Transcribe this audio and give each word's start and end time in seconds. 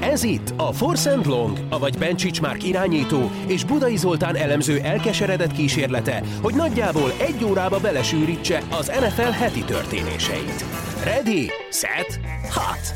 Ez 0.00 0.22
itt 0.22 0.52
a 0.56 0.72
Force 0.72 1.10
and 1.10 1.26
Long, 1.26 1.58
avagy 1.68 1.98
Bencsics 1.98 2.40
Márk 2.40 2.64
irányító 2.64 3.30
és 3.46 3.64
Budai 3.64 3.96
Zoltán 3.96 4.36
elemző 4.36 4.78
elkeseredett 4.78 5.52
kísérlete, 5.52 6.22
hogy 6.42 6.54
nagyjából 6.54 7.10
egy 7.18 7.44
órába 7.44 7.80
belesűrítse 7.80 8.62
az 8.70 8.86
NFL 8.86 9.30
heti 9.30 9.64
történéseit. 9.64 10.64
Ready, 11.04 11.50
set, 11.70 12.20
hot! 12.54 12.94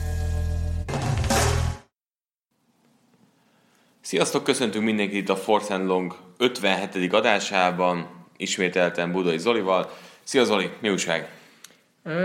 Sziasztok, 4.01 4.45
köszöntünk 4.45 4.85
mindenkit 4.85 5.17
itt 5.17 5.29
a 5.29 5.37
Force 5.37 5.75
and 5.75 5.87
Long 5.87 6.17
57. 6.39 7.13
adásában, 7.13 8.09
ismételten 8.37 9.13
Budai 9.13 9.39
Zolival. 9.39 9.91
Szia 10.23 10.45
Zoli, 10.45 10.71
mi 10.81 10.91
újság? 10.91 11.29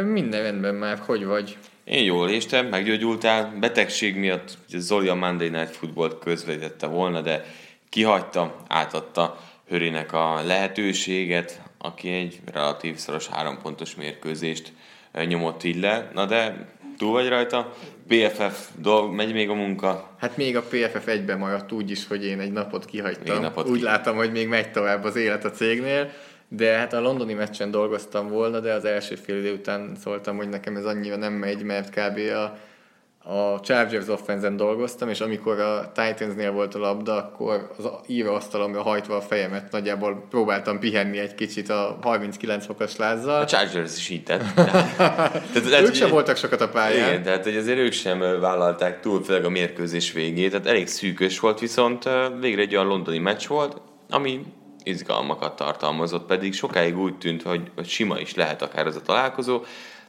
Minden 0.03 0.41
rendben 0.41 0.75
már, 0.75 0.99
hogy 1.05 1.25
vagy? 1.25 1.57
Én 1.89 2.03
jól 2.03 2.29
éstem, 2.29 2.67
meggyógyultál. 2.67 3.55
Betegség 3.59 4.15
miatt 4.15 4.57
ugye 4.67 4.79
Zoli 4.79 5.07
a 5.07 5.15
Monday 5.15 5.49
Night 5.49 5.75
Football 5.75 6.17
közvetítette 6.19 6.87
volna, 6.87 7.21
de 7.21 7.45
kihagyta, 7.89 8.55
átadta 8.67 9.39
Hörinek 9.67 10.13
a 10.13 10.41
lehetőséget, 10.43 11.61
aki 11.77 12.09
egy 12.09 12.39
relatív 12.53 12.95
szoros 12.95 13.27
három 13.27 13.57
pontos 13.61 13.95
mérkőzést 13.95 14.73
nyomott 15.25 15.63
így 15.63 15.79
le. 15.79 16.11
Na 16.13 16.25
de 16.25 16.67
túl 16.97 17.11
vagy 17.11 17.27
rajta? 17.27 17.73
PFF 18.07 18.69
dolg, 18.75 19.13
megy 19.13 19.33
még 19.33 19.49
a 19.49 19.53
munka? 19.53 20.15
Hát 20.19 20.37
még 20.37 20.55
a 20.57 20.61
PFF 20.61 21.07
egyben 21.07 21.37
maradt 21.37 21.71
úgy 21.71 21.91
is, 21.91 22.07
hogy 22.07 22.25
én 22.25 22.39
egy 22.39 22.51
napot 22.51 22.85
kihagytam. 22.85 23.35
Egy 23.35 23.41
napot 23.41 23.69
úgy 23.69 23.77
ki... 23.77 23.83
látom, 23.83 24.15
hogy 24.15 24.31
még 24.31 24.47
megy 24.47 24.71
tovább 24.71 25.03
az 25.03 25.15
élet 25.15 25.45
a 25.45 25.51
cégnél 25.51 26.11
de 26.49 26.77
hát 26.77 26.93
a 26.93 26.99
londoni 26.99 27.33
meccsen 27.33 27.71
dolgoztam 27.71 28.29
volna, 28.29 28.59
de 28.59 28.73
az 28.73 28.85
első 28.85 29.15
fél 29.15 29.37
idő 29.37 29.53
után 29.53 29.95
szóltam, 30.03 30.37
hogy 30.37 30.49
nekem 30.49 30.75
ez 30.75 30.85
annyira 30.85 31.15
nem 31.15 31.33
megy, 31.33 31.63
mert 31.63 31.89
kb. 31.89 32.19
a, 32.33 32.57
a 33.31 33.59
Chargers 33.59 34.07
offense 34.07 34.49
dolgoztam, 34.49 35.09
és 35.09 35.19
amikor 35.19 35.59
a 35.59 35.91
Titansnél 35.93 36.51
volt 36.51 36.75
a 36.75 36.79
labda, 36.79 37.15
akkor 37.15 37.71
az 37.77 37.89
íróasztalomra 38.07 38.81
hajtva 38.81 39.15
a 39.15 39.21
fejemet 39.21 39.71
nagyjából 39.71 40.25
próbáltam 40.29 40.79
pihenni 40.79 41.17
egy 41.17 41.35
kicsit 41.35 41.69
a 41.69 41.97
39 42.01 42.65
fokos 42.65 42.95
lázzal. 42.95 43.41
A 43.41 43.45
Chargers 43.45 43.97
is 43.97 44.09
így 44.09 44.23
tett. 44.23 44.43
tehát, 44.55 45.81
ők 45.81 45.93
sem 45.93 46.09
voltak 46.09 46.35
sokat 46.35 46.61
a 46.61 46.69
pályán. 46.69 47.07
Igen, 47.09 47.23
tehát 47.23 47.43
hogy 47.43 47.55
azért 47.55 47.77
ők 47.77 47.91
sem 47.91 48.19
vállalták 48.19 48.99
túl, 48.99 49.23
főleg 49.23 49.45
a 49.45 49.49
mérkőzés 49.49 50.11
végét, 50.11 50.51
tehát 50.51 50.67
elég 50.67 50.87
szűkös 50.87 51.39
volt, 51.39 51.59
viszont 51.59 52.09
végre 52.39 52.61
egy 52.61 52.75
olyan 52.75 52.87
londoni 52.87 53.17
meccs 53.17 53.47
volt, 53.47 53.81
ami 54.09 54.45
izgalmakat 54.83 55.55
tartalmazott, 55.55 56.25
pedig 56.25 56.53
sokáig 56.53 56.97
úgy 56.97 57.17
tűnt, 57.17 57.41
hogy, 57.41 57.71
hogy 57.75 57.87
sima 57.87 58.19
is 58.19 58.35
lehet 58.35 58.61
akár 58.61 58.87
az 58.87 58.95
a 58.95 59.01
találkozó, 59.01 59.63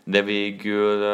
de 0.04 0.22
végül 0.22 1.04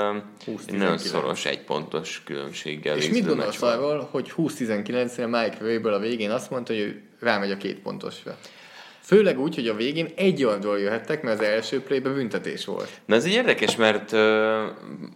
20 0.45 0.65
nagyon 0.67 0.99
szoros 0.99 1.45
egy 1.45 1.61
pontos 1.61 2.23
különbséggel. 2.25 2.97
És 2.97 3.09
mit 3.09 3.27
gondolsz 3.27 3.63
arról, 3.63 4.09
hogy 4.11 4.33
20-19-nél 4.37 5.27
Mike 5.27 5.57
Vrabel 5.61 5.93
a 5.93 5.99
végén 5.99 6.31
azt 6.31 6.51
mondta, 6.51 6.73
hogy 6.73 6.83
ő 6.83 7.03
rámegy 7.21 7.51
a 7.51 7.57
két 7.57 7.79
pontosra? 7.79 8.39
Főleg 9.01 9.41
úgy, 9.41 9.55
hogy 9.55 9.69
a 9.69 9.75
végén 9.75 10.13
egy 10.17 10.45
oldalról 10.45 10.79
jöhettek, 10.79 11.23
mert 11.23 11.41
az 11.41 11.47
első 11.47 11.83
playben 11.83 12.15
büntetés 12.15 12.65
volt. 12.65 12.91
Na 13.05 13.15
ez 13.15 13.25
egy 13.25 13.33
érdekes, 13.33 13.77
mert 13.77 14.13
uh, 14.13 14.21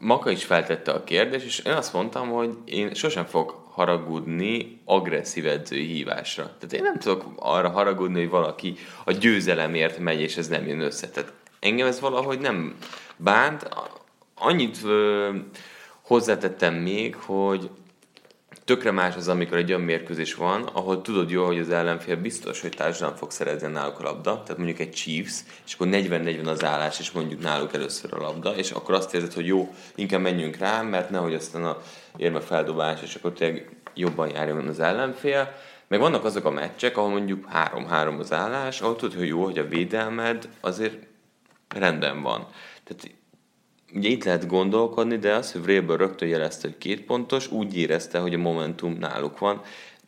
Maka 0.00 0.30
is 0.30 0.44
feltette 0.44 0.92
a 0.92 1.05
kérdést, 1.05 1.44
és 1.44 1.58
én 1.58 1.72
azt 1.72 1.92
mondtam, 1.92 2.28
hogy 2.28 2.50
én 2.64 2.94
sosem 2.94 3.24
fog 3.24 3.59
haragudni 3.73 4.81
agresszív 4.85 5.47
edzői 5.47 5.87
hívásra. 5.87 6.43
Tehát 6.43 6.73
én 6.73 6.83
nem 6.83 6.99
tudok 6.99 7.25
arra 7.37 7.71
haragudni, 7.71 8.21
hogy 8.21 8.31
valaki 8.31 8.77
a 9.05 9.13
győzelemért 9.13 9.99
megy, 9.99 10.21
és 10.21 10.37
ez 10.37 10.49
nem 10.49 10.67
jön 10.67 10.81
össze. 10.81 11.09
Tehát 11.09 11.33
engem 11.61 11.87
ez 11.87 12.01
valahogy 12.01 12.39
nem 12.39 12.77
bánt. 13.17 13.69
Annyit 14.35 14.79
ö, 14.85 15.31
hozzátettem 16.03 16.75
még, 16.75 17.15
hogy 17.15 17.71
tökre 18.65 18.91
más 18.91 19.17
az, 19.17 19.29
amikor 19.29 19.57
egy 19.57 19.69
olyan 19.69 19.81
mérkőzés 19.81 20.35
van, 20.35 20.63
ahol 20.63 21.03
tudod 21.03 21.31
jól, 21.31 21.47
hogy 21.47 21.59
az 21.59 21.71
ellenfél 21.71 22.17
biztos, 22.17 22.61
hogy 22.61 22.71
társadalom 22.77 23.17
fog 23.17 23.31
szerezni 23.31 23.69
náluk 23.69 24.01
a 24.01 24.03
labda, 24.03 24.43
tehát 24.43 24.57
mondjuk 24.57 24.79
egy 24.79 24.91
Chiefs, 24.91 25.41
és 25.67 25.75
akkor 25.75 25.86
40-40 25.91 26.47
az 26.47 26.64
állás, 26.64 26.98
és 26.98 27.11
mondjuk 27.11 27.41
náluk 27.41 27.75
először 27.75 28.14
a 28.14 28.19
labda, 28.19 28.57
és 28.57 28.70
akkor 28.70 28.95
azt 28.95 29.14
érzed, 29.14 29.33
hogy 29.33 29.47
jó, 29.47 29.75
inkább 29.95 30.20
menjünk 30.20 30.57
rá, 30.57 30.83
mert 30.83 31.11
nehogy 31.11 31.35
aztán 31.35 31.64
a 31.64 31.83
érme 32.17 32.41
feldobás, 32.41 33.03
és 33.03 33.15
akkor 33.15 33.33
tényleg 33.33 33.77
jobban 33.95 34.31
járjon 34.31 34.69
az 34.69 34.81
ellenfél. 34.81 35.53
Meg 35.89 36.01
vannak 36.01 36.25
azok 36.25 36.45
a 36.45 36.51
meccsek, 36.51 36.97
ahol 36.97 37.11
mondjuk 37.11 37.48
3-3 37.53 38.19
az 38.19 38.33
állás, 38.33 38.81
ahol 38.81 38.97
tudod, 38.97 39.19
hogy 39.19 39.27
jó, 39.27 39.45
hogy 39.45 39.59
a 39.59 39.69
védelmed 39.69 40.48
azért 40.61 41.07
rendben 41.69 42.23
van. 42.23 42.47
Tehát 42.85 43.15
ugye 43.95 44.09
itt 44.09 44.25
lehet 44.25 44.47
gondolkodni, 44.47 45.19
de 45.19 45.35
az, 45.35 45.53
hogy 45.53 45.63
Vrabel 45.63 45.97
rögtön 45.97 46.29
jelezte, 46.29 46.69
hogy 46.69 46.79
két 46.79 47.05
pontos, 47.05 47.51
úgy 47.51 47.77
érezte, 47.77 48.19
hogy 48.19 48.35
a 48.35 48.39
momentum 48.39 48.92
náluk 48.92 49.39
van, 49.39 49.61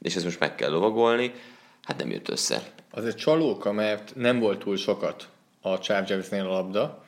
és 0.02 0.14
ezt 0.14 0.24
most 0.24 0.40
meg 0.40 0.54
kell 0.54 0.70
lovagolni, 0.70 1.32
hát 1.82 1.98
nem 1.98 2.10
jött 2.10 2.28
össze. 2.28 2.62
Az 2.90 3.04
egy 3.04 3.14
csalóka, 3.14 3.72
mert 3.72 4.12
nem 4.14 4.38
volt 4.38 4.58
túl 4.58 4.76
sokat 4.76 5.28
a 5.60 5.78
Chargersnél 5.78 6.46
a 6.46 6.52
labda, 6.52 7.01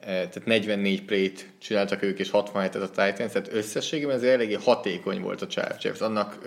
tehát 0.00 0.44
44 0.44 1.04
play-t 1.04 1.46
csináltak 1.58 2.02
ők, 2.02 2.18
és 2.18 2.30
67-et 2.32 2.82
a 2.82 2.88
Titans, 2.88 3.32
tehát 3.32 3.52
összességében 3.52 4.16
ez 4.16 4.22
eléggé 4.22 4.54
hatékony 4.54 5.20
volt 5.20 5.42
a 5.42 5.46
Chargers, 5.46 6.00
annak 6.00 6.38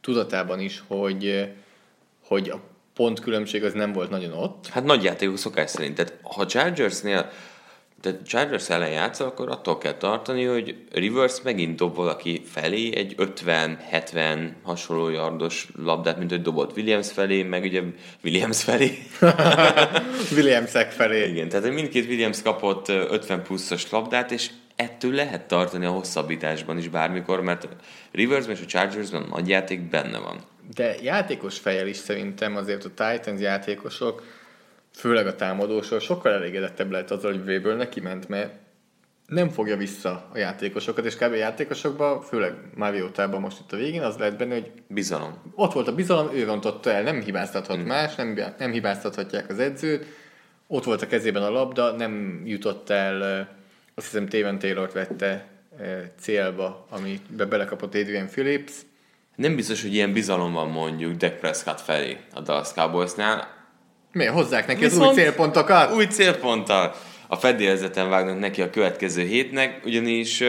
tudatában 0.00 0.60
is, 0.60 0.82
hogy, 0.86 1.48
hogy 2.24 2.48
a 2.48 2.60
pontkülönbség 2.94 3.64
az 3.64 3.72
nem 3.72 3.92
volt 3.92 4.10
nagyon 4.10 4.32
ott. 4.32 4.66
Hát 4.66 4.84
nagy 4.84 5.02
játékok 5.04 5.38
szokás 5.38 5.70
szerint, 5.70 5.94
tehát 5.94 6.18
ha 6.22 6.46
Chargersnél 6.46 7.30
de 8.02 8.22
Chargers 8.26 8.70
ellen 8.70 8.90
játszol, 8.90 9.26
akkor 9.26 9.50
attól 9.50 9.78
kell 9.78 9.94
tartani, 9.94 10.44
hogy 10.44 10.76
reverse 10.92 11.40
megint 11.44 11.76
dob 11.76 11.94
valaki 11.94 12.42
felé 12.44 12.96
egy 12.96 13.14
50-70 13.18 14.50
hasonló 14.62 15.08
yardos 15.08 15.68
labdát, 15.76 16.18
mint 16.18 16.30
hogy 16.30 16.42
dobott 16.42 16.76
Williams 16.76 17.12
felé, 17.12 17.42
meg 17.42 17.62
ugye 17.62 17.82
Williams 18.24 18.62
felé. 18.62 18.98
Williamsek 20.36 20.90
felé. 20.90 21.28
Igen, 21.28 21.48
tehát 21.48 21.72
mindkét 21.72 22.06
Williams 22.06 22.42
kapott 22.42 22.88
50 22.88 23.42
pluszos 23.42 23.90
labdát, 23.90 24.30
és 24.30 24.50
ettől 24.76 25.12
lehet 25.12 25.42
tartani 25.42 25.84
a 25.84 25.90
hosszabbításban 25.90 26.78
is 26.78 26.88
bármikor, 26.88 27.40
mert 27.40 27.68
Rivers 28.12 28.46
és 28.46 28.60
a 28.60 28.66
Chargersben 28.66 29.26
nagy 29.30 29.48
játék 29.48 29.80
benne 29.80 30.18
van. 30.18 30.40
De 30.74 30.94
játékos 31.02 31.58
fejel 31.58 31.86
is 31.86 31.96
szerintem 31.96 32.56
azért 32.56 32.84
a 32.84 32.88
Titans 32.88 33.40
játékosok 33.40 34.22
főleg 34.94 35.26
a 35.26 35.36
támadósor 35.36 36.00
sokkal 36.00 36.32
elégedettebb 36.32 36.90
lehet 36.90 37.10
azzal, 37.10 37.32
hogy 37.32 37.46
Weber 37.46 37.76
neki 37.76 38.00
ment, 38.00 38.28
mert 38.28 38.52
nem 39.26 39.48
fogja 39.48 39.76
vissza 39.76 40.28
a 40.32 40.38
játékosokat, 40.38 41.04
és 41.04 41.16
kb. 41.16 41.32
a 41.32 41.34
játékosokban, 41.34 42.20
főleg 42.20 42.54
Mariotában 42.74 43.40
most 43.40 43.58
itt 43.60 43.72
a 43.72 43.76
végén, 43.76 44.02
az 44.02 44.16
lehet 44.16 44.36
benne, 44.36 44.54
hogy 44.54 44.70
bizalom. 44.86 45.52
Ott 45.54 45.72
volt 45.72 45.88
a 45.88 45.94
bizalom, 45.94 46.34
ő 46.34 46.44
rontotta 46.44 46.90
el, 46.90 47.02
nem 47.02 47.20
hibáztathat 47.20 47.76
hmm. 47.76 47.86
más, 47.86 48.14
nem, 48.14 48.38
nem 48.58 48.70
hibáztathatják 48.70 49.48
az 49.50 49.58
edzőt, 49.58 50.04
ott 50.66 50.84
volt 50.84 51.02
a 51.02 51.06
kezében 51.06 51.42
a 51.42 51.50
labda, 51.50 51.92
nem 51.92 52.42
jutott 52.44 52.90
el, 52.90 53.48
azt 53.94 54.06
hiszem 54.06 54.28
Téven 54.28 54.58
taylor 54.58 54.90
vette 54.92 55.46
célba, 56.18 56.86
amiben 56.90 57.48
belekapott 57.48 57.94
Adrian 57.94 58.26
Phillips. 58.26 58.72
Nem 59.36 59.56
biztos, 59.56 59.82
hogy 59.82 59.94
ilyen 59.94 60.12
bizalom 60.12 60.52
van 60.52 60.68
mondjuk 60.68 61.16
Dak 61.16 61.38
Prescott 61.38 61.80
felé 61.80 62.16
a 62.34 62.40
Dallas 62.40 62.72
Cowboysnál, 62.72 63.61
mi 64.12 64.24
hozzák 64.24 64.66
neki 64.66 64.80
Viszont 64.80 65.02
az 65.02 65.08
új 65.08 65.14
célpontokat? 65.14 65.92
Új 65.92 66.06
célponttal. 66.06 66.94
A 67.26 67.36
fedélzeten 67.36 68.08
vágnak 68.08 68.38
neki 68.38 68.62
a 68.62 68.70
következő 68.70 69.22
hétnek, 69.22 69.80
ugyanis 69.84 70.42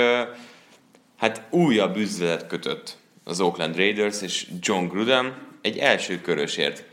hát 1.18 1.42
újabb 1.50 1.98
üzletet 1.98 2.48
kötött 2.48 2.98
az 3.24 3.42
Oakland 3.42 3.76
Raiders 3.76 4.22
és 4.22 4.48
John 4.60 4.88
Gruden 4.88 5.36
egy 5.62 5.78
első 5.78 6.22
körösért 6.22 6.84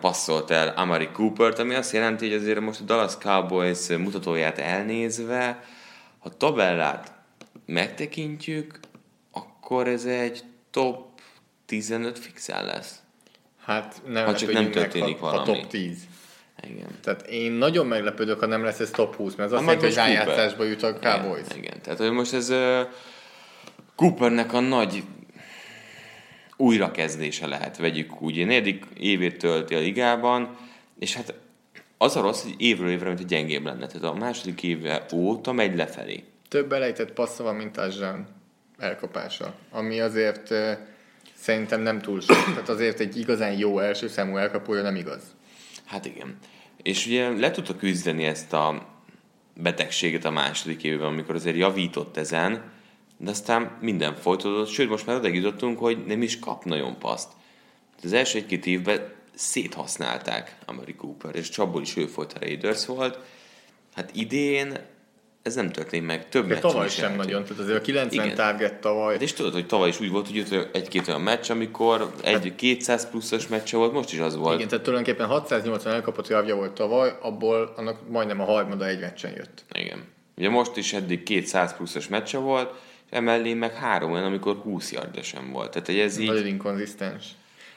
passzolt 0.00 0.50
el 0.50 0.68
Amari 0.68 1.08
Coopert, 1.12 1.58
ami 1.58 1.74
azt 1.74 1.92
jelenti, 1.92 2.30
hogy 2.30 2.40
azért 2.42 2.60
most 2.60 2.80
a 2.80 2.84
Dallas 2.84 3.16
Cowboys 3.16 3.88
mutatóját 3.88 4.58
elnézve, 4.58 5.64
ha 6.18 6.36
tabellát 6.36 7.12
megtekintjük, 7.66 8.78
akkor 9.32 9.88
ez 9.88 10.04
egy 10.04 10.42
top 10.70 11.20
15 11.66 12.18
fixen 12.18 12.64
lesz. 12.64 13.03
Hát 13.64 14.02
nem 14.06 14.24
ha 14.24 14.34
csak 14.34 14.52
nem 14.52 14.70
történik 14.70 15.18
valami. 15.18 15.38
Ha 15.38 15.44
top 15.44 15.66
10. 15.66 15.98
Igen. 16.70 16.88
Tehát 17.02 17.26
én 17.26 17.52
nagyon 17.52 17.86
meglepődök, 17.86 18.40
ha 18.40 18.46
nem 18.46 18.64
lesz 18.64 18.80
ez 18.80 18.90
top 18.90 19.16
20, 19.16 19.34
mert 19.34 19.52
az 19.52 19.58
azt 19.58 19.64
jelenti, 19.64 19.86
hogy 19.86 19.94
rájátszásba 19.94 20.64
jut 20.64 20.82
a 20.82 20.98
Cowboys. 20.98 21.46
Igen, 21.46 21.58
igen. 21.58 21.80
tehát 21.82 21.98
hogy 21.98 22.10
most 22.10 22.32
ez 22.32 22.50
uh, 22.50 22.80
Coopernek 23.96 24.52
a 24.52 24.60
nagy 24.60 25.02
újrakezdése 26.56 27.46
lehet, 27.46 27.76
vegyük 27.76 28.22
úgy. 28.22 28.36
Én 28.36 28.46
negyedik 28.46 28.84
évét 28.98 29.38
tölti 29.38 29.74
a 29.74 29.78
ligában, 29.78 30.56
és 30.98 31.14
hát 31.14 31.34
az 31.98 32.16
a 32.16 32.20
rossz, 32.20 32.42
hogy 32.42 32.54
évről 32.58 32.90
évre, 32.90 33.06
mint 33.06 33.18
hogy 33.18 33.28
gyengébb 33.28 33.64
lenne. 33.64 33.86
Tehát 33.86 34.02
a 34.02 34.14
második 34.14 34.62
éve 34.62 35.06
óta 35.12 35.52
megy 35.52 35.76
lefelé. 35.76 36.24
Több 36.48 36.72
elejtett 36.72 37.12
passza 37.12 37.42
van, 37.42 37.54
mint 37.54 37.76
Azsán 37.76 38.26
elkapása, 38.78 39.54
ami 39.70 40.00
azért 40.00 40.54
szerintem 41.44 41.80
nem 41.80 42.00
túl 42.00 42.20
sok. 42.20 42.44
Tehát 42.44 42.68
azért 42.68 43.00
egy 43.00 43.18
igazán 43.18 43.58
jó 43.58 43.78
első 43.78 44.08
számú 44.08 44.36
elkapója 44.36 44.82
nem 44.82 44.96
igaz. 44.96 45.22
Hát 45.84 46.04
igen. 46.04 46.38
És 46.82 47.06
ugye 47.06 47.28
le 47.28 47.50
tudta 47.50 47.76
küzdeni 47.76 48.24
ezt 48.24 48.52
a 48.52 48.88
betegséget 49.56 50.24
a 50.24 50.30
második 50.30 50.82
évben, 50.82 51.06
amikor 51.06 51.34
azért 51.34 51.56
javított 51.56 52.16
ezen, 52.16 52.72
de 53.16 53.30
aztán 53.30 53.78
minden 53.80 54.14
folytatódott, 54.14 54.68
sőt 54.68 54.88
most 54.88 55.06
már 55.06 55.16
oda 55.16 55.28
jutottunk, 55.28 55.78
hogy 55.78 56.04
nem 56.06 56.22
is 56.22 56.38
kap 56.38 56.64
nagyon 56.64 56.98
paszt. 56.98 57.28
Az 58.02 58.12
első 58.12 58.38
egy-két 58.38 58.66
évben 58.66 59.12
széthasználták 59.34 60.56
Amari 60.66 60.94
Cooper, 60.94 61.34
és 61.34 61.48
csapból 61.48 61.82
is 61.82 61.96
ő 61.96 62.06
folyt 62.06 62.32
a 62.32 62.38
Raiders 62.40 62.86
volt. 62.86 63.18
Hát 63.94 64.10
idén 64.14 64.78
ez 65.44 65.54
nem 65.54 65.70
történt 65.70 66.06
meg. 66.06 66.28
Több 66.28 66.46
meccs 66.46 66.58
tavaly 66.58 66.88
sem 66.88 67.04
eltűnt. 67.04 67.24
nagyon, 67.24 67.42
tehát 67.44 67.62
azért 67.62 67.78
a 67.78 67.80
90 67.80 68.24
Igen. 68.24 68.36
target 68.36 68.74
tavaly. 68.74 69.16
De 69.16 69.24
és 69.24 69.32
tudod, 69.32 69.52
hogy 69.52 69.66
tavaly 69.66 69.88
is 69.88 70.00
úgy 70.00 70.10
volt, 70.10 70.26
hogy 70.26 70.68
egy-két 70.72 71.08
olyan 71.08 71.20
meccs, 71.20 71.50
amikor 71.50 72.10
egy 72.22 72.32
hát, 72.32 72.54
200 72.54 73.10
pluszos 73.10 73.48
meccse 73.48 73.76
volt, 73.76 73.92
most 73.92 74.12
is 74.12 74.18
az 74.18 74.36
volt. 74.36 74.56
Igen, 74.56 74.68
tehát 74.68 74.84
tulajdonképpen 74.84 75.26
680 75.26 75.92
elkapott 75.92 76.28
javja 76.28 76.54
volt 76.54 76.72
tavaly, 76.72 77.16
abból 77.20 77.72
annak 77.76 78.08
majdnem 78.08 78.40
a 78.40 78.44
harmada 78.44 78.86
egy 78.86 79.00
meccsen 79.00 79.32
jött. 79.36 79.64
Igen. 79.72 80.04
Ugye 80.36 80.48
most 80.48 80.76
is 80.76 80.92
eddig 80.92 81.22
200 81.22 81.76
pluszos 81.76 82.08
meccse 82.08 82.38
volt, 82.38 82.70
és 83.10 83.16
emellé 83.16 83.54
meg 83.54 83.74
három 83.74 84.12
olyan, 84.12 84.24
amikor 84.24 84.56
20 84.56 84.92
yardja 84.92 85.22
sem 85.22 85.50
volt. 85.52 85.70
Tehát 85.70 86.04
ez 86.04 86.18
így... 86.18 86.26
Nagyon 86.26 86.46
inkonzisztens. 86.46 87.24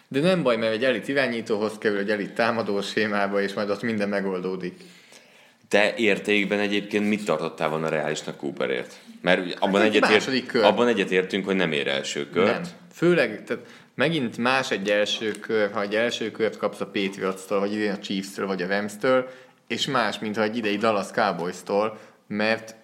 De 0.07 0.19
nem 0.19 0.43
baj, 0.43 0.57
mert 0.57 0.73
egy 0.73 0.83
elit 0.83 1.07
irányítóhoz 1.07 1.77
kerül, 1.77 1.97
egy 1.97 2.09
elit 2.09 2.33
támadó 2.33 2.81
sémába, 2.81 3.41
és 3.41 3.53
majd 3.53 3.69
ott 3.69 3.81
minden 3.81 4.09
megoldódik. 4.09 4.81
Te 5.67 5.95
értékben 5.95 6.59
egyébként 6.59 7.07
mit 7.07 7.25
tartottál 7.25 7.69
volna 7.69 7.89
reálisnak 7.89 8.37
Cooperért? 8.37 8.99
Mert 9.21 9.59
abban, 9.59 9.81
hát 9.81 9.89
egyetért, 9.89 10.55
abban 10.55 10.87
egyetértünk, 10.87 11.45
hogy 11.45 11.55
nem 11.55 11.71
ér 11.71 11.87
első 11.87 12.29
kört. 12.29 12.61
Nem. 12.61 12.71
Főleg, 12.93 13.43
tehát 13.43 13.63
megint 13.95 14.37
más 14.37 14.71
egy 14.71 14.89
első 14.89 15.31
kör, 15.31 15.71
ha 15.71 15.81
egy 15.81 15.95
első 15.95 16.31
kört 16.31 16.57
kapsz 16.57 16.81
a 16.81 16.85
Patriots-tól, 16.85 17.59
vagy 17.59 17.73
idén 17.73 17.91
a 17.91 17.99
Chiefs-től, 17.99 18.47
vagy 18.47 18.61
a 18.61 18.67
Rams-től, 18.67 19.29
és 19.67 19.87
más, 19.87 20.19
mint 20.19 20.35
ha 20.35 20.43
egy 20.43 20.57
idei 20.57 20.77
Dallas 20.77 21.11
Cowboys-tól, 21.11 21.99
mert 22.27 22.75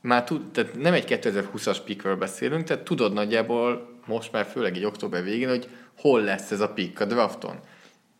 már 0.00 0.24
tud, 0.24 0.50
tehát 0.52 0.74
nem 0.74 0.92
egy 0.92 1.20
2020-as 1.22 1.78
pickről 1.84 2.16
beszélünk, 2.16 2.64
tehát 2.64 2.84
tudod 2.84 3.12
nagyjából 3.12 3.96
most 4.06 4.32
már 4.32 4.46
főleg 4.52 4.76
egy 4.76 4.84
október 4.84 5.22
végén, 5.22 5.48
hogy 5.48 5.68
hol 5.98 6.20
lesz 6.20 6.50
ez 6.50 6.60
a 6.60 6.68
pick 6.68 7.00
a 7.00 7.04
drafton. 7.04 7.58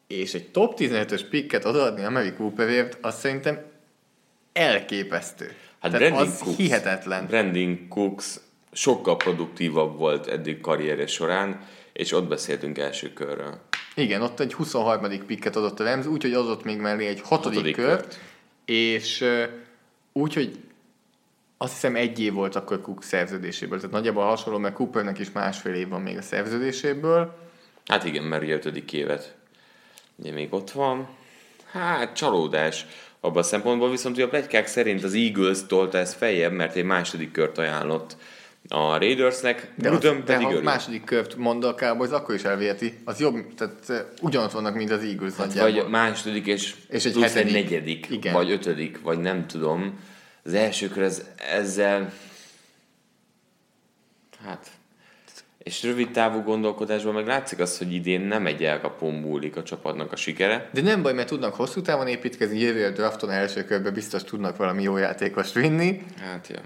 És 0.07 0.35
egy 0.35 0.49
top 0.49 0.79
15-ös 0.79 1.23
picket 1.31 1.65
odaadni 1.65 2.09
Mary 2.09 2.33
Cooperért, 2.33 2.99
azt 3.01 3.19
szerintem 3.19 3.61
elképesztő. 4.59 5.55
Hát 5.81 5.91
Tehát 5.91 5.99
Brandon 6.09 6.27
az 6.27 6.39
Cooks, 6.39 6.57
hihetetlen. 6.57 7.27
Brandon 7.27 7.89
Cooks 7.89 8.37
sokkal 8.73 9.17
produktívabb 9.17 9.99
volt 9.99 10.27
eddig 10.27 10.61
karrierje 10.61 11.07
során, 11.07 11.61
és 11.93 12.13
ott 12.13 12.29
beszéltünk 12.29 12.79
első 12.79 13.13
körről. 13.13 13.61
Igen, 13.95 14.23
ott 14.23 14.41
egy 14.41 14.55
23. 14.55 15.27
pikket 15.27 15.57
adott 15.57 15.81
a 15.81 15.85
Rams, 15.85 16.07
úgyhogy 16.07 16.33
adott 16.33 16.65
még 16.65 16.79
mellé 16.79 17.07
egy 17.07 17.21
hatodik, 17.21 17.57
hatodik 17.57 17.75
kört, 17.75 18.01
kört, 18.01 18.19
és 18.65 19.25
úgyhogy 20.13 20.59
azt 21.57 21.73
hiszem 21.73 21.97
egy 21.97 22.21
év 22.21 22.33
volt 22.33 22.57
akkor 22.57 22.81
Cook 22.81 23.03
szerződéséből, 23.03 23.79
tehát 23.79 23.95
nagyjából 23.95 24.25
hasonló, 24.25 24.59
mert 24.59 24.75
Coopernek 24.75 25.19
is 25.19 25.33
másfél 25.33 25.75
év 25.75 25.89
van 25.89 26.01
még 26.01 26.17
a 26.17 26.23
szerződéséből. 26.23 27.39
Hát 27.87 28.05
igen, 28.05 28.23
mert 28.23 28.43
ugye 28.43 28.55
ötödik 28.55 28.93
évet 28.93 29.37
ugye 30.17 30.33
még 30.33 30.53
ott 30.53 30.71
van. 30.71 31.09
Hát 31.71 32.17
csalódás. 32.17 32.87
Abban 33.21 33.39
a 33.39 33.43
szempontból 33.43 33.91
viszont 33.91 34.15
hogy 34.15 34.25
a 34.25 34.29
plegykák 34.29 34.67
szerint 34.67 35.05
az 35.05 35.15
Eagles 35.15 35.59
tolta 35.67 35.99
ezt 35.99 36.17
feljebb, 36.17 36.53
mert 36.53 36.77
egy 36.77 36.85
második 36.85 37.33
kört 37.33 37.59
ajánlott 37.59 38.17
a 38.69 38.99
Raidersnek, 38.99 39.73
de 39.77 39.89
Gruden 39.89 40.17
az, 40.17 40.23
pedig 40.25 40.47
de 40.47 40.55
ha 40.55 40.63
második 40.63 41.05
kört 41.05 41.37
mond 41.37 41.65
a 41.65 41.75
Cowboys, 41.75 42.11
akkor 42.11 42.35
is 42.35 42.43
elviheti. 42.43 42.99
Az 43.05 43.21
jobb, 43.21 43.55
tehát 43.55 43.75
eh, 43.89 44.05
ugyanott 44.21 44.51
vannak, 44.51 44.75
mint 44.75 44.91
az 44.91 45.03
Eagles 45.03 45.35
hát 45.35 45.55
Vagy 45.55 45.85
második 45.89 46.47
és, 46.47 46.75
és 46.89 47.05
egy, 47.05 47.13
plusz 47.13 47.35
egy 47.35 47.53
negyedik, 47.53 48.07
Igen. 48.11 48.33
vagy 48.33 48.51
ötödik, 48.51 49.01
vagy 49.03 49.19
nem 49.19 49.47
tudom. 49.47 49.99
Az 50.45 50.55
első 50.55 50.89
kör 50.89 51.03
ez, 51.03 51.25
ezzel 51.53 52.13
hát 54.45 54.71
és 55.59 55.83
rövid 55.83 56.11
távú 56.11 56.43
gondolkodásban 56.43 57.15
meg 57.15 57.27
látszik 57.27 57.59
az, 57.59 57.79
hogy 57.79 57.93
idén 57.93 58.21
nem 58.21 58.47
egy 58.47 58.65
elkapón 58.65 59.15
múlik 59.15 59.57
a 59.57 59.63
csapatnak 59.63 60.13
a 60.13 60.17
sikere. 60.17 60.71
De 60.73 60.81
nem 60.81 61.03
baj, 61.03 61.13
mert 61.13 61.29
tudnak 61.29 61.55
hosszú 61.55 61.83
távon 61.83 62.07
építkezni, 62.07 62.59
jövő 62.59 62.87
a 62.87 62.91
drafton 62.91 63.31
első 63.31 63.65
körben 63.65 63.93
biztos 63.93 64.25
tudnak 64.25 64.57
valami 64.57 64.83
jó 64.83 64.97
játékost 64.97 65.53
vinni. 65.53 66.03
Hát 66.21 66.49
ja. 66.49 66.61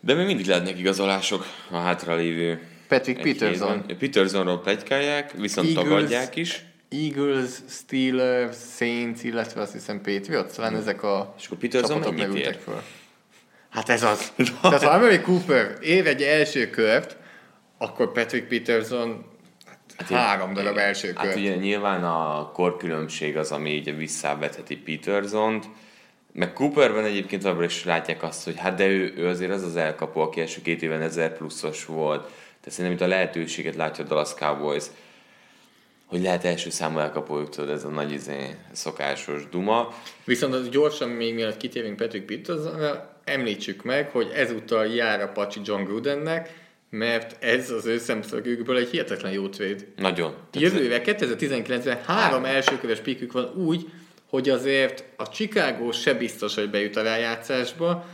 De 0.00 0.14
még 0.14 0.26
mindig 0.26 0.46
lehetnek 0.46 0.78
igazolások 0.78 1.46
a 1.70 1.76
hátralévő 1.76 2.60
Patrick 2.88 3.22
Peterson. 3.22 3.72
Hétben. 3.72 3.98
Petersonról 3.98 4.60
plegykálják, 4.60 5.32
viszont 5.32 5.68
Eagles, 5.68 5.84
tagadják 5.84 6.36
is. 6.36 6.64
Eagles, 6.90 7.50
Steelers, 7.68 8.56
Saints, 8.76 9.22
illetve 9.22 9.60
azt 9.60 9.72
hiszem 9.72 10.00
Patriots, 10.00 10.52
talán 10.52 10.70
hmm. 10.70 10.80
ezek 10.80 11.02
a 11.02 11.34
És 11.38 11.46
akkor 11.46 11.58
Peterson 11.58 12.02
csapatok 12.02 12.36
föl. 12.36 12.82
Hát 13.68 13.88
ez 13.88 14.02
az. 14.02 14.32
Tehát 14.60 14.82
ha 14.82 14.90
Amari 14.90 15.20
Cooper 15.20 15.76
ér 15.80 16.06
egy 16.06 16.22
első 16.22 16.70
kört, 16.70 17.16
akkor 17.78 18.12
Patrick 18.12 18.48
Peterson 18.48 19.24
hát 19.96 20.08
három 20.08 20.52
darab 20.52 20.76
első 20.76 21.12
kör. 21.12 21.26
Hát 21.26 21.36
ugye 21.36 21.54
nyilván 21.54 22.04
a 22.04 22.50
korkülönbség 22.52 23.36
az, 23.36 23.52
ami 23.52 23.70
így 23.70 23.96
visszavetheti 23.96 24.76
Petersont, 24.76 25.66
meg 26.32 26.52
Cooperben 26.52 27.04
egyébként 27.04 27.44
abban 27.44 27.64
is 27.64 27.84
látják 27.84 28.22
azt, 28.22 28.44
hogy 28.44 28.58
hát 28.58 28.74
de 28.74 28.86
ő, 28.86 29.12
ő 29.16 29.26
azért 29.26 29.50
az 29.50 29.62
az 29.62 29.76
elkapó, 29.76 30.20
aki 30.20 30.40
első 30.40 30.62
két 30.62 30.82
éven 30.82 31.02
1000 31.02 31.36
pluszos 31.36 31.84
volt. 31.84 32.20
Tehát 32.20 32.78
szerintem 32.78 32.92
itt 32.92 33.12
a 33.12 33.16
lehetőséget 33.16 33.74
látja 33.74 34.04
a 34.04 34.06
Dallas 34.06 34.34
Cowboys, 34.34 34.84
hogy 36.06 36.22
lehet 36.22 36.44
első 36.44 36.70
számú 36.70 36.98
elkapójuk, 36.98 37.48
tudod, 37.48 37.70
ez 37.70 37.84
a 37.84 37.88
nagy 37.88 38.12
izé, 38.12 38.54
szokásos 38.72 39.48
duma. 39.48 39.94
Viszont 40.24 40.54
az 40.54 40.68
gyorsan 40.68 41.08
még 41.08 41.34
mielőtt 41.34 41.56
kitérünk 41.56 41.96
Patrick 41.96 42.26
Petersonra, 42.26 43.20
említsük 43.24 43.82
meg, 43.84 44.10
hogy 44.10 44.30
ezúttal 44.34 44.86
jár 44.86 45.20
a 45.20 45.28
pacsi 45.28 45.60
John 45.64 45.82
Grudennek, 45.82 46.67
mert 46.90 47.44
ez 47.44 47.70
az 47.70 47.86
ő 47.86 47.98
szemszögükből 47.98 48.76
egy 48.76 48.88
hihetetlen 48.88 49.32
jó 49.32 49.48
trade. 49.48 49.84
Nagyon. 49.96 50.34
Jövőre, 50.52 51.02
2019-ben 51.04 51.98
három 52.06 52.44
elsőköves 52.44 52.98
pikük 52.98 53.32
van 53.32 53.52
úgy, 53.56 53.88
hogy 54.28 54.48
azért 54.48 55.04
a 55.16 55.28
Chicago 55.28 55.92
se 55.92 56.14
biztos, 56.14 56.54
hogy 56.54 56.70
bejut 56.70 56.96
a 56.96 57.02
rájátszásba, 57.02 58.06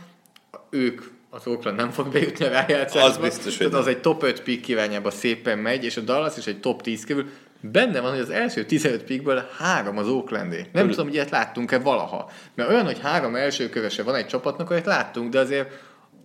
ők 0.69 1.01
az 1.29 1.47
Oakland 1.47 1.77
nem 1.77 1.89
fog 1.89 2.11
bejutni 2.11 2.45
a 2.45 2.49
rájátszásba. 2.49 3.09
Az 3.09 3.17
biztos, 3.17 3.57
hogy 3.57 3.73
az 3.73 3.87
egy 3.87 4.01
top 4.01 4.23
5 4.23 4.41
pick 4.41 4.61
kívánjába 4.61 5.11
szépen 5.11 5.59
megy, 5.59 5.83
és 5.83 5.97
a 5.97 6.01
Dallas 6.01 6.37
is 6.37 6.47
egy 6.47 6.59
top 6.59 6.81
10 6.81 7.03
kívül. 7.03 7.25
Benne 7.61 7.99
van, 7.99 8.11
hogy 8.11 8.19
az 8.19 8.29
első 8.29 8.65
15 8.65 9.03
pickből 9.03 9.49
három 9.57 9.97
az 9.97 10.07
Oaklandé. 10.07 10.65
Nem 10.71 10.83
Ül... 10.85 10.89
tudom, 10.89 11.05
hogy 11.05 11.15
ilyet 11.15 11.29
láttunk-e 11.29 11.79
valaha. 11.79 12.31
Mert 12.55 12.69
olyan, 12.69 12.85
hogy 12.85 12.99
három 12.99 13.35
első 13.35 13.69
kövese 13.69 14.03
van 14.03 14.15
egy 14.15 14.27
csapatnak, 14.27 14.69
olyat 14.69 14.85
láttunk, 14.85 15.31
de 15.31 15.39
azért 15.39 15.69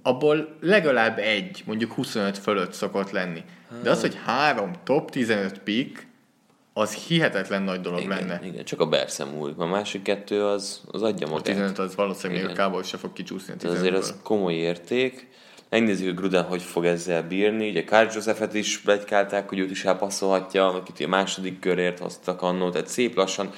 abból 0.02 0.56
legalább 0.60 1.18
egy, 1.18 1.62
mondjuk 1.66 1.92
25 1.92 2.38
fölött 2.38 2.72
szokott 2.72 3.10
lenni. 3.10 3.42
De 3.82 3.90
az, 3.90 4.00
hogy 4.00 4.18
három 4.24 4.72
top 4.84 5.10
15 5.10 5.58
pick, 5.58 6.08
az 6.72 6.94
hihetetlen 6.94 7.62
nagy 7.62 7.80
dolog 7.80 8.00
igen, 8.00 8.18
lenne. 8.18 8.40
Igen, 8.44 8.64
csak 8.64 8.80
a 8.80 8.86
Berszem 8.86 9.28
múlik. 9.28 9.58
A 9.58 9.66
másik 9.66 10.02
kettő 10.02 10.44
az, 10.44 10.80
az 10.90 11.02
adja 11.02 11.26
magát. 11.26 11.46
A 11.46 11.50
15 11.50 11.78
az 11.78 11.94
valószínűleg 11.94 12.42
igen. 12.42 12.56
a 12.56 12.58
Cowboys 12.58 12.86
se 12.86 12.96
fog 12.96 13.12
kicsúszni 13.12 13.54
a 13.62 13.66
Azért 13.66 13.94
az 13.94 14.14
komoly 14.22 14.54
érték. 14.54 15.28
Megnézzük, 15.68 16.04
hogy 16.04 16.14
Gruden 16.14 16.44
hogy 16.44 16.62
fog 16.62 16.84
ezzel 16.84 17.22
bírni. 17.22 17.68
Ugye 17.68 17.84
Carl 17.84 18.08
Josephet 18.14 18.54
is 18.54 18.80
begykálták, 18.84 19.48
hogy 19.48 19.58
őt 19.58 19.70
is 19.70 19.84
elpasszolhatja, 19.84 20.66
akit 20.66 21.00
a 21.00 21.08
második 21.08 21.58
körért 21.58 21.98
hoztak 21.98 22.42
annó, 22.42 22.70
tehát 22.70 22.86
szép 22.88 23.16
lassan 23.16 23.50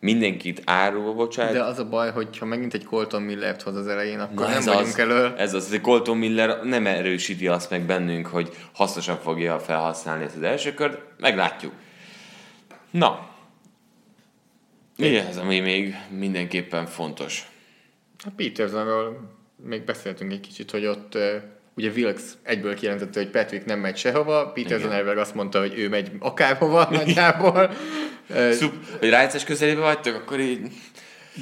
mindenkit 0.00 0.62
árulva 0.64 1.12
bocsánat. 1.12 1.52
De 1.52 1.62
az 1.62 1.78
a 1.78 1.88
baj, 1.88 2.10
hogy 2.10 2.38
ha 2.38 2.44
megint 2.44 2.74
egy 2.74 2.84
Colton 2.84 3.22
Millert 3.22 3.62
hoz 3.62 3.76
az 3.76 3.86
elején, 3.86 4.20
akkor 4.20 4.36
Na 4.36 4.48
nem 4.48 4.56
ez 4.56 4.64
vagyunk 4.64 4.86
az, 4.86 4.98
elő. 4.98 5.34
Ez 5.36 5.54
az, 5.54 5.70
hogy 5.70 5.80
Colton 5.80 6.16
Miller 6.16 6.62
nem 6.62 6.86
erősíti 6.86 7.46
azt 7.46 7.70
meg 7.70 7.82
bennünk, 7.82 8.26
hogy 8.26 8.50
hasznosan 8.72 9.16
fogja 9.16 9.58
felhasználni 9.58 10.24
ezt 10.24 10.36
az 10.36 10.42
első 10.42 10.74
kört. 10.74 10.98
Meglátjuk. 11.18 11.72
Na, 12.90 13.28
mi 14.96 15.16
az, 15.16 15.36
ami 15.36 15.60
még 15.60 15.94
mindenképpen 16.08 16.86
fontos? 16.86 17.48
A 18.24 18.28
Petersonról 18.36 19.34
még 19.56 19.84
beszéltünk 19.84 20.32
egy 20.32 20.40
kicsit, 20.40 20.70
hogy 20.70 20.86
ott 20.86 21.18
ugye 21.76 21.90
Wilkes 21.90 22.22
egyből 22.42 22.74
kijelentette, 22.74 23.20
hogy 23.20 23.30
Patrick 23.30 23.64
nem 23.64 23.78
megy 23.78 23.96
sehova, 23.96 24.52
Peterson 24.52 24.92
elvileg 24.92 25.18
azt 25.18 25.34
mondta, 25.34 25.60
hogy 25.60 25.78
ő 25.78 25.88
megy 25.88 26.10
akárhova 26.18 26.88
nagyjából. 26.90 27.70
Szup, 28.58 28.72
hogy 28.98 29.08
rájátszás 29.08 29.44
közelébe 29.44 29.80
vagytok, 29.80 30.14
akkor 30.14 30.40
így... 30.40 30.68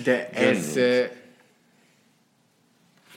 De 0.04 0.28
ez... 0.30 0.72
Uh, 0.76 1.04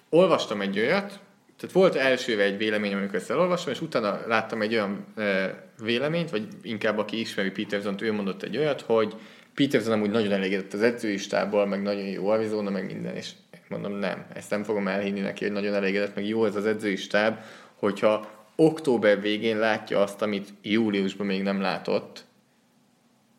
olvastam 0.10 0.62
egy 0.62 0.80
olyat, 0.80 1.20
tehát 1.58 1.76
volt 1.76 1.96
elsőre 1.96 2.44
egy 2.44 2.58
vélemény, 2.58 2.94
amikor 2.94 3.16
ezt 3.16 3.30
elolvastam, 3.32 3.74
és 3.74 3.82
utána 3.82 4.22
láttam 4.28 4.62
egy 4.62 4.74
olyan 4.74 5.06
uh, 5.16 5.44
véleményt, 5.84 6.30
vagy 6.30 6.48
inkább 6.62 6.98
aki 6.98 7.20
ismeri 7.20 7.52
peterson 7.52 7.96
ő 8.02 8.14
mondott 8.14 8.44
egy 8.44 8.58
olyat, 8.58 8.82
hogy 8.82 9.16
Peterson 9.56 9.92
amúgy 9.94 10.10
nagyon 10.10 10.32
elégedett 10.32 10.74
az 10.74 10.82
edzői 10.82 11.18
stábból, 11.18 11.66
meg 11.66 11.82
nagyon 11.82 12.06
jó 12.06 12.28
Arizona, 12.28 12.70
meg 12.70 12.86
minden, 12.86 13.16
és 13.16 13.30
mondom 13.70 13.92
nem, 13.92 14.26
ezt 14.34 14.50
nem 14.50 14.64
fogom 14.64 14.88
elhinni 14.88 15.20
neki, 15.20 15.44
hogy 15.44 15.54
nagyon 15.54 15.74
elégedett, 15.74 16.16
meg 16.16 16.28
jó 16.28 16.46
ez 16.46 16.56
az 16.56 16.66
edzői 16.66 16.96
stáb, 16.96 17.40
hogyha 17.76 18.32
október 18.56 19.22
végén 19.22 19.58
látja 19.58 20.02
azt, 20.02 20.22
amit 20.22 20.54
júliusban 20.62 21.28
még 21.28 21.42
nem 21.42 21.62
látott, 21.62 22.26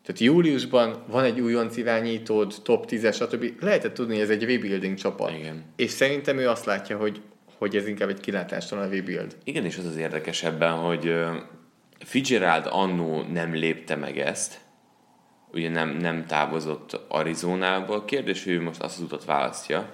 tehát 0.03 0.21
júliusban 0.21 1.03
van 1.07 1.23
egy 1.23 1.39
újonc 1.39 1.77
irányítód, 1.77 2.55
top 2.63 2.85
10-es, 2.89 3.15
stb. 3.15 3.53
Lehetett 3.59 3.93
tudni, 3.93 4.13
hogy 4.13 4.23
ez 4.23 4.29
egy 4.29 4.43
rebuilding 4.43 4.97
csapat. 4.97 5.31
Igen. 5.31 5.63
És 5.75 5.91
szerintem 5.91 6.37
ő 6.37 6.49
azt 6.49 6.65
látja, 6.65 6.97
hogy 6.97 7.21
hogy 7.59 7.75
ez 7.75 7.87
inkább 7.87 8.09
egy 8.09 8.19
kilátástalan 8.19 8.89
rebuild. 8.89 9.37
Igen, 9.43 9.65
és 9.65 9.77
az 9.77 9.85
az 9.85 9.97
érdekes 9.97 10.43
ebben, 10.43 10.73
hogy 10.73 11.15
Fitzgerald 11.99 12.67
annó 12.69 13.21
nem 13.21 13.53
lépte 13.53 13.95
meg 13.95 14.19
ezt, 14.19 14.59
ugye 15.53 15.69
nem, 15.69 15.89
nem 15.89 16.25
távozott 16.25 16.99
Arizonából. 17.07 18.05
Kérdés, 18.05 18.43
hogy 18.43 18.53
ő 18.53 18.61
most 18.61 18.81
azt 18.81 18.97
az 18.97 19.03
utat 19.03 19.25
választja, 19.25 19.89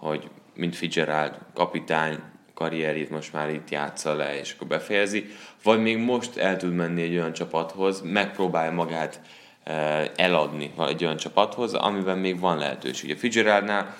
hogy 0.00 0.28
mint 0.54 0.76
Fitzgerald 0.76 1.38
kapitány 1.54 2.18
karrierjét 2.54 3.10
most 3.10 3.32
már 3.32 3.50
itt 3.50 3.70
játsza 3.70 4.14
le, 4.14 4.38
és 4.38 4.52
akkor 4.52 4.66
befejezi, 4.66 5.26
vagy 5.62 5.80
még 5.80 5.98
most 5.98 6.36
el 6.36 6.56
tud 6.56 6.74
menni 6.74 7.02
egy 7.02 7.14
olyan 7.14 7.32
csapathoz, 7.32 8.00
megpróbálja 8.00 8.72
magát 8.72 9.20
eladni 10.16 10.72
egy 10.78 11.04
olyan 11.04 11.16
csapathoz, 11.16 11.74
amiben 11.74 12.18
még 12.18 12.40
van 12.40 12.58
lehetőség. 12.58 13.10
A 13.10 13.16
Fitzgeraldnál, 13.16 13.96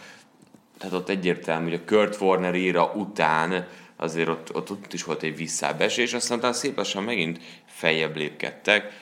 tehát 0.79 0.95
ott 0.95 1.09
egyértelmű, 1.09 1.71
hogy 1.71 1.81
a 1.85 1.95
Kurt 1.95 2.21
Warner 2.21 2.55
éra 2.55 2.93
után 2.95 3.67
azért 3.97 4.29
ott, 4.29 4.55
ott, 4.55 4.71
ott 4.71 4.93
is 4.93 5.05
volt 5.05 5.23
egy 5.23 5.37
visszábesés, 5.37 6.15
aztán 6.15 6.39
utána 6.39 6.53
szép 6.53 6.77
lassan 6.77 7.03
megint 7.03 7.41
feljebb 7.67 8.17
lépkedtek. 8.17 8.93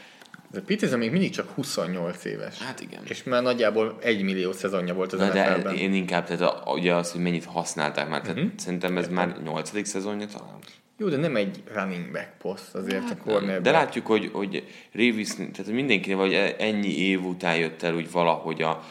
De 0.50 0.60
Peterson 0.60 0.98
még 0.98 1.10
mindig 1.10 1.30
csak 1.30 1.50
28 1.54 2.24
éves. 2.24 2.58
Hát 2.58 2.80
igen. 2.80 3.00
És 3.04 3.22
már 3.22 3.42
nagyjából 3.42 3.98
egy 4.00 4.22
millió 4.22 4.52
szezonja 4.52 4.94
volt 4.94 5.12
az 5.12 5.20
NFL-ben. 5.20 5.62
De 5.62 5.72
én 5.72 5.94
inkább, 5.94 6.26
tehát 6.26 6.42
a, 6.42 6.72
ugye 6.72 6.94
az, 6.94 7.12
hogy 7.12 7.20
mennyit 7.20 7.44
használták 7.44 8.08
már, 8.08 8.20
tehát 8.20 8.36
uh-huh. 8.36 8.52
szerintem 8.56 8.96
ez 8.96 9.08
már 9.08 9.36
nyolcadik 9.42 9.84
szezonja 9.84 10.26
talán. 10.26 10.58
Jó, 11.00 11.08
de 11.08 11.16
nem 11.16 11.36
egy 11.36 11.62
running 11.74 12.12
back 12.12 12.30
poszt 12.38 12.74
azért 12.74 13.02
hát, 13.02 13.18
a 13.20 13.22
cornerback. 13.22 13.62
De 13.62 13.70
látjuk, 13.70 14.06
hogy, 14.06 14.30
hogy 14.32 14.64
Revis, 14.92 15.34
tehát 15.34 15.66
mindenkinek 15.66 16.18
vagy 16.18 16.54
ennyi 16.58 16.98
év 16.98 17.24
után 17.24 17.56
jött 17.56 17.82
el 17.82 17.94
úgy 17.94 18.10
valahogy 18.10 18.62
a, 18.62 18.84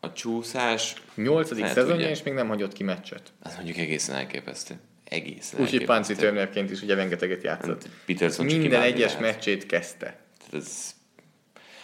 a 0.00 0.12
csúszás. 0.12 0.94
Nyolcadik 1.14 1.66
szezonja, 1.66 1.94
ugye, 1.94 2.10
és 2.10 2.22
még 2.22 2.34
nem 2.34 2.48
hagyott 2.48 2.72
ki 2.72 2.82
meccset. 2.82 3.32
Az 3.42 3.54
mondjuk 3.54 3.76
egészen 3.76 4.16
elképesztő. 4.16 4.74
Egészen 5.04 5.60
Úgyhogy 5.60 5.84
Panci 5.84 6.14
Turnerként 6.14 6.70
is 6.70 6.82
ugye 6.82 6.94
rengeteget 6.94 7.42
játszott. 7.42 7.82
Hát 7.82 7.92
Peterson 8.06 8.46
Minden 8.46 8.82
egyes 8.82 9.12
lehet. 9.12 9.20
meccsét 9.20 9.66
kezdte. 9.66 10.23
Ez, 10.52 10.94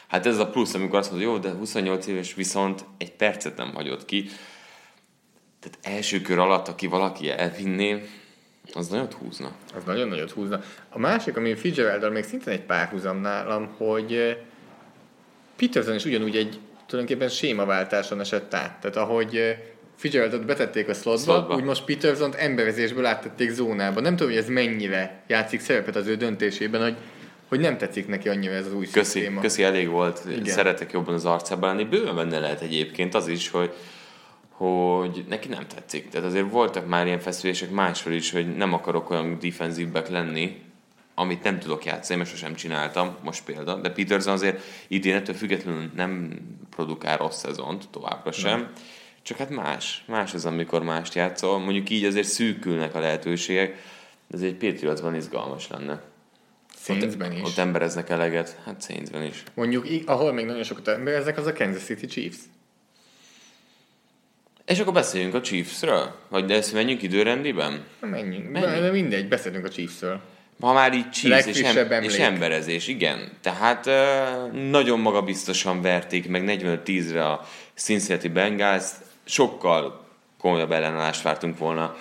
hát 0.06 0.26
ez 0.26 0.38
a 0.38 0.48
plusz, 0.48 0.74
amikor 0.74 0.98
azt 0.98 1.10
mondod, 1.10 1.28
jó, 1.28 1.38
de 1.38 1.50
28 1.50 2.06
éves 2.06 2.34
viszont 2.34 2.84
egy 2.98 3.12
percet 3.12 3.56
nem 3.56 3.74
hagyott 3.74 4.04
ki. 4.04 4.28
Tehát 5.60 5.78
első 5.98 6.20
kör 6.20 6.38
alatt, 6.38 6.68
aki 6.68 6.86
valaki 6.86 7.30
elvinné, 7.30 8.02
az 8.72 8.88
nagyot 8.88 9.12
húzna. 9.12 9.52
Az 9.74 9.84
nagyon 9.84 10.08
nagyot 10.08 10.30
húzna. 10.30 10.62
A 10.88 10.98
másik, 10.98 11.36
ami 11.36 11.54
fitzgerald 11.54 12.12
még 12.12 12.24
szintén 12.24 12.52
egy 12.52 12.62
párhuzam 12.62 13.20
nálam, 13.20 13.74
hogy 13.76 14.12
eh, 14.12 14.36
Peterson 15.56 15.94
is 15.94 16.04
ugyanúgy 16.04 16.36
egy 16.36 16.60
tulajdonképpen 16.86 17.28
sémaváltáson 17.28 18.20
esett 18.20 18.54
át. 18.54 18.80
Tehát 18.80 18.96
ahogy 18.96 19.36
eh, 19.36 19.58
Fitzgeraldot 20.00 20.44
betették 20.44 20.88
a 20.88 20.94
slotba, 20.94 21.32
slotba, 21.32 21.54
úgy 21.54 21.62
most 21.62 21.84
Peterson-t 21.84 22.34
emberezésből 22.34 23.04
áttették 23.04 23.50
zónába. 23.50 24.00
Nem 24.00 24.16
tudom, 24.16 24.32
hogy 24.32 24.42
ez 24.42 24.48
mennyire 24.48 25.22
játszik 25.26 25.60
szerepet 25.60 25.96
az 25.96 26.06
ő 26.06 26.16
döntésében, 26.16 26.82
hogy 26.82 26.96
hogy 27.50 27.60
nem 27.60 27.78
tetszik 27.78 28.06
neki 28.06 28.28
annyira 28.28 28.52
ez 28.52 28.66
az 28.66 28.74
új 28.74 28.86
köszi, 28.86 29.10
szisztéma. 29.10 29.40
Köszi, 29.40 29.62
elég 29.62 29.88
volt. 29.88 30.22
Igen. 30.28 30.44
Szeretek 30.44 30.92
jobban 30.92 31.14
az 31.14 31.24
arcában 31.24 31.68
lenni. 31.68 31.88
Bőven 31.88 32.14
benne 32.14 32.38
lehet 32.38 32.60
egyébként 32.60 33.14
az 33.14 33.28
is, 33.28 33.48
hogy 33.48 33.72
hogy 34.48 35.24
neki 35.28 35.48
nem 35.48 35.66
tetszik. 35.66 36.08
Tehát 36.08 36.26
azért 36.26 36.50
voltak 36.50 36.86
már 36.86 37.06
ilyen 37.06 37.20
feszülések 37.20 37.70
máshol 37.70 38.12
is, 38.12 38.30
hogy 38.30 38.56
nem 38.56 38.72
akarok 38.72 39.10
olyan 39.10 39.38
defensívek 39.40 40.08
lenni, 40.08 40.62
amit 41.14 41.42
nem 41.42 41.58
tudok 41.58 41.84
játszani, 41.84 42.18
mert 42.18 42.30
sosem 42.30 42.54
csináltam, 42.54 43.16
most 43.22 43.44
példa, 43.44 43.74
de 43.74 43.90
Peterson 43.90 44.32
azért 44.32 44.62
idén 44.88 45.14
ettől 45.14 45.34
függetlenül 45.34 45.90
nem 45.94 46.38
produkál 46.70 47.16
rossz 47.16 47.38
szezont, 47.38 47.88
továbbra 47.90 48.32
sem. 48.32 48.58
Nem. 48.58 48.72
Csak 49.22 49.36
hát 49.36 49.50
más. 49.50 50.04
Más 50.06 50.34
az, 50.34 50.44
amikor 50.46 50.82
mást 50.82 51.14
játszol. 51.14 51.58
Mondjuk 51.58 51.90
így 51.90 52.04
azért 52.04 52.26
szűkülnek 52.26 52.94
a 52.94 53.00
lehetőségek, 53.00 53.70
de 54.26 54.36
ez 54.36 54.42
egy 54.42 54.54
Patriotsban 54.54 55.14
izgalmas 55.14 55.68
lenne. 55.68 56.02
Saintsben 56.82 57.32
is. 57.32 57.42
Ott 57.42 57.58
embereznek 57.58 58.10
eleget, 58.10 58.60
hát 58.64 58.82
Saintsben 58.82 59.22
is. 59.22 59.42
Mondjuk, 59.54 59.86
ahol 60.06 60.32
még 60.32 60.46
nagyon 60.46 60.62
sokat 60.62 60.88
embereznek, 60.88 61.38
az 61.38 61.46
a 61.46 61.52
Kansas 61.52 61.82
City 61.82 62.06
Chiefs. 62.06 62.38
És 64.66 64.78
akkor 64.78 64.92
beszéljünk 64.92 65.34
a 65.34 65.40
Chiefsről? 65.40 66.14
Vagy 66.28 66.44
de 66.44 66.54
ezt 66.54 66.72
menjünk 66.72 67.02
időrendiben? 67.02 67.84
Menjünk. 68.00 68.50
menjünk. 68.50 68.80
De 68.80 68.90
mindegy, 68.90 69.28
beszélünk 69.28 69.64
a 69.64 69.68
Chiefsről. 69.68 70.20
Ha 70.60 70.72
már 70.72 70.94
így 70.94 71.10
Chiefs 71.10 71.46
és, 71.46 71.60
em- 71.60 72.04
és 72.04 72.16
emberezés, 72.16 72.88
igen. 72.88 73.32
Tehát 73.40 73.86
uh, 73.86 74.52
nagyon 74.70 75.00
magabiztosan 75.00 75.82
verték 75.82 76.28
meg 76.28 76.44
45-10-re 76.46 77.28
a 77.28 77.46
Cincinnati 77.74 78.28
Bengals, 78.28 78.84
sokkal 79.24 80.06
komolyabb 80.38 80.72
ellenállást 80.72 81.22
vártunk 81.22 81.58
volna 81.58 81.96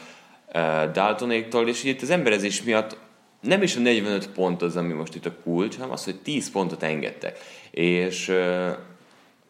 uh, 0.53 0.91
Daltonéktól, 0.91 1.67
és 1.67 1.83
itt 1.83 2.01
az 2.01 2.09
emberezés 2.09 2.63
miatt 2.63 2.98
nem 3.41 3.62
is 3.62 3.75
a 3.75 3.79
45 3.79 4.29
pont 4.29 4.62
az, 4.62 4.75
ami 4.75 4.93
most 4.93 5.15
itt 5.15 5.25
a 5.25 5.36
kulcs, 5.43 5.75
hanem 5.75 5.91
az, 5.91 6.03
hogy 6.03 6.22
10 6.22 6.51
pontot 6.51 6.84
engedtek. 6.84 7.39
És 7.72 8.29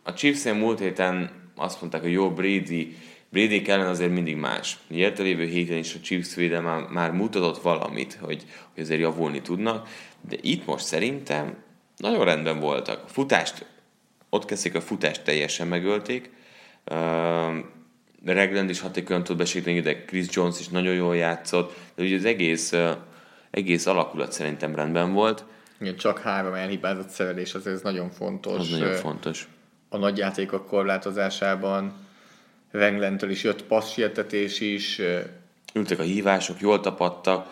a 0.04 0.14
Chiefs 0.14 0.44
múlt 0.44 0.80
héten 0.80 1.32
azt 1.56 1.82
mondták, 1.82 2.02
hogy 2.02 2.12
jó, 2.12 2.32
Brady, 2.32 2.98
Brady 3.30 3.70
ellen 3.70 3.88
azért 3.88 4.12
mindig 4.12 4.36
más. 4.36 4.78
A 4.90 5.12
lévő 5.18 5.46
héten 5.46 5.78
is 5.78 5.96
a 5.96 6.00
Chiefs 6.00 6.36
védelme 6.36 6.72
már, 6.72 6.90
már 6.90 7.12
mutatott 7.12 7.62
valamit, 7.62 8.18
hogy, 8.22 8.44
hogy 8.74 8.84
azért 8.84 9.00
javulni 9.00 9.42
tudnak, 9.42 9.88
de 10.30 10.36
itt 10.42 10.66
most 10.66 10.86
szerintem 10.86 11.58
nagyon 11.98 12.26
rendben 12.26 12.60
voltak. 12.60 13.04
A 13.06 13.08
futást, 13.08 13.66
ott 14.30 14.46
kezdték 14.46 14.76
a 14.76 14.82
futást 14.82 15.24
teljesen 15.24 15.68
megölték, 15.68 16.30
uh, 16.92 17.58
Regland 18.26 18.70
is 18.70 18.80
hatékonyan 18.80 19.24
tud 19.24 19.38
besíteni, 19.38 19.80
de 19.80 20.06
Chris 20.06 20.26
Jones 20.30 20.60
is 20.60 20.68
nagyon 20.68 20.94
jól 20.94 21.16
játszott, 21.16 21.78
de 21.96 22.04
ugye 22.04 22.16
az 22.16 22.26
egész, 22.26 22.72
uh, 22.72 22.90
egész 23.52 23.86
alakulat 23.86 24.32
szerintem 24.32 24.76
rendben 24.76 25.14
volt. 25.14 25.46
Igen, 25.80 25.96
csak 25.96 26.20
három 26.20 26.54
elhibázott 26.54 27.10
szerelés, 27.10 27.54
az 27.54 27.68
ez 27.68 27.82
nagyon 27.82 28.10
fontos. 28.10 28.60
Az 28.60 28.70
nagyon 28.70 28.94
fontos 28.94 29.48
a 29.90 29.98
nagyjátékok 29.98 30.68
korlátozásában. 30.68 31.94
Renglentől 32.72 33.30
is 33.30 33.44
jött 33.44 33.64
passzsietetés 33.64 34.60
is. 34.60 35.02
Ültek 35.74 36.00
a 36.00 36.04
hívások, 36.04 36.60
jól 36.60 36.80
tapadtak, 36.80 37.50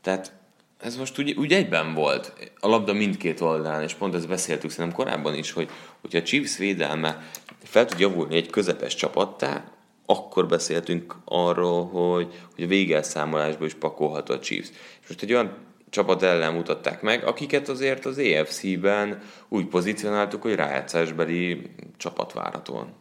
tehát 0.00 0.32
ez 0.80 0.96
most 0.96 1.18
úgy, 1.18 1.30
úgy 1.30 1.52
egyben 1.52 1.94
volt. 1.94 2.32
A 2.60 2.68
labda 2.68 2.92
mindkét 2.92 3.40
oldalán, 3.40 3.82
és 3.82 3.94
pont 3.94 4.14
ezt 4.14 4.28
beszéltük 4.28 4.70
szerintem 4.70 4.98
korábban 4.98 5.34
is, 5.34 5.52
hogy 5.52 5.70
hogyha 6.00 6.18
a 6.18 6.22
Chiefs 6.22 6.56
védelme 6.56 7.30
fel 7.62 7.84
tud 7.84 7.98
javulni 7.98 8.36
egy 8.36 8.50
közepes 8.50 8.94
csapattá, 8.94 9.64
akkor 10.10 10.46
beszéltünk 10.46 11.16
arról, 11.24 11.86
hogy, 11.86 12.34
hogy 12.54 12.64
a 12.64 12.66
végelszámolásból 12.66 13.66
is 13.66 13.74
pakolható 13.74 14.34
a 14.34 14.38
Chiefs. 14.38 14.70
És 15.00 15.08
most 15.08 15.22
egy 15.22 15.32
olyan 15.32 15.56
csapat 15.90 16.22
ellen 16.22 16.52
mutatták 16.54 17.02
meg, 17.02 17.24
akiket 17.24 17.68
azért 17.68 18.04
az 18.04 18.18
EFC-ben 18.18 19.22
úgy 19.48 19.66
pozícionáltuk, 19.66 20.42
hogy 20.42 20.54
rájátszásbeli 20.54 21.70
csapat 21.96 22.32
várhatóan. 22.32 22.92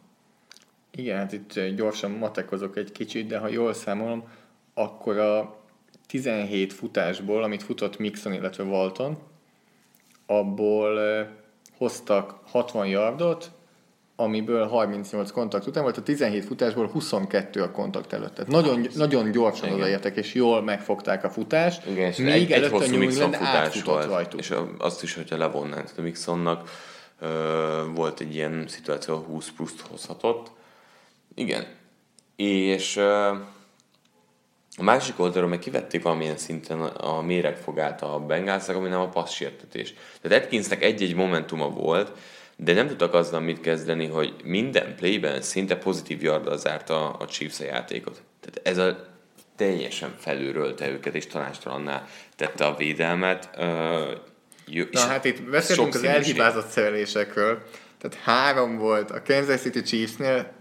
Igen, 0.91 1.17
hát 1.17 1.33
itt 1.33 1.59
gyorsan 1.75 2.11
matekozok 2.11 2.77
egy 2.77 2.91
kicsit, 2.91 3.27
de 3.27 3.37
ha 3.37 3.47
jól 3.47 3.73
számolom, 3.73 4.23
akkor 4.73 5.17
a 5.17 5.59
17 6.07 6.73
futásból, 6.73 7.43
amit 7.43 7.63
futott 7.63 7.97
Mixon, 7.97 8.33
illetve 8.33 8.63
Walton, 8.63 9.17
abból 10.25 10.99
hoztak 11.77 12.39
60 12.45 12.87
yardot, 12.87 13.51
amiből 14.19 14.67
38 14.67 15.31
kontakt 15.31 15.67
után 15.67 15.83
volt, 15.83 15.97
a 15.97 16.01
17 16.01 16.45
futásból 16.45 16.87
22 16.87 17.61
a 17.61 17.71
kontakt 17.71 18.13
előtt. 18.13 18.33
Tehát 18.33 18.51
nagyon, 18.51 18.85
ah, 18.85 18.93
nagyon 18.93 19.31
gyorsan 19.31 19.71
odaértek, 19.71 20.15
és 20.15 20.33
jól 20.33 20.61
megfogták 20.61 21.23
a 21.23 21.29
futást. 21.29 21.85
Igen, 21.85 22.09
és 22.09 22.17
még 22.17 22.27
egy, 22.27 22.51
előtt 22.51 22.81
egy 22.81 22.89
a 22.89 22.91
New 22.91 23.01
England 23.01 23.33
átfutott 23.33 24.05
rajtuk. 24.05 24.39
És 24.39 24.53
azt 24.77 25.03
is, 25.03 25.15
hogyha 25.15 25.37
levonnánk, 25.37 25.89
a 25.97 26.01
Mixonnak 26.01 26.69
volt 27.93 28.19
egy 28.19 28.35
ilyen 28.35 28.65
szituáció, 28.67 29.15
20 29.15 29.51
pluszt 29.55 29.81
hozhatott. 29.89 30.51
Igen. 31.35 31.65
És 32.35 32.97
a 34.77 34.83
másik 34.83 35.19
oldalról 35.19 35.49
meg 35.49 35.59
kivették 35.59 36.03
valamilyen 36.03 36.37
szinten 36.37 36.81
a 36.81 37.21
méregfogát 37.21 38.01
a 38.01 38.19
Bengalszak, 38.19 38.75
ami 38.75 38.89
nem 38.89 39.01
a 39.01 39.09
passzsértetés. 39.09 39.93
Tehát 40.21 40.43
Atkinsnek 40.43 40.83
egy-egy 40.83 41.15
momentuma 41.15 41.69
volt, 41.69 42.11
de 42.61 42.73
nem 42.73 42.87
tudtak 42.87 43.13
azzal 43.13 43.39
mit 43.39 43.61
kezdeni, 43.61 44.07
hogy 44.07 44.33
minden 44.43 44.95
playben 44.95 45.41
szinte 45.41 45.77
pozitív 45.77 46.23
yarddal 46.23 46.57
zárta 46.57 47.09
a 47.09 47.25
Chiefs 47.25 47.59
a 47.59 47.63
játékot. 47.63 48.21
Tehát 48.39 48.67
ez 48.67 48.77
a 48.87 49.07
teljesen 49.55 50.13
felülrölte 50.17 50.89
őket, 50.89 51.15
és 51.15 51.27
tanástalanná 51.27 52.07
tette 52.35 52.65
a 52.65 52.75
védelmet. 52.75 53.49
Uh, 53.57 54.87
Na 54.91 54.99
hát 54.99 55.25
itt 55.25 55.43
beszélünk 55.43 55.93
az 55.93 56.03
elhibázott 56.03 56.67
szerelésekről. 56.67 57.63
Tehát 57.97 58.17
három 58.23 58.77
volt 58.77 59.11
a 59.11 59.21
Kansas 59.25 59.61
City 59.61 59.81
Chiefsnél, 59.81 60.51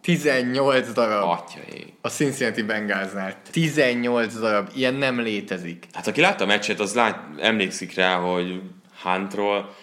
18 0.00 0.92
darab 0.92 1.28
Atyai. 1.28 1.94
a 2.00 2.08
Cincinnati 2.08 2.62
Bengalsnál. 2.62 3.36
18 3.50 4.34
darab. 4.34 4.70
Ilyen 4.74 4.94
nem 4.94 5.20
létezik. 5.20 5.86
Hát 5.92 6.06
aki 6.06 6.20
látta 6.20 6.44
a 6.44 6.46
meccset, 6.46 6.80
az 6.80 6.94
lát, 6.94 7.18
emlékszik 7.38 7.94
rá, 7.94 8.16
hogy 8.16 8.60
Huntról 9.02 9.74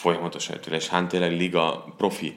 folyamatosan 0.00 0.54
jött 0.54 0.74
és 0.74 0.88
Hunt 0.88 1.08
tényleg 1.08 1.32
liga 1.32 1.94
profi 1.96 2.34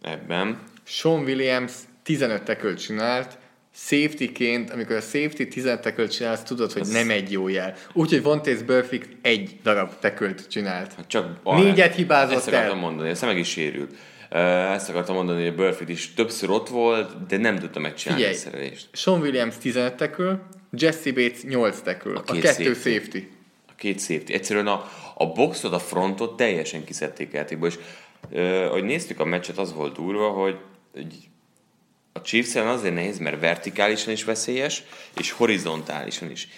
ebben. 0.00 0.62
Sean 0.84 1.22
Williams 1.22 1.72
15 2.02 2.42
tekölt 2.42 2.80
csinált, 2.80 3.38
safety-ként, 3.74 4.70
amikor 4.70 4.96
a 4.96 5.00
safety 5.00 5.42
10 5.42 5.64
tackle 5.64 6.06
csinálsz, 6.06 6.42
tudod, 6.42 6.72
hogy 6.72 6.82
Ez... 6.82 6.88
nem 6.88 7.10
egy 7.10 7.32
jó 7.32 7.48
jel. 7.48 7.74
Úgyhogy 7.92 8.22
Vontaze 8.22 8.64
Burfict 8.64 9.08
egy 9.22 9.56
darab 9.62 9.92
tackle 10.00 10.34
csinált. 10.50 10.92
Hát 10.94 11.06
csak 11.06 11.42
Négyet 11.44 11.94
hibázott 11.94 12.36
ezt 12.36 12.48
el. 12.48 12.54
Ezt 12.54 12.62
akartam 12.62 12.78
mondani, 12.78 13.08
ezt 13.08 13.24
meg 13.24 13.38
is 13.38 13.48
sérült. 13.48 13.94
Ezt 14.72 14.88
akartam 14.88 15.14
mondani, 15.14 15.40
hogy 15.40 15.52
a 15.52 15.54
Burfict 15.54 15.90
is 15.90 16.14
többször 16.14 16.50
ott 16.50 16.68
volt, 16.68 17.26
de 17.26 17.36
nem 17.36 17.58
tudta 17.58 17.80
megcsinálni 17.80 18.24
Figyelj, 18.24 18.40
a 18.40 18.44
szerelést. 18.44 18.88
Sean 18.92 19.20
Williams 19.20 19.58
15 19.58 19.94
tackle, 19.94 20.42
Jesse 20.70 21.12
Bates 21.12 21.42
8 21.42 21.80
tackle, 21.80 22.14
a, 22.14 22.22
a 22.26 22.32
kettő 22.32 22.74
safety. 22.74 22.88
safety. 22.88 23.18
A 23.68 23.72
két 23.76 24.00
safety. 24.00 24.32
Egyszerűen 24.32 24.66
a, 24.66 24.90
a 25.14 25.26
boxot, 25.26 25.72
a 25.72 25.78
frontot 25.78 26.36
teljesen 26.36 26.84
kiszedték 26.84 27.32
játékból, 27.32 27.68
és 27.68 27.78
uh, 28.30 28.66
ahogy 28.68 28.84
néztük 28.84 29.20
a 29.20 29.24
meccset, 29.24 29.58
az 29.58 29.74
volt 29.74 29.94
durva, 29.94 30.28
hogy, 30.28 30.56
hogy 30.92 31.14
a 32.12 32.20
chiefs 32.20 32.54
azért 32.54 32.94
nehéz, 32.94 33.18
mert 33.18 33.40
vertikálisan 33.40 34.12
is 34.12 34.24
veszélyes, 34.24 34.82
és 35.16 35.30
horizontálisan 35.30 36.30
is. 36.30 36.48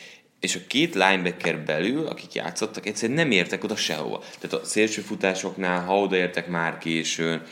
És 0.40 0.54
a 0.54 0.66
két 0.66 0.94
linebacker 0.94 1.58
belül, 1.58 2.06
akik 2.06 2.32
játszottak, 2.32 2.86
egyszerűen 2.86 3.18
nem 3.18 3.30
értek 3.30 3.64
oda 3.64 3.76
sehova. 3.76 4.18
Tehát 4.18 4.64
a 4.64 4.64
szélső 4.64 5.00
futásoknál, 5.00 5.84
ha 5.84 6.00
odaértek 6.00 6.48
már 6.48 6.78
későn, 6.78 7.42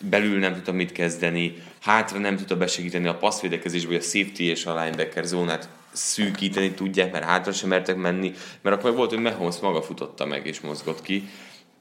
belül 0.00 0.38
nem 0.38 0.54
tudta 0.54 0.72
mit 0.72 0.92
kezdeni, 0.92 1.62
hátra 1.80 2.18
nem 2.18 2.36
tudta 2.36 2.56
besegíteni 2.56 3.06
a 3.06 3.16
passzvédekezésbe, 3.16 3.88
hogy 3.88 3.96
a 3.96 4.02
safety 4.02 4.40
és 4.40 4.66
a 4.66 4.82
linebacker 4.82 5.24
zónát 5.24 5.68
szűkíteni 5.98 6.70
tudják, 6.70 7.12
mert 7.12 7.24
hátra 7.24 7.52
sem 7.52 7.68
mertek 7.68 7.96
menni, 7.96 8.32
mert 8.60 8.76
akkor 8.76 8.94
volt, 8.94 9.10
hogy 9.10 9.22
Mahomes 9.22 9.58
maga 9.58 9.82
futotta 9.82 10.26
meg 10.26 10.46
és 10.46 10.60
mozgott 10.60 11.02
ki. 11.02 11.28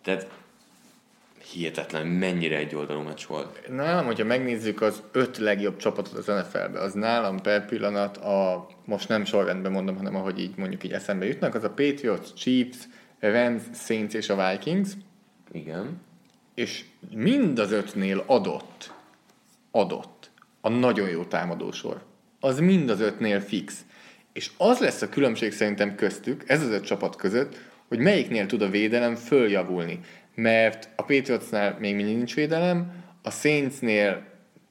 Tehát 0.04 0.28
hihetetlen, 1.52 2.08
mennyire 2.08 2.58
egy 2.58 2.76
oldalú 2.76 3.02
meccs 3.02 3.26
volt. 3.28 3.68
Nálam, 3.70 4.06
hogyha 4.06 4.26
megnézzük 4.26 4.82
az 4.82 5.04
öt 5.12 5.38
legjobb 5.38 5.78
csapatot 5.78 6.14
az 6.14 6.26
NFL-be, 6.26 6.80
az 6.80 6.94
nálam 6.94 7.42
per 7.42 7.66
pillanat 7.66 8.18
a, 8.18 8.68
most 8.86 9.08
nem 9.08 9.26
sorrendben 9.26 9.72
mondom, 9.72 9.96
hanem 9.96 10.16
ahogy 10.16 10.40
így 10.40 10.56
mondjuk 10.56 10.84
így 10.84 10.92
eszembe 10.92 11.26
jutnak, 11.26 11.56
az 11.56 11.64
a 11.64 11.70
Patriots, 11.70 12.34
Chiefs, 12.34 12.78
Rams, 13.20 13.62
Saints 13.74 14.14
és 14.14 14.30
a 14.30 14.50
Vikings. 14.50 14.90
Igen. 15.52 16.02
És 16.56 16.84
mind 17.12 17.60
az 17.60 17.72
ötnél 17.72 18.24
adott, 18.26 18.94
adott 19.72 20.30
a 20.62 20.70
nagyon 20.70 21.10
jó 21.10 21.24
támadósor. 21.24 22.02
Az 22.40 22.60
mind 22.60 22.90
az 22.90 23.00
ötnél 23.00 23.40
fix. 23.40 23.86
És 24.38 24.50
az 24.58 24.80
lesz 24.80 25.02
a 25.02 25.10
különbség 25.10 25.52
szerintem 25.52 25.96
köztük, 25.96 26.44
ez 26.48 26.62
az 26.62 26.70
öt 26.70 26.86
csapat 26.86 27.16
között, 27.16 27.58
hogy 27.88 28.00
melyiknél 28.00 28.46
tud 28.46 28.62
a 28.62 28.70
védelem 28.70 29.16
följavulni 29.16 30.00
mert 30.38 30.90
a 30.96 31.04
Patriotsnál 31.04 31.78
még 31.80 31.96
mindig 31.96 32.16
nincs 32.16 32.36
védelem, 32.36 32.92
a 33.24 33.32
Saintsnél 33.32 34.24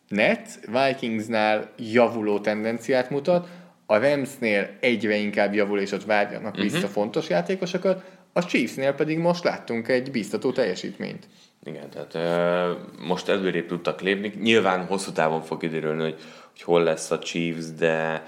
net, 0.09 0.61
Vikingsnál 0.67 1.73
javuló 1.77 2.41
tendenciát 2.41 3.11
mutat, 3.11 3.49
a 3.87 3.99
Ramsnél 3.99 4.71
egyre 4.81 5.17
inkább 5.17 5.55
javul, 5.55 5.81
és 5.81 5.93
ott 5.93 6.05
várjanak 6.05 6.55
uh-huh. 6.55 6.73
vissza 6.73 6.87
fontos 6.87 7.29
játékosokat, 7.29 8.05
a 8.33 8.45
Chiefsnél 8.45 8.93
pedig 8.93 9.19
most 9.19 9.45
láttunk 9.45 9.89
egy 9.89 10.11
biztató 10.11 10.53
teljesítményt. 10.53 11.27
Igen, 11.65 11.91
tehát 11.91 12.15
uh, 12.15 13.07
most 13.07 13.29
előrébb 13.29 13.67
tudtak 13.67 14.01
lépni. 14.01 14.33
Nyilván 14.43 14.85
hosszú 14.85 15.13
távon 15.13 15.43
fog 15.43 15.61
kiderülni, 15.61 16.03
hogy, 16.03 16.17
hogy 16.51 16.63
hol 16.63 16.83
lesz 16.83 17.11
a 17.11 17.19
Chiefs, 17.19 17.65
de 17.79 18.23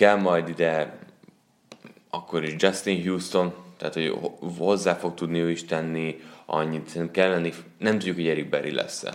kell 0.00 0.16
majd 0.16 0.48
ide 0.48 0.98
akkor 2.10 2.44
is 2.44 2.54
Justin 2.58 3.02
Houston, 3.04 3.54
tehát 3.76 3.94
hogy 3.94 4.18
hozzá 4.58 4.94
fog 4.94 5.14
tudni 5.14 5.38
ő 5.38 5.50
is 5.50 5.64
tenni, 5.64 6.20
annyit 6.46 6.88
szerintem 6.88 7.10
kell 7.10 7.30
lenni, 7.30 7.52
nem 7.78 7.98
tudjuk, 7.98 8.16
hogy 8.16 8.26
Eric 8.26 8.48
Berry 8.48 8.72
lesz-e. 8.72 9.14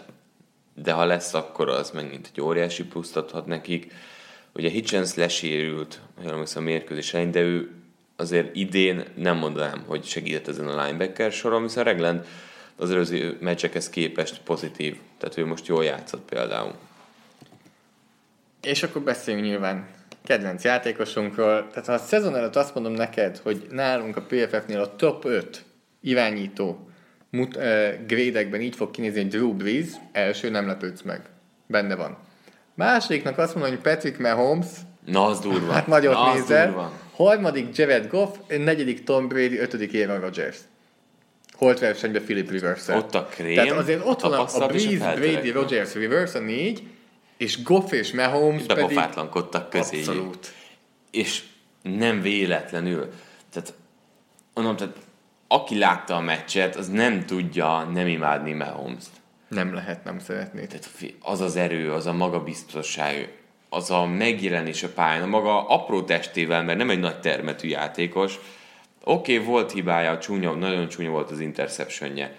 De 0.74 0.92
ha 0.92 1.06
lesz, 1.06 1.34
akkor 1.34 1.70
az 1.70 1.92
megint 1.92 2.30
egy 2.34 2.42
óriási 2.42 2.84
pluszt 2.84 3.18
adhat 3.18 3.46
nekik. 3.46 3.94
Ugye 4.54 4.70
Hitchens 4.70 5.16
lesérült, 5.16 6.02
jól 6.24 6.46
a 6.56 6.60
mérkőzés 6.60 7.14
elején, 7.14 7.32
de 7.32 7.40
ő 7.42 7.72
azért 8.16 8.56
idén 8.56 9.04
nem 9.16 9.38
mondanám, 9.38 9.84
hogy 9.88 10.04
segített 10.04 10.48
ezen 10.48 10.68
a 10.68 10.84
linebacker 10.84 11.32
soron, 11.32 11.62
viszont 11.62 11.88
Regland 11.88 12.26
az 12.76 12.92
előző 12.92 13.38
meccsekhez 13.42 13.90
képest 13.90 14.42
pozitív, 14.44 15.00
tehát 15.18 15.38
ő 15.38 15.46
most 15.46 15.68
jól 15.68 15.84
játszott 15.84 16.30
például. 16.30 16.74
És 18.62 18.84
akkor 18.84 19.02
beszéljünk 19.02 19.48
nyilván 19.48 19.94
kedvenc 20.26 20.64
játékosunkról. 20.64 21.68
Tehát 21.70 21.86
ha 21.86 21.94
a 21.94 21.98
szezon 21.98 22.36
előtt 22.36 22.56
azt 22.56 22.74
mondom 22.74 22.94
neked, 22.94 23.38
hogy 23.38 23.68
nálunk 23.72 24.18
a 24.18 24.22
PFF-nél 24.22 24.80
a 24.80 24.96
top 24.96 25.26
5 25.26 25.64
irányító 26.02 26.90
mut, 27.30 27.56
uh, 27.56 27.64
grédekben 28.08 28.62
így 28.62 28.76
fog 28.76 28.92
kinézni, 28.92 29.22
hogy 29.22 29.30
Drew 29.30 29.54
Brees, 29.54 29.88
első 30.12 30.50
nem 30.50 30.68
lepődsz 30.68 31.02
meg. 31.02 31.22
Benne 31.68 31.96
van. 31.96 32.18
Másodiknak 32.74 33.38
azt 33.38 33.56
mondom, 33.56 33.74
hogy 33.74 33.82
Patrick 33.82 34.20
Mahomes, 34.20 34.68
Na, 35.06 35.26
az 35.26 35.40
durva. 35.40 35.72
Hát 35.72 35.88
nagyot 35.88 36.14
Na, 36.14 36.34
nézel. 36.34 36.66
Durva. 36.66 36.92
Harmadik 37.16 37.78
Jared 37.78 38.08
Goff, 38.08 38.36
negyedik 38.48 39.04
Tom 39.04 39.28
Brady, 39.28 39.58
ötödik 39.58 39.94
Aaron 39.94 40.20
Rodgers. 40.20 40.58
Holt 41.52 41.80
versenyben 41.80 42.24
Philip 42.24 42.52
rivers 42.52 42.88
Ott 42.88 43.16
a 43.16 43.26
krém, 43.26 43.56
Tehát 43.56 43.72
azért 43.72 44.06
ott 44.06 44.22
van 44.22 44.34
a, 44.34 44.46
a 44.54 44.68
Breeze, 44.68 45.14
Brady, 45.16 45.52
Rodgers, 45.52 45.94
Rivers, 45.94 46.34
a 46.34 46.40
négy, 46.40 46.84
és 47.38 47.64
Goff 47.64 47.92
és 47.92 48.14
Mahomes 48.14 48.64
pedig... 48.64 49.00
közé. 49.70 49.98
Abszolút. 49.98 50.54
És 51.12 51.44
nem 51.82 52.22
véletlenül. 52.22 53.10
Tehát, 53.50 53.74
mondom, 54.54 54.76
tehát 54.76 54.96
aki 55.48 55.78
látta 55.78 56.16
a 56.16 56.22
meccset, 56.22 56.76
az 56.76 56.90
nem 56.90 57.26
tudja 57.26 57.84
nem 57.84 58.08
imádni 58.08 58.54
Mahomes-t. 58.54 59.10
Nem 59.48 59.74
lehet 59.74 60.04
nem 60.04 60.20
szeretni. 60.20 60.68
Tehát 60.68 60.90
az 61.22 61.42
az 61.42 61.56
erő, 61.56 61.92
az 61.92 62.06
a 62.06 62.14
magabiztosság, 62.14 63.38
az 63.70 63.92
a 63.92 64.06
megjelenés 64.06 64.84
a 64.84 64.90
pályán, 64.90 65.24
a 65.24 65.28
maga 65.28 65.68
apró 65.68 66.04
testével, 66.04 66.64
mert 66.64 66.78
nem 66.78 66.90
egy 66.90 67.00
nagy 67.00 67.20
termetű 67.20 67.68
játékos. 67.68 68.40
Oké, 69.04 69.34
okay, 69.34 69.46
volt 69.46 69.72
hibája, 69.72 70.18
csúnya, 70.18 70.54
nagyon 70.54 70.88
csúnya 70.88 71.10
volt 71.10 71.32
az 71.32 71.40
interceptionje, 71.40 72.36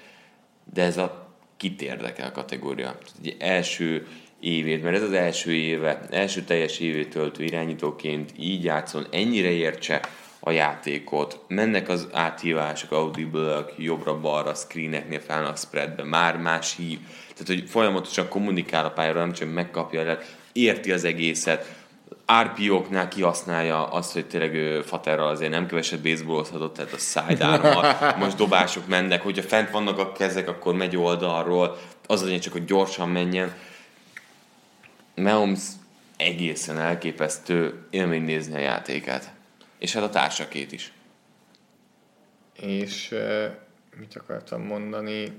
de 0.73 0.83
ez 0.83 0.97
a 0.97 1.35
kit 1.57 1.83
érdekel 1.83 2.33
kategória. 2.33 2.99
Egy 3.23 3.37
első 3.39 4.07
évét, 4.41 4.83
mert 4.83 4.97
ez 4.97 5.03
az 5.03 5.13
első 5.13 5.53
éve, 5.53 6.01
első 6.11 6.43
teljes 6.43 6.79
évét 6.79 7.09
töltő 7.09 7.45
irányítóként 7.45 8.33
így 8.39 8.65
játszon, 8.65 9.07
ennyire 9.11 9.51
értse 9.51 10.01
a 10.41 10.51
játékot, 10.51 11.41
mennek 11.49 11.89
az 11.89 12.09
áthívások, 12.13 12.93
audible 12.93 13.65
jobbra-balra, 13.77 14.55
screeneknél 14.55 15.21
felnak 15.21 15.59
spreadbe, 15.59 16.03
már 16.03 16.37
más 16.37 16.77
hív, 16.77 16.99
tehát 17.33 17.47
hogy 17.47 17.71
folyamatosan 17.71 18.29
kommunikál 18.29 18.85
a 18.85 18.91
pályára, 18.91 19.19
nem 19.19 19.33
csak 19.33 19.53
megkapja, 19.53 20.01
el, 20.01 20.19
érti 20.53 20.93
az 20.93 21.05
egészet, 21.05 21.75
RPO-knál 22.43 23.09
kihasználja 23.09 23.87
azt, 23.87 24.13
hogy 24.13 24.27
tényleg 24.27 24.83
Faterral 24.85 25.29
azért 25.29 25.51
nem 25.51 25.67
keveset 25.67 26.03
baseballozhatott, 26.03 26.75
tehát 26.75 26.93
a 26.93 26.99
side 26.99 27.61
most 28.19 28.37
dobások 28.37 28.87
mennek, 28.87 29.23
hogyha 29.23 29.43
fent 29.43 29.71
vannak 29.71 29.99
a 29.99 30.13
kezek, 30.13 30.49
akkor 30.49 30.75
megy 30.75 30.97
oldalról, 30.97 31.79
az 32.07 32.23
azért 32.23 32.43
csak, 32.43 32.53
hogy 32.53 32.65
gyorsan 32.65 33.09
menjen. 33.09 33.55
Mahomes 35.17 35.63
egészen 36.17 36.79
elképesztő 36.79 37.87
élmény 37.91 38.23
nézni 38.23 38.55
a 38.55 38.59
játékát. 38.59 39.33
És 39.79 39.93
hát 39.93 40.03
a 40.03 40.11
társakét 40.11 40.73
is. 40.73 40.93
És 42.61 43.11
uh, 43.13 43.45
mit 43.99 44.17
akartam 44.17 44.63
mondani? 44.63 45.33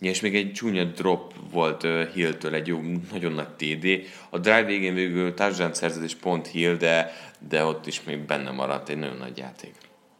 Ja, 0.00 0.10
és 0.10 0.20
még 0.20 0.36
egy 0.36 0.52
csúnya 0.52 0.84
drop 0.84 1.34
volt 1.50 1.82
uh, 1.82 2.08
Hill-től, 2.08 2.54
egy 2.54 2.66
jó, 2.66 2.80
nagyon 3.12 3.32
nagy 3.32 3.48
TD. 3.48 3.86
A 4.30 4.38
drive 4.38 4.64
végén 4.64 4.94
végül 4.94 5.34
társadalmi 5.34 5.74
szerződés 5.74 6.14
pont 6.14 6.46
Hill, 6.46 6.74
de, 6.74 7.12
de 7.48 7.64
ott 7.64 7.86
is 7.86 8.02
még 8.02 8.18
benne 8.18 8.50
maradt 8.50 8.88
egy 8.88 8.98
nagyon 8.98 9.16
nagy 9.16 9.38
játék. 9.38 9.74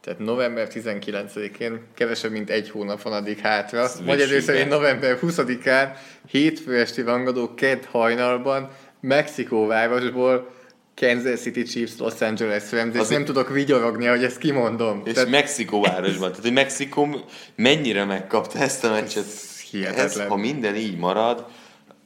Tehát 0.07 0.21
november 0.21 0.67
19-én 0.73 1.81
kevesebb, 1.95 2.31
mint 2.31 2.49
egy 2.49 2.69
hónap 2.69 3.01
van 3.01 3.13
addig 3.13 3.39
hátra. 3.39 3.87
Magyar 4.05 4.41
szerint 4.41 4.69
november 4.69 5.19
20-án 5.21 5.87
hétfő 6.31 6.79
esti 6.79 7.01
rangadó 7.01 7.53
kedd 7.53 7.79
hajnalban 7.91 8.69
Mexikóvárosból 9.01 10.51
Kansas 10.95 11.39
City 11.39 11.63
Chiefs, 11.63 11.91
Los 11.97 12.21
Angeles 12.21 12.71
Rams, 12.71 12.95
és 12.95 13.07
nem 13.07 13.25
tudok 13.25 13.49
vigyorogni, 13.49 14.05
hogy 14.05 14.23
ezt 14.23 14.37
kimondom. 14.37 15.01
És 15.05 15.13
tehát... 15.13 15.29
Mexikó 15.29 15.81
városban. 15.81 16.29
Tehát, 16.29 16.43
hogy 16.43 16.53
Mexikó 16.53 17.07
mennyire 17.55 18.05
megkapta 18.05 18.59
ezt 18.59 18.83
a 18.83 18.89
meccset. 18.89 19.23
Ez 19.23 19.59
hihetetlen. 19.71 20.25
Ez, 20.25 20.27
ha 20.27 20.35
minden 20.35 20.75
így 20.75 20.97
marad, 20.97 21.45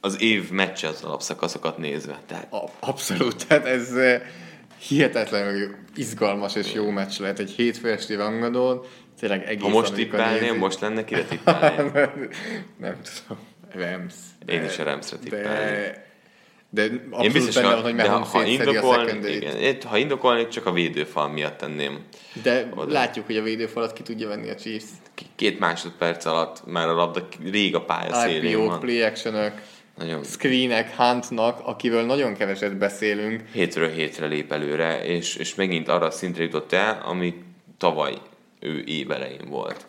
az 0.00 0.22
év 0.22 0.50
meccse 0.50 0.88
az 0.88 1.02
alapszakaszokat 1.02 1.78
nézve. 1.78 2.18
Tehát... 2.26 2.54
Abszolút, 2.80 3.46
tehát 3.46 3.66
ez 3.66 3.92
eh, 3.92 4.22
hihetetlenül 4.88 5.74
izgalmas 5.96 6.54
és 6.54 6.72
jó 6.72 6.90
meccs 6.90 7.20
lehet 7.20 7.38
egy 7.38 7.50
hétfő 7.50 7.90
esti 7.90 8.14
rangadón. 8.14 8.80
Tényleg 9.20 9.44
egész 9.44 9.62
Ha 9.62 9.68
most 9.68 9.94
tippelnél, 9.94 10.54
most 10.54 10.80
lenne 10.80 11.04
kire 11.04 11.24
tippelnél? 11.30 12.12
nem 12.78 12.96
tudom. 13.02 13.38
Rams. 13.74 14.14
Én 14.46 14.64
is 14.64 14.78
a 14.78 14.84
Ramsre 14.84 15.16
tippelnék. 15.16 16.00
De 16.70 16.82
abszolút 16.82 17.24
Én 17.24 17.32
biztos, 17.32 17.54
benne 17.54 17.74
van, 17.74 17.82
hogy 17.82 17.94
Mahomes 17.94 18.28
ha, 18.28 18.44
indokol, 18.44 18.98
a 18.98 19.26
igen, 19.26 19.76
ha 19.86 19.96
indokolnék, 19.96 20.48
csak 20.48 20.66
a 20.66 20.72
védőfal 20.72 21.28
miatt 21.28 21.58
tenném. 21.58 21.98
De 22.42 22.68
oda. 22.74 22.92
látjuk, 22.92 23.26
hogy 23.26 23.36
a 23.36 23.42
védőfalat 23.42 23.92
ki 23.92 24.02
tudja 24.02 24.28
venni 24.28 24.50
a 24.50 24.54
Chiefs. 24.54 24.84
Két 25.36 25.58
másodperc 25.58 26.24
alatt 26.24 26.66
már 26.66 26.88
a 26.88 26.94
labda 26.94 27.28
rég 27.50 27.74
a 27.74 27.84
pálya 27.84 28.14
szélén 28.14 28.66
van. 28.66 28.80
play 28.80 29.02
action 29.02 29.34
nagyon... 29.96 30.24
screenek 30.24 30.96
Huntnak, 30.96 31.60
akiről 31.64 32.02
nagyon 32.02 32.34
keveset 32.34 32.76
beszélünk. 32.76 33.42
Hétről 33.52 33.88
hétre 33.88 34.26
lép 34.26 34.52
előre, 34.52 35.04
és, 35.04 35.36
és 35.36 35.54
megint 35.54 35.88
arra 35.88 36.10
szintre 36.10 36.42
jutott 36.42 36.72
el, 36.72 37.02
ami 37.04 37.44
tavaly 37.78 38.14
ő 38.60 38.82
évelején 38.86 39.48
volt. 39.48 39.86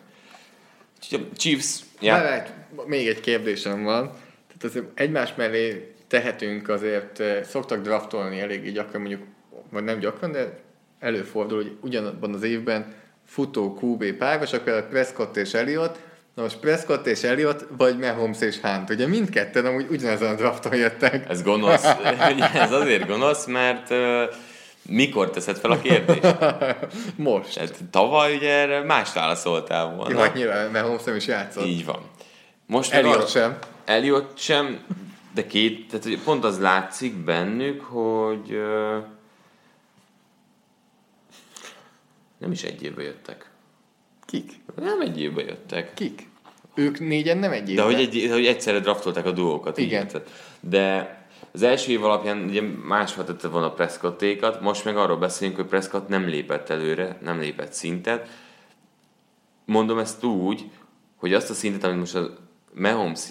Chiefs... 1.36 1.80
Ja. 2.00 2.16
Lehet, 2.16 2.54
még 2.86 3.06
egy 3.06 3.20
kérdésem 3.20 3.82
van. 3.82 4.04
Tehát 4.46 4.64
azért 4.64 4.84
egymás 4.94 5.34
mellé 5.34 5.94
tehetünk 6.08 6.68
azért, 6.68 7.20
eh, 7.20 7.42
szoktak 7.42 7.82
draftolni 7.82 8.40
elég 8.40 8.72
gyakran, 8.72 9.00
mondjuk, 9.00 9.22
vagy 9.70 9.84
nem 9.84 9.98
gyakran, 9.98 10.32
de 10.32 10.58
előfordul, 10.98 11.62
hogy 11.62 11.76
ugyanabban 11.80 12.34
az 12.34 12.42
évben 12.42 12.94
futó 13.26 13.78
QB 13.82 14.12
párosok, 14.12 14.64
például 14.64 14.86
Prescott 14.86 15.36
és 15.36 15.54
Elliot, 15.54 16.00
Na 16.34 16.42
most 16.42 16.56
Prescott 16.56 17.06
és 17.06 17.22
Elliot, 17.22 17.66
vagy 17.76 17.98
Mahomes 17.98 18.40
és 18.40 18.58
Hunt. 18.58 18.90
Ugye 18.90 19.06
mindketten 19.06 19.66
amúgy 19.66 19.86
ugyanezen 19.90 20.32
a 20.32 20.34
drafton 20.34 20.74
jöttek. 20.74 21.28
Ez 21.30 21.42
gonosz. 21.42 21.84
ez 22.54 22.72
azért 22.72 23.06
gonosz, 23.06 23.46
mert 23.46 23.90
uh, 23.90 24.22
mikor 24.82 25.30
teszed 25.30 25.56
fel 25.56 25.70
a 25.70 25.78
kérdést? 25.78 26.36
Most. 27.16 27.54
Tehát 27.54 27.84
tavaly 27.90 28.34
ugye 28.34 28.50
erre 28.50 28.82
más 28.82 29.12
válaszoltál 29.12 29.94
volna. 29.94 30.10
Jó, 30.10 30.18
hát 30.18 30.34
nyilván 30.34 30.70
Mahomes 30.70 31.04
nem 31.04 31.16
is 31.16 31.26
játszott. 31.26 31.66
Így 31.66 31.84
van. 31.84 32.02
Most 32.66 32.92
Elliot 32.92 33.14
arra, 33.14 33.26
sem. 33.26 33.58
Elliot 33.84 34.38
sem, 34.38 34.84
de 35.34 35.46
két, 35.46 35.88
tehát 35.88 36.18
pont 36.24 36.44
az 36.44 36.60
látszik 36.60 37.14
bennük, 37.14 37.80
hogy 37.80 38.52
uh, 38.52 39.04
nem 42.38 42.52
is 42.52 42.62
egy 42.62 42.82
évbe 42.82 43.02
jöttek. 43.02 43.52
Kik? 44.34 44.52
Nem 44.76 45.00
egy 45.00 45.20
évbe 45.20 45.42
jöttek. 45.42 45.94
Kik? 45.94 46.28
Ők 46.74 46.98
négyen 46.98 47.38
nem 47.38 47.52
egy 47.52 47.70
évben. 47.70 47.88
De 47.88 47.94
hogy, 47.94 48.00
egy, 48.00 48.28
hogy 48.30 48.46
egyszerre 48.46 48.80
draftolták 48.80 49.26
a 49.26 49.30
duókat. 49.30 49.78
Igen. 49.78 50.06
Így, 50.06 50.22
de 50.60 51.16
az 51.52 51.62
első 51.62 51.90
év 51.90 52.04
alapján 52.04 52.44
ugye 52.48 52.62
máshogy 52.84 53.24
tette 53.24 53.48
volna 53.48 53.72
Prescottékat, 53.72 54.60
most 54.60 54.84
meg 54.84 54.96
arról 54.96 55.16
beszélünk, 55.16 55.56
hogy 55.56 55.66
Prescott 55.66 56.08
nem 56.08 56.26
lépett 56.26 56.68
előre, 56.68 57.18
nem 57.22 57.40
lépett 57.40 57.72
szintet. 57.72 58.28
Mondom 59.64 59.98
ezt 59.98 60.24
úgy, 60.24 60.64
hogy 61.16 61.34
azt 61.34 61.50
a 61.50 61.54
szintet, 61.54 61.84
amit 61.84 61.98
most 61.98 62.14
a 62.14 62.30
Mahomes 62.74 63.24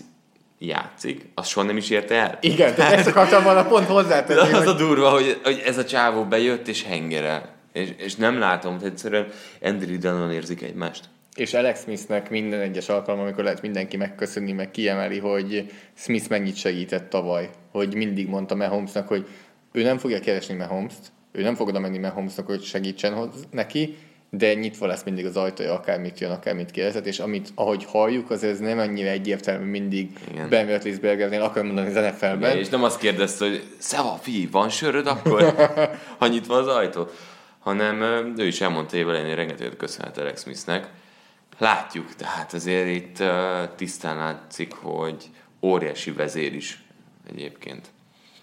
játszik, 0.60 1.30
az 1.36 1.48
soha 1.48 1.66
nem 1.66 1.78
is 1.78 1.90
érte 1.90 2.16
el. 2.16 2.38
Igen, 2.42 2.76
de 2.76 2.98
ezt 2.98 3.08
akartam 3.08 3.44
volna 3.44 3.66
pont 3.66 3.88
hozzátenni. 3.98 4.50
De 4.50 4.58
az 4.58 4.66
hogy... 4.66 4.68
a 4.68 4.74
durva, 4.74 5.10
hogy, 5.10 5.40
hogy 5.44 5.62
ez 5.66 5.78
a 5.78 5.86
csávó 5.86 6.24
bejött 6.24 6.68
és 6.68 6.84
hengerel. 6.84 7.53
És, 7.74 7.90
és 7.98 8.16
nem 8.16 8.40
látom, 8.40 8.78
hogy 8.78 8.88
egyszerűen 8.88 9.28
Andrew 9.62 9.98
Dillon 9.98 10.32
érzik 10.32 10.62
egymást. 10.62 11.10
És 11.36 11.54
Alex 11.54 11.82
Smithnek 11.82 12.30
minden 12.30 12.60
egyes 12.60 12.90
alkalom, 12.90 13.20
amikor 13.20 13.44
lehet 13.44 13.62
mindenki 13.62 13.98
megköszönni, 13.98 14.52
meg 14.52 14.72
kiemeli, 14.72 15.20
hogy 15.20 15.72
Smith 15.94 16.30
mennyit 16.30 16.56
segített 16.56 17.10
tavaly. 17.10 17.50
Hogy 17.72 17.96
mindig 17.96 18.28
mondta 18.28 18.56
Mahomesnak, 18.56 19.08
hogy 19.08 19.28
ő 19.72 19.84
nem 19.84 19.98
fogja 19.98 20.20
keresni 20.20 20.56
Mahomes-t, 20.56 21.12
ő 21.32 21.42
nem 21.42 21.56
fog 21.56 21.68
oda 21.68 21.80
menni 21.80 21.98
Mahomesnak, 21.98 22.46
hogy 22.46 22.64
segítsen 22.64 23.14
hoz 23.14 23.48
neki, 23.52 23.98
de 24.30 24.54
nyitva 24.54 24.86
lesz 24.86 25.04
mindig 25.04 25.26
az 25.26 25.38
ajtója, 25.38 25.74
akármit 25.74 26.20
jön, 26.20 26.32
akármit 26.32 26.72
kérdezett, 26.72 27.06
és 27.06 27.20
amit, 27.20 27.50
ahogy 27.56 27.86
halljuk, 27.86 28.30
az 28.30 28.44
ez 28.44 28.60
nem 28.60 28.80
annyira 28.80 29.10
egyértelmű 29.10 29.70
mindig 29.70 30.10
Igen. 30.32 30.50
Ben 30.50 30.68
Roethlisbergernél, 30.68 31.42
akar 31.42 31.64
mondani 31.64 31.88
az 31.88 31.94
NFL-ben. 31.94 32.50
Igen, 32.50 32.58
és 32.58 32.70
nem 32.70 32.84
azt 32.84 33.00
kérdezte, 33.00 33.46
hogy 33.46 33.64
Szeva, 33.78 34.20
fi, 34.22 34.48
van 34.52 34.70
söröd 34.70 35.08
akkor? 35.08 35.54
ha 36.20 36.28
nyitva 36.28 36.56
az 36.56 36.68
ajtó? 36.68 37.08
Hanem 37.64 38.02
ő 38.38 38.46
is 38.48 38.62
elmondta 38.62 38.98
évelején, 38.98 39.36
rengeteget 39.36 39.78
köszönhet 39.78 40.18
Alex 40.18 40.42
Smithnek. 40.42 40.90
Látjuk, 41.58 42.16
tehát 42.16 42.54
azért 42.54 42.88
itt 42.88 43.24
tisztán 43.76 44.18
látszik, 44.18 44.74
hogy 44.74 45.30
óriási 45.62 46.12
vezér 46.12 46.54
is 46.54 46.84
egyébként. 47.30 47.88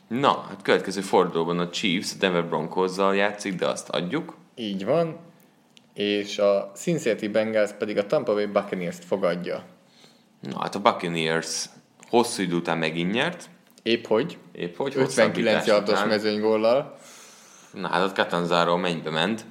Na, 0.08 0.44
hát 0.48 0.62
következő 0.62 1.00
fordulóban 1.00 1.58
a 1.58 1.70
Chiefs 1.70 2.16
Denver 2.16 2.44
broncos 2.44 2.96
játszik, 2.96 3.54
de 3.54 3.66
azt 3.66 3.88
adjuk. 3.88 4.36
Így 4.54 4.84
van, 4.84 5.18
és 5.94 6.38
a 6.38 6.72
Cincinnati 6.74 7.28
Bengals 7.28 7.70
pedig 7.78 7.98
a 7.98 8.06
Tampa 8.06 8.34
Bay 8.34 8.46
Buccaneers-t 8.46 9.04
fogadja. 9.04 9.64
Na, 10.40 10.60
hát 10.60 10.74
a 10.74 10.80
Buccaneers 10.80 11.64
hosszú 12.08 12.42
idő 12.42 12.54
után 12.54 12.78
megint 12.78 13.12
nyert. 13.12 13.48
Épp 13.82 14.06
hogy. 14.06 14.38
Épp 14.52 14.76
hogy. 14.76 14.92
59 14.96 15.66
yardos 15.66 16.04
mezőnygóllal. 16.04 16.98
Na 17.72 17.88
hát 17.88 18.04
ott 18.04 18.14
Catanzaro 18.14 18.76
mennybe 18.76 19.10
ment. 19.10 19.44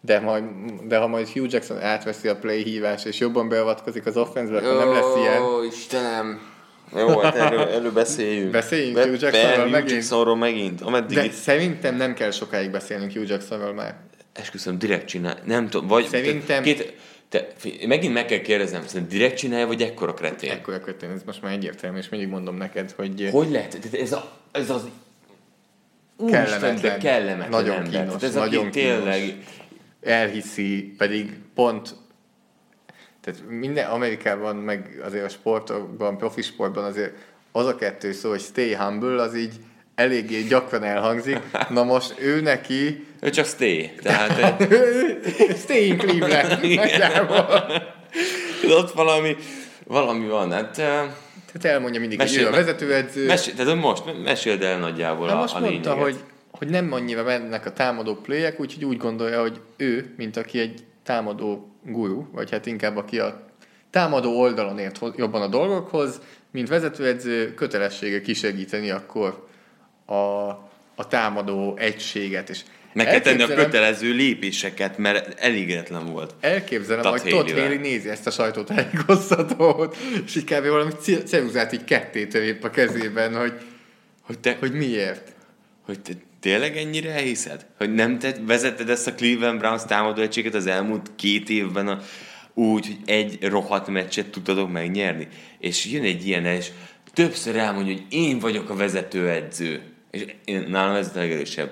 De, 0.00 0.20
majd, 0.20 0.44
de 0.88 0.98
ha 0.98 1.06
majd 1.06 1.28
Hugh 1.28 1.52
Jackson 1.52 1.80
átveszi 1.80 2.28
a 2.28 2.36
play 2.36 2.62
hívás 2.62 3.04
és 3.04 3.18
jobban 3.18 3.48
beavatkozik 3.48 4.06
az 4.06 4.16
offense 4.16 4.56
akkor 4.56 4.76
nem 4.76 4.92
lesz 4.92 5.16
ilyen. 5.16 5.42
Ó, 5.42 5.62
Istenem! 5.62 6.52
Jó, 6.96 7.18
hát 7.18 7.34
erről, 7.34 7.60
erről 7.60 7.92
beszéljünk. 7.92 8.50
Beszéljünk 8.50 8.94
Be, 8.94 9.06
Hugh 9.06 9.20
Jacksonról 9.20 9.66
megint? 9.66 9.80
Hugh 9.80 9.90
Jacksonról 9.90 10.36
megint. 10.36 10.80
Ameddig 10.80 11.16
de 11.16 11.30
szerintem 11.30 11.96
nem 11.96 12.14
kell 12.14 12.30
sokáig 12.30 12.70
beszélnünk 12.70 13.12
Hugh 13.12 13.28
Jacksonról 13.28 13.72
már. 13.72 13.96
Esküszöm, 14.32 14.78
direkt 14.78 15.06
csinál. 15.06 15.38
Nem 15.44 15.68
tudom, 15.68 15.88
vagy... 15.88 16.06
Szerintem... 16.06 16.62
Két, 16.62 16.94
te, 17.28 17.46
megint 17.86 18.12
meg 18.12 18.24
kell 18.24 18.38
kérdeznem, 18.38 18.86
szerintem 18.86 19.18
direkt 19.18 19.36
csinálja, 19.36 19.66
vagy 19.66 19.82
ekkora 19.82 20.14
kretén? 20.14 20.50
Ekkora 20.50 20.80
kretén, 20.80 21.10
ez 21.10 21.22
most 21.26 21.42
már 21.42 21.52
egyértelmű, 21.52 21.98
és 21.98 22.08
mindig 22.08 22.28
mondom 22.28 22.56
neked, 22.56 22.92
hogy... 22.96 23.28
Hogy 23.32 23.50
lehet? 23.50 23.78
Ez, 23.92 24.12
a, 24.12 24.32
ez 24.52 24.70
az 24.70 24.88
kellemetlen, 26.30 26.80
de 26.80 26.96
kellemetlen 26.96 27.50
nagyon 27.50 27.76
ember. 27.76 28.06
kínos, 28.06 28.22
ez 28.22 28.34
nagyon 28.34 28.70
tényleg 28.70 29.20
kínos. 29.20 29.44
elhiszi, 30.02 30.94
pedig 30.98 31.38
pont 31.54 31.94
tehát 33.24 33.40
minden 33.48 33.90
Amerikában, 33.90 34.56
meg 34.56 35.00
azért 35.04 35.24
a 35.24 35.28
sportokban, 35.28 36.18
profi 36.18 36.42
sportban 36.42 36.84
azért 36.84 37.12
az 37.52 37.66
a 37.66 37.76
kettő 37.76 38.12
szó, 38.12 38.28
hogy 38.28 38.40
stay 38.40 38.74
humble, 38.74 39.22
az 39.22 39.36
így 39.36 39.54
eléggé 39.94 40.42
gyakran 40.42 40.82
elhangzik. 40.82 41.40
Na 41.68 41.84
most 41.84 42.14
ő 42.18 42.40
neki... 42.40 43.06
Ő 43.20 43.30
csak 43.30 43.46
stay. 43.46 43.92
Tehát... 44.02 44.62
stay 45.62 45.86
in 45.86 45.98
Cleveland. 45.98 46.58
Ott 48.68 48.92
valami, 48.92 49.36
valami 49.86 50.26
van. 50.26 50.52
Hát, 50.52 50.82
tehát 51.58 51.76
elmondja 51.76 52.00
mindig, 52.00 52.18
Mesél, 52.18 52.44
hogy 52.44 52.54
ő 52.54 52.60
a 52.60 52.64
vezetőedző. 52.64 53.26
Mesél, 53.26 53.54
tehát 53.54 53.80
most 53.80 54.22
meséld 54.22 54.62
el 54.62 54.78
nagyjából 54.78 55.26
Na 55.26 55.36
a, 55.36 55.40
most 55.40 55.54
a 55.54 55.58
mondta, 55.58 55.94
lényeget. 55.94 56.02
hogy, 56.02 56.24
hogy 56.50 56.68
nem 56.68 56.92
annyira 56.92 57.22
mennek 57.22 57.66
a 57.66 57.72
támadó 57.72 58.14
playek, 58.14 58.60
úgyhogy 58.60 58.84
úgy 58.84 58.96
gondolja, 58.96 59.40
hogy 59.40 59.60
ő, 59.76 60.14
mint 60.16 60.36
aki 60.36 60.58
egy 60.58 60.84
támadó 61.02 61.68
guru, 61.84 62.24
vagy 62.32 62.50
hát 62.50 62.66
inkább 62.66 62.96
aki 62.96 63.18
a 63.18 63.46
támadó 63.90 64.40
oldalon 64.40 64.78
ért 64.78 65.00
jobban 65.16 65.42
a 65.42 65.46
dolgokhoz, 65.46 66.20
mint 66.50 66.68
vezetőedző 66.68 67.54
kötelessége 67.54 68.20
kisegíteni 68.20 68.90
akkor 68.90 69.46
a, 70.06 70.14
a 70.94 71.08
támadó 71.08 71.76
egységet. 71.76 72.48
És 72.50 72.60
meg 72.94 73.06
kell 73.06 73.20
tenni 73.20 73.42
a 73.42 73.46
kötelező 73.46 74.12
lépéseket, 74.12 74.98
mert 74.98 75.40
elégedetlen 75.40 76.06
volt. 76.06 76.34
Elképzelem, 76.40 77.04
hogy 77.04 77.22
Todd 77.22 77.50
Haley 77.50 77.78
nézi 77.78 78.08
ezt 78.08 78.26
a 78.26 78.30
sajtótájékoztatót, 78.30 79.96
és 80.26 80.36
így 80.36 80.44
kb. 80.44 80.66
valami 80.66 80.90
ceruzát 81.26 81.72
így 81.72 81.84
ketté 81.84 82.26
törép 82.26 82.64
a 82.64 82.70
kezében, 82.70 83.36
hogy, 83.36 83.52
hogy, 84.20 84.38
te, 84.38 84.56
hogy 84.60 84.72
miért. 84.72 85.32
Hogy 85.84 86.00
te 86.00 86.12
tényleg 86.40 86.76
ennyire 86.76 87.12
elhiszed? 87.12 87.66
Hogy 87.78 87.94
nem 87.94 88.18
te 88.18 88.34
vezetted 88.46 88.90
ezt 88.90 89.06
a 89.06 89.14
Cleveland 89.14 89.58
Browns 89.58 89.84
támadó 89.84 90.22
egységet 90.22 90.54
az 90.54 90.66
elmúlt 90.66 91.10
két 91.16 91.50
évben 91.50 91.88
a, 91.88 92.00
úgy, 92.54 92.86
hogy 92.86 92.98
egy 93.06 93.38
rohadt 93.40 93.88
meccset 93.88 94.26
tudtatok 94.26 94.72
megnyerni? 94.72 95.28
És 95.58 95.86
jön 95.86 96.02
egy 96.02 96.26
ilyen, 96.26 96.44
és 96.44 96.70
többször 97.12 97.56
elmondja, 97.56 97.92
hogy 97.92 98.04
én 98.08 98.38
vagyok 98.38 98.70
a 98.70 98.76
vezetőedző. 98.76 99.82
És 100.10 100.24
én, 100.44 100.66
nálam 100.68 100.94
ez 100.94 101.10
a 101.14 101.18
legerősebb 101.18 101.70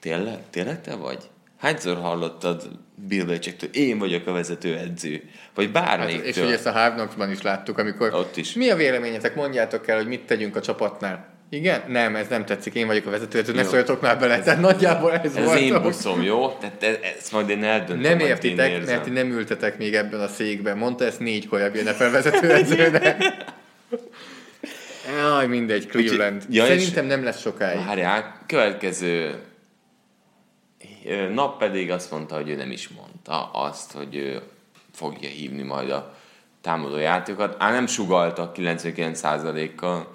Tényleg? 0.00 0.38
Tényleg 0.50 0.80
te 0.80 0.94
vagy? 0.94 1.18
Hányszor 1.60 1.96
hallottad 1.96 2.68
Bill 3.08 3.24
Belichicktől, 3.24 3.70
én 3.72 3.98
vagyok 3.98 4.26
a 4.26 4.32
vezető 4.32 4.76
edző? 4.76 5.22
Vagy 5.54 5.72
bármelyiktől? 5.72 6.26
Hát, 6.26 6.36
és 6.36 6.42
ugye 6.42 6.52
ezt 6.52 6.66
a 6.66 6.72
Hard 6.72 7.30
is 7.30 7.42
láttuk, 7.42 7.78
amikor... 7.78 8.14
Ott 8.14 8.36
is. 8.36 8.52
Mi 8.52 8.70
a 8.70 8.76
véleményetek? 8.76 9.34
Mondjátok 9.34 9.88
el, 9.88 9.96
hogy 9.96 10.06
mit 10.06 10.20
tegyünk 10.20 10.56
a 10.56 10.60
csapatnál. 10.60 11.28
Igen? 11.50 11.82
Nem, 11.88 12.16
ez 12.16 12.28
nem 12.28 12.44
tetszik, 12.44 12.74
én 12.74 12.86
vagyok 12.86 13.06
a 13.06 13.10
vezető, 13.10 13.52
ne 13.52 13.64
szóljatok 13.64 14.00
már 14.00 14.18
bele. 14.18 14.40
Tehát 14.40 14.60
nagyjából 14.60 15.12
ez, 15.12 15.36
ez 15.36 15.44
volt. 15.44 15.60
én 15.60 15.82
buszom, 15.82 16.22
jó? 16.22 16.48
Tehát 16.48 16.82
ez, 16.82 16.96
ezt 17.16 17.32
majd 17.32 17.48
én 17.48 17.64
eldöntöm. 17.64 18.00
Nem 18.00 18.18
értitek, 18.18 18.86
mert 18.86 19.02
ti 19.02 19.10
nem 19.10 19.30
ültetek 19.30 19.78
még 19.78 19.94
ebben 19.94 20.20
a 20.20 20.28
székben. 20.28 20.76
Mondta 20.76 21.04
ezt 21.04 21.20
négy 21.20 21.48
korábbi 21.48 21.80
NFL 21.80 22.04
vezetőedzőnek. 22.10 23.22
Jaj, 25.18 25.46
mindegy, 25.46 25.86
Cleveland. 25.86 26.42
Ja, 26.50 26.64
Szerintem 26.64 27.06
nem 27.06 27.24
lesz 27.24 27.40
sokáig. 27.40 27.84
Várjál, 27.86 28.42
következő 28.46 29.34
nap 31.34 31.58
pedig 31.58 31.90
azt 31.90 32.10
mondta, 32.10 32.34
hogy 32.34 32.48
ő 32.48 32.56
nem 32.56 32.70
is 32.70 32.88
mondta 32.88 33.50
azt, 33.52 33.92
hogy 33.92 34.16
ő 34.16 34.42
fogja 34.92 35.28
hívni 35.28 35.62
majd 35.62 35.90
a 35.90 36.14
támadó 36.60 36.96
játékokat. 36.96 37.56
Á, 37.58 37.72
nem 37.72 37.86
sugalta 37.86 38.52
99%-kal. 38.56 40.10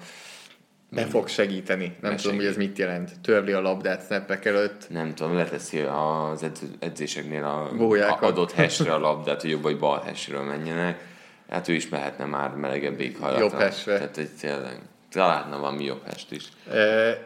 Nem 0.88 1.08
fog 1.08 1.28
segíteni. 1.28 1.96
Nem 2.00 2.16
tudom, 2.16 2.18
segít. 2.18 2.36
hogy 2.36 2.46
ez 2.46 2.56
mit 2.56 2.78
jelent. 2.78 3.20
Törli 3.20 3.52
a 3.52 3.60
labdát 3.60 4.04
snappek 4.04 4.44
előtt. 4.44 4.90
Nem 4.90 5.14
tudom, 5.14 5.34
leteszi 5.34 5.78
az 5.78 6.46
edzéseknél 6.78 7.44
a, 7.44 7.70
a 8.10 8.18
adott 8.20 8.52
hesre 8.52 8.92
a 8.92 8.98
labdát, 8.98 9.40
hogy 9.40 9.50
jobb 9.50 9.62
vagy 9.62 9.78
bal 9.78 10.00
hesről 10.00 10.42
menjenek. 10.42 11.14
Hát 11.48 11.68
ő 11.68 11.72
is 11.72 11.88
mehetne 11.88 12.24
már 12.24 12.50
melegebb 12.50 13.00
éghajlatra. 13.00 13.44
Jobb 13.44 13.58
hesre. 13.58 13.94
Tehát 13.94 14.16
egy 14.16 14.30
tényleg 14.30 14.80
találna 15.10 15.58
valami 15.58 15.84
jobb 15.84 16.02
est 16.06 16.32
is. 16.32 16.44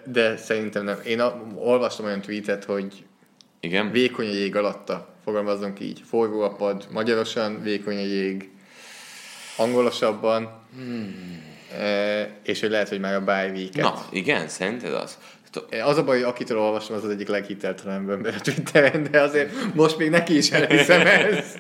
De 0.05 0.37
szerintem 0.37 0.85
nem. 0.85 0.99
Én 1.05 1.21
olvastam 1.55 2.05
olyan 2.05 2.21
tweetet, 2.21 2.65
hogy 2.65 3.05
Igen? 3.61 3.91
vékony 3.91 4.27
a 4.27 4.33
jég 4.33 4.57
alatta, 4.57 5.15
fogalmazunk 5.25 5.81
így. 5.81 6.03
Forgó 6.09 6.41
a 6.41 6.55
pad, 6.55 6.87
magyarosan 6.91 7.63
vékony 7.63 7.97
a 7.97 8.05
jég, 8.05 8.51
angolosabban, 9.57 10.51
hmm. 10.75 11.43
és 12.43 12.61
hogy 12.61 12.71
lehet, 12.71 12.89
hogy 12.89 13.01
már 13.01 13.15
a 13.15 13.25
bye 13.25 13.51
week 13.55 13.75
Na, 13.75 14.07
igen, 14.11 14.49
szerinted 14.49 14.93
az? 14.93 15.19
Az 15.85 15.97
a 15.97 16.05
baj, 16.05 16.23
akitől 16.23 16.59
olvasom, 16.59 16.97
az 16.97 17.05
az 17.05 17.11
egyik 17.11 17.29
leghiteltelenebb 17.29 18.11
ember 18.11 18.35
a 18.35 18.41
Twitteren, 18.41 19.09
de 19.11 19.21
azért 19.21 19.75
most 19.75 19.99
még 19.99 20.11
neki 20.11 20.37
is 20.37 20.51
elhiszem 20.51 21.07
ezt. 21.07 21.59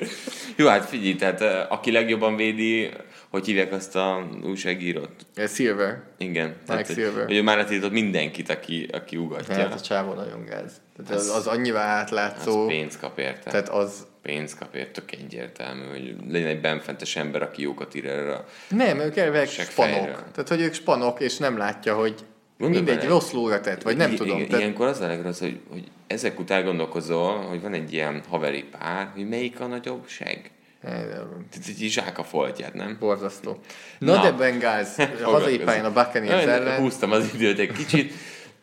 Jó, 0.56 0.66
hát 0.66 0.84
figyelj, 0.84 1.14
tehát 1.14 1.70
aki 1.70 1.92
legjobban 1.92 2.36
védi, 2.36 2.90
hogy 3.30 3.46
hívják 3.46 3.72
azt 3.72 3.96
a 3.96 4.28
újságírót? 4.44 5.26
Silver. 5.48 6.02
Igen. 6.18 6.46
Mike 6.46 6.60
tehát, 6.66 6.92
Silver. 6.92 7.24
Hogy, 7.24 7.34
hogy 7.34 7.44
már 7.44 7.56
letiltott 7.56 7.92
mindenkit, 7.92 8.48
aki, 8.50 8.88
aki 8.92 9.16
ugatja. 9.16 9.54
Hát 9.54 9.74
a 9.74 9.80
csávó 9.80 10.12
nagyon 10.14 10.44
gáz. 10.44 10.80
Tehát 10.96 11.10
az, 11.10 11.28
az, 11.28 11.36
az 11.36 11.46
annyira 11.46 11.78
átlátszó. 11.78 12.60
Az 12.60 12.66
pénzt 12.66 13.00
kap 13.00 13.18
érte. 13.18 13.50
Tehát 13.50 13.68
az... 13.68 14.08
Pénzt 14.22 14.58
kap 14.58 14.74
érte, 14.74 15.00
tök 15.00 15.12
egyértelmű, 15.12 15.84
hogy 15.90 16.16
legyen 16.28 16.48
egy 16.48 16.60
benfentes 16.60 17.16
ember, 17.16 17.42
aki 17.42 17.62
jókat 17.62 17.94
ír 17.94 18.06
erre 18.06 18.34
a 18.34 18.44
Nem, 18.68 18.98
ők 18.98 19.16
elvek 19.16 19.48
spanok. 19.48 19.92
Fejre. 19.94 20.12
Tehát, 20.32 20.48
hogy 20.48 20.60
ők 20.60 20.74
spanok, 20.74 21.20
és 21.20 21.36
nem 21.36 21.56
látja, 21.56 21.94
hogy 21.94 22.14
Gondolj 22.58 22.82
mindegy, 22.82 22.98
bele. 22.98 23.10
rossz 23.10 23.30
lóra 23.30 23.60
tett, 23.60 23.82
vagy 23.82 23.96
nem 23.96 24.12
I- 24.12 24.14
tudom. 24.14 24.38
Igen, 24.40 24.58
ilyenkor 24.58 24.86
az 24.86 25.00
a 25.00 25.06
legrossz, 25.06 25.38
hogy, 25.38 25.60
hogy 25.70 25.84
ezek 26.06 26.38
után 26.38 26.64
gondolkozol, 26.64 27.36
hogy 27.38 27.60
van 27.60 27.72
egy 27.72 27.92
ilyen 27.92 28.22
haveri 28.28 28.64
pár, 28.78 29.10
hogy 29.14 29.28
melyik 29.28 29.60
a 29.60 29.66
nagyobb 29.66 30.08
seg. 30.08 30.50
Egy 30.82 31.76
zsák 31.78 32.18
a 32.18 32.24
foltját, 32.24 32.74
nem? 32.74 32.96
Borzasztó. 33.00 33.58
Na, 33.98 34.14
Na 34.14 34.22
de 34.22 34.32
Bengals, 34.32 34.88
hazai 35.22 35.58
pályán 35.58 35.84
a 35.84 35.92
Buccaneers 35.92 36.44
ellen. 36.44 36.80
Húztam 36.80 37.12
az 37.12 37.34
időt 37.34 37.58
egy 37.58 37.72
kicsit. 37.72 38.12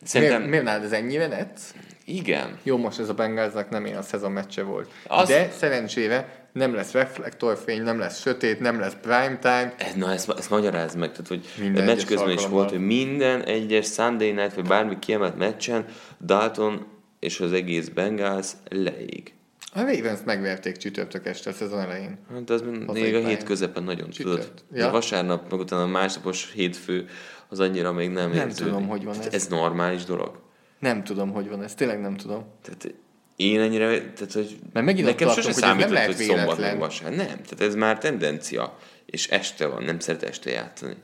Szerintem... 0.02 0.36
Miért, 0.36 0.50
miért 0.50 0.64
nálad 0.64 0.84
ez 0.84 0.92
ennyire 0.92 1.26
net? 1.26 1.60
Igen. 2.04 2.58
Jó, 2.62 2.76
most 2.76 2.98
ez 2.98 3.08
a 3.08 3.14
Bengalsnak 3.14 3.70
nem 3.70 3.86
ilyen 3.86 3.98
a 3.98 4.02
szezon 4.02 4.32
meccse 4.32 4.62
volt. 4.62 4.90
Az... 5.06 5.28
De 5.28 5.50
szerencsére 5.50 6.48
nem 6.52 6.74
lesz 6.74 6.92
reflektorfény, 6.92 7.82
nem 7.82 7.98
lesz 7.98 8.20
sötét, 8.20 8.60
nem 8.60 8.80
lesz 8.80 8.96
prime 9.02 9.38
time. 9.40 9.74
Ez, 9.76 9.94
na, 9.94 10.12
ezt, 10.12 10.30
ezt 10.38 10.50
magyaráz 10.50 10.94
meg, 10.94 11.10
tehát, 11.10 11.28
hogy 11.28 11.48
minden 11.58 11.82
a 11.82 11.86
meccs 11.86 12.04
közben 12.04 12.30
is 12.30 12.46
volt, 12.46 12.70
hogy 12.70 12.86
minden 12.86 13.44
egyes 13.44 13.86
Sunday 13.86 14.30
night, 14.30 14.54
vagy 14.54 14.66
bármi 14.66 14.98
kiemelt 14.98 15.36
meccsen 15.36 15.84
Dalton 16.24 16.86
és 17.20 17.40
az 17.40 17.52
egész 17.52 17.88
Bengals 17.88 18.52
leég. 18.68 19.32
A 19.72 19.80
Ravens 19.80 20.18
megverték 20.24 20.76
csütörtök 20.76 21.26
este 21.26 21.50
a 21.50 21.52
szezon 21.52 21.80
elején. 21.80 22.18
Hát 22.32 22.50
az 22.50 22.62
még 22.92 23.14
a 23.14 23.26
hét 23.26 23.42
közepen 23.42 23.82
nagyon 23.82 24.10
Csütört. 24.10 24.40
tudod. 24.40 24.62
Ja. 24.72 24.88
A 24.88 24.90
vasárnap, 24.90 25.50
meg 25.50 25.60
utána 25.60 25.82
a 25.82 25.86
másnapos 25.86 26.52
hétfő 26.52 27.08
az 27.48 27.60
annyira 27.60 27.92
még 27.92 28.10
nem 28.10 28.30
Nem 28.30 28.48
érződik. 28.48 28.72
tudom, 28.72 28.88
hogy 28.88 29.04
van 29.04 29.20
ez. 29.20 29.26
Ez 29.34 29.46
normális 29.46 30.04
dolog? 30.04 30.40
Nem 30.78 31.04
tudom, 31.04 31.32
hogy 31.32 31.48
van 31.48 31.62
ez. 31.62 31.74
Tényleg 31.74 32.00
nem 32.00 32.16
tudom. 32.16 32.44
Tehát 32.62 32.94
én 33.36 33.60
ennyire, 33.60 33.86
tehát 34.12 34.32
hogy 34.32 34.58
Mert 34.72 34.86
megint 34.86 35.06
nekem 35.06 35.28
sose 35.28 35.52
számított, 35.52 35.84
nem 35.84 35.92
lehet 35.92 36.14
hogy 36.14 36.24
szombat 36.24 36.58
meg 36.58 36.78
vasárnap. 36.78 37.18
Nem, 37.18 37.26
tehát 37.26 37.60
ez 37.60 37.74
már 37.74 37.98
tendencia. 37.98 38.78
És 39.06 39.28
este 39.28 39.66
van, 39.66 39.82
nem 39.82 39.98
szeret 39.98 40.22
este 40.22 40.50
játszani. 40.50 40.96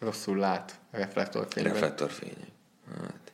Rosszul 0.00 0.36
lát 0.36 0.74
reflektorfényben. 0.90 1.72
Reflektorfények. 1.72 2.36
Hát. 3.00 3.32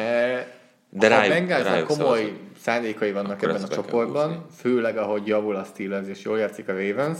E, 0.00 0.58
de 0.90 1.14
ha 1.14 1.26
rájuk, 1.26 1.48
rájuk 1.48 1.86
komoly 1.86 2.20
szavazok. 2.20 2.38
Szándékai 2.64 3.12
vannak 3.12 3.30
Akkor 3.30 3.48
ebben 3.48 3.62
a 3.62 3.68
csoportban, 3.68 4.46
főleg 4.56 4.96
ahogy 4.96 5.26
javul 5.26 5.56
a 5.56 5.64
Steelers 5.64 6.08
és 6.08 6.22
jól 6.22 6.38
játszik 6.38 6.68
a 6.68 6.72
Ravens, 6.72 7.18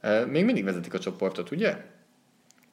e, 0.00 0.24
még 0.24 0.44
mindig 0.44 0.64
vezetik 0.64 0.94
a 0.94 0.98
csoportot, 0.98 1.50
ugye? 1.50 1.76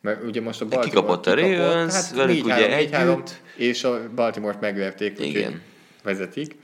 Mert 0.02 0.24
ugye 0.24 0.42
most 0.42 0.62
a 0.62 0.66
Baltimore 0.66 0.90
kikapott 0.90 1.26
a 1.28 1.36
Ravens, 1.36 1.94
hát 1.94 2.16
velük 2.16 2.46
ugye 2.46 2.76
együtt. 2.76 3.42
És 3.56 3.84
a 3.84 4.00
Baltimore-t 4.16 4.62
megverték, 4.62 5.20
úgyhogy 5.20 5.56
vezetik. 6.04 6.56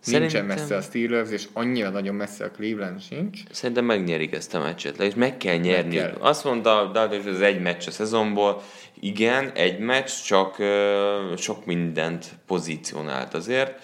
Szerintem... 0.00 0.46
Nincsen 0.46 0.58
messze 0.58 0.76
a 0.76 0.80
Steelers, 0.80 1.30
és 1.30 1.48
annyira 1.52 1.90
nagyon 1.90 2.14
messze 2.14 2.44
a 2.44 2.50
Cleveland 2.50 3.02
sincs. 3.02 3.40
Szerintem 3.50 3.84
megnyerik 3.84 4.32
ezt 4.32 4.54
a 4.54 4.58
meccset, 4.58 5.00
és 5.00 5.14
meg 5.14 5.36
kell 5.36 5.56
nyerni. 5.56 5.96
Meg 5.96 6.04
kell. 6.04 6.16
Azt 6.20 6.44
mondta 6.44 6.90
hogy 7.08 7.26
ez 7.26 7.40
egy 7.40 7.60
meccs 7.60 7.86
a 7.86 7.90
szezonból. 7.90 8.62
Igen, 9.00 9.50
egy 9.50 9.78
meccs, 9.78 10.10
csak 10.24 10.58
uh, 10.58 11.36
sok 11.36 11.66
mindent 11.66 12.26
pozícionált 12.46 13.34
azért. 13.34 13.80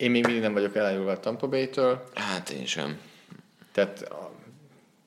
Én 0.00 0.10
még 0.10 0.24
mindig 0.24 0.42
nem 0.42 0.52
vagyok 0.52 0.76
elájulva 0.76 1.10
a 1.10 1.20
Tampa 1.20 1.48
Bay-től. 1.48 2.04
Hát 2.14 2.50
én 2.50 2.66
sem. 2.66 2.98
Tehát 3.72 4.02
a, 4.02 4.32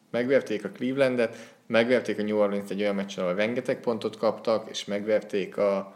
megverték 0.09 0.65
a 0.65 0.69
Clevelandet, 0.69 1.55
megverték 1.65 2.19
a 2.19 2.23
New 2.23 2.37
Orleans 2.37 2.69
egy 2.69 2.81
olyan 2.81 2.95
meccsen, 2.95 3.23
ahol 3.23 3.35
rengeteg 3.35 3.79
pontot 3.79 4.17
kaptak, 4.17 4.69
és 4.69 4.85
megverték 4.85 5.57
a 5.57 5.95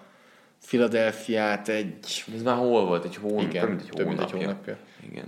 Philadelphia-t 0.65 1.67
egy... 1.67 2.23
Ez 2.35 2.41
már 2.41 2.57
hol 2.57 2.85
volt? 2.85 3.05
Egy 3.05 3.15
hónap? 3.15 3.41
Igen, 3.41 3.79
egy 3.79 3.89
több 3.89 4.07
mint 4.07 4.19
egy 4.19 4.31
hónapja. 4.31 4.77
Igen. 5.11 5.27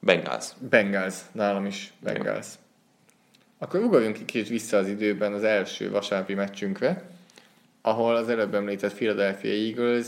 Bengals. 0.00 0.46
Bengals, 0.70 1.14
nálam 1.32 1.66
is 1.66 1.92
Bengals. 2.00 2.46
Igen. 2.46 2.62
Akkor 3.58 3.80
ugorjunk 3.80 4.16
egy 4.16 4.24
kicsit 4.24 4.48
vissza 4.48 4.76
az 4.76 4.88
időben 4.88 5.32
az 5.32 5.44
első 5.44 5.90
vasárnapi 5.90 6.34
meccsünkre, 6.34 7.08
ahol 7.82 8.16
az 8.16 8.28
előbb 8.28 8.54
említett 8.54 8.94
Philadelphia 8.94 9.52
Eagles 9.52 10.06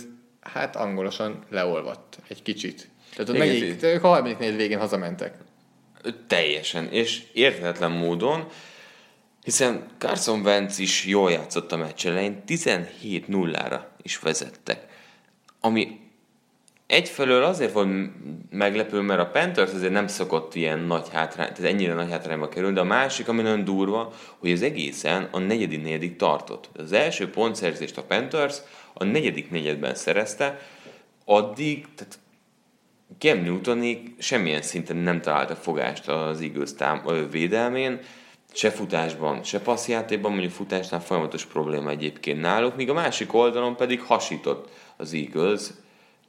hát 0.53 0.77
angolosan 0.77 1.45
leolvadt 1.51 2.19
egy 2.29 2.43
kicsit. 2.43 2.89
Tehát 3.17 3.29
a, 3.29 3.33
negyedik, 3.33 4.05
a 4.05 4.09
harmadik 4.09 4.39
négy 4.39 4.57
végén 4.57 4.79
hazamentek. 4.79 5.35
Teljesen, 6.27 6.89
és 6.89 7.23
érthetetlen 7.33 7.91
módon 7.91 8.49
hiszen 9.47 9.87
Carson 9.99 10.41
Wentz 10.41 10.79
is 10.79 11.05
jól 11.05 11.31
játszott 11.31 11.73
a 11.73 11.77
meccs 11.77 12.07
elején, 12.07 12.43
17-0-ra 12.47 13.81
is 14.03 14.19
vezettek. 14.19 14.87
Ami 15.61 16.01
egyfelől 16.87 17.45
azért 17.45 17.73
volt 17.73 18.11
meglepő, 18.51 19.01
mert 19.01 19.21
a 19.21 19.27
Panthers 19.27 19.73
azért 19.73 19.93
nem 19.93 20.07
szokott 20.07 20.55
ilyen 20.55 20.79
nagy 20.79 21.09
hátrány, 21.13 21.53
tehát 21.53 21.73
ennyire 21.73 21.95
nagy 21.95 22.11
hátrányba 22.11 22.49
kerül, 22.49 22.73
de 22.73 22.81
a 22.81 22.85
másik, 22.85 23.29
ami 23.29 23.43
nagyon 23.43 23.65
durva, 23.65 24.13
hogy 24.39 24.51
az 24.51 24.63
egészen 24.63 25.29
a 25.31 25.39
negyedik 25.39 25.83
negyedik 25.83 26.17
tartott. 26.17 26.71
Az 26.77 26.93
első 26.93 27.31
pontszerzést 27.31 27.97
a 27.97 28.03
Panthers 28.03 28.57
a 28.99 29.05
negyedik 29.05 29.51
negyedben 29.51 29.95
szerezte, 29.95 30.59
addig, 31.25 31.87
tehát 31.95 32.19
Cam 33.19 33.39
Newtonig 33.39 34.15
semmilyen 34.19 34.63
szinten 34.63 34.97
nem 34.97 35.21
találta 35.21 35.55
fogást 35.55 36.09
az 36.09 36.41
Eagles 36.41 36.75
tám- 36.75 37.31
védelmén, 37.31 38.01
se 38.53 38.71
futásban, 38.71 39.43
se 39.43 39.61
passzjátékban, 39.61 40.31
mondjuk 40.31 40.53
futásnál 40.53 41.01
folyamatos 41.01 41.45
probléma 41.45 41.91
egyébként 41.91 42.41
náluk, 42.41 42.77
míg 42.77 42.91
a 42.91 42.95
másik 42.95 43.35
oldalon 43.35 43.77
pedig 43.77 44.01
hasított 44.01 44.69
az 44.97 45.13
Eagles, 45.13 45.63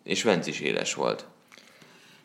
és 0.04 0.24
Venc 0.24 0.48
is 0.48 0.60
éles 0.60 0.94
volt. 0.94 1.26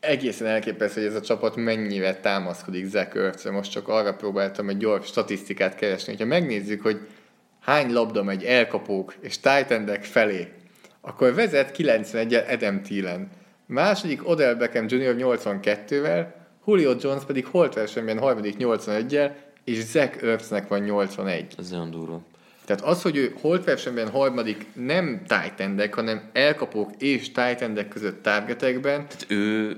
Egészen 0.00 0.46
elképesztő, 0.46 1.00
hogy 1.00 1.11
ez 1.11 1.16
a 1.16 1.20
csapat 1.20 1.57
mennyire 1.57 2.14
támaszkodik 2.14 2.85
Zach 2.85 3.50
Most 3.50 3.70
csak 3.70 3.88
arra 3.88 4.14
próbáltam 4.14 4.68
egy 4.68 4.76
gyors 4.76 5.07
statisztikát 5.07 5.74
keresni. 5.74 6.16
Ha 6.16 6.24
megnézzük, 6.24 6.83
hogy 6.83 7.00
hány 7.62 7.92
labda 7.92 8.22
megy 8.22 8.44
elkapók 8.44 9.14
és 9.20 9.38
titan 9.40 9.98
felé, 10.01 10.48
akkor 11.01 11.35
vezet 11.35 11.70
91 11.70 12.35
Adam 12.35 12.83
Thielen. 12.83 13.31
Második 13.66 14.29
Odell 14.29 14.55
Beckham 14.55 14.87
Jr. 14.88 15.14
82-vel, 15.18 16.27
Julio 16.66 16.94
Jones 17.01 17.25
pedig 17.25 17.46
holt 17.46 17.75
versenyben 17.75 18.18
harmadik 18.18 18.57
81-jel, 18.59 19.31
és 19.64 19.85
Zach 19.85 20.25
Ertznek 20.25 20.68
van 20.68 20.81
81. 20.81 21.55
Ez 21.59 21.70
nagyon 21.70 21.90
durva. 21.90 22.22
Tehát 22.64 22.83
az, 22.83 23.03
hogy 23.03 23.16
ő 23.16 23.35
holt 23.40 23.64
versenyben 23.64 24.11
harmadik 24.11 24.66
nem 24.75 25.22
titan 25.27 25.88
hanem 25.90 26.31
elkapók 26.33 26.90
és 26.98 27.27
titan 27.27 27.88
között 27.88 28.22
targetekben. 28.22 29.07
Tehát 29.09 29.27
ő, 29.29 29.77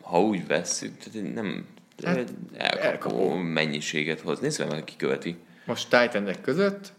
ha 0.00 0.20
úgy 0.20 0.46
vesszük, 0.46 0.96
tehát 0.96 1.34
nem 1.34 1.66
hát, 2.04 2.32
elkapó, 2.56 2.84
elkapó, 2.84 3.34
mennyiséget 3.34 4.20
hoz. 4.20 4.40
Nézd 4.40 4.68
meg, 4.70 4.84
ki 4.84 4.94
követi. 4.96 5.36
Most 5.66 5.90
titan 5.90 6.30
között. 6.42 6.92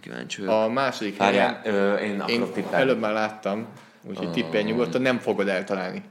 Kíváncsi 0.00 0.44
A 0.44 0.68
második 0.68 1.16
Várjál, 1.16 1.60
helyen, 1.62 1.74
ö, 1.74 1.96
én, 1.96 2.22
én 2.26 2.46
előbb 2.70 2.98
már 2.98 3.12
láttam, 3.12 3.66
úgyhogy 4.02 4.26
uh, 4.26 4.32
tippelj 4.32 4.62
nyugodtan, 4.62 5.02
nem 5.02 5.18
fogod 5.18 5.48
eltalálni. 5.48 6.02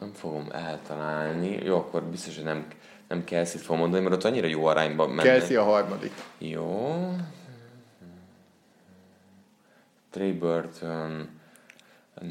Nem 0.00 0.12
fogom 0.12 0.46
eltalálni. 0.52 1.58
Jó, 1.64 1.76
akkor 1.76 2.02
biztos, 2.02 2.34
hogy 2.34 2.44
nem 2.44 2.66
nem 3.10 3.24
Kelsey-t 3.24 3.62
fogom 3.62 3.80
mondani, 3.80 4.02
mert 4.02 4.14
ott 4.14 4.24
annyira 4.24 4.46
jó 4.46 4.66
arányban 4.66 5.10
menne. 5.10 5.22
Kelsey 5.22 5.56
a 5.56 5.62
harmadik. 5.62 6.12
Jó. 6.38 7.16
Trey 10.10 10.32
Burton 10.32 11.28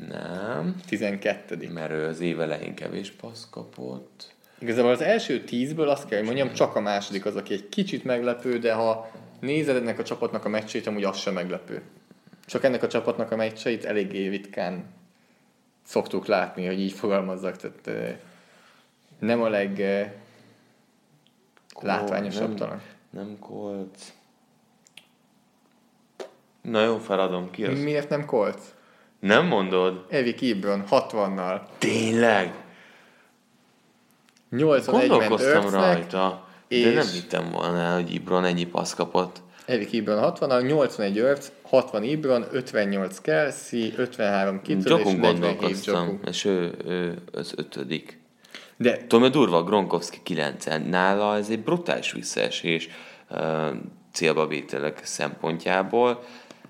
nem. 0.08 0.76
12. 0.88 1.70
Mert 1.74 1.92
ő 1.92 2.06
az 2.06 2.20
év 2.20 2.42
elején 2.42 2.76
kevés 2.76 3.12
passz 3.12 3.48
kapott. 3.50 4.34
Igazából 4.60 4.92
az 4.92 5.02
első 5.02 5.44
tízből 5.44 5.90
azt 5.90 6.08
kell, 6.08 6.18
hogy 6.18 6.28
mondjam, 6.28 6.54
csak 6.54 6.76
a 6.76 6.80
második 6.80 7.26
az, 7.26 7.36
aki 7.36 7.54
egy 7.54 7.70
kicsit 7.70 8.04
meglepő, 8.04 8.58
de 8.58 8.74
ha 8.74 9.12
nézed 9.40 9.76
ennek 9.76 10.00
a 10.00 10.04
csapatnak 10.04 10.46
a 10.46 10.50
meccsét, 10.50 10.88
amúgy 10.88 11.04
az 11.04 11.18
sem 11.18 11.34
meglepő. 11.34 11.82
Csak 12.46 12.64
ennek 12.64 12.84
a 12.84 12.88
csapatnak 12.88 13.32
a 13.32 13.36
meccseit 13.36 13.86
eléggé 13.86 14.28
ritkán 14.28 14.86
szoktuk 15.86 16.26
látni, 16.26 16.66
hogy 16.66 16.80
így 16.80 16.92
fogalmazzak. 16.92 17.56
Tehát 17.56 18.18
nem 19.20 19.42
a 19.42 19.50
leg 19.50 19.84
látványosabb 21.80 22.56
talán. 22.56 22.82
Nem 23.10 23.38
Colts. 23.40 24.02
Na 26.62 26.84
jó, 26.84 26.98
feladom. 26.98 27.52
Ki 27.52 27.66
az? 27.66 27.84
Miért 27.84 28.10
nem 28.10 28.26
Colts? 28.26 28.62
Nem 29.20 29.46
mondod? 29.46 30.06
Evi 30.10 30.36
Ebron, 30.52 30.84
60-nal. 30.90 31.62
Tényleg? 31.78 32.54
81 34.50 35.08
Gondolkoztam 35.08 35.70
rajta, 35.70 36.48
és... 36.68 36.84
de 36.84 36.94
nem 36.94 37.08
hittem 37.08 37.50
volna, 37.52 37.94
hogy 37.94 38.14
Ibron 38.14 38.46
ennyi 38.46 38.66
passz 38.66 38.94
kapott. 38.94 39.42
Erik 39.66 39.92
Ibron 39.92 40.20
60 40.20 40.66
81 40.66 41.18
Örc, 41.18 41.52
60 41.62 42.04
Ibron, 42.04 42.46
58 42.52 43.20
Kelsey, 43.22 43.94
53 43.96 44.62
Kittle 44.62 44.98
és 44.98 45.14
47 45.14 45.86
Joku. 45.86 46.18
és 46.26 46.46
ő, 46.46 46.74
ő 46.86 47.18
az 47.32 47.54
ötödik. 47.56 48.20
De... 48.78 48.98
Tudom, 48.98 49.22
hogy 49.22 49.32
durva, 49.32 49.64
Gronkowski 49.64 50.20
9 50.24 50.66
nála 50.90 51.38
ez 51.38 51.50
egy 51.50 51.60
brutális 51.60 52.12
visszaesés 52.12 52.90
uh, 53.30 53.68
célba 54.14 54.48
vételek 54.48 55.02
szempontjából. 55.04 56.24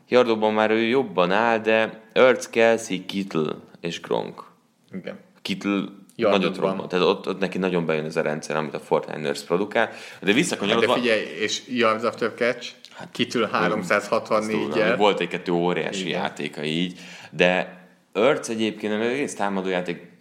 Jardóban 0.08 0.54
már 0.54 0.72
ő 0.72 0.82
jobban 0.82 1.32
áll, 1.32 1.60
de 1.60 2.02
Ertz, 2.14 2.50
Kelsey, 2.50 3.06
Kittle 3.06 3.56
és 3.80 4.02
Gronk. 4.02 4.44
Igen. 4.92 5.20
Kittle 5.42 5.84
nagyot 6.28 6.58
robbant. 6.58 6.90
Tehát 6.90 7.06
ott, 7.06 7.28
ott 7.28 7.40
neki 7.40 7.58
nagyon 7.58 7.86
bejön 7.86 8.06
ez 8.06 8.16
a 8.16 8.22
rendszer, 8.22 8.56
amit 8.56 8.74
a 8.74 8.80
Fortniners 8.80 9.42
produkál. 9.42 9.90
De 10.22 10.34
visszakanyarodva... 10.34 10.94
Hát 10.94 11.02
de 11.02 11.10
figyelj, 11.10 11.26
és 11.40 11.62
yards 11.68 12.04
after 12.04 12.34
catch, 12.34 12.72
hát, 12.94 13.08
kitül 13.12 13.50
364-el. 13.54 14.94
Volt 14.98 15.20
egy-kettő 15.20 15.52
óriási 15.52 16.08
Igen. 16.08 16.22
játéka 16.22 16.64
így, 16.64 17.00
de 17.32 17.78
Örc 18.12 18.50
egyébként 18.50 18.94
az 18.94 19.08
egész 19.08 19.36
támadójáték 19.36 20.12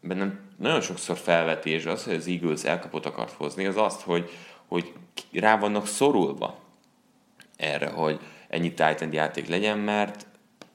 bennem 0.00 0.40
nagyon 0.58 0.80
sokszor 0.80 1.16
felvetés 1.16 1.84
az, 1.86 2.04
hogy 2.04 2.14
az 2.14 2.26
Eagles 2.26 2.64
elkapott 2.64 3.06
akart 3.06 3.32
hozni, 3.32 3.66
az 3.66 3.76
azt, 3.76 4.00
hogy, 4.00 4.30
hogy 4.66 4.92
rá 5.32 5.58
vannak 5.58 5.86
szorulva 5.86 6.58
erre, 7.56 7.88
hogy 7.88 8.18
ennyi 8.48 8.68
Titan 8.68 9.12
játék 9.12 9.48
legyen, 9.48 9.78
mert 9.78 10.26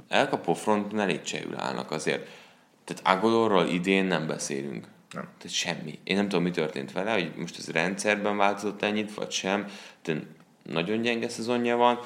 elkapó 0.08 0.54
fronton 0.54 1.00
elég 1.00 1.22
csehül 1.22 1.56
állnak 1.58 1.92
azért. 1.92 2.28
Tehát 2.84 3.18
Agolorról 3.18 3.68
idén 3.68 4.06
nem 4.06 4.28
beszélünk. 4.28 4.88
Nem. 5.12 5.24
Tehát 5.24 5.56
semmi. 5.56 6.00
Én 6.04 6.16
nem 6.16 6.28
tudom, 6.28 6.44
mi 6.44 6.52
történt 6.52 6.92
vele, 6.92 7.12
hogy 7.12 7.32
most 7.38 7.58
ez 7.58 7.70
rendszerben 7.70 8.38
változott 8.38 8.82
ennyit, 8.82 9.14
vagy 9.14 9.32
sem. 9.32 9.68
De 10.04 10.22
nagyon 10.64 11.02
gyenge 11.02 11.30
szezonja 11.30 11.78
van. 11.78 12.00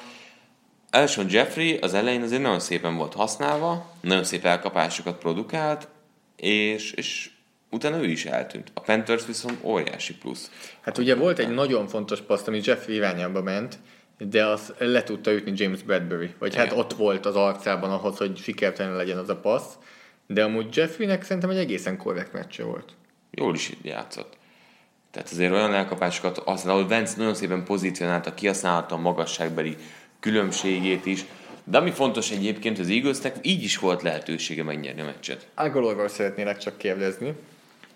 Elson 0.90 1.26
Jeffrey 1.30 1.76
az 1.76 1.94
elején 1.94 2.22
azért 2.22 2.42
nagyon 2.42 2.60
szépen 2.60 2.96
volt 2.96 3.14
használva, 3.14 3.92
nagyon 4.00 4.24
szép 4.24 4.44
elkapásokat 4.44 5.18
produkált, 5.18 5.88
és, 6.36 6.92
és 6.92 7.30
utána 7.70 8.02
ő 8.02 8.06
is 8.06 8.24
eltűnt. 8.24 8.70
A 8.74 8.80
Panthers 8.80 9.26
viszont 9.26 9.58
óriási 9.62 10.14
plusz. 10.14 10.50
Hát 10.80 10.98
ugye 10.98 11.14
volt 11.14 11.38
egy 11.38 11.50
nagyon 11.50 11.86
fontos 11.88 12.20
paszt, 12.20 12.48
ami 12.48 12.60
Jeffrey 12.64 12.94
irányába 12.94 13.42
ment, 13.42 13.78
de 14.18 14.46
az 14.46 14.74
le 14.78 15.02
tudta 15.02 15.32
ütni 15.32 15.52
James 15.54 15.82
Bradbury. 15.82 16.34
Vagy 16.38 16.54
hát 16.54 16.64
Igen. 16.64 16.76
hát 16.76 16.84
ott 16.84 16.98
volt 16.98 17.26
az 17.26 17.36
arcában 17.36 17.90
ahhoz, 17.90 18.16
hogy 18.16 18.36
sikertelen 18.36 18.96
legyen 18.96 19.18
az 19.18 19.28
a 19.28 19.36
passz. 19.36 19.74
De 20.26 20.44
amúgy 20.44 20.76
Jeffreynek 20.76 21.22
szerintem 21.22 21.50
egy 21.50 21.56
egészen 21.56 21.96
korrekt 21.96 22.32
meccse 22.32 22.64
volt. 22.64 22.92
Jól 23.30 23.54
is 23.54 23.72
játszott. 23.82 24.36
Tehát 25.10 25.30
azért 25.30 25.52
olyan 25.52 25.74
elkapásokat 25.74 26.38
aztán, 26.38 26.72
ahol 26.72 26.88
Vance 26.88 27.14
nagyon 27.16 27.34
szépen 27.34 27.64
pozícionálta, 27.64 28.34
kihasználta 28.34 28.94
a 28.94 28.98
magasságbeli 28.98 29.76
különbségét 30.20 31.06
is, 31.06 31.24
de 31.64 31.78
ami 31.78 31.90
fontos 31.90 32.30
egyébként 32.30 32.78
az 32.78 32.88
Eaglesnek, 32.88 33.36
így 33.42 33.62
is 33.62 33.78
volt 33.78 34.02
lehetősége 34.02 34.62
megnyerni 34.62 35.00
a 35.00 35.04
meccset. 35.04 35.48
Agolorról 35.54 36.08
szeretnélek 36.08 36.58
csak 36.58 36.78
kérdezni, 36.78 37.34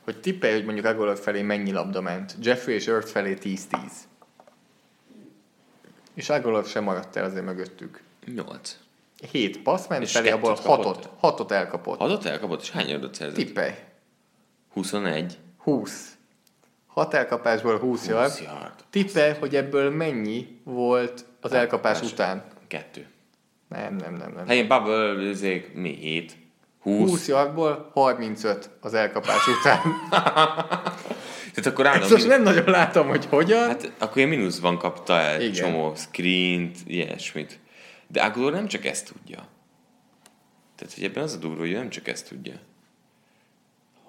hogy 0.04 0.20
tippelj, 0.20 0.52
hogy 0.52 0.64
mondjuk 0.64 0.86
Agolor 0.86 1.18
felé 1.18 1.42
mennyi 1.42 1.72
labda 1.72 2.00
ment. 2.00 2.36
Jeffrey 2.42 2.74
és 2.74 2.86
Earth 2.86 3.08
felé 3.08 3.36
10-10. 3.42 3.56
És 6.14 6.28
Agolor 6.28 6.64
sem 6.64 6.84
maradt 6.84 7.16
el 7.16 7.24
azért 7.24 7.44
mögöttük. 7.44 8.02
8. 8.34 8.76
7 9.30 9.62
passz 9.62 9.86
ment 9.86 10.08
felé, 10.08 10.30
abból 10.30 10.56
6-ot, 10.64 11.04
6-ot 11.22 11.50
elkapott. 11.50 12.00
6-ot 12.00 12.24
elkapott, 12.24 12.62
és 12.62 12.70
hány 12.70 12.92
adott 12.94 13.14
szerzett? 13.14 13.36
Tippelj. 13.36 13.72
21. 14.72 15.38
20. 15.58 16.14
6 16.86 17.14
elkapásból 17.14 17.78
20, 17.78 17.98
20 17.98 18.08
yard. 18.08 18.32
yard. 18.44 18.74
Tippelj, 18.90 19.34
hogy 19.38 19.56
ebből 19.56 19.90
mennyi 19.90 20.60
volt 20.64 21.24
az 21.40 21.52
elkapás, 21.52 21.96
elkapás 21.96 22.12
után. 22.12 22.44
Kettő. 22.68 23.06
Nem, 23.68 23.96
nem, 23.96 24.14
nem. 24.14 24.32
nem. 24.32 24.46
Hát 24.46 24.56
én 24.56 24.68
bubble, 24.68 25.14
mi, 25.74 25.98
7. 26.00 26.36
20. 26.82 27.10
20 27.10 27.28
yardból 27.28 27.90
35 27.94 28.70
az 28.80 28.94
elkapás 28.94 29.46
után. 29.46 29.80
Tehát 31.54 31.66
akkor 31.72 31.86
állandó... 31.86 32.04
Ezt 32.04 32.14
most 32.14 32.26
nem 32.26 32.42
nagyon 32.42 32.70
látom, 32.70 33.08
hogy 33.08 33.26
hogyan. 33.26 33.66
Hát 33.66 33.92
akkor 33.98 34.16
ilyen 34.16 34.28
mínuszban 34.28 34.78
kapta 34.78 35.12
el 35.18 35.40
egy 35.40 35.52
csomó 35.52 35.94
screent, 35.94 36.76
ilyesmit. 36.86 37.59
De 38.12 38.22
Aguilar 38.22 38.52
nem 38.52 38.66
csak 38.66 38.84
ezt 38.84 39.12
tudja. 39.12 39.46
Tehát, 40.76 40.94
hogy 40.94 41.04
ebben 41.04 41.22
az 41.22 41.34
a 41.34 41.38
durva, 41.38 41.60
hogy 41.60 41.72
nem 41.72 41.90
csak 41.90 42.08
ezt 42.08 42.28
tudja. 42.28 42.54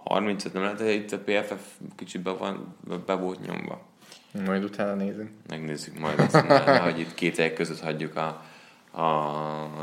35 0.03 0.53
nem 0.53 0.61
lehet, 0.63 0.79
hogy 0.79 0.89
itt 0.89 1.11
a 1.11 1.19
PFF 1.19 1.61
kicsit 1.95 2.21
be, 2.21 2.31
van, 2.31 2.75
be 3.05 3.13
volt 3.13 3.45
nyomva. 3.47 3.89
Majd 4.45 4.63
utána 4.63 4.93
nézünk. 4.93 5.29
Megnézzük 5.47 5.99
majd 5.99 6.19
azt, 6.19 6.35
hogy 6.83 6.99
itt 6.99 7.13
két 7.13 7.37
hely 7.37 7.53
között 7.53 7.79
hagyjuk 7.79 8.15
a, 8.15 8.43
a, 8.91 9.05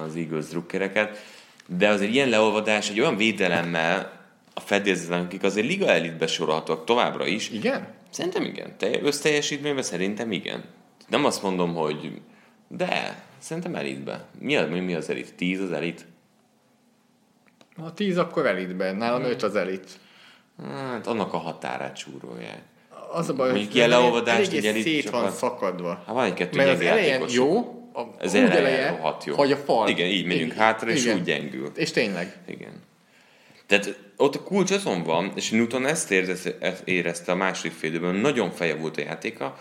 az 0.02 0.16
Eagles 0.16 0.46
drukkereket. 0.46 1.18
De 1.66 1.88
azért 1.88 2.12
ilyen 2.12 2.28
leolvadás 2.28 2.90
egy 2.90 3.00
olyan 3.00 3.16
védelemmel 3.16 4.12
a 4.54 4.61
fedélzeten, 4.61 5.24
akik 5.24 5.42
azért 5.42 5.66
liga 5.66 5.87
elitbe 5.87 6.26
sorolhatóak 6.26 6.85
továbbra 6.85 7.26
is. 7.26 7.50
Igen? 7.50 7.88
Szerintem 8.11 8.44
igen. 8.44 8.76
Te 8.76 9.02
összteljesítményben 9.02 9.83
szerintem 9.83 10.33
igen. 10.33 10.64
Nem 11.09 11.24
azt 11.24 11.42
mondom, 11.42 11.74
hogy 11.74 12.20
de, 12.68 13.22
szerintem 13.38 13.74
elitbe. 13.74 14.26
Mi, 14.38 14.57
az, 14.57 14.68
mi 14.68 14.94
az 14.94 15.11
elit? 15.11 15.35
Tíz 15.35 15.61
az 15.61 15.72
elit? 15.72 16.07
Ha 17.76 17.94
tíz, 17.94 18.16
akkor 18.16 18.46
elitben. 18.46 18.96
Nálam 18.96 19.20
hmm. 19.20 19.31
öt 19.31 19.42
az 19.42 19.57
elit. 19.57 19.90
Hát 20.66 21.07
annak 21.07 21.33
a 21.33 21.37
határát 21.37 21.96
csúrolják. 21.96 22.62
Az 23.12 23.28
a 23.28 23.35
baj, 23.35 23.50
hogy 23.50 23.74
ilyen 23.74 23.88
leolvadást 23.88 24.52
egy 24.52 24.66
elit 24.66 24.83
szét 24.83 25.11
van 25.11 25.31
szakadva. 25.31 25.88
Hát 25.88 26.14
van 26.14 26.24
egy-kettő 26.24 26.57
Mert 26.57 26.70
az 26.70 26.81
elején 26.81 27.24
jó, 27.28 27.59
a 27.94 28.02
ez 28.18 28.35
eleje 28.35 28.90
rohadt 28.90 29.24
jó. 29.24 29.35
Hogy 29.35 29.52
a 29.52 29.57
fal. 29.57 29.88
Igen, 29.88 30.07
így 30.07 30.26
megyünk 30.26 30.52
igen, 30.52 30.64
hátra, 30.64 30.90
és 30.90 31.04
igen. 31.04 31.16
úgy 31.16 31.22
gyengül. 31.22 31.70
És 31.74 31.90
tényleg. 31.90 32.37
Igen. 32.46 32.83
Tehát 33.66 33.98
ott 34.16 34.35
a 34.35 34.42
kulcs 34.42 34.70
azon 34.70 35.02
van, 35.02 35.33
és 35.35 35.50
Newton 35.50 35.87
ezt 35.87 36.11
érezte, 36.11 36.57
ezt 36.61 36.88
érezte 36.88 37.33
a 37.33 37.35
második 37.35 37.72
fél 37.72 37.90
időben, 37.90 38.14
nagyon 38.14 38.50
feje 38.50 38.74
volt 38.74 38.96
a 38.96 39.00
játéka, 39.00 39.59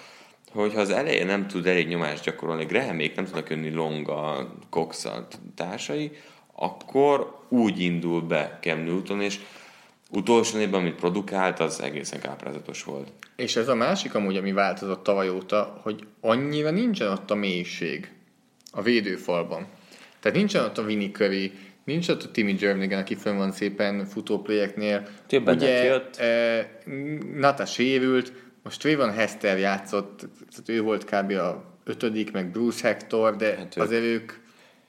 hogyha 0.51 0.79
az 0.79 0.89
elején 0.89 1.25
nem 1.25 1.47
tud 1.47 1.67
elég 1.67 1.87
nyomást 1.87 2.23
gyakorolni, 2.23 2.65
Grahamék 2.65 3.15
nem 3.15 3.25
tudnak 3.25 3.49
jönni 3.49 3.69
Longa, 3.69 4.53
Cox 4.69 5.07
társai, 5.55 6.11
akkor 6.55 7.41
úgy 7.49 7.79
indul 7.79 8.21
be 8.21 8.59
Cam 8.61 8.79
Newton, 8.79 9.21
és 9.21 9.39
utolsó 10.11 10.57
évben, 10.57 10.79
amit 10.79 10.95
produkált, 10.95 11.59
az 11.59 11.81
egészen 11.81 12.19
káprázatos 12.19 12.83
volt. 12.83 13.07
És 13.35 13.55
ez 13.55 13.67
a 13.67 13.75
másik 13.75 14.15
amúgy, 14.15 14.37
ami 14.37 14.51
változott 14.51 15.03
tavaly 15.03 15.29
óta, 15.29 15.79
hogy 15.81 16.07
annyira 16.21 16.71
nincsen 16.71 17.11
ott 17.11 17.31
a 17.31 17.35
mélység 17.35 18.11
a 18.71 18.81
védőfalban. 18.81 19.67
Tehát 20.19 20.37
nincsen 20.37 20.63
ott 20.63 20.77
a 20.77 20.85
Curry, 21.11 21.51
nincs 21.83 22.07
ott 22.07 22.23
a 22.23 22.31
Timmy 22.31 22.55
Jernigan, 22.59 22.99
aki 22.99 23.15
fönn 23.15 23.37
van 23.37 23.51
szépen 23.51 24.05
futóprojeknél. 24.05 25.07
Többen 25.27 25.55
Ugye, 25.55 25.83
jött. 25.83 26.15
E, 26.15 26.81
Nata 27.35 27.65
sérült, 27.65 28.33
most 28.67 28.79
Trayvon 28.79 29.11
Hester 29.11 29.57
játszott, 29.57 30.27
ő 30.65 30.81
volt 30.81 31.03
kb. 31.03 31.31
a 31.31 31.63
ötödik, 31.83 32.31
meg 32.31 32.51
Bruce 32.51 32.87
Hector, 32.87 33.35
de 33.35 33.55
hát 33.55 33.77
azért 33.77 34.03
ők 34.03 34.31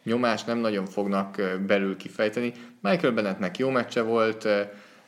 nyomást 0.05 0.47
nem 0.47 0.59
nagyon 0.59 0.87
fognak 0.87 1.43
belül 1.67 1.97
kifejteni. 1.97 2.53
Michael 2.81 3.13
Bennettnek 3.13 3.59
jó 3.59 3.71
meccse 3.71 4.03
volt, 4.03 4.49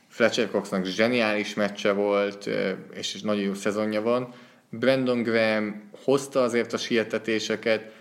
Fletcher 0.08 0.50
Coxnak 0.50 0.84
zseniális 0.84 1.54
meccse 1.54 1.92
volt, 1.92 2.50
és 2.94 3.20
nagyon 3.20 3.42
jó 3.42 3.54
szezonja 3.54 4.02
van. 4.02 4.32
Brandon 4.68 5.22
Graham 5.22 5.90
hozta 6.04 6.42
azért 6.42 6.72
a 6.72 6.76
sietetéseket, 6.76 7.92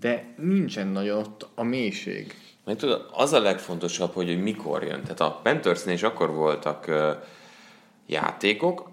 de 0.00 0.34
nincsen 0.36 0.86
nagyon 0.86 1.18
ott 1.18 1.48
a 1.54 1.62
mélység. 1.62 2.34
Meg 2.64 2.76
tudod, 2.76 3.06
az 3.12 3.32
a 3.32 3.40
legfontosabb, 3.40 4.12
hogy, 4.12 4.26
hogy 4.26 4.42
mikor 4.42 4.82
jön. 4.82 5.02
Tehát 5.02 5.20
a 5.20 5.40
Panthersnél 5.42 5.94
is 5.94 6.02
akkor 6.02 6.30
voltak 6.30 6.84
uh, 6.88 7.10
játékok, 8.06 8.90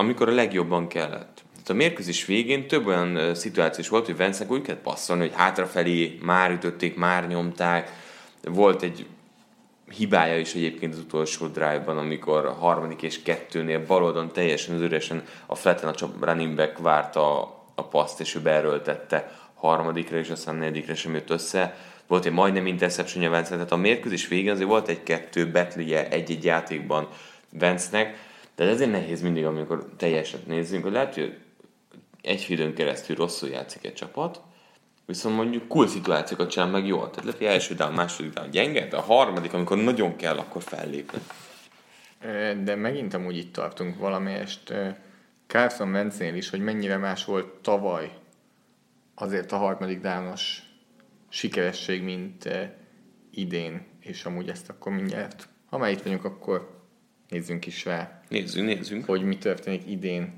amikor 0.00 0.28
a 0.28 0.34
legjobban 0.34 0.88
kellett. 0.88 1.42
Tehát 1.52 1.68
a 1.68 1.74
mérkőzés 1.74 2.26
végén 2.26 2.68
több 2.68 2.86
olyan 2.86 3.34
szituáció 3.34 3.80
is 3.80 3.88
volt, 3.88 4.06
hogy 4.06 4.16
vance 4.16 4.44
úgy 4.48 4.62
kellett 4.62 4.82
passzolni, 4.82 5.22
hogy 5.22 5.36
hátrafelé 5.36 6.18
már 6.22 6.50
ütötték, 6.50 6.96
már 6.96 7.28
nyomták. 7.28 7.92
Volt 8.42 8.82
egy 8.82 9.06
hibája 9.96 10.38
is 10.38 10.54
egyébként 10.54 10.92
az 10.92 10.98
utolsó 10.98 11.46
drive-ban, 11.46 11.98
amikor 11.98 12.46
a 12.46 12.52
harmadik 12.52 13.02
és 13.02 13.22
kettőnél 13.22 13.86
baloldon 13.86 14.32
teljesen 14.32 14.74
az 14.74 14.80
üresen 14.80 15.24
a 15.46 15.54
flatten 15.54 15.88
a 15.88 16.10
running 16.20 16.56
back 16.56 16.78
várta 16.78 17.40
a 17.74 17.84
paszt, 17.84 18.20
és 18.20 18.34
ő 18.34 18.40
beerőltette 18.40 19.32
harmadikra, 19.54 20.18
és 20.18 20.30
aztán 20.30 20.54
negyedikre 20.54 20.94
sem 20.94 21.14
jött 21.14 21.30
össze. 21.30 21.76
Volt 22.06 22.24
egy 22.24 22.32
majdnem 22.32 22.66
interception 22.66 23.30
Vence, 23.30 23.50
tehát 23.50 23.72
a 23.72 23.76
mérkőzés 23.76 24.28
végén 24.28 24.52
azért 24.52 24.68
volt 24.68 24.88
egy-kettő 24.88 25.46
betlije 25.50 26.08
egy-egy 26.08 26.44
játékban 26.44 27.08
Vence-nek, 27.58 28.28
de 28.60 28.66
ezért 28.66 28.90
nehéz 28.90 29.22
mindig, 29.22 29.44
amikor 29.44 29.88
teljeset 29.96 30.46
nézzünk, 30.46 30.82
hogy 30.82 30.92
lehet, 30.92 31.14
hogy 31.14 31.38
egy 32.22 32.46
időn 32.48 32.74
keresztül 32.74 33.16
rosszul 33.16 33.48
játszik 33.48 33.84
egy 33.84 33.94
csapat, 33.94 34.40
viszont 35.06 35.36
mondjuk 35.36 35.68
cool 35.68 35.88
szituációkat 35.88 36.50
csinál 36.50 36.68
meg 36.68 36.86
jól. 36.86 37.10
Tehát 37.10 37.24
lehet, 37.24 37.38
hogy 37.38 37.46
első 37.46 37.74
down, 37.74 37.92
második 37.92 38.32
down 38.32 38.50
gyenge, 38.50 38.88
de 38.88 38.96
a 38.96 39.00
harmadik, 39.00 39.52
amikor 39.52 39.76
nagyon 39.76 40.16
kell, 40.16 40.38
akkor 40.38 40.62
fellépni. 40.62 41.18
De 42.62 42.74
megint 42.74 43.14
amúgy 43.14 43.36
itt 43.36 43.52
tartunk 43.52 43.98
valamelyest 43.98 44.74
Carson 45.46 45.90
Wentznél 45.90 46.34
is, 46.34 46.50
hogy 46.50 46.60
mennyire 46.60 46.96
más 46.96 47.24
volt 47.24 47.46
tavaly 47.46 48.12
azért 49.14 49.52
a 49.52 49.56
harmadik 49.56 50.00
dános 50.00 50.62
sikeresség, 51.28 52.02
mint 52.02 52.48
idén, 53.30 53.86
és 54.00 54.24
amúgy 54.24 54.48
ezt 54.48 54.68
akkor 54.68 54.92
mindjárt, 54.92 55.48
ha 55.66 55.78
már 55.78 55.90
itt 55.90 56.02
vagyunk, 56.02 56.24
akkor 56.24 56.80
nézzünk 57.28 57.66
is 57.66 57.84
rá. 57.84 58.19
Nézzünk, 58.30 58.66
nézzünk. 58.66 59.04
Hogy 59.04 59.22
mi 59.22 59.38
történik 59.38 59.82
idén, 59.86 60.32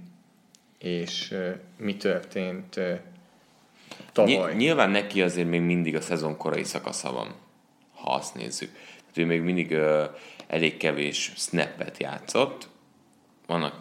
és 0.79 1.35
mi 1.77 1.97
történt 1.97 2.81
tavaly. 4.13 4.55
Nyilván 4.55 4.91
neki 4.91 5.23
azért 5.23 5.49
még 5.49 5.61
mindig 5.61 5.97
a 5.97 6.01
szezon 6.01 6.37
korai 6.37 6.65
szakasza 6.65 7.13
van, 7.13 7.35
ha 7.95 8.15
azt 8.15 8.35
nézzük. 8.35 8.73
Tehát 8.73 9.17
ő 9.17 9.27
még 9.27 9.41
mindig 9.41 9.71
uh, 9.71 10.05
elég 10.47 10.77
kevés 10.77 11.33
snappet 11.37 11.99
játszott. 11.99 12.69
Vannak, 13.47 13.81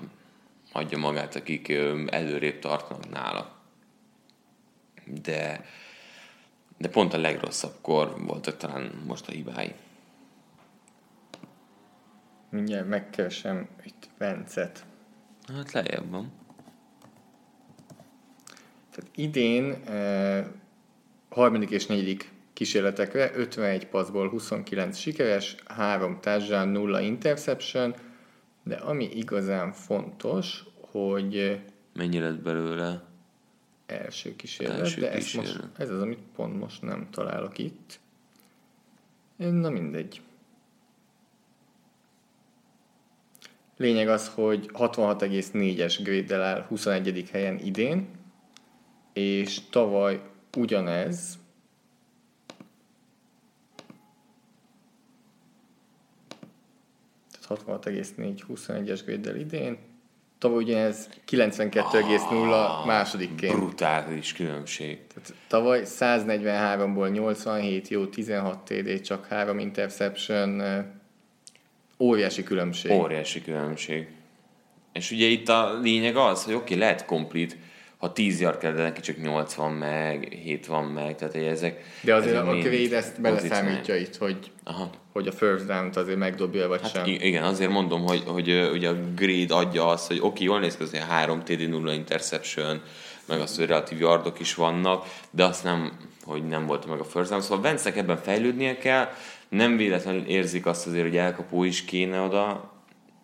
hagyja 0.71 0.97
magát, 0.97 1.35
akik 1.35 1.67
uh, 1.69 2.01
előrébb 2.09 2.59
tartanak 2.59 3.09
nála. 3.09 3.55
De, 5.05 5.65
de 6.77 6.89
pont 6.89 7.13
a 7.13 7.17
legrosszabbkor 7.17 8.15
voltak 8.25 8.57
talán 8.57 9.03
most 9.07 9.27
a 9.27 9.31
hibái. 9.31 9.73
Mindjárt 12.51 12.87
megkeresem 12.87 13.67
itt 13.83 14.09
Vencet. 14.17 14.85
Hát 15.55 15.71
lejjebb 15.71 16.09
van. 16.09 16.31
Tehát 18.89 19.11
idén 19.15 19.71
eh, 19.71 20.45
harmadik 21.29 21.69
és 21.69 21.85
negyedik 21.85 22.31
kísérletekre 22.53 23.31
51 23.35 23.87
passzból 23.87 24.29
29 24.29 24.97
sikeres, 24.97 25.55
3 25.65 26.19
touchdown, 26.19 26.67
0 26.67 27.01
interception, 27.01 27.95
de 28.63 28.75
ami 28.75 29.09
igazán 29.13 29.71
fontos, 29.71 30.63
hogy 30.91 31.37
eh, 31.37 31.59
mennyi 31.93 32.19
lett 32.19 32.41
belőle? 32.41 33.03
Első 33.85 34.35
kísérlet, 34.35 34.79
első 34.79 35.01
de 35.01 35.11
kísérlet. 35.11 35.49
Ez, 35.49 35.55
most, 35.55 35.79
ez 35.79 35.89
az, 35.89 36.01
amit 36.01 36.23
pont 36.35 36.59
most 36.59 36.81
nem 36.81 37.07
találok 37.11 37.57
itt. 37.57 37.99
Na 39.35 39.69
mindegy. 39.69 40.21
Lényeg 43.81 44.07
az, 44.07 44.31
hogy 44.33 44.69
66,4-es 44.73 45.99
grade 46.03 46.43
áll 46.43 46.65
21. 46.67 47.29
helyen 47.31 47.59
idén, 47.59 48.07
és 49.13 49.59
tavaly 49.69 50.21
ugyanez, 50.57 51.37
tehát 57.47 57.63
66,4 57.65 58.41
21-es 58.49 59.01
grade 59.05 59.39
idén, 59.39 59.77
tavaly 60.37 60.63
ugyanez 60.63 61.09
92,0 61.27 62.51
ah, 62.51 62.85
másodikként. 62.85 63.55
Brutális 63.55 64.33
különbség. 64.33 65.07
Tehát 65.07 65.33
tavaly 65.47 65.81
143-ból 65.85 67.11
87 67.11 67.87
jó, 67.87 68.05
16 68.05 68.63
TD, 68.63 69.01
csak 69.01 69.25
3 69.25 69.59
interception, 69.59 70.61
óriási 72.01 72.43
különbség. 72.43 72.91
Óriási 72.91 73.41
különbség. 73.41 74.07
És 74.93 75.11
ugye 75.11 75.25
itt 75.25 75.49
a 75.49 75.79
lényeg 75.81 76.15
az, 76.15 76.43
hogy 76.43 76.53
oké, 76.53 76.63
okay, 76.63 76.77
lehet 76.77 77.05
complete, 77.05 77.55
ha 77.97 78.13
10 78.13 78.41
yard 78.41 78.57
kell, 78.57 78.71
de 78.71 78.81
neki 78.81 79.01
csak 79.01 79.21
80 79.21 79.71
meg, 79.71 80.37
7 80.43 80.65
van 80.65 80.85
meg, 80.85 81.15
tehát 81.15 81.35
ezek... 81.35 81.83
De 82.01 82.15
azért 82.15 82.35
ezek 82.35 82.47
a 82.47 82.57
grade 82.57 82.95
ezt 82.95 83.21
beleszámítja 83.21 83.95
itt, 83.95 84.17
hogy, 84.17 84.37
Aha. 84.63 84.89
hogy 85.13 85.27
a 85.27 85.31
first 85.31 85.65
down-t 85.65 85.97
azért 85.97 86.17
megdobja, 86.17 86.67
vagy 86.67 86.81
hát 86.81 86.91
sem. 86.91 87.03
Igen, 87.05 87.43
azért 87.43 87.71
mondom, 87.71 88.05
hogy, 88.05 88.23
hogy 88.25 88.67
hogy 88.69 88.85
a 88.85 88.95
grade 89.15 89.55
adja 89.55 89.87
azt, 89.87 90.07
hogy 90.07 90.17
oké, 90.17 90.27
okay, 90.27 90.45
jól 90.45 90.59
néz 90.59 90.77
ki, 90.77 90.83
azért 90.83 91.03
3 91.03 91.43
TD 91.43 91.69
0 91.69 91.93
interception, 91.93 92.81
meg 93.27 93.39
az, 93.39 93.57
hogy 93.57 93.65
relatív 93.65 93.99
yardok 93.99 94.39
is 94.39 94.55
vannak, 94.55 95.05
de 95.31 95.43
azt 95.43 95.63
nem, 95.63 95.91
hogy 96.23 96.47
nem 96.47 96.65
volt 96.65 96.85
meg 96.85 96.99
a 96.99 97.03
first 97.03 97.29
down. 97.29 97.41
Szóval 97.41 97.61
Vence 97.61 97.93
ebben 97.93 98.17
fejlődnie 98.17 98.77
kell, 98.77 99.09
nem 99.51 99.77
véletlenül 99.77 100.25
érzik 100.25 100.65
azt 100.65 100.87
azért, 100.87 101.03
hogy 101.03 101.17
elkapó 101.17 101.63
is 101.63 101.85
kéne 101.85 102.19
oda, 102.19 102.71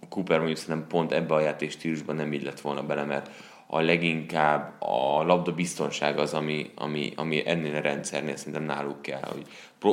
Cooper 0.10 0.38
mondjuk 0.38 0.58
szerintem 0.58 0.88
pont 0.88 1.12
ebbe 1.12 1.34
a 1.34 1.40
játék 1.40 1.72
stílusban 1.72 2.16
nem 2.16 2.34
így 2.34 2.44
lett 2.44 2.60
volna 2.60 2.84
bele, 2.84 3.04
mert 3.04 3.32
a 3.68 3.80
leginkább 3.80 4.82
a 4.82 5.24
labda 5.24 5.52
biztonság 5.54 6.18
az, 6.18 6.34
ami, 6.34 6.72
ami, 6.76 7.14
ami 7.16 7.48
ennél 7.48 7.76
a 7.76 7.82
rendszernél 7.82 8.36
szerintem 8.36 8.64
náluk 8.64 9.02
kell. 9.02 9.22
Hogy 9.22 9.48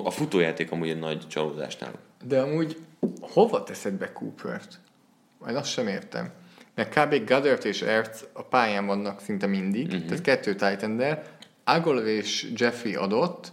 a 0.04 0.10
futójáték 0.10 0.70
amúgy 0.70 0.88
egy 0.88 0.98
nagy 0.98 1.28
csalódás 1.28 1.76
náluk. 1.76 1.98
De 2.24 2.40
amúgy 2.40 2.76
hova 3.20 3.62
teszed 3.62 3.94
be 3.94 4.12
Coopert? 4.12 4.80
Majd 5.38 5.56
azt 5.56 5.70
sem 5.70 5.88
értem. 5.88 6.32
Mert 6.74 6.98
kb. 6.98 7.28
Goddard 7.28 7.64
és 7.64 7.82
Ertz 7.82 8.26
a 8.32 8.42
pályán 8.42 8.86
vannak 8.86 9.20
szinte 9.20 9.46
mindig, 9.46 9.86
uh-huh. 9.86 10.04
tehát 10.04 10.20
kettő 10.20 10.54
titan 10.54 10.96
de 10.96 11.22
Agolor 11.64 12.06
és 12.06 12.52
Jeffrey 12.54 12.94
adott. 12.94 13.52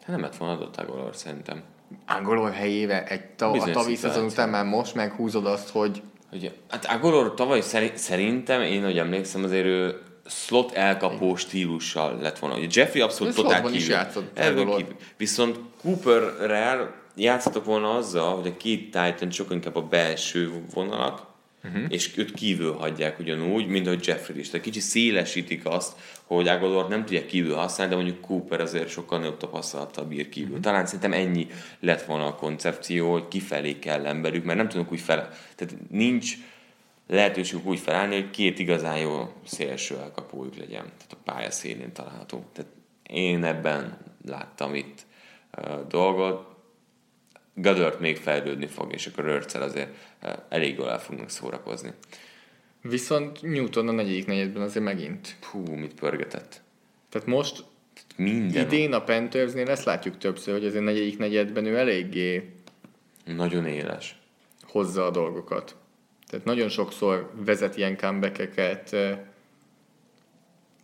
Hát 0.00 0.08
nem 0.08 0.20
lett 0.20 0.36
volna 0.36 0.54
adott 0.54 0.76
Agolor 0.76 1.16
szerintem. 1.16 1.62
Agolor 2.06 2.52
helyével 2.52 3.02
egy 3.02 3.24
tav- 3.24 3.68
a 3.68 3.70
tavi 3.70 3.94
szezon 3.94 4.24
után 4.24 4.48
már 4.48 4.64
most 4.64 4.94
meghúzod 4.94 5.46
azt, 5.46 5.68
hogy 5.68 6.02
Ugye, 6.32 6.50
hát 6.68 6.84
Agolor 6.84 7.34
tavaly 7.34 7.60
szerintem, 7.94 8.62
én 8.62 8.84
hogy 8.84 8.98
emlékszem, 8.98 9.44
azért 9.44 9.64
ő 9.64 10.02
slot 10.26 10.72
elkapó 10.72 11.36
stílussal 11.36 12.18
lett 12.20 12.38
volna. 12.38 12.56
Ugye 12.56 12.66
Jeffrey 12.70 13.00
abszolút 13.00 13.34
totál 13.34 13.62
kívül. 13.62 13.76
Is 13.76 13.88
játszott 13.88 14.40
kívül. 14.40 14.96
Viszont 15.16 15.58
Cooperrel 15.82 16.94
játszatok 17.16 17.64
volna 17.64 17.94
azzal, 17.94 18.36
hogy 18.36 18.46
a 18.46 18.56
két 18.56 18.84
Titan 18.84 19.30
sokkal 19.30 19.54
inkább 19.54 19.76
a 19.76 19.82
belső 19.82 20.62
vonalak, 20.74 21.22
uh-huh. 21.64 21.84
és 21.88 22.16
őt 22.16 22.32
kívül 22.32 22.72
hagyják 22.72 23.18
ugyanúgy, 23.18 23.66
mint 23.66 23.86
ahogy 23.86 24.06
Jeffrey 24.06 24.38
is. 24.38 24.50
Tehát 24.50 24.66
kicsit 24.66 24.82
szélesítik 24.82 25.66
azt, 25.66 25.98
hogy 26.24 26.48
Agador 26.48 26.88
nem 26.88 27.04
tudják 27.04 27.26
kívül 27.26 27.54
használni, 27.54 27.94
de 27.94 28.00
mondjuk 28.00 28.24
Cooper 28.24 28.60
azért 28.60 28.88
sokkal 28.88 29.18
nagyobb 29.18 29.36
tapasztalattal 29.36 30.04
bír 30.04 30.28
kívül. 30.28 30.48
Uh-huh. 30.48 30.64
Talán 30.64 30.86
szerintem 30.86 31.12
ennyi 31.12 31.46
lett 31.80 32.02
volna 32.02 32.26
a 32.26 32.34
koncepció, 32.34 33.12
hogy 33.12 33.28
kifelé 33.28 33.78
kell 33.78 34.06
emberük, 34.06 34.44
mert 34.44 34.58
nem 34.58 34.68
tudunk 34.68 34.92
úgy 34.92 35.00
fel... 35.00 35.28
Tehát 35.54 35.74
nincs 35.90 36.34
lehetőségük 37.06 37.66
úgy 37.66 37.78
felállni, 37.78 38.14
hogy 38.14 38.30
két 38.30 38.58
igazán 38.58 38.98
jó 38.98 39.32
szélső 39.44 39.96
elkapójuk 39.98 40.56
legyen. 40.56 40.82
Tehát 40.82 41.12
a 41.12 41.16
pálya 41.24 41.50
szélén 41.50 41.92
található. 41.92 42.44
Tehát 42.52 42.70
én 43.06 43.44
ebben 43.44 43.98
láttam 44.26 44.74
itt 44.74 45.06
uh, 45.58 45.86
dolgot. 45.88 46.48
Gadört 47.54 48.00
még 48.00 48.16
fejlődni 48.16 48.66
fog, 48.66 48.92
és 48.92 49.06
akkor 49.06 49.24
Örcel 49.24 49.62
azért 49.62 49.94
elég 50.48 50.76
jól 50.76 50.90
el 50.90 51.00
fognak 51.00 51.30
szórakozni. 51.30 51.92
Viszont 52.82 53.42
Newton 53.42 53.88
a 53.88 53.92
negyedik 53.92 54.26
negyedben 54.26 54.62
azért 54.62 54.84
megint. 54.84 55.36
Hú, 55.42 55.74
mit 55.74 55.94
pörgetett. 55.94 56.60
Tehát 57.08 57.26
most 57.26 57.64
minden. 58.16 58.66
Idén 58.66 58.92
a 58.92 59.02
Panthersnél 59.02 59.70
ezt 59.70 59.84
látjuk 59.84 60.18
többször, 60.18 60.54
hogy 60.54 60.64
azért 60.66 60.84
negyedik 60.84 61.18
negyedben 61.18 61.64
ő 61.64 61.76
eléggé 61.76 62.50
nagyon 63.24 63.66
éles. 63.66 64.18
Hozza 64.62 65.06
a 65.06 65.10
dolgokat. 65.10 65.76
Tehát 66.26 66.44
nagyon 66.44 66.68
sokszor 66.68 67.32
vezet 67.44 67.76
ilyen 67.76 67.96
comeback 67.96 68.38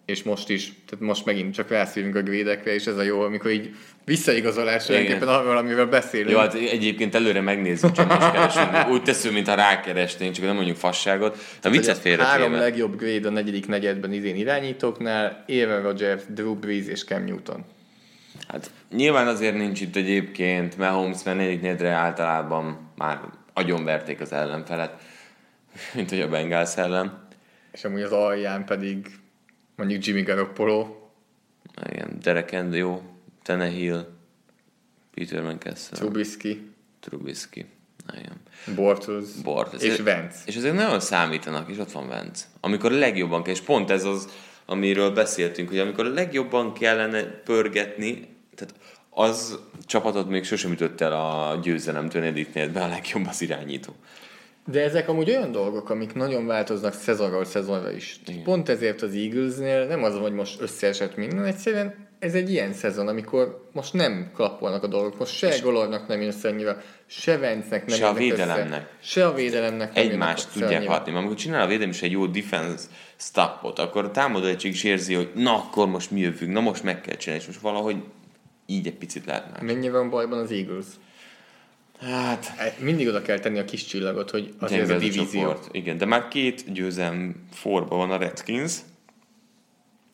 és 0.06 0.22
most 0.22 0.48
is, 0.48 0.72
tehát 0.86 1.04
most 1.04 1.24
megint 1.24 1.54
csak 1.54 1.68
rászívunk 1.68 2.14
a 2.14 2.22
grédekre, 2.22 2.74
és 2.74 2.86
ez 2.86 2.96
a 2.96 3.02
jó, 3.02 3.20
amikor 3.20 3.50
így 3.50 3.74
visszaigazolás 4.04 4.84
tulajdonképpen 4.84 5.28
arról, 5.28 5.56
amivel 5.56 5.86
beszélünk. 5.86 6.30
Jó, 6.30 6.38
hát 6.38 6.54
egyébként 6.54 7.14
előre 7.14 7.40
megnézzük, 7.40 7.92
csak 7.92 8.08
most 8.08 8.30
keresünk. 8.30 8.88
Úgy 8.92 9.02
teszünk, 9.02 9.34
mintha 9.34 9.54
rákeresnénk, 9.54 10.34
csak 10.34 10.44
nem 10.44 10.54
mondjuk 10.54 10.76
fasságot. 10.76 11.38
A 11.62 11.68
viccet 11.68 11.98
félre 11.98 12.24
Három 12.24 12.52
legjobb 12.52 12.96
grade 12.96 13.28
a 13.28 13.30
negyedik 13.30 13.66
negyedben 13.66 14.12
idén 14.12 14.36
irányítóknál, 14.36 15.44
Aaron 15.48 15.82
Rodgers, 15.82 16.22
Drew 16.28 16.54
Brees 16.54 16.86
és 16.86 17.04
Cam 17.04 17.24
Newton. 17.24 17.64
Hát 18.48 18.70
nyilván 18.90 19.26
azért 19.26 19.56
nincs 19.56 19.80
itt 19.80 19.96
egyébként 19.96 20.78
Mahomes, 20.78 21.22
mert 21.24 21.36
negyedik 21.36 21.60
negyedre 21.60 21.90
általában 21.90 22.92
már 22.96 23.20
agyonverték 23.52 24.20
az 24.20 24.32
ellenfelet, 24.32 24.92
mint 25.94 26.10
hogy 26.10 26.20
a 26.20 26.28
Bengals 26.28 26.76
ellen. 26.76 27.24
És 27.72 27.84
amúgy 27.84 28.02
az 28.02 28.12
alján 28.12 28.64
pedig 28.64 29.06
mondjuk 29.76 30.04
Jimmy 30.04 30.22
Garoppolo. 30.22 30.96
Igen, 31.90 32.18
Derek 32.22 32.52
End, 32.52 32.74
jó, 32.74 33.02
Tenehill, 33.42 34.06
Peter 35.14 35.42
Mankessel. 35.42 35.98
Trubisky. 35.98 36.70
Trubisky. 37.00 37.66
Igen. 38.14 38.40
Bortles. 38.74 39.26
Bortles. 39.42 39.82
És 39.82 39.96
Vance. 39.96 40.38
És 40.44 40.56
ezek 40.56 40.72
nagyon 40.72 41.00
számítanak, 41.00 41.70
és 41.70 41.78
ott 41.78 41.92
van 41.92 42.08
Vance. 42.08 42.44
Amikor 42.60 42.92
a 42.92 42.98
legjobban 42.98 43.42
kell, 43.42 43.52
és 43.52 43.60
pont 43.60 43.90
ez 43.90 44.04
az, 44.04 44.28
amiről 44.66 45.10
beszéltünk, 45.10 45.68
hogy 45.68 45.78
amikor 45.78 46.04
a 46.06 46.12
legjobban 46.12 46.72
kellene 46.72 47.22
pörgetni, 47.22 48.28
tehát 48.54 48.74
az 49.10 49.58
csapatot 49.86 50.28
még 50.28 50.44
sosem 50.44 50.72
ütött 50.72 51.00
el 51.00 51.12
a 51.12 51.58
győzelemtől 51.62 52.22
eddig 52.22 52.48
be 52.72 52.82
a 52.82 52.88
legjobb 52.88 53.26
az 53.26 53.42
irányító. 53.42 53.94
De 54.70 54.82
ezek 54.82 55.08
amúgy 55.08 55.30
olyan 55.30 55.52
dolgok, 55.52 55.90
amik 55.90 56.14
nagyon 56.14 56.46
változnak 56.46 56.92
szezonról 56.92 57.44
szezonra 57.44 57.90
is. 57.90 58.20
Igen. 58.26 58.42
Pont 58.42 58.68
ezért 58.68 59.02
az 59.02 59.14
Eaglesnél 59.14 59.86
nem 59.86 60.02
az, 60.02 60.14
hogy 60.14 60.32
most 60.32 60.60
összeesett 60.60 61.16
minden, 61.16 61.44
egyszerűen 61.44 62.06
ez 62.18 62.34
egy 62.34 62.50
ilyen 62.50 62.72
szezon, 62.72 63.08
amikor 63.08 63.68
most 63.72 63.92
nem 63.92 64.30
klappolnak 64.34 64.82
a 64.82 64.86
dolgok. 64.86 65.18
Most 65.18 65.36
se 65.36 65.58
Golornak 65.62 66.06
nem 66.06 66.20
jön 66.20 66.28
össze 66.28 66.48
annyira, 66.48 66.76
se 67.06 67.38
Vencnek 67.38 67.86
nem 67.86 67.98
Se 67.98 68.06
a 68.06 68.12
védelemnek. 68.12 68.80
Össze, 68.80 68.88
se 69.00 69.26
a 69.26 69.34
védelemnek 69.34 69.94
nem 69.94 70.04
Egymást 70.04 70.52
tudják 70.52 70.86
hatni. 70.86 71.12
Mert 71.12 71.22
amikor 71.22 71.36
csinál 71.36 71.62
a 71.62 71.66
védelem 71.66 71.90
is 71.90 72.02
egy 72.02 72.10
jó 72.10 72.26
defense 72.26 72.84
stopot, 73.16 73.78
akkor 73.78 74.04
a 74.04 74.10
támadó 74.10 74.46
egység 74.46 74.72
is 74.72 74.84
érzi, 74.84 75.14
hogy 75.14 75.30
na 75.34 75.54
akkor 75.54 75.86
most 75.86 76.10
mi 76.10 76.20
jövünk, 76.20 76.52
na 76.52 76.60
most 76.60 76.82
meg 76.82 77.00
kell 77.00 77.16
csinálni, 77.16 77.42
és 77.42 77.48
most 77.48 77.60
valahogy 77.60 77.96
így 78.66 78.86
egy 78.86 78.96
picit 78.96 79.26
lehet 79.26 79.52
már. 79.52 79.62
Mennyi 79.62 79.90
van 79.90 80.10
bajban 80.10 80.38
az 80.38 80.50
Eagles? 80.50 80.86
Hát... 82.00 82.78
Mindig 82.78 83.08
oda 83.08 83.22
kell 83.22 83.38
tenni 83.38 83.58
a 83.58 83.64
kis 83.64 83.84
csillagot, 83.84 84.30
hogy 84.30 84.54
az 84.58 84.72
ez 84.72 84.90
a 84.90 84.96
divízió. 84.96 85.58
Igen, 85.70 85.98
de 85.98 86.04
már 86.04 86.28
két 86.28 86.72
győzelm 86.72 87.46
forba 87.52 87.96
van 87.96 88.10
a 88.10 88.16
Redskins, 88.16 88.74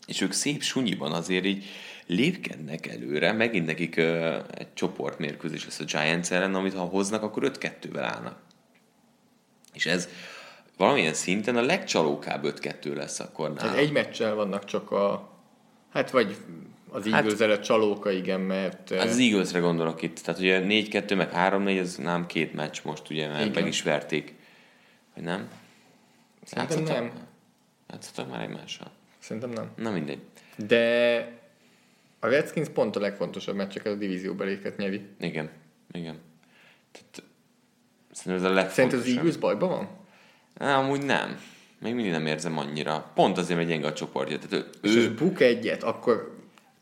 és 0.06 0.20
ők 0.20 0.32
szép 0.32 0.62
sunyiban 0.62 1.12
azért 1.12 1.44
így 1.44 1.64
lépkednek 2.06 2.86
előre, 2.86 3.32
megint 3.32 3.66
nekik 3.66 3.94
uh, 3.98 4.36
egy 4.54 4.72
csoportmérkőzés 4.74 5.64
lesz 5.64 5.80
a 5.80 5.84
Giants 5.84 6.30
ellen, 6.30 6.54
amit 6.54 6.74
ha 6.74 6.82
hoznak, 6.82 7.22
akkor 7.22 7.52
5-2-vel 7.54 8.10
állnak. 8.14 8.36
És 9.72 9.86
ez 9.86 10.08
valamilyen 10.76 11.14
szinten 11.14 11.56
a 11.56 11.62
legcsalókább 11.62 12.44
5-2 12.44 12.94
lesz 12.94 13.20
akkor 13.20 13.52
nálam. 13.52 13.76
egy 13.76 13.92
meccsel 13.92 14.34
vannak 14.34 14.64
csak 14.64 14.90
a... 14.90 15.30
Hát 15.92 16.10
vagy 16.10 16.36
az 16.92 17.08
hát- 17.10 17.24
Eagles 17.24 17.48
hát, 17.50 17.64
csalóka, 17.64 18.10
igen, 18.10 18.40
mert... 18.40 18.94
Hát 18.94 19.08
az 19.08 19.18
Eaglesre 19.18 19.58
gondolok 19.58 20.02
itt. 20.02 20.18
Tehát 20.18 20.40
ugye 20.40 20.62
4-2 20.64 21.16
meg 21.16 21.30
3-4, 21.34 21.78
ez 21.78 21.96
nem 21.96 22.26
két 22.26 22.54
meccs 22.54 22.78
most, 22.84 23.10
ugye, 23.10 23.28
mert 23.28 23.40
igen. 23.40 23.62
meg 23.62 23.66
is 23.66 23.82
verték. 23.82 24.34
Vagy 25.14 25.24
nem? 25.24 25.48
Szerintem 26.44 26.78
Játszottak? 26.78 27.02
nem. 27.02 27.26
Játszottak 27.90 28.30
már 28.30 28.40
egymással? 28.40 28.90
Szerintem 29.18 29.50
nem. 29.50 29.70
Na 29.76 29.90
mindegy. 29.90 30.18
De 30.56 31.40
a 32.20 32.26
Redskins 32.26 32.68
pont 32.68 32.96
a 32.96 33.00
legfontosabb 33.00 33.54
meccseket 33.56 33.92
a 33.92 33.96
divízió 33.96 34.34
beléket 34.34 34.76
nyeri. 34.76 35.00
Igen, 35.20 35.50
igen. 35.92 36.18
Tehát, 36.92 37.30
szerintem 38.10 38.44
ez 38.44 38.50
a 38.50 38.54
legfontosabb. 38.54 38.72
Szerinted 38.72 38.98
az 38.98 39.16
Eagles 39.16 39.36
bajban 39.36 39.68
van? 39.68 39.88
Á, 40.68 40.78
amúgy 40.78 41.02
nem. 41.04 41.40
Még 41.80 41.94
mindig 41.94 42.12
nem 42.12 42.26
érzem 42.26 42.58
annyira. 42.58 43.10
Pont 43.14 43.38
azért, 43.38 43.58
mert 43.58 43.70
gyenge 43.70 43.86
a 43.86 43.92
csoportja. 43.92 44.38
Tehát 44.38 44.52
ő, 44.52 44.88
és 44.88 44.94
ő... 44.94 45.14
buk 45.14 45.40
egyet, 45.40 45.82
akkor 45.82 46.31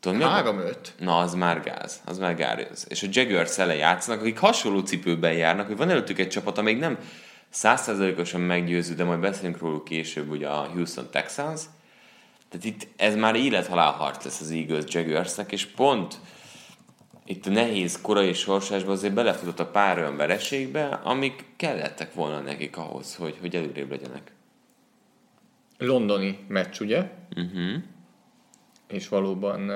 Tudod, 0.01 0.21
három 0.21 0.59
öt. 0.59 0.93
Na, 0.99 1.17
az 1.17 1.33
már 1.33 1.61
gáz. 1.61 2.01
Az 2.05 2.17
már 2.17 2.35
gáz. 2.35 2.85
És 2.89 3.03
a 3.03 3.07
Jaguars 3.11 3.49
szele 3.49 3.75
játszanak, 3.75 4.21
akik 4.21 4.37
hasonló 4.37 4.79
cipőben 4.79 5.33
járnak, 5.33 5.67
hogy 5.67 5.77
van 5.77 5.89
előttük 5.89 6.19
egy 6.19 6.29
csapat, 6.29 6.57
amíg 6.57 6.77
nem 6.77 6.97
százszerzalékosan 7.49 8.41
meggyőző, 8.41 8.93
de 8.93 9.03
majd 9.03 9.19
beszélünk 9.19 9.57
róluk 9.57 9.83
később, 9.83 10.29
ugye 10.29 10.47
a 10.47 10.69
Houston 10.73 11.09
Texans, 11.11 11.61
tehát 12.49 12.65
itt 12.65 12.87
ez 12.95 13.15
már 13.15 13.35
élet-halál 13.35 13.91
harc 13.91 14.23
lesz 14.23 14.41
az 14.41 14.51
Eagles 14.51 14.83
Jaguarsnek, 14.87 15.51
és 15.51 15.65
pont 15.65 16.19
itt 17.25 17.45
a 17.45 17.49
nehéz 17.49 18.01
korai 18.01 18.33
sorsásban 18.33 18.91
azért 18.91 19.13
belefutottak 19.13 19.71
pár 19.71 19.97
olyan 19.97 20.17
vereségbe, 20.17 20.85
amik 21.03 21.45
kellettek 21.55 22.13
volna 22.13 22.39
nekik 22.39 22.77
ahhoz, 22.77 23.15
hogy, 23.15 23.37
hogy 23.39 23.55
előrébb 23.55 23.89
legyenek. 23.89 24.31
Londoni 25.77 26.39
meccs, 26.47 26.79
ugye? 26.79 27.09
Uh-huh. 27.35 27.83
És 28.91 29.07
valóban 29.07 29.71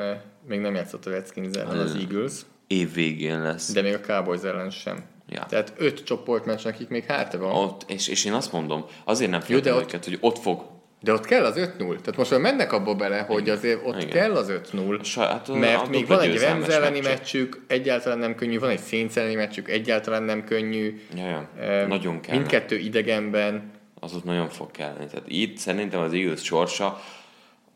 még 0.47 0.59
nem 0.59 0.75
játszott 0.75 1.05
a 1.05 1.09
Redskins 1.09 1.55
ellen 1.55 1.79
az 1.79 1.95
Eagles. 1.95 2.33
Év 2.67 2.93
végén 2.93 3.41
lesz. 3.41 3.71
De 3.71 3.81
még 3.81 3.93
a 3.93 3.99
Cowboys 3.99 4.41
ellen 4.41 4.69
sem. 4.69 5.03
Ja. 5.29 5.45
Tehát 5.49 5.73
öt 5.77 6.03
csoportmeccs 6.03 6.63
nekik 6.63 6.87
még 6.87 7.03
hátra 7.03 7.39
van. 7.39 7.51
Ott, 7.51 7.85
és, 7.87 8.07
és 8.07 8.25
én 8.25 8.33
azt 8.33 8.51
mondom, 8.51 8.85
azért 9.03 9.31
nem 9.31 9.41
féltem 9.41 9.77
őket, 9.77 10.05
hogy 10.05 10.17
ott 10.21 10.37
fog 10.37 10.73
de 11.05 11.13
ott 11.13 11.25
kell 11.25 11.45
az 11.45 11.55
5-0. 11.57 11.77
Tehát 11.77 12.17
most 12.17 12.31
már 12.31 12.39
mennek 12.39 12.71
abba 12.71 12.95
bele, 12.95 13.19
hogy 13.19 13.49
azért 13.49 13.85
ott 13.85 14.01
Igen. 14.01 14.09
kell 14.09 14.35
az 14.35 14.51
5-0. 14.73 14.99
Hát, 15.15 15.47
mert 15.47 15.89
még 15.89 16.07
van 16.07 16.19
egy 16.19 16.39
Rams 16.39 16.67
elleni 16.67 16.99
meccsük, 16.99 17.65
egyáltalán 17.67 18.17
nem 18.17 18.35
könnyű, 18.35 18.59
van 18.59 18.69
egy 18.69 18.79
Saints 18.87 19.15
elleni 19.15 19.35
meccsük, 19.35 19.69
egyáltalán 19.69 20.23
nem 20.23 20.43
könnyű. 20.43 21.01
Ja, 21.15 21.25
ja. 21.27 21.49
Um, 21.81 21.87
nagyon 21.87 22.19
kell. 22.19 22.35
Mindkettő 22.35 22.77
idegenben. 22.77 23.71
Az 23.99 24.13
ott 24.13 24.23
nagyon 24.23 24.49
fog 24.49 24.71
kelleni. 24.71 25.05
Tehát 25.05 25.25
itt 25.27 25.57
szerintem 25.57 26.01
az 26.01 26.13
Eagles 26.13 26.43
sorsa 26.43 27.01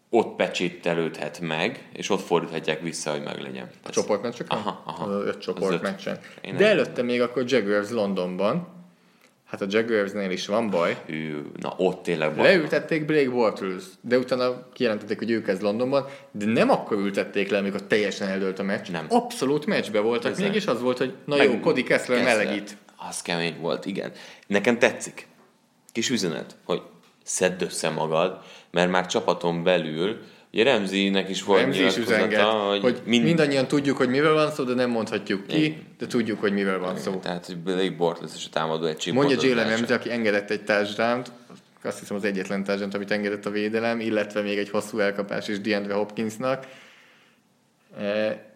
ott 0.10 0.36
pecsételődhet 0.36 1.40
meg, 1.40 1.90
és 1.94 2.10
ott 2.10 2.22
fordíthatják 2.22 2.82
vissza, 2.82 3.12
hogy 3.12 3.24
meglegyen. 3.24 3.70
A 3.84 3.90
csoportmeccseken? 3.90 4.58
Aha, 4.58 4.84
aha. 4.86 5.06
Az 5.06 5.26
öt 5.26 5.38
csoportmeccsen. 5.38 6.20
De 6.58 6.68
előtte 6.68 7.02
még 7.02 7.22
akkor 7.22 7.44
Jaguars 7.48 7.90
Londonban, 7.90 8.78
Hát 9.50 9.62
a 9.62 9.66
Jaguarsnél 9.70 10.32
is 10.32 10.48
van 10.48 10.70
baj. 10.70 10.98
Hű, 11.06 11.42
na 11.60 11.74
ott 11.78 12.04
tényleg 12.04 12.36
baj. 12.36 12.46
Leültették 12.46 13.06
Blake 13.06 13.30
Bortles, 13.30 13.84
de 14.02 14.18
utána 14.18 14.70
kijelentették, 14.74 15.18
hogy 15.18 15.32
ő 15.32 15.42
kezd 15.42 15.62
Londonban, 15.62 16.06
de 16.32 16.46
nem 16.46 16.70
akkor 16.70 16.98
ültették 16.98 17.50
le, 17.50 17.58
amikor 17.58 17.82
teljesen 17.82 18.28
eldőlt 18.28 18.60
a 18.60 18.64
meccs. 18.64 18.90
Nem. 18.92 19.06
Abszolút 19.10 19.66
meccsbe 19.66 20.00
voltak, 20.00 20.32
Ezen. 20.32 20.46
mégis 20.46 20.66
az 20.66 20.82
volt, 20.82 20.98
hogy 20.98 21.14
na 21.26 21.36
Meg, 21.36 21.52
jó, 21.52 21.60
Cody 21.60 21.84
Kessler, 21.84 22.18
Kessler 22.18 22.38
melegít. 22.38 22.78
Az 23.10 23.22
kemény 23.22 23.60
volt, 23.60 23.86
igen. 23.86 24.12
Nekem 24.48 24.80
tetszik. 24.80 25.28
Kis 25.92 26.10
üzenet, 26.10 26.56
hogy 26.64 26.82
szedd 27.24 27.64
össze 27.64 27.90
magad, 27.90 28.40
mert 28.72 28.92
már 28.92 29.06
csapaton 29.06 29.64
belül 29.64 30.18
Ugye 30.54 30.64
Remzinek 30.64 31.30
is 31.30 31.44
volt 31.44 31.62
Remzi 31.62 31.86
is 31.86 31.98
üzenget, 31.98 32.42
hogy, 32.42 32.82
hogy 32.82 33.02
mind... 33.06 33.24
mindannyian 33.24 33.68
tudjuk, 33.68 33.98
hogy 33.98 34.10
mivel 34.10 34.34
van 34.34 34.52
szó, 34.52 34.64
de 34.64 34.74
nem 34.74 34.90
mondhatjuk 34.90 35.48
ki, 35.48 35.64
Igen. 35.64 35.78
de 35.98 36.08
tudjuk, 36.08 36.40
hogy 36.40 36.54
mivel 36.54 36.80
van 36.80 36.98
szó. 36.98 37.16
Tehát, 37.16 37.46
hogy 37.46 37.58
Blake 37.58 37.96
Bortles 37.98 38.32
és 38.36 38.46
a 38.46 38.50
támadó 38.52 38.86
egy 38.86 39.12
Mondja 39.14 39.38
Jalen 39.42 39.70
Remzi, 39.70 39.94
aki 39.94 40.12
engedett 40.12 40.50
egy 40.50 40.64
touchdown 40.64 41.24
azt 41.84 42.00
hiszem 42.00 42.16
az 42.16 42.24
egyetlen 42.24 42.64
touchdown 42.64 42.92
amit 42.94 43.12
engedett 43.12 43.46
a 43.46 43.50
védelem, 43.50 44.00
illetve 44.00 44.42
még 44.42 44.58
egy 44.58 44.70
hosszú 44.70 45.00
elkapás 45.00 45.48
is 45.48 45.62
DeAndre 45.62 45.94
Hopkinsnak. 45.94 46.68
E... 47.98 48.48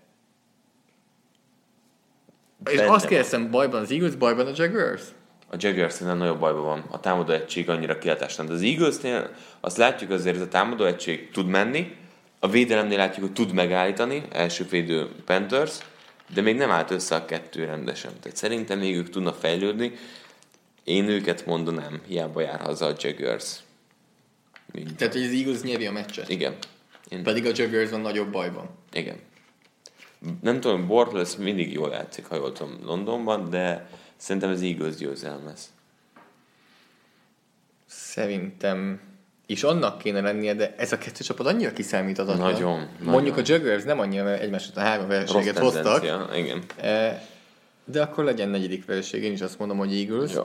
És 2.72 2.80
azt 2.80 3.08
kérdeztem, 3.08 3.52
bajban 3.52 3.82
az 3.82 3.92
Eagles, 3.92 4.16
bajban 4.16 4.48
a 4.48 4.52
Jaguars? 4.56 5.02
A 5.54 5.56
jaguars 5.60 5.98
nem 5.98 6.18
nagyobb 6.18 6.40
bajban 6.40 6.64
van. 6.64 6.84
A 6.90 7.00
támadó 7.00 7.32
egység 7.32 7.70
annyira 7.70 7.98
kiáltástan. 7.98 8.46
De 8.46 8.54
az 8.54 8.62
Eaglesnél 8.62 9.30
azt 9.60 9.78
látjuk 9.78 10.12
azért, 10.12 10.36
hogy 10.38 10.46
a 10.46 10.50
támadó 10.50 10.86
egység 10.86 11.32
tud 11.32 11.48
menni, 11.48 11.96
a 12.40 12.50
védelemnél 12.50 12.98
látjuk, 12.98 13.26
hogy 13.26 13.34
tud 13.34 13.54
megállítani, 13.54 14.24
első 14.32 14.66
védő 14.70 15.10
Panthers, 15.26 15.78
de 16.34 16.42
még 16.42 16.56
nem 16.56 16.72
állt 16.72 16.92
össze 16.92 17.16
a 17.16 17.26
kettő 17.26 17.66
rendesen. 17.66 18.12
Tehát 18.22 18.38
szerintem 18.38 18.80
még 18.80 18.96
ők 18.96 19.10
tudnak 19.10 19.36
fejlődni. 19.36 19.94
Én 20.84 21.08
őket 21.08 21.46
mondanám, 21.46 22.02
hiába 22.08 22.42
jár 22.42 22.60
haza 22.60 22.86
a 22.86 22.96
Jaguars. 22.98 23.60
Mind. 24.72 24.96
Tehát, 24.96 25.14
hogy 25.14 25.24
az 25.24 25.32
Eagles 25.32 25.62
nyeri 25.62 25.86
a 25.86 25.92
meccset? 25.92 26.30
Igen. 26.30 26.56
Én... 27.10 27.24
Pedig 27.24 27.46
a 27.46 27.52
Jaguars 27.54 27.90
van 27.90 28.02
nagyobb 28.02 28.32
bajban. 28.32 28.70
Igen. 28.94 29.16
Nem 30.42 30.60
tudom, 30.60 30.88
Bortles 30.88 31.36
mindig 31.36 31.74
jól 31.74 31.90
játszik, 31.90 32.26
ha 32.26 32.36
jól 32.36 32.52
tudom, 32.52 32.80
Londonban, 32.86 33.50
de 33.50 33.90
Szerintem 34.18 34.50
az 34.50 34.62
Eagles 34.62 34.96
győzelem 34.96 35.46
lesz. 35.46 35.70
Szerintem 37.86 39.00
és 39.46 39.64
annak 39.64 39.98
kéne 39.98 40.22
lennie, 40.22 40.54
de 40.54 40.76
ez 40.78 40.92
a 40.92 40.98
kettő 40.98 41.24
csapat 41.24 41.48
annyira 41.48 41.72
kiszámíthatatlan. 41.72 42.52
Nagyon. 42.52 42.88
Mondjuk 43.00 43.36
nagyon. 43.36 43.58
a 43.58 43.64
Jaguars 43.64 43.84
nem 43.84 44.00
annyira, 44.00 44.24
mert 44.24 44.42
egymás 44.42 44.68
után 44.68 44.86
három 44.86 45.08
versenyeket 45.08 45.58
hoztak. 45.58 46.04
Igen. 46.36 46.64
E, 46.78 47.28
de 47.86 48.02
akkor 48.02 48.24
legyen 48.24 48.50
negyedik 48.50 48.86
vereség, 48.86 49.24
én 49.24 49.32
is 49.32 49.42
azt 49.42 49.60
mondom, 49.60 49.78
hogy 49.78 49.94
Eagles. 49.94 50.34
Jó. 50.34 50.44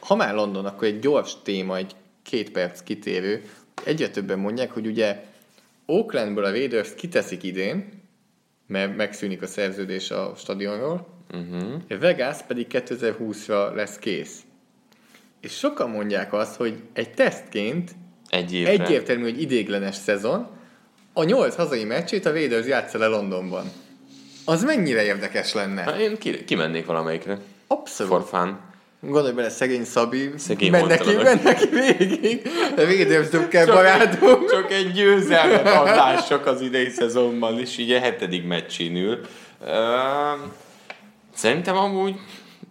Ha 0.00 0.14
már 0.14 0.34
London, 0.34 0.66
akkor 0.66 0.86
egy 0.86 0.98
gyors 0.98 1.32
téma, 1.42 1.76
egy 1.76 1.94
két 2.22 2.50
perc 2.50 2.82
kitérő. 2.82 3.42
Egyre 3.84 4.08
többen 4.08 4.38
mondják, 4.38 4.70
hogy 4.70 4.86
ugye 4.86 5.24
Oaklandből 5.86 6.44
a 6.44 6.50
Raiders 6.50 6.94
kiteszik 6.94 7.42
idén, 7.42 7.97
mert 8.68 8.96
megszűnik 8.96 9.42
a 9.42 9.46
szerződés 9.46 10.10
a 10.10 10.32
stadionról, 10.36 11.16
Uh-huh. 11.34 11.98
Vegas 12.00 12.36
pedig 12.46 12.66
2020-ra 12.70 13.74
lesz 13.74 13.98
kész. 13.98 14.40
És 15.40 15.52
sokan 15.52 15.90
mondják 15.90 16.32
azt, 16.32 16.56
hogy 16.56 16.82
egy 16.92 17.10
tesztként 17.10 17.90
egy 18.28 18.54
egyértelmű, 18.54 19.22
hogy 19.22 19.40
idéglenes 19.40 19.94
szezon, 19.94 20.48
a 21.12 21.24
nyolc 21.24 21.54
hazai 21.54 21.84
meccsét 21.84 22.26
a 22.26 22.30
Raiders 22.30 22.66
játsza 22.66 22.98
le 22.98 23.06
Londonban. 23.06 23.70
Az 24.44 24.64
mennyire 24.64 25.02
érdekes 25.04 25.52
lenne? 25.52 25.80
Hát 25.80 25.98
én 25.98 26.18
ki, 26.18 26.44
kimennék 26.44 26.86
valamelyikre. 26.86 27.38
Abszolút. 27.66 28.12
For 28.12 28.40
fun. 28.40 28.60
Gondolj 29.00 29.32
bele, 29.34 29.50
szegény 29.50 29.84
Szabi, 29.84 30.30
szegény 30.36 30.70
menne 30.70 30.96
ki, 30.96 31.14
menne 31.14 31.54
ki 31.54 31.68
végig, 31.68 32.48
a 32.76 32.80
Raiders 32.80 33.28
kell 33.48 33.66
barátunk. 33.66 34.50
Csak 34.50 34.72
egy 34.72 34.92
győzelmet 34.92 35.66
adások 35.66 36.46
az 36.46 36.60
idei 36.60 36.88
szezonban, 36.88 37.58
és 37.58 37.78
így 37.78 37.90
a 37.90 37.98
hetedik 37.98 38.46
meccsin 38.46 38.96
ül. 38.96 39.20
Szerintem 41.34 41.76
amúgy 41.76 42.14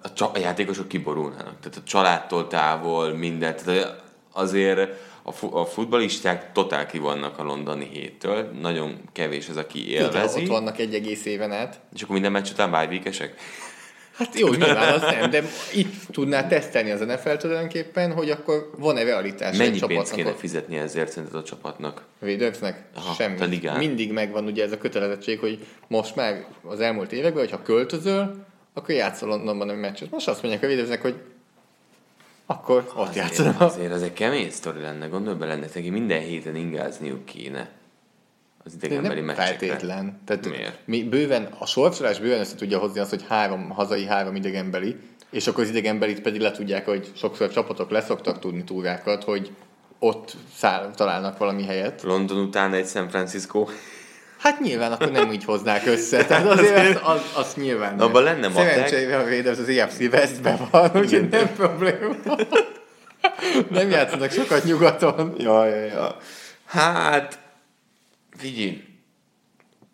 a, 0.02 0.14
csa- 0.14 0.36
a 0.36 0.40
játékosok 0.40 0.88
kiborulnának. 0.88 1.60
Tehát 1.60 1.78
a 1.78 1.84
családtól 1.86 2.48
távol, 2.48 3.14
mindent. 3.14 3.64
Tehát 3.64 4.02
azért 4.32 4.90
a, 5.24 5.32
fu- 5.32 5.54
a 5.54 5.66
futbalisták 5.66 6.52
totál 6.52 6.86
ki 6.86 6.98
vannak 6.98 7.40
a 7.40 7.44
londoni 7.44 7.90
héttől. 7.94 8.52
Nagyon 8.62 8.98
kevés 9.14 9.50
az, 9.50 9.58
aki 9.58 9.90
élvezi. 9.92 10.38
Jó, 10.38 10.44
ott 10.44 10.50
vannak 10.52 10.80
egy 10.80 10.94
egész 10.94 11.26
éven 11.26 11.52
át. 11.52 11.80
És 11.96 12.02
akkor 12.02 12.14
minden 12.14 12.32
meccs 12.32 12.50
után 12.52 12.72
bye 12.72 13.12
Hát 14.18 14.40
jó, 14.40 14.48
nyilván 14.48 14.94
az 14.94 15.02
nem, 15.02 15.30
de 15.30 15.44
itt 15.74 15.94
tudná 16.12 16.48
tesztelni 16.48 16.92
az 16.92 17.00
NFL 17.00 17.34
tulajdonképpen, 17.34 18.14
hogy 18.14 18.30
akkor 18.30 18.70
van-e 18.78 19.04
realitás 19.04 19.58
Mennyi 19.58 19.80
pénzt 19.88 20.14
kéne 20.14 20.34
fizetni 20.34 20.78
ezért 20.78 21.12
szerinted 21.12 21.40
a 21.40 21.44
csapatnak? 21.44 22.04
Védőknek? 22.20 22.84
Semmi. 23.18 23.60
Mindig 23.78 24.12
megvan 24.12 24.46
ugye 24.46 24.64
ez 24.64 24.72
a 24.72 24.78
kötelezettség, 24.78 25.40
hogy 25.40 25.66
most 25.88 26.16
már 26.16 26.46
az 26.64 26.80
elmúlt 26.80 27.12
években, 27.12 27.44
hogyha 27.44 27.62
költözöl, 27.62 28.46
akkor 28.74 28.96
játszol 28.96 29.30
Londonban 29.30 29.70
a 29.70 29.74
meccset. 29.74 30.12
Most 30.12 30.28
azt 30.28 30.42
mondják 30.42 30.64
a 30.64 30.68
védőknek, 30.68 31.02
hogy 31.02 31.16
akkor 32.46 32.92
ott 32.96 33.16
játszanak. 33.16 33.62
Azért 33.62 33.92
az 33.92 34.02
egy 34.02 34.14
kemény 34.14 34.52
sztori 34.52 34.82
lenne, 34.82 35.08
gondolj 35.08 35.38
bele, 35.38 35.56
neki 35.56 35.90
minden 35.90 36.22
héten 36.22 36.56
ingázniuk 36.56 37.26
kéne 37.26 37.70
az 38.68 38.74
idegenbeli 38.74 39.22
meccsekre. 39.22 39.68
Feltétlen. 39.68 40.22
Tehát 40.26 40.50
Miért? 40.50 40.78
Mi 40.86 41.04
bőven, 41.04 41.48
a 41.60 41.66
sorsolás 41.66 42.20
bőven 42.20 42.40
össze 42.40 42.56
tudja 42.56 42.80
hozni 42.80 43.00
azt, 43.00 43.10
hogy 43.10 43.26
három 43.28 43.70
hazai, 43.70 44.06
három 44.06 44.36
idegenbeli, 44.36 44.96
és 45.30 45.48
akkor 45.48 45.64
az 45.64 45.70
idegenbelit 45.70 46.22
pedig 46.22 46.42
le 46.42 46.52
tudják, 46.52 46.86
hogy 46.86 47.12
sokszor 47.16 47.52
csapatok 47.52 47.90
leszoktak 47.90 48.40
tudni 48.40 48.64
túrákat, 48.64 49.24
hogy 49.24 49.52
ott 50.00 50.36
száll, 50.56 50.92
találnak 50.96 51.38
valami 51.38 51.64
helyet. 51.64 52.02
London 52.02 52.38
után 52.38 52.74
egy 52.74 52.88
San 52.88 53.10
Francisco. 53.10 53.68
Hát 54.38 54.60
nyilván 54.60 54.92
akkor 54.92 55.12
nem 55.12 55.32
így 55.32 55.44
hoznák 55.44 55.86
össze. 55.86 56.26
Tehát 56.26 56.46
azért 56.60 56.96
az, 56.96 57.02
az, 57.04 57.22
az 57.36 57.54
nyilván. 57.56 58.00
Abban 58.00 58.24
lenne 58.24 58.48
matek. 58.48 58.70
Szerencsére 58.70 59.18
a 59.18 59.24
védez 59.24 59.60
az 59.60 59.70
EFC 59.70 60.00
Westben 60.00 60.60
van, 60.72 60.92
úgyhogy 60.96 61.30
nem 61.30 61.50
probléma. 61.56 62.16
nem 63.70 63.90
játszanak 63.90 64.32
sokat 64.32 64.64
nyugaton. 64.64 65.34
Ja, 65.38 65.66
ja, 65.66 65.86
ja. 65.86 66.18
Hát, 66.66 67.40
figyelj, 68.38 68.84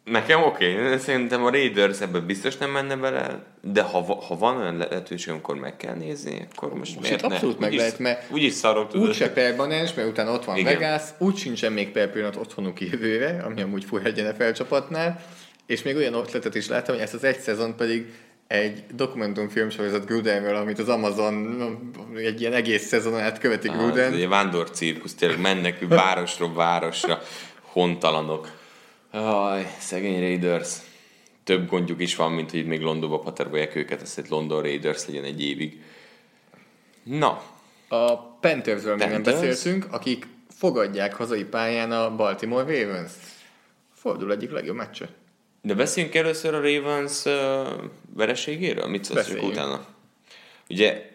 Nekem 0.04 0.44
oké, 0.44 0.74
okay. 0.74 0.98
szerintem 0.98 1.46
a 1.46 1.50
Raiders 1.50 2.02
ebben 2.02 2.26
biztos 2.26 2.58
nem 2.58 2.72
menne 2.72 2.96
bele, 2.96 3.44
de 3.62 3.82
ha, 3.82 4.02
ha 4.28 4.38
van 4.38 4.58
olyan 4.58 4.78
lehetőség, 4.78 5.34
akkor 5.34 5.56
meg 5.56 5.78
kell 5.78 5.96
nézni, 5.96 6.48
akkor 6.54 6.74
most 6.74 7.02
miért 7.02 7.22
ne? 7.22 7.28
Abszolút 7.28 7.60
meg 7.60 7.74
lehet, 7.74 8.00
mert 8.00 8.32
úgyis 8.32 8.54
szarok 8.54 8.90
tudod. 8.90 9.08
Úgyse 9.08 9.32
permanens, 9.32 9.94
mert 9.94 10.08
utána 10.08 10.32
ott 10.32 10.46
van 10.46 10.58
Igen. 10.58 10.74
Vegas, 10.74 11.02
úgy 11.18 11.38
sincsen 11.38 11.72
még 11.72 11.92
per 11.92 12.12
pillanat 12.12 12.36
otthonuk 12.36 12.82
jövőre, 12.82 13.44
ami 13.44 13.62
amúgy 13.62 13.84
fura 13.86 14.04
egy 14.04 14.24
NFL 14.24 14.52
csapatnál, 14.52 15.26
és 15.66 15.84
még 15.84 15.96
olyan 15.96 16.14
ötletet 16.14 16.56
is 16.56 16.68
láttam, 16.68 16.96
hogy 16.96 17.04
ezt 17.04 17.14
az 17.14 17.24
egy 17.24 17.40
szezon 17.40 17.76
pedig 17.76 18.14
egy 18.48 18.84
dokumentumfilm 18.96 19.70
sorozat 19.70 20.06
Grudenről, 20.06 20.56
amit 20.56 20.80
az 20.80 20.90
Amazon 20.90 21.58
egy 22.16 22.42
ilyen 22.42 22.54
egész 22.54 22.88
szezon 22.88 23.20
át 23.20 23.40
követi 23.40 23.68
Gruden. 23.68 24.12
Ah, 24.12 24.20
egy 24.20 24.28
vándor 24.28 24.70
cirkusz, 24.70 25.14
tényleg 25.14 25.40
mennek 25.40 25.88
városról 25.88 26.54
városra, 26.54 27.22
hontalanok. 27.74 28.52
Aj, 29.12 29.76
szegény 29.80 30.20
Raiders. 30.20 30.78
Több 31.44 31.70
gondjuk 31.70 32.02
is 32.02 32.16
van, 32.16 32.32
mint 32.32 32.52
hogy 32.52 32.66
még 32.66 32.82
Londonba 32.82 33.20
paterbolják 33.20 33.76
őket, 33.76 34.02
ezt 34.02 34.18
egy 34.18 34.30
London 34.30 34.62
Raiders 34.62 35.06
legyen 35.06 35.24
egy 35.24 35.42
évig. 35.42 35.82
Na. 37.04 37.42
A 37.88 38.18
Panthersről 38.18 38.96
még 38.96 39.08
nem 39.08 39.24
beszéltünk, 39.24 39.88
akik 39.92 40.28
fogadják 40.50 41.16
hazai 41.16 41.44
pályán 41.44 41.92
a 41.92 42.16
Baltimore 42.16 42.64
Ravens. 42.64 43.12
Fordul 43.94 44.32
egyik 44.32 44.52
legjobb 44.52 44.76
meccse. 44.76 45.10
De 45.62 45.74
beszéljünk 45.74 46.16
először 46.16 46.54
a 46.54 46.62
Ravens 46.62 47.26
uh, 47.26 47.34
vereségéről? 48.16 48.88
Mit 48.88 49.04
szólsz 49.04 49.30
utána? 49.30 49.86
Ugye 50.70 51.12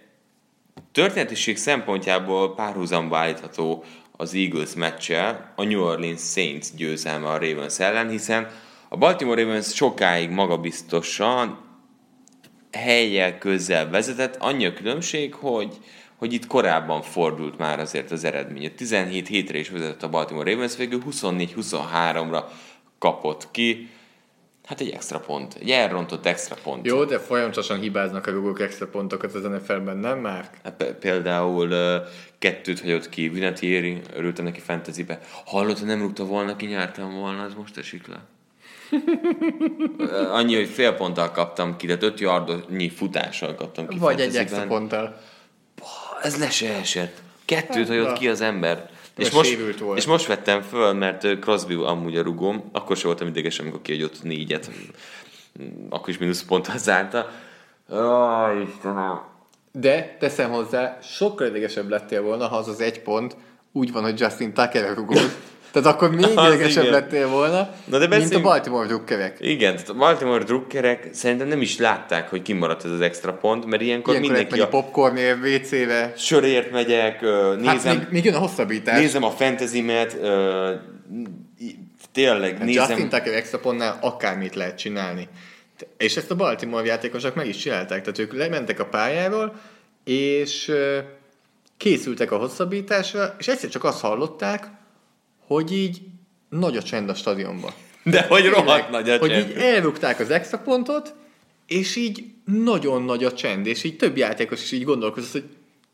történetiség 0.92 1.56
szempontjából 1.56 2.54
párhuzamba 2.54 3.16
állítható 3.16 3.84
az 4.20 4.34
Eagles 4.34 4.74
meccsel 4.74 5.52
a 5.56 5.64
New 5.64 5.82
Orleans 5.82 6.20
Saints 6.20 6.66
győzelme 6.76 7.28
a 7.28 7.38
Ravens 7.38 7.78
ellen, 7.78 8.08
hiszen 8.08 8.48
a 8.88 8.96
Baltimore 8.96 9.42
Ravens 9.42 9.74
sokáig 9.74 10.30
magabiztosan 10.30 11.58
helyjel 12.72 13.38
közel 13.38 13.90
vezetett, 13.90 14.36
annyi 14.36 14.66
a 14.66 14.72
különbség, 14.72 15.34
hogy, 15.34 15.76
hogy 16.16 16.32
itt 16.32 16.46
korábban 16.46 17.02
fordult 17.02 17.58
már 17.58 17.80
azért 17.80 18.10
az 18.10 18.24
eredmény. 18.24 18.74
17 18.74 19.28
hétre 19.28 19.58
is 19.58 19.68
vezetett 19.68 20.02
a 20.02 20.08
Baltimore 20.08 20.50
Ravens, 20.50 20.76
végül 20.76 21.02
24-23-ra 21.10 22.44
kapott 22.98 23.50
ki. 23.50 23.88
Hát 24.68 24.80
egy 24.80 24.90
extra 24.90 25.20
pont, 25.20 25.54
egy 25.54 25.70
elrontott 25.70 26.26
extra 26.26 26.56
pont. 26.62 26.86
Jó, 26.86 27.04
de 27.04 27.18
folyamatosan 27.18 27.80
hibáznak 27.80 28.26
a 28.26 28.30
rugók 28.30 28.60
extra 28.60 28.86
pontokat 28.86 29.34
az 29.34 29.42
NFL-ben, 29.42 29.96
nem 29.96 30.18
már? 30.18 30.50
Hát 30.64 30.94
például 31.00 32.02
kettőt 32.38 32.80
hagyott 32.80 33.08
ki, 33.08 33.28
Vinatieri, 33.28 34.00
örültem 34.14 34.44
neki 34.44 34.60
fantasybe. 34.60 35.20
Hallott, 35.44 35.84
nem 35.84 36.00
rúgta 36.00 36.24
volna 36.24 36.56
ki, 36.56 36.66
nyertem 36.66 37.14
volna, 37.14 37.44
ez 37.44 37.54
most 37.54 37.76
esik 37.76 38.06
le. 38.06 38.20
Annyi, 40.38 40.54
hogy 40.54 40.68
fél 40.68 40.92
ponttal 40.92 41.30
kaptam 41.30 41.76
ki, 41.76 41.86
de 41.86 41.96
öt 42.00 42.20
yardnyi 42.20 42.88
futással 42.88 43.54
kaptam 43.54 43.88
ki. 43.88 43.98
Vagy 43.98 44.20
egy 44.20 44.36
extra 44.36 44.66
ponttal. 44.66 45.20
Ez 46.22 46.38
le 46.38 46.50
se 46.50 46.74
esett. 46.74 47.22
Kettőt 47.44 47.88
hagyott 47.88 48.18
ki 48.18 48.28
az 48.28 48.40
ember. 48.40 48.90
És 49.18 49.30
most, 49.30 49.80
volt. 49.80 49.98
és 49.98 50.06
most 50.06 50.26
vettem 50.26 50.62
föl, 50.62 50.92
mert 50.92 51.38
Crosby 51.38 51.74
amúgy 51.74 52.16
a 52.16 52.22
rugom, 52.22 52.68
akkor 52.72 52.96
sem 52.96 53.06
voltam 53.06 53.26
ideges, 53.26 53.58
amikor 53.58 53.82
kiadott 53.82 54.22
négyet, 54.22 54.70
akkor 55.88 56.08
is 56.08 56.18
mínusz 56.18 56.42
ponttal 56.42 56.78
zárta. 56.78 57.30
Oh, 57.88 58.68
Istenem. 58.68 59.20
De 59.72 60.16
teszem 60.18 60.50
hozzá, 60.50 60.98
sokkal 61.02 61.46
idegesebb 61.46 61.88
lettél 61.88 62.22
volna, 62.22 62.46
ha 62.46 62.56
az 62.56 62.68
az 62.68 62.80
egy 62.80 63.02
pont 63.02 63.36
úgy 63.72 63.92
van, 63.92 64.02
hogy 64.02 64.20
Justin 64.20 64.52
Tucker 64.52 64.94
rugott. 64.94 65.36
Tehát 65.80 65.96
akkor 65.96 66.10
még 66.10 66.26
idegesebb 66.46 66.90
lettél 66.90 67.28
volna, 67.28 67.70
Na 67.84 67.98
de 67.98 68.06
beszéljünk... 68.06 68.32
mint 68.32 68.44
a 68.44 68.48
Baltimore 68.48 68.86
drukkerek. 68.86 69.36
Igen, 69.40 69.72
tehát 69.72 69.88
a 69.88 69.94
Baltimore 69.94 70.44
drukkerek 70.44 71.08
szerintem 71.12 71.48
nem 71.48 71.60
is 71.60 71.78
látták, 71.78 72.28
hogy 72.28 72.42
kimaradt 72.42 72.84
ez 72.84 72.90
az 72.90 73.00
extra 73.00 73.32
pont, 73.32 73.66
mert 73.66 73.82
ilyenkor, 73.82 74.14
ilyenkor 74.14 74.34
mindenki 74.34 74.60
a... 74.60 74.68
popcornért, 74.68 75.38
WC-re. 75.38 76.12
Sörért 76.16 76.70
megyek, 76.70 77.20
nézem... 77.20 77.66
Hát 77.66 77.84
még, 77.84 78.06
még 78.10 78.24
jön 78.24 78.34
a 78.34 78.38
hosszabbítás. 78.38 78.98
Nézem 78.98 79.24
a 79.24 79.30
fantasy-met, 79.30 80.16
tényleg 82.12 82.56
hát 82.56 82.64
nézem... 82.64 82.88
Justin 82.88 83.08
Tucker 83.08 83.34
extra 83.34 83.58
pontnál 83.58 83.98
akármit 84.00 84.54
lehet 84.54 84.78
csinálni. 84.78 85.28
És 85.96 86.16
ezt 86.16 86.30
a 86.30 86.34
Baltimore 86.34 86.84
játékosok 86.86 87.34
meg 87.34 87.46
is 87.46 87.56
csinálták, 87.56 88.00
tehát 88.00 88.18
ők 88.18 88.32
lementek 88.32 88.80
a 88.80 88.86
pályáról, 88.86 89.54
és 90.04 90.72
készültek 91.76 92.32
a 92.32 92.36
hosszabbításra, 92.36 93.34
és 93.38 93.48
egyszer 93.48 93.70
csak 93.70 93.84
azt 93.84 94.00
hallották, 94.00 94.66
hogy 95.48 95.72
így 95.72 96.00
nagy 96.48 96.76
a 96.76 96.82
csend 96.82 97.08
a 97.08 97.14
stadionban. 97.14 97.72
De 98.02 98.22
hogy 98.22 98.46
rohadt 98.46 98.90
nagy 98.90 99.10
a 99.10 99.18
csend. 99.18 99.20
Hogy 99.20 99.50
így 99.50 99.56
elrúgták 99.56 100.20
az 100.20 100.30
extra 100.30 100.58
pontot, 100.58 101.14
és 101.66 101.96
így 101.96 102.24
nagyon 102.44 103.02
nagy 103.02 103.24
a 103.24 103.32
csend, 103.32 103.66
és 103.66 103.84
így 103.84 103.96
több 103.96 104.16
játékos 104.16 104.62
is 104.62 104.72
így 104.72 104.84
gondolkozott, 104.84 105.32
hogy 105.32 105.44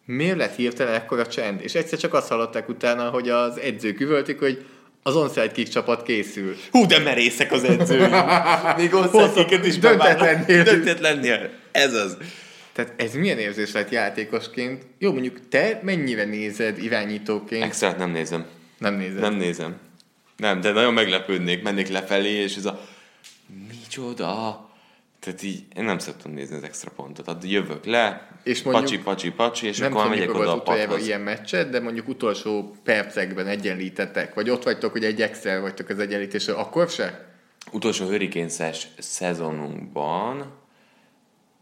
miért 0.05 0.37
lett 0.37 0.57
hirtelen 0.57 0.95
ekkora 0.95 1.27
csend? 1.27 1.61
És 1.63 1.75
egyszer 1.75 1.99
csak 1.99 2.15
azt 2.15 2.29
hallották 2.29 2.69
utána, 2.69 3.11
hogy 3.11 3.29
az 3.29 3.59
edzők 3.59 4.01
üvöltik, 4.01 4.39
hogy 4.39 4.65
az 5.03 5.17
onside 5.17 5.51
kick 5.51 5.71
csapat 5.71 6.03
készül. 6.03 6.57
Hú, 6.71 6.87
de 6.87 6.99
merészek 6.99 7.53
az 7.53 7.65
edzők. 7.65 8.11
Még 8.79 8.95
onside 8.95 9.33
kicket 9.35 9.67
is 9.67 9.79
döntetlennél. 9.79 10.63
Döntetlennél. 10.63 11.51
Ez 11.73 11.95
az. 11.95 12.17
Tehát 12.73 12.93
ez 12.97 13.15
milyen 13.15 13.39
érzés 13.39 13.73
lett 13.73 13.91
játékosként? 13.91 14.87
Jó, 14.99 15.13
mondjuk 15.13 15.49
te 15.49 15.81
mennyire 15.83 16.25
nézed 16.25 16.83
irányítóként? 16.83 17.63
Extra 17.63 17.95
nem 17.99 18.11
nézem. 18.11 18.47
Nem 18.85 18.95
nézem. 18.95 19.21
Nem 19.21 19.35
nézem. 19.35 19.77
Nem, 20.37 20.61
de 20.61 20.73
nagyon 20.73 20.95
meglepődnék, 20.95 21.63
mennék 21.63 21.89
lefelé, 21.89 22.31
és 22.31 22.57
ez 22.57 22.65
a 22.65 22.81
micsoda? 23.69 24.63
Tehát 25.21 25.43
így 25.43 25.65
én 25.77 25.85
nem 25.85 25.99
szoktam 25.99 26.33
nézni 26.33 26.57
az 26.57 26.63
extra 26.63 26.91
pontot. 26.97 27.29
Addig 27.29 27.51
jövök 27.51 27.85
le, 27.85 28.29
és 28.43 28.63
mondjuk, 28.63 28.85
pacsi, 28.85 28.99
pacsi, 28.99 29.31
pacsi, 29.31 29.67
és 29.67 29.81
akkor 29.81 30.09
megyek 30.09 30.35
oda 30.35 30.53
a 30.53 30.63
padhoz. 30.63 31.07
ilyen 31.07 31.21
meccset, 31.21 31.71
de 31.71 31.81
mondjuk 31.81 32.09
utolsó 32.09 32.77
percekben 32.83 33.47
egyenlítettek, 33.47 34.35
vagy 34.35 34.51
ott 34.51 34.63
vagytok, 34.63 34.93
hogy 34.93 35.05
egy 35.05 35.23
Excel 35.23 35.61
vagytok 35.61 35.89
az 35.89 35.99
egyenlítésről, 35.99 36.57
akkor 36.57 36.89
se? 36.89 37.29
Utolsó 37.73 38.07
hurricane 38.07 38.73
szezonunkban 38.99 40.53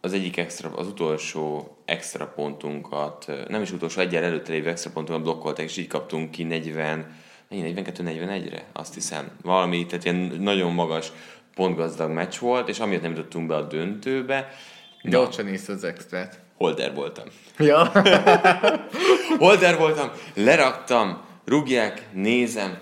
az 0.05 0.13
egyik 0.13 0.37
extra, 0.37 0.71
az 0.77 0.87
utolsó 0.87 1.77
extra 1.85 2.27
pontunkat, 2.27 3.27
nem 3.49 3.63
is 3.63 3.73
utolsó, 3.73 4.01
egyen 4.01 4.23
előtte 4.23 4.53
lévő 4.53 4.69
extra 4.69 4.91
pontunkat 4.91 5.23
blokkolták, 5.23 5.65
és 5.67 5.77
így 5.77 5.87
kaptunk 5.87 6.31
ki 6.31 6.43
40, 6.43 7.17
42-41-re, 7.51 8.65
azt 8.73 8.95
hiszem. 8.95 9.31
Valami, 9.43 9.87
tehát 9.87 10.05
ilyen 10.05 10.37
nagyon 10.41 10.73
magas 10.73 11.13
pontgazdag 11.55 12.11
meccs 12.11 12.39
volt, 12.39 12.69
és 12.69 12.79
amiatt 12.79 13.03
nem 13.03 13.11
jutottunk 13.11 13.47
be 13.47 13.55
a 13.57 13.63
döntőbe. 13.63 14.49
De 15.03 15.19
ott 15.19 15.33
sem 15.33 15.47
nézte 15.47 15.73
az 15.73 15.85
extrát. 15.85 16.41
Holder 16.57 16.95
voltam. 16.95 17.25
Ja. 17.59 17.93
Holder 19.39 19.79
voltam, 19.79 20.11
leraktam, 20.35 21.21
rúgják, 21.45 22.09
nézem, 22.13 22.79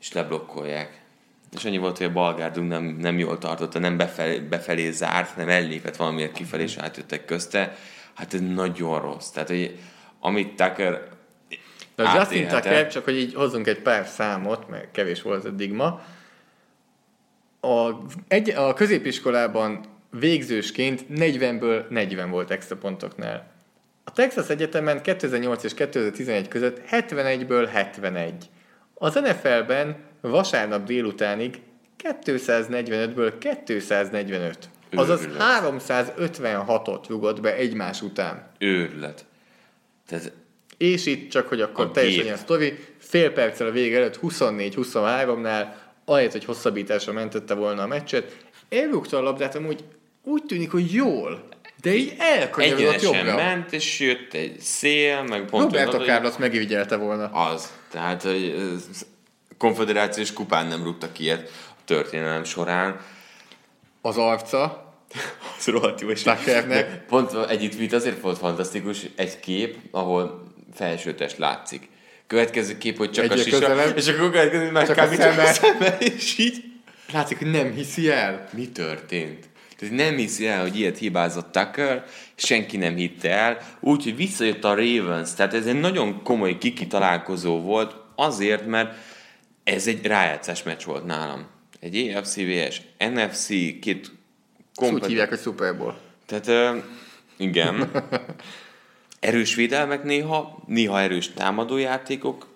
és 0.00 0.12
leblokkolják. 0.12 0.99
És 1.56 1.64
annyi 1.64 1.78
volt, 1.78 1.96
hogy 1.96 2.06
a 2.06 2.12
balgárdunk 2.12 2.68
nem, 2.68 2.84
nem 2.84 3.18
jól 3.18 3.38
tartotta, 3.38 3.78
nem 3.78 3.96
befelé, 3.96 4.38
befelé 4.38 4.90
zárt, 4.90 5.36
nem 5.36 5.48
ellépett 5.48 5.96
valamiért 5.96 6.32
kifelé, 6.32 6.62
és 6.62 6.76
átjöttek 6.76 7.24
közte. 7.24 7.76
Hát 8.14 8.34
ez 8.34 8.40
nagyon 8.40 9.00
rossz. 9.00 9.28
Tehát, 9.28 9.48
hogy 9.48 9.78
amit 10.20 10.56
Tucker 10.56 11.08
de 11.94 12.08
a 12.08 12.18
Justin 12.18 12.48
Tucker, 12.48 12.88
csak 12.88 13.04
hogy 13.04 13.16
így 13.16 13.34
hozzunk 13.34 13.66
egy 13.66 13.80
pár 13.80 14.06
számot, 14.06 14.68
mert 14.68 14.90
kevés 14.90 15.22
volt 15.22 15.44
eddig 15.44 15.72
ma, 15.72 16.02
a, 17.60 17.90
egy, 18.28 18.50
a 18.50 18.74
középiskolában 18.74 19.84
végzősként 20.10 21.04
40-ből 21.14 21.88
40 21.88 22.30
volt 22.30 22.50
extra 22.50 22.76
pontoknál. 22.76 23.50
A 24.04 24.12
Texas 24.12 24.48
Egyetemen 24.48 25.02
2008 25.02 25.64
és 25.64 25.74
2011 25.74 26.48
között 26.48 26.80
71-ből 26.90 27.68
71. 27.72 28.48
Az 29.02 29.14
NFL-ben 29.14 29.96
vasárnap 30.20 30.84
délutánig 30.84 31.60
245-ből 32.24 33.32
245. 33.66 34.58
Azaz 34.94 35.28
356-ot 35.38 37.04
rugott 37.08 37.40
be 37.40 37.54
egymás 37.54 38.02
után. 38.02 38.50
Őrület. 38.58 39.24
Tehát 40.06 40.32
és 40.76 41.06
itt 41.06 41.30
csak, 41.30 41.48
hogy 41.48 41.60
akkor 41.60 41.84
a 41.84 41.90
teljesen 41.90 42.32
a 42.32 42.36
sztori, 42.36 42.78
fél 42.98 43.32
perccel 43.32 43.66
a 43.66 43.70
vége 43.70 43.96
előtt 43.96 44.18
24-23-nál, 44.22 45.66
ahelyett, 46.04 46.32
hogy 46.32 46.44
hosszabbításra 46.44 47.12
mentette 47.12 47.54
volna 47.54 47.82
a 47.82 47.86
meccset, 47.86 48.36
elrúgta 48.68 49.16
a 49.16 49.22
labdát, 49.22 49.54
amúgy 49.54 49.84
úgy 50.22 50.42
tűnik, 50.42 50.70
hogy 50.70 50.92
jól, 50.92 51.44
de 51.82 51.94
így 51.94 52.14
elkanyarodott 52.18 53.00
jobbra. 53.00 53.34
ment, 53.34 53.72
és 53.72 54.00
jött 54.00 54.34
egy 54.34 54.60
szél, 54.60 55.22
meg 55.22 55.44
pont... 55.44 55.62
Roberto 55.62 55.98
Carlos 55.98 56.36
megivigyelte 56.36 56.96
volna. 56.96 57.24
Az. 57.24 57.78
Tehát, 57.90 58.22
hogy 58.22 58.54
konfederációs 59.58 60.32
kupán 60.32 60.66
nem 60.66 60.82
rúgtak 60.82 61.18
ilyet 61.18 61.50
a 61.68 61.80
történelem 61.84 62.44
során. 62.44 63.00
Az 64.00 64.16
arca, 64.16 64.94
az 65.58 65.66
rohadt 65.66 66.00
jó. 66.00 66.10
És 66.10 66.22
pont 67.08 67.48
egy 67.48 67.62
itt 67.62 67.92
azért 67.92 68.20
volt 68.20 68.38
fantasztikus, 68.38 69.06
egy 69.16 69.40
kép, 69.40 69.76
ahol 69.90 70.52
felsőtest 70.74 71.38
látszik. 71.38 71.88
Következő 72.26 72.78
kép, 72.78 72.96
hogy 72.96 73.10
csak 73.10 73.24
Egyre 73.24 73.34
a 73.34 73.38
sisa, 73.38 73.58
közelebb, 73.58 73.96
és 73.96 74.08
akkor 74.08 74.30
következő 74.30 74.70
már 74.70 74.86
csak 74.86 74.98
a 74.98 75.14
szeme. 75.14 75.42
a 75.42 75.52
szeme, 75.52 75.98
és 75.98 76.38
így 76.38 76.64
látszik, 77.12 77.38
hogy 77.38 77.50
nem 77.50 77.72
hiszi 77.72 78.10
el. 78.10 78.48
Mi 78.52 78.68
történt? 78.68 79.49
Tehát 79.80 79.94
nem 79.94 80.16
hiszi 80.16 80.46
el, 80.46 80.60
hogy 80.60 80.78
ilyet 80.78 80.98
hibázott 80.98 81.52
Tucker, 81.52 82.04
senki 82.34 82.76
nem 82.76 82.94
hitte 82.94 83.30
el, 83.30 83.58
úgyhogy 83.80 84.16
visszajött 84.16 84.64
a 84.64 84.74
Ravens, 84.74 85.34
tehát 85.34 85.54
ez 85.54 85.66
egy 85.66 85.80
nagyon 85.80 86.22
komoly 86.22 86.58
kiki 86.58 86.86
találkozó 86.86 87.60
volt, 87.60 87.96
azért, 88.16 88.66
mert 88.66 88.96
ez 89.64 89.86
egy 89.86 90.06
rájátszás 90.06 90.62
meccs 90.62 90.84
volt 90.84 91.04
nálam. 91.04 91.46
Egy 91.80 92.14
AFC 92.14 92.36
vs. 92.36 92.80
NFC, 92.98 93.46
két 93.80 94.10
komplet... 94.74 95.02
Úgy 95.02 95.08
hívják, 95.08 95.28
hogy 95.28 95.38
Super 95.38 95.76
Bowl. 95.76 95.98
Tehát 96.26 96.46
uh, 96.46 96.82
igen. 97.36 97.90
erős 99.20 99.54
védelmek 99.54 100.02
néha, 100.02 100.62
néha 100.66 101.00
erős 101.00 101.32
támadójátékok, 101.32 102.48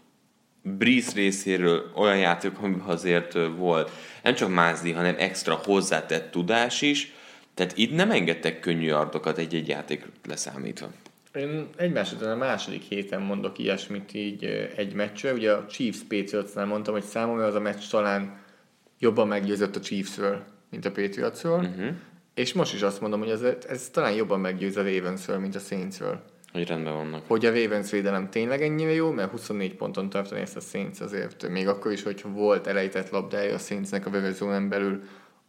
Breeze 0.63 1.13
részéről 1.15 1.91
olyan 1.95 2.19
játék, 2.19 2.53
ami 2.59 2.77
azért 2.87 3.33
volt 3.57 3.91
nem 4.23 4.35
csak 4.35 4.55
mázdi, 4.55 4.93
hanem 4.93 5.15
extra 5.19 5.61
hozzátett 5.65 6.31
tudás 6.31 6.83
is, 6.83 7.14
tehát 7.55 7.77
itt 7.77 7.95
nem 7.95 8.11
engedtek 8.11 8.61
könnyű 8.61 8.91
ardokat 8.91 9.39
egy-egy 9.39 9.69
játék 9.69 10.07
leszámítva. 10.27 10.91
Én 11.35 11.69
egymás 11.77 12.13
után 12.13 12.31
a 12.31 12.37
második 12.37 12.83
héten 12.83 13.21
mondok 13.23 13.59
ilyesmit 13.59 14.15
így 14.15 14.45
egy 14.77 14.95
meccsre. 14.95 15.33
Ugye 15.33 15.53
a 15.53 15.67
Chiefs 15.67 15.99
Patriotsnál 16.09 16.67
mondtam, 16.67 16.95
hogy 16.95 17.03
számomra 17.03 17.45
az 17.45 17.55
a 17.55 17.61
meccs 17.61 17.89
talán 17.91 18.43
jobban 18.99 19.29
meggyőzött 19.29 19.77
a 19.77 19.81
Chiefsről, 19.81 20.45
mint 20.71 20.85
a 20.85 20.91
Patriotsról. 20.91 21.59
Uh-huh. 21.59 21.95
És 22.35 22.53
most 22.53 22.75
is 22.75 22.83
azt 22.83 23.01
mondom, 23.01 23.21
hogy 23.21 23.31
ez, 23.31 23.43
ez 23.69 23.89
talán 23.89 24.13
jobban 24.13 24.41
meggyőz 24.41 24.77
a 24.77 24.83
Ravensről, 24.83 25.39
mint 25.39 25.55
a 25.55 25.59
Saintsről. 25.59 26.23
Hogy 26.53 26.67
rendben 26.67 26.95
vannak. 26.95 27.27
Hogy 27.27 27.47
a 27.47 27.51
Ravens 27.51 27.91
védelem 27.91 28.31
tényleg 28.31 28.63
ennyire 28.63 28.93
jó, 28.93 29.11
mert 29.11 29.31
24 29.31 29.75
ponton 29.75 30.11
tartani 30.11 30.41
ezt 30.41 30.57
a 30.57 30.61
Saints 30.61 31.01
azért, 31.01 31.49
még 31.49 31.69
akkor 31.69 31.93
is, 31.93 32.03
hogy 32.03 32.23
volt 32.23 32.67
elejtett 32.67 33.11
labdája 33.11 33.55
a 33.55 33.59
Saintsnek 33.59 34.07
a 34.07 34.11
vevőzónán 34.11 34.69
belül, 34.69 35.03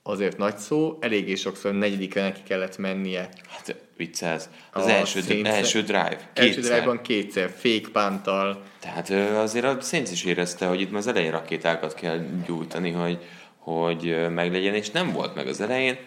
azért 0.08 0.38
nagy 0.38 0.58
szó, 0.58 0.97
eléggé 0.99 1.36
sokszor 1.36 1.74
negyedikre 1.74 2.22
neki 2.22 2.43
kellett 2.43 2.78
mennie. 2.78 3.30
Hát 3.47 3.76
viccelsz. 3.97 4.49
Az 4.72 4.88
első, 4.88 5.22
Saints, 5.22 5.47
első 5.47 5.82
drive. 5.82 6.30
Kétszer. 6.34 6.47
Első 6.47 6.62
drive-ban 6.62 7.01
kétszer, 7.01 7.49
fake 7.49 7.89
pántal. 7.91 8.64
Tehát 8.80 9.10
azért 9.36 9.66
a 9.66 9.82
Saints 9.82 10.12
is 10.12 10.24
érezte, 10.24 10.66
hogy 10.66 10.82
itt 10.82 10.89
már 10.89 10.99
az 10.99 11.08
elején 11.08 11.32
rakétákat 11.32 11.93
kell 11.93 12.26
gyújtani, 12.45 12.91
hogy, 12.91 13.18
hogy 13.58 14.32
meglegyen, 14.34 14.74
és 14.74 14.89
nem 14.89 15.12
volt 15.12 15.36
meg 15.36 15.47
az 15.47 15.62
elején. 15.62 15.97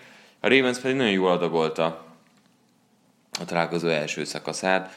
A 0.40 0.48
Ravens 0.48 0.78
pedig 0.78 0.96
nagyon 0.96 1.12
jól 1.12 1.30
adagolta 1.30 2.06
a 3.40 3.44
találkozó 3.44 3.88
első 3.88 4.24
szakaszát. 4.24 4.96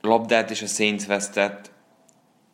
Labdát 0.00 0.50
és 0.50 0.62
a 0.62 0.66
Saints 0.66 1.06
vesztett, 1.06 1.70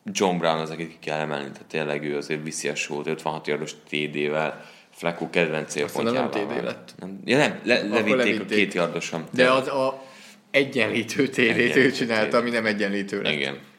John 0.05 0.37
Brown 0.37 0.59
az, 0.59 0.69
akit 0.69 0.89
ki 0.89 0.97
kell 0.99 1.19
emelni, 1.19 1.51
tehát 1.51 1.67
tényleg 1.67 2.03
ő 2.03 2.17
azért 2.17 2.43
viszi 2.43 2.67
a 2.69 2.75
sót, 2.75 3.07
56 3.07 3.47
yardos 3.47 3.75
TD-vel, 3.89 4.65
Flacco 4.89 5.29
kedvenc 5.29 5.71
célpontjával. 5.71 6.29
nem 6.33 6.47
TD 6.47 6.63
lett. 6.63 6.93
Nem, 6.99 7.21
ja 7.25 7.37
nem, 7.37 7.59
le, 7.63 7.83
levitték 7.83 8.41
a 8.41 8.45
két 8.45 8.73
yardosan. 8.73 9.27
De 9.31 9.51
az 9.51 9.67
a 9.67 10.03
egyenlítő 10.51 11.27
TD-t 11.27 11.75
ő 11.75 11.91
csinálta, 11.91 12.37
ami 12.37 12.49
nem 12.49 12.65
egyenlítő 12.65 13.21
lett. 13.21 13.33
Igen 13.33 13.69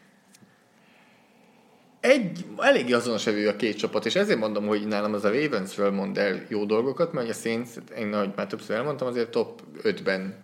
egy, 2.02 2.44
eléggé 2.58 2.92
azonos 2.92 3.26
evő 3.26 3.48
a 3.48 3.56
két 3.56 3.76
csapat, 3.76 4.06
és 4.06 4.14
ezért 4.14 4.38
mondom, 4.38 4.66
hogy 4.66 4.86
nálam 4.86 5.14
az 5.14 5.24
a 5.24 5.30
Ravensről 5.30 5.90
mond 5.90 6.18
el 6.18 6.44
jó 6.48 6.64
dolgokat, 6.64 7.12
mert 7.12 7.28
a 7.28 7.32
Saints, 7.32 7.68
én 7.98 8.12
ahogy 8.12 8.30
már 8.36 8.46
többször 8.46 8.76
elmondtam, 8.76 9.08
azért 9.08 9.30
top 9.30 9.62
5-ben 9.82 10.34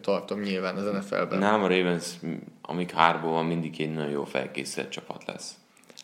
tartom 0.00 0.40
nyilván 0.40 0.76
az 0.76 0.84
NFL-ben. 0.84 1.38
Nálam 1.38 1.62
a 1.62 1.68
Ravens, 1.68 2.06
amíg 2.62 2.90
hárból 2.90 3.30
van, 3.30 3.46
mindig 3.46 3.80
egy 3.80 3.92
nagyon 3.92 4.10
jó 4.10 4.24
felkészült 4.24 4.90
csapat 4.90 5.24
lesz. 5.26 5.54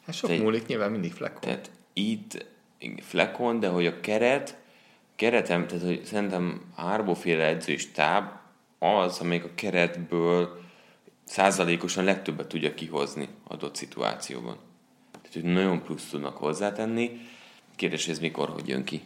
Hát 0.07 0.15
sok 0.15 0.31
Te, 0.31 0.39
múlik 0.39 0.67
nyilván 0.67 0.91
mindig 0.91 1.13
Fleckon. 1.13 1.41
Tehát 1.41 1.71
itt 1.93 2.47
Fleckon, 3.01 3.61
de 3.61 3.69
hogy 3.69 3.87
a 3.87 4.01
keret, 4.01 4.59
keretem, 5.17 5.67
tehát 5.67 5.85
hogy 5.85 6.05
szerintem 6.05 6.63
féle 7.15 7.45
edzős 7.45 7.93
táb 7.93 8.31
az, 8.79 9.19
amelyik 9.21 9.45
a 9.45 9.55
keretből 9.55 10.61
százalékosan 11.25 12.05
legtöbbet 12.05 12.49
tudja 12.49 12.75
kihozni 12.75 13.29
adott 13.49 13.75
szituációban. 13.75 14.57
Tehát, 15.11 15.33
hogy 15.33 15.43
nagyon 15.43 15.83
plusz 15.83 16.09
tudnak 16.11 16.37
hozzátenni. 16.37 17.21
Kérdés, 17.77 18.09
ez 18.09 18.19
mikor, 18.19 18.49
hogy 18.49 18.69
jön 18.69 18.85
ki? 18.85 19.03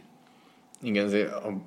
Igen, 0.83 1.05
azért 1.05 1.33
a, 1.33 1.61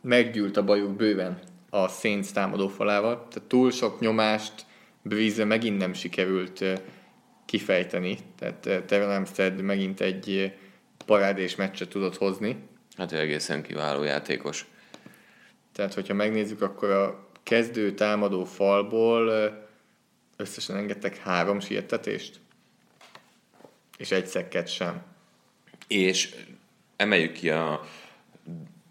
meggyűlt 0.00 0.56
a 0.56 0.64
bajuk 0.64 0.96
bőven 0.96 1.38
a 1.70 1.88
Saints 1.88 2.32
támadó 2.32 2.68
falával. 2.68 3.26
Tehát 3.28 3.48
túl 3.48 3.70
sok 3.70 4.00
nyomást 4.00 4.66
Breeze 5.02 5.44
megint 5.44 5.78
nem 5.78 5.92
sikerült 5.92 6.64
kifejteni. 7.44 8.18
Tehát 8.38 8.84
Terrell 8.86 9.10
Armstead 9.10 9.60
megint 9.60 10.00
egy 10.00 10.54
parádés 11.06 11.56
meccset 11.56 11.88
tudott 11.88 12.16
hozni. 12.16 12.56
Hát 12.96 13.12
egészen 13.12 13.62
kiváló 13.62 14.02
játékos. 14.02 14.66
Tehát, 15.72 15.94
hogyha 15.94 16.14
megnézzük, 16.14 16.62
akkor 16.62 16.90
a 16.90 17.28
kezdő 17.42 17.94
támadó 17.94 18.44
falból 18.44 19.30
összesen 20.36 20.76
engedtek 20.76 21.16
három 21.16 21.60
siettetést 21.60 22.40
és 24.02 24.10
egy 24.10 24.26
szekket 24.26 24.68
sem. 24.68 25.02
És 25.86 26.34
emeljük 26.96 27.32
ki 27.32 27.50
a 27.50 27.86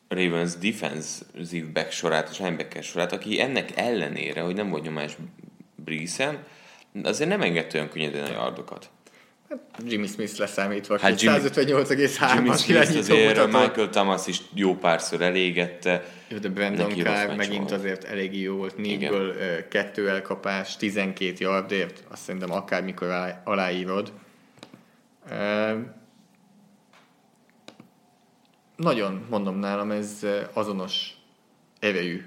Ravens 0.08 0.56
defensive 0.56 1.68
back 1.74 1.92
sorát 1.92 2.30
és 2.30 2.40
linebacker 2.40 2.84
sorát, 2.84 3.12
aki 3.12 3.40
ennek 3.40 3.78
ellenére, 3.78 4.42
hogy 4.42 4.56
nem 4.56 4.70
volt 4.70 4.84
nyomás 4.84 5.18
Breesen, 5.84 6.44
azért 7.04 7.30
nem 7.30 7.42
engedte 7.42 7.78
olyan 7.78 7.90
könnyedén 7.90 8.24
a 8.24 8.32
yardokat. 8.32 8.90
Hát 9.50 9.62
Jimmy 9.86 10.08
Smith 10.08 10.40
leszámítva, 10.40 11.00
hát 11.00 11.20
158,3 11.20 12.36
Jimmy 12.36 12.56
Smith 12.56 12.98
azért 12.98 13.38
a 13.38 13.46
Michael 13.46 13.90
Thomas 13.90 14.28
is 14.28 14.42
jó 14.54 14.76
párszor 14.76 15.22
elégette. 15.22 16.06
Jó, 16.28 16.38
de 16.38 16.50
Brandon 16.50 16.90
Carr 16.90 17.36
megint 17.36 17.70
volt. 17.70 17.72
azért 17.72 18.04
eléggé 18.04 18.40
jó 18.40 18.56
volt. 18.56 18.78
Négyből 18.78 19.36
kettő 19.68 20.10
elkapás, 20.10 20.78
12 20.78 21.34
yardért, 21.38 22.04
azt 22.10 22.22
szerintem 22.22 22.52
akármikor 22.52 23.36
aláírod. 23.44 24.14
Nagyon, 28.76 29.26
mondom 29.30 29.60
nálam, 29.60 29.92
ez 29.92 30.26
azonos 30.54 31.10
erejű 31.80 32.26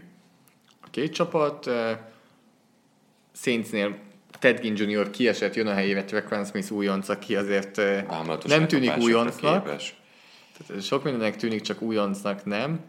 a 0.80 0.90
két 0.90 1.12
csapat. 1.12 1.70
Saintsnél 3.34 3.96
Ted 4.38 4.60
Ginn 4.60 4.76
Jr. 4.76 5.10
kiesett, 5.10 5.54
jön 5.54 5.66
a 5.66 5.72
helyébe 5.72 6.04
Trequan 6.04 6.44
Smith 6.44 6.72
újonc, 6.72 7.08
aki 7.08 7.36
azért 7.36 7.78
Ámlatos 8.06 8.50
nem 8.50 8.66
tűnik 8.66 8.96
újoncnak. 8.96 9.64
Tehát 9.64 10.82
sok 10.82 11.04
mindennek 11.04 11.36
tűnik, 11.36 11.60
csak 11.60 11.82
újoncnak 11.82 12.44
nem. 12.44 12.80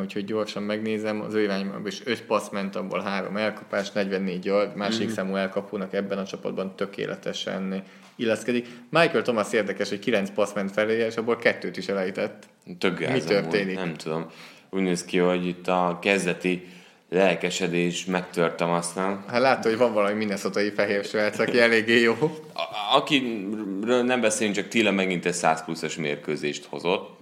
Úgyhogy 0.00 0.24
gyorsan 0.24 0.62
megnézem, 0.62 1.20
az 1.20 1.34
ő 1.34 1.42
irányban 1.42 1.86
is 1.86 2.00
5 2.04 2.22
passz 2.22 2.48
ment, 2.48 2.76
abból 2.76 3.00
3 3.00 3.36
elkapás, 3.36 3.90
44 3.90 4.44
yard, 4.44 4.76
másik 4.76 5.08
mm. 5.08 5.12
számú 5.12 5.36
elkapónak 5.36 5.92
ebben 5.92 6.18
a 6.18 6.24
csapatban 6.24 6.76
tökéletesen 6.76 7.82
illeszkedik. 8.16 8.66
Michael 8.90 9.22
Thomas 9.22 9.52
érdekes, 9.52 9.88
hogy 9.88 9.98
9 9.98 10.30
passz 10.30 10.52
ment 10.52 10.72
felé, 10.72 11.04
és 11.04 11.16
abból 11.16 11.36
kettőt 11.36 11.76
is 11.76 11.88
elejtett. 11.88 12.46
Tök 12.78 12.98
Mi 12.98 13.20
történik? 13.20 13.76
Nem 13.76 13.94
tudom. 13.94 14.26
Úgy 14.70 14.82
néz 14.82 15.04
ki, 15.04 15.18
hogy 15.18 15.46
itt 15.46 15.68
a 15.68 15.98
kezdeti 16.02 16.66
lelkesedés 17.12 18.04
megtörtem 18.04 18.70
aztán. 18.70 19.24
Hát 19.28 19.40
látta, 19.40 19.68
hogy 19.68 19.78
van 19.78 19.92
valami 19.92 20.14
minneszotai 20.14 20.70
fehér 20.70 21.04
srác, 21.04 21.38
aki 21.38 21.60
eléggé 21.60 22.00
jó. 22.00 22.16
A, 22.54 22.96
akiről 22.96 24.02
nem 24.02 24.20
beszélünk, 24.20 24.56
csak 24.56 24.68
Tila 24.68 24.90
megint 24.90 25.26
egy 25.26 25.32
100 25.32 25.64
pluszos 25.64 25.96
mérkőzést 25.96 26.64
hozott. 26.64 27.20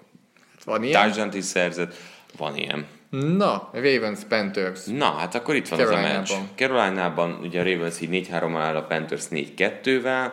Van 0.64 0.82
ilyen? 0.82 1.30
is 1.32 1.44
szerzett. 1.44 1.94
Van 2.36 2.56
ilyen. 2.56 2.86
Na, 3.10 3.70
Ravens 3.72 4.20
Panthers. 4.28 4.80
Na, 4.84 5.10
hát 5.10 5.34
akkor 5.34 5.54
itt 5.54 5.68
van 5.68 5.80
az 5.80 5.90
a 5.90 6.00
meccs. 6.00 6.30
Caroline-ban 6.54 7.38
ugye 7.42 7.60
a 7.60 7.64
Ravens 7.64 8.00
így 8.00 8.28
4-3 8.32 8.54
áll 8.58 8.76
a 8.76 8.82
Panthers 8.82 9.24
4-2-vel. 9.30 10.30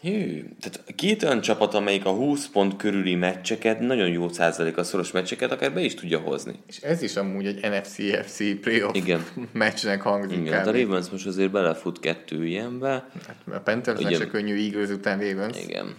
Hű, 0.00 0.48
tehát 0.60 0.94
két 0.94 1.22
olyan 1.22 1.40
csapat, 1.40 1.74
amelyik 1.74 2.04
a 2.04 2.10
20 2.10 2.48
pont 2.48 2.76
körüli 2.76 3.14
meccseket, 3.14 3.80
nagyon 3.80 4.08
jó 4.08 4.28
százalék 4.28 4.76
a 4.76 4.82
szoros 4.82 5.10
meccseket, 5.10 5.50
akár 5.52 5.72
be 5.72 5.80
is 5.80 5.94
tudja 5.94 6.18
hozni. 6.18 6.54
És 6.66 6.78
ez 6.78 7.02
is 7.02 7.16
amúgy 7.16 7.46
egy 7.46 7.60
NFC-FC 7.70 8.60
playoff 8.60 8.94
Igen. 8.94 9.24
meccsnek 9.52 10.02
hangzik. 10.02 10.38
Igen, 10.38 10.52
hát 10.52 10.66
a 10.66 10.72
Ravens 10.72 11.10
most 11.10 11.26
azért 11.26 11.50
belefut 11.50 12.00
kettő 12.00 12.46
ilyenbe. 12.46 13.08
Hát 13.26 13.36
a 13.52 13.58
Panthers 13.58 14.16
se 14.16 14.26
könnyű 14.26 14.56
Eagles 14.56 14.88
után 14.88 15.18
Ravens. 15.18 15.62
Igen. 15.62 15.96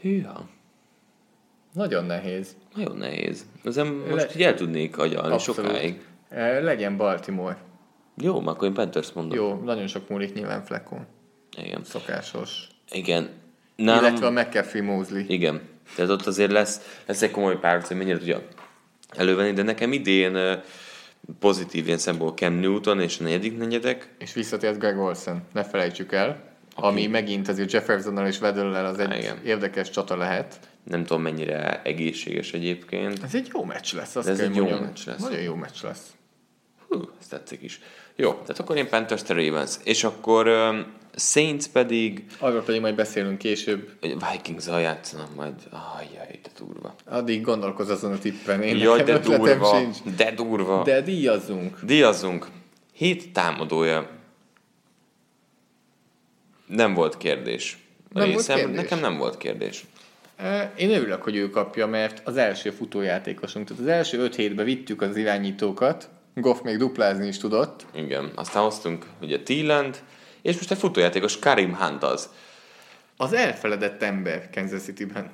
Hűha. 0.00 0.48
Nagyon 1.72 2.04
nehéz. 2.04 2.56
Nagyon 2.74 2.96
nehéz. 2.96 3.46
Ezen 3.64 3.86
most 3.86 4.34
Le... 4.34 4.46
el 4.46 4.54
tudnék 4.54 4.98
agyalni 4.98 5.32
Abszolút. 5.32 5.70
sokáig. 5.70 6.00
E, 6.28 6.60
legyen 6.60 6.96
Baltimore. 6.96 7.56
Jó, 8.16 8.46
akkor 8.46 8.68
én 8.68 8.74
Panthers 8.74 9.12
mondom. 9.12 9.38
Jó, 9.38 9.54
nagyon 9.64 9.86
sok 9.86 10.08
múlik 10.08 10.34
nyilván 10.34 10.62
Fleckon. 10.62 11.06
Igen. 11.64 11.84
Szokásos. 11.84 12.66
Igen. 12.90 13.28
Nálam... 13.76 14.04
Illetve 14.04 14.26
a 14.26 14.30
McAfee 14.30 14.82
Mosley. 14.82 15.24
Igen. 15.28 15.60
Tehát 15.94 16.10
ott 16.10 16.26
azért 16.26 16.50
lesz, 16.50 17.00
lesz 17.06 17.22
egy 17.22 17.30
komoly 17.30 17.58
pár, 17.58 17.82
hogy 17.82 17.96
mennyire 17.96 18.18
tudja 18.18 18.42
elővenni, 19.16 19.52
de 19.52 19.62
nekem 19.62 19.92
idén 19.92 20.62
pozitív 21.38 21.86
ilyen 21.86 21.98
szempontból 21.98 22.38
Cam 22.38 22.54
Newton 22.54 23.00
és 23.00 23.18
a 23.20 23.22
negyedik 23.22 23.58
negyedek. 23.58 24.08
És 24.18 24.32
visszatért 24.32 24.78
Greg 24.78 24.98
Olsen, 24.98 25.42
ne 25.52 25.64
felejtsük 25.64 26.12
el. 26.12 26.28
Okay. 26.76 26.90
Ami 26.90 27.06
megint 27.06 27.48
azért 27.48 27.72
Jeffersonnal 27.72 28.26
és 28.26 28.38
Vedellel 28.38 28.86
az 28.86 28.98
egy 28.98 29.18
Igen. 29.18 29.38
érdekes 29.44 29.90
csata 29.90 30.16
lehet. 30.16 30.58
Nem 30.82 31.04
tudom 31.04 31.22
mennyire 31.22 31.82
egészséges 31.82 32.52
egyébként. 32.52 33.22
Ez 33.22 33.34
egy 33.34 33.48
jó 33.52 33.64
meccs 33.64 33.94
lesz, 33.94 34.16
azt 34.16 34.28
ez 34.28 34.40
egy 34.40 34.54
jó 34.54 34.62
mondjam. 34.64 34.84
meccs 34.84 35.06
lesz. 35.06 35.20
Nagyon 35.20 35.40
jó 35.40 35.54
meccs 35.54 35.82
lesz. 35.82 36.06
Hú, 36.88 37.10
ez 37.20 37.26
tetszik 37.26 37.62
is. 37.62 37.80
Jó, 38.16 38.32
tehát 38.32 38.58
akkor 38.58 38.76
én 38.76 38.88
Panthers 38.88 39.28
Ravens. 39.28 39.74
És 39.84 40.04
akkor 40.04 40.48
Saints 41.18 41.66
pedig... 41.66 42.24
Arról 42.38 42.62
pedig 42.62 42.80
majd 42.80 42.94
beszélünk 42.94 43.38
később. 43.38 43.90
Vikings-zal 44.00 44.80
játszanak 44.80 45.34
majd. 45.34 45.54
Ajjaj, 45.70 46.40
de 46.42 46.50
durva. 46.58 46.94
Addig 47.04 47.42
gondolkoz 47.42 47.90
azon 47.90 48.12
a 48.12 48.18
tippen. 48.18 48.62
Én 48.62 48.76
Jaj, 48.76 49.02
de 49.02 49.18
durva. 49.18 49.78
Sincs. 49.78 50.16
De 50.16 50.32
durva. 50.32 50.82
De 50.82 51.00
díjazzunk. 51.00 51.78
Díjazzunk. 51.82 52.46
Hét 52.92 53.32
támadója. 53.32 54.10
Nem 56.66 56.94
volt 56.94 57.16
kérdés. 57.16 57.78
Nem 58.12 58.24
részem, 58.24 58.56
volt 58.56 58.66
kérdés? 58.66 58.82
Nekem 58.82 59.00
nem 59.00 59.18
volt 59.18 59.36
kérdés. 59.36 59.84
Én 60.76 60.90
örülök, 60.90 61.22
hogy 61.22 61.36
ő 61.36 61.50
kapja, 61.50 61.86
mert 61.86 62.20
az 62.24 62.36
első 62.36 62.70
futójátékosunk. 62.70 63.66
Tehát 63.66 63.82
az 63.82 63.88
első 63.88 64.18
öt 64.18 64.34
hétben 64.34 64.64
vittük 64.64 65.02
az 65.02 65.16
irányítókat, 65.16 66.08
Goff 66.34 66.60
még 66.62 66.76
duplázni 66.76 67.26
is 67.26 67.38
tudott. 67.38 67.86
Igen, 67.94 68.30
aztán 68.34 68.62
hoztunk 68.62 69.06
ugye 69.20 69.40
Thielent, 69.40 70.02
és 70.42 70.56
most 70.56 70.70
egy 70.70 70.78
futójátékos 70.78 71.38
Karim 71.38 71.74
Hunt 71.74 72.02
az. 72.02 72.28
Az 73.16 73.32
elfeledett 73.32 74.02
ember 74.02 74.50
Kansas 74.50 74.82
City-ben. 74.82 75.30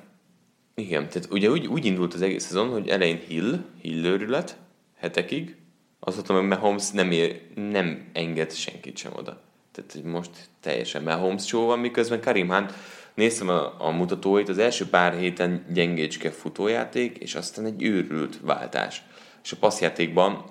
Igen, 0.75 1.09
tehát 1.09 1.27
ugye 1.31 1.49
úgy, 1.49 1.67
úgy 1.67 1.85
indult 1.85 2.13
az 2.13 2.21
egész 2.21 2.45
szezon, 2.45 2.69
hogy 2.69 2.89
elején 2.89 3.21
Hill, 3.27 3.63
Hill 3.81 4.05
őrület, 4.05 4.57
hetekig, 4.97 5.55
mondtam, 5.99 6.35
hogy 6.35 6.47
Mahomes 6.47 6.91
nem, 6.91 7.11
ér, 7.11 7.41
nem 7.55 8.09
enged 8.13 8.53
senkit 8.53 8.97
sem 8.97 9.11
oda. 9.15 9.41
Tehát 9.71 10.03
most 10.03 10.29
teljesen 10.59 11.03
Mahomes 11.03 11.45
show 11.45 11.65
van, 11.65 11.79
miközben 11.79 12.21
Karim 12.21 12.49
Hunt 12.49 12.73
néztem 13.13 13.49
a, 13.49 13.85
a 13.85 13.89
mutatóit, 13.89 14.49
az 14.49 14.57
első 14.57 14.89
pár 14.89 15.17
héten 15.17 15.65
gyengécske 15.73 16.31
futójáték, 16.31 17.17
és 17.17 17.35
aztán 17.35 17.65
egy 17.65 17.83
őrült 17.83 18.39
váltás. 18.41 19.03
És 19.43 19.51
a 19.51 19.57
passzjátékban 19.59 20.45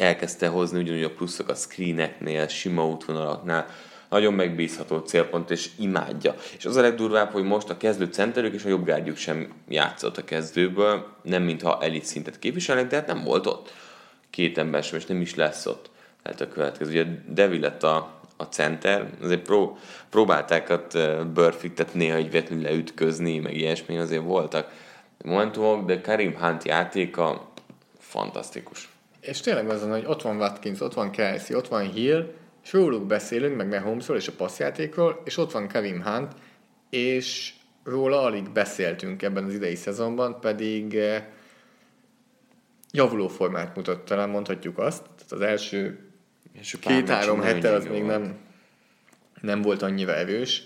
elkezdte 0.00 0.48
hozni 0.48 0.80
ugyanúgy 0.80 1.02
a 1.02 1.10
pluszok 1.10 1.48
a 1.48 1.54
screeneknél, 1.54 2.48
sima 2.48 2.86
útvonalaknál, 2.86 3.66
nagyon 4.08 4.34
megbízható 4.34 4.98
célpont, 4.98 5.50
és 5.50 5.70
imádja. 5.78 6.34
És 6.56 6.64
az 6.64 6.76
a 6.76 6.80
legdurvább, 6.80 7.32
hogy 7.32 7.42
most 7.42 7.70
a 7.70 7.76
kezdő 7.76 8.04
centerük 8.04 8.54
és 8.54 8.64
a 8.64 8.68
jobbgárdjuk 8.68 9.16
sem 9.16 9.52
játszott 9.68 10.16
a 10.16 10.24
kezdőből, 10.24 11.06
nem 11.22 11.42
mintha 11.42 11.78
elit 11.82 12.04
szintet 12.04 12.38
képviselnek, 12.38 12.86
de 12.86 12.96
hát 12.96 13.06
nem 13.06 13.24
volt 13.24 13.46
ott. 13.46 13.72
Két 14.30 14.58
ember 14.58 14.82
sem, 14.82 14.98
és 14.98 15.06
nem 15.06 15.20
is 15.20 15.34
lesz 15.34 15.66
ott. 15.66 15.90
Tehát 16.22 16.40
a 16.40 16.48
következő. 16.48 16.90
Ugye 16.90 17.06
Devi 17.26 17.60
lett 17.60 17.82
a, 17.82 18.20
a 18.36 18.44
center, 18.44 19.10
azért 19.22 19.42
pró, 19.42 19.78
próbálták 20.10 20.70
ott 20.70 20.98
Burfictet 21.32 21.94
néha 21.94 22.16
egy 22.16 22.30
véletlenül 22.30 22.64
leütközni, 22.64 23.38
meg 23.38 23.56
ilyesmi 23.56 23.98
azért 23.98 24.22
voltak 24.22 24.72
momentumok, 25.24 25.86
de 25.86 26.00
Karim 26.00 26.36
Hunt 26.36 26.64
játéka 26.64 27.50
fantasztikus. 27.98 28.89
És 29.20 29.40
tényleg 29.40 29.68
az, 29.68 29.82
hogy 29.82 30.04
ott 30.06 30.22
van 30.22 30.36
Watkins, 30.36 30.80
ott 30.80 30.94
van 30.94 31.10
Kelsey, 31.10 31.56
ott 31.56 31.68
van 31.68 31.92
Hill, 31.92 32.32
és 32.62 32.72
róluk 32.72 33.06
beszélünk, 33.06 33.56
meg 33.56 33.68
Mahomesról 33.68 34.16
és 34.16 34.28
a 34.28 34.32
passzjátékról, 34.32 35.20
és 35.24 35.36
ott 35.36 35.52
van 35.52 35.68
Kevin 35.68 36.02
Hunt, 36.02 36.32
és 36.90 37.52
róla 37.84 38.22
alig 38.22 38.50
beszéltünk 38.50 39.22
ebben 39.22 39.44
az 39.44 39.54
idei 39.54 39.74
szezonban, 39.74 40.40
pedig 40.40 40.94
eh, 40.94 41.24
javuló 42.92 43.28
formát 43.28 43.76
mutat, 43.76 44.04
talán 44.04 44.28
mondhatjuk 44.28 44.78
azt. 44.78 45.02
Tehát 45.02 45.32
az 45.32 45.40
első, 45.40 46.10
első 46.56 46.78
két-három 46.78 47.40
hete 47.40 47.72
az 47.72 47.84
még 47.84 48.02
nem, 48.02 48.38
nem 49.40 49.62
volt 49.62 49.82
annyira 49.82 50.14
erős, 50.14 50.62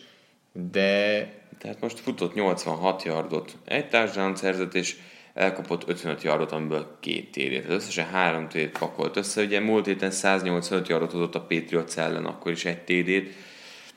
de... 0.53 1.29
Tehát 1.59 1.81
most 1.81 1.99
futott 1.99 2.35
86 2.35 3.03
yardot, 3.03 3.57
egy 3.65 3.89
társadalom 3.89 4.35
szerzett, 4.35 4.75
és 4.75 4.97
elkapott 5.35 5.89
55 5.89 6.23
yardot, 6.23 6.53
amiből 6.53 6.97
két 7.01 7.31
térét. 7.31 7.61
Tehát 7.61 7.77
összesen 7.77 8.07
három 8.07 8.49
térét 8.49 8.79
pakolt 8.79 9.17
össze. 9.17 9.43
Ugye 9.43 9.61
múlt 9.61 9.87
héten 9.87 10.11
185 10.11 10.89
yardot 10.89 11.13
hozott 11.13 11.35
a 11.35 11.41
Patriots 11.41 11.97
ellen, 11.97 12.25
akkor 12.25 12.53
is 12.53 12.65
egy 12.65 12.81
TD-t. 12.81 13.35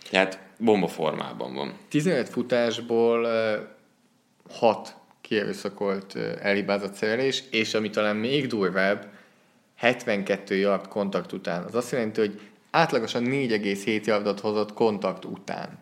Tehát 0.09 0.39
bomba 0.57 0.87
formában 0.87 1.53
van. 1.53 1.73
15 1.89 2.29
futásból 2.29 3.27
6 4.49 4.95
kierőszakolt 5.21 6.15
elhibázott 6.41 6.93
szerelés, 6.93 7.43
és 7.51 7.73
ami 7.73 7.89
talán 7.89 8.15
még 8.15 8.47
durvább, 8.47 9.05
72 9.75 10.55
yard 10.55 10.87
kontakt 10.87 11.31
után. 11.31 11.63
Az 11.63 11.75
azt 11.75 11.91
jelenti, 11.91 12.19
hogy 12.19 12.39
átlagosan 12.71 13.23
4,7 13.25 14.05
yardot 14.05 14.39
hozott 14.39 14.73
kontakt 14.73 15.25
után. 15.25 15.79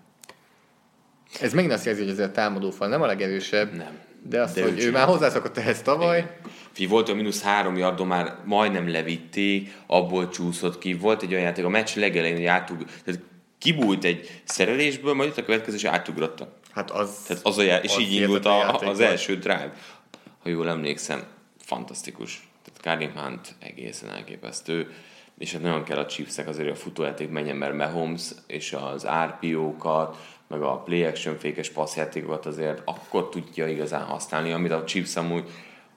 Ez 1.42 1.54
megint 1.54 1.74
azt 1.74 1.86
jelzi, 1.86 2.02
hogy 2.02 2.12
ez 2.12 2.20
a 2.20 2.32
támadófal 2.32 2.88
nem 2.88 3.02
a 3.02 3.06
legerősebb, 3.06 3.76
nem. 3.76 4.00
De 4.30 4.42
azt, 4.42 4.56
de 4.56 4.62
hogy 4.62 4.80
ő, 4.80 4.88
ő 4.88 4.92
már 4.92 5.08
hozzászokott 5.08 5.58
ehhez 5.58 5.82
tavaly. 5.82 6.38
Fi, 6.72 6.86
volt 6.86 7.10
a 7.10 7.14
mínusz 7.14 7.42
három 7.42 7.78
yardon 7.78 8.08
már 8.08 8.36
majdnem 8.46 8.90
levitték, 8.90 9.74
abból 9.88 10.30
csúszott 10.30 10.78
ki. 10.78 10.94
Volt 10.94 11.22
egy 11.22 11.32
olyan 11.32 11.44
játék, 11.44 11.66
a 11.66 11.70
meccs 11.70 11.96
legelején, 11.96 12.36
hogy 12.36 12.46
átug, 12.46 12.86
tehát 13.04 13.22
kibújt 13.58 14.04
egy 14.04 14.42
szerelésből, 14.44 15.14
majd 15.14 15.30
itt 15.30 15.38
a 15.38 15.44
következő, 15.44 15.76
és 15.76 15.84
átugrotta. 15.84 16.54
Hát 16.72 16.92
az... 16.92 17.10
Tehát 17.28 17.46
az 17.46 17.58
a 17.58 17.62
já- 17.62 17.84
és 17.84 17.98
így 17.98 18.14
indult 18.14 18.46
a, 18.46 18.78
az 18.80 19.00
első 19.00 19.36
drive. 19.38 19.74
Ha 20.44 20.50
jól 20.50 20.70
emlékszem, 20.70 21.24
fantasztikus. 21.60 22.48
Tehát 22.64 23.00
Karim 23.00 23.24
Hunt 23.24 23.56
egészen 23.60 24.10
elképesztő 24.10 24.88
és 25.38 25.52
hát 25.52 25.62
nagyon 25.62 25.84
kell 25.84 25.98
a 25.98 26.06
Chiefsek 26.06 26.48
azért, 26.48 26.68
hogy 26.68 26.78
a 26.78 26.80
futójáték 26.80 27.30
menjen, 27.30 27.56
mert 27.56 27.76
Mahomes 27.76 28.32
és 28.48 28.74
az 28.74 29.08
RPO-kat, 29.26 30.18
meg 30.48 30.62
a 30.62 30.78
play 30.78 31.04
action 31.04 31.38
fékes 31.38 31.70
passzjátékokat 31.70 32.46
azért 32.46 32.82
akkor 32.86 33.30
tudja 33.30 33.68
igazán 33.68 34.04
használni, 34.04 34.52
amit 34.52 34.72
a 34.72 34.84
Chiefs 34.84 35.16
amúgy 35.16 35.44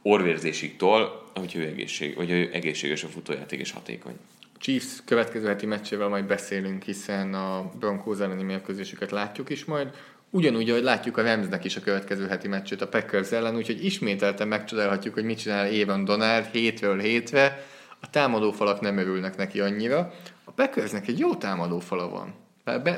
orvérzésig 0.02 0.76
tol, 0.76 1.22
hogy 1.34 1.56
ő, 1.56 1.66
egészség, 1.66 2.16
hogy 2.16 2.30
ő 2.30 2.50
egészséges 2.52 3.04
a 3.04 3.08
futójáték 3.08 3.60
és 3.60 3.72
hatékony. 3.72 4.14
Chiefs 4.58 5.02
következő 5.04 5.46
heti 5.46 5.66
meccsével 5.66 6.08
majd 6.08 6.24
beszélünk, 6.24 6.82
hiszen 6.82 7.34
a 7.34 7.70
Broncos 7.78 8.18
elleni 8.18 8.42
mérkőzésüket 8.42 9.10
látjuk 9.10 9.50
is 9.50 9.64
majd. 9.64 9.88
Ugyanúgy, 10.30 10.70
ahogy 10.70 10.82
látjuk 10.82 11.16
a 11.16 11.22
Ramsnek 11.22 11.64
is 11.64 11.76
a 11.76 11.80
következő 11.80 12.26
heti 12.26 12.48
meccsét 12.48 12.80
a 12.80 12.88
Packers 12.88 13.30
ellen, 13.30 13.56
úgyhogy 13.56 13.84
ismételten 13.84 14.48
megcsodálhatjuk, 14.48 15.14
hogy 15.14 15.24
mit 15.24 15.38
csinál 15.38 15.66
Évan 15.66 16.04
Donald 16.04 16.44
hétről 16.44 16.98
hétre. 16.98 17.66
A 18.00 18.10
támadófalak 18.10 18.80
nem 18.80 18.98
örülnek 18.98 19.36
neki 19.36 19.60
annyira. 19.60 20.12
A 20.44 20.50
Packersnek 20.50 21.08
egy 21.08 21.18
jó 21.18 21.34
támadófala 21.34 22.08
van. 22.08 22.34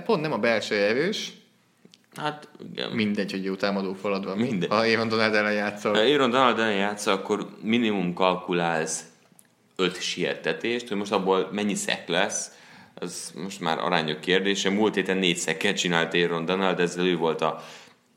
Pont 0.05 0.21
nem 0.21 0.33
a 0.33 0.39
belső 0.39 0.75
erős, 0.75 1.33
Hát 2.17 2.49
igen. 2.73 2.91
Mindegy, 2.91 3.31
hogy 3.31 3.45
jó 3.45 3.55
támadó 3.55 3.93
falad 3.93 4.25
van. 4.25 4.39
Mindegy. 4.39 4.69
Ha 4.69 4.77
Aaron 4.77 5.09
Donald 5.09 5.35
ellen 5.35 5.53
játszol. 5.53 5.93
Ha 5.95 6.01
Aaron 6.01 6.31
Donald 6.31 6.59
ellen 6.59 6.77
játszol, 6.77 7.13
akkor 7.13 7.49
minimum 7.63 8.15
kalkulálsz 8.15 9.05
öt 9.77 10.01
siettetést, 10.01 10.89
hogy 10.89 10.97
most 10.97 11.13
abból 11.13 11.49
mennyi 11.53 11.75
szek 11.75 12.09
lesz, 12.09 12.51
az 12.95 13.33
most 13.37 13.61
már 13.61 13.79
arányok 13.79 14.21
kérdése. 14.21 14.71
Múlt 14.71 14.95
héten 14.95 15.17
négy 15.17 15.37
szekket 15.37 15.77
csinált 15.77 16.15
Aaron 16.15 16.45
Donald, 16.45 16.81
ezzel 16.81 17.07
ő 17.07 17.17
volt 17.17 17.41
a 17.41 17.63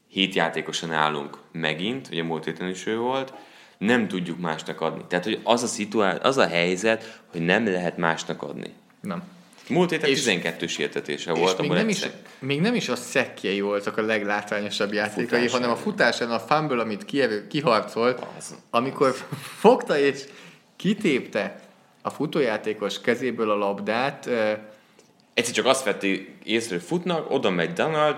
hét 0.08 0.36
játékosan 0.36 0.92
állunk 0.92 1.38
megint, 1.52 2.08
ugye 2.12 2.24
múlt 2.24 2.46
héten 2.46 2.70
is 2.70 2.86
ő 2.86 2.98
volt, 2.98 3.34
nem 3.78 4.08
tudjuk 4.08 4.40
másnak 4.40 4.82
adni. 4.82 5.04
Tehát, 5.08 5.26
hogy 5.26 5.40
az 5.44 5.64
a, 5.64 5.68
szituá- 5.68 6.24
az 6.24 6.38
a 6.38 6.48
helyzet, 6.48 7.22
hogy 7.32 7.42
nem 7.42 7.66
lehet 7.66 7.98
másnak 7.98 8.42
adni. 8.42 8.74
Nem. 9.02 9.24
Múlt 9.68 9.90
héten 9.90 10.10
12 10.10 10.68
sértetése 10.68 11.34
volt. 11.34 11.58
Még 11.58 11.72
nem, 11.72 11.90
is, 11.90 12.02
még 12.40 12.62
nem 12.62 12.76
is 12.76 12.90
a 12.90 12.96
szekkjei 12.96 13.62
voltak 13.62 13.98
a 13.98 14.02
leglátványosabb 14.02 14.94
játékai, 14.94 15.50
hanem 15.50 15.70
a 15.70 15.76
futásán 15.76 16.32
a 16.32 16.40
fumble, 16.40 16.82
amit 16.82 17.06
kiharcolt, 17.48 18.26
az, 18.38 18.56
amikor 18.70 19.16
fogta 19.66 19.98
és 19.98 20.24
kitépte 20.76 21.60
a 22.02 22.10
futójátékos 22.10 23.02
kezéből 23.02 23.52
a 23.52 23.56
labdát. 23.56 24.30
Egyszer 25.34 25.54
csak 25.54 25.66
azt 25.66 25.84
vetti 25.84 26.36
észre, 26.44 26.76
hogy 26.76 26.86
futnak, 26.86 27.32
oda 27.32 27.50
megy 27.50 27.74
Donald, 27.74 28.16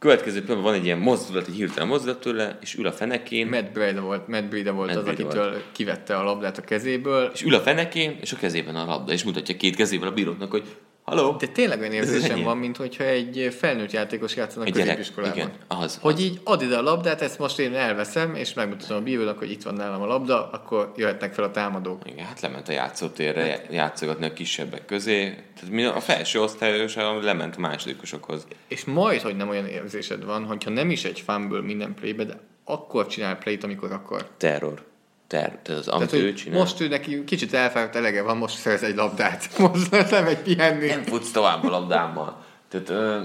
következő 0.00 0.40
pillanatban 0.40 0.72
van 0.72 0.80
egy 0.80 0.84
ilyen 0.84 0.98
mozdulat, 0.98 1.48
egy 1.48 1.54
hirtelen 1.54 1.88
mozdulat 1.88 2.20
tőle, 2.20 2.58
és 2.60 2.74
ül 2.74 2.86
a 2.86 2.92
fenekén. 2.92 3.46
Matt 3.46 3.72
Breda 3.72 4.00
volt, 4.00 4.28
Matt 4.28 4.44
Breda 4.44 4.72
volt 4.72 4.94
Matt 4.94 5.02
az, 5.02 5.08
akitől 5.08 5.50
volt. 5.50 5.64
kivette 5.72 6.16
a 6.16 6.22
labdát 6.22 6.58
a 6.58 6.62
kezéből. 6.62 7.30
És 7.34 7.42
ül 7.42 7.54
a 7.54 7.60
fenekén, 7.60 8.18
és 8.20 8.32
a 8.32 8.36
kezében 8.36 8.76
a 8.76 8.84
labda, 8.84 9.12
és 9.12 9.24
mutatja 9.24 9.56
két 9.56 9.76
kezével 9.76 10.08
a 10.08 10.12
bíróknak, 10.12 10.50
hogy 10.50 10.64
Halló? 11.10 11.36
De 11.38 11.46
tényleg 11.46 11.80
olyan 11.80 11.92
érzésem 11.92 12.42
van, 12.42 12.56
mint 12.56 12.76
hogyha 12.76 13.04
egy 13.04 13.54
felnőtt 13.58 13.90
játékos 13.90 14.36
játszanak 14.36 14.68
egy 14.68 14.74
középiskolában. 14.74 15.36
Igen, 15.36 15.52
az, 15.68 15.98
hogy 16.00 16.14
az. 16.14 16.20
így 16.20 16.40
add 16.44 16.62
ide 16.62 16.76
a 16.76 16.82
labdát, 16.82 17.22
ezt 17.22 17.38
most 17.38 17.58
én 17.58 17.74
elveszem, 17.74 18.34
és 18.34 18.54
megmutatom 18.54 18.96
a 18.96 19.00
bírónak, 19.00 19.38
hogy 19.38 19.50
itt 19.50 19.62
van 19.62 19.74
nálam 19.74 20.02
a 20.02 20.06
labda, 20.06 20.50
akkor 20.50 20.92
jöhetnek 20.96 21.34
fel 21.34 21.44
a 21.44 21.50
támadók. 21.50 22.02
Igen, 22.06 22.26
hát 22.26 22.40
lement 22.40 22.68
a 22.68 22.72
játszótérre 22.72 23.42
hát. 23.42 23.66
játszogatni 23.70 24.26
a 24.26 24.32
kisebbek 24.32 24.84
közé. 24.84 25.34
Tehát 25.60 25.96
a 25.96 26.00
felső 26.00 26.40
osztályos 26.40 26.94
lement 27.22 27.56
a 27.56 27.60
másodikosokhoz. 27.60 28.46
És 28.68 28.84
majd, 28.84 29.20
hogy 29.20 29.36
nem 29.36 29.48
olyan 29.48 29.66
érzésed 29.66 30.24
van, 30.24 30.44
hogyha 30.44 30.70
nem 30.70 30.90
is 30.90 31.04
egy 31.04 31.20
fanből 31.20 31.62
minden 31.62 31.94
playbe, 31.94 32.24
de 32.24 32.40
akkor 32.64 33.06
csinál 33.06 33.36
playt, 33.36 33.64
amikor 33.64 33.92
akar. 33.92 34.26
Terror 34.36 34.88
ter, 35.30 35.58
tehát 35.62 35.80
az, 35.80 35.88
amit 35.88 36.10
tehát, 36.10 36.24
ő 36.24 36.32
csinál. 36.32 36.58
Most 36.58 36.80
ő 36.80 36.88
neki 36.88 37.24
kicsit 37.24 37.54
elfáradt 37.54 37.96
elege 37.96 38.22
van, 38.22 38.36
most 38.36 38.56
szerez 38.56 38.82
egy 38.82 38.94
labdát. 38.94 39.48
Most 39.58 40.10
nem 40.10 40.26
egy 40.26 40.38
pihenni. 40.38 40.86
Nem 40.86 41.02
futsz 41.02 41.30
tovább 41.30 41.64
a 41.64 41.68
labdámmal. 41.68 42.44
Tehát, 42.68 42.88
ö, 42.88 43.22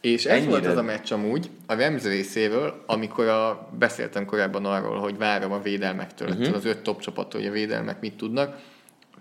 és 0.00 0.24
ez 0.24 0.36
ennyire... 0.36 0.50
volt 0.50 0.66
az 0.66 0.76
a 0.76 0.82
meccs 0.82 1.12
amúgy, 1.12 1.50
a 1.66 1.74
Rams 1.74 2.02
részéről, 2.02 2.82
amikor 2.86 3.28
a, 3.28 3.68
beszéltem 3.78 4.24
korábban 4.24 4.64
arról, 4.64 4.98
hogy 4.98 5.16
várom 5.16 5.52
a 5.52 5.60
védelmektől, 5.60 6.28
uh-huh. 6.28 6.54
az 6.54 6.64
öt 6.64 6.78
top 6.78 7.00
csapattól, 7.00 7.40
hogy 7.40 7.50
a 7.50 7.52
védelmek 7.52 8.00
mit 8.00 8.16
tudnak. 8.16 8.58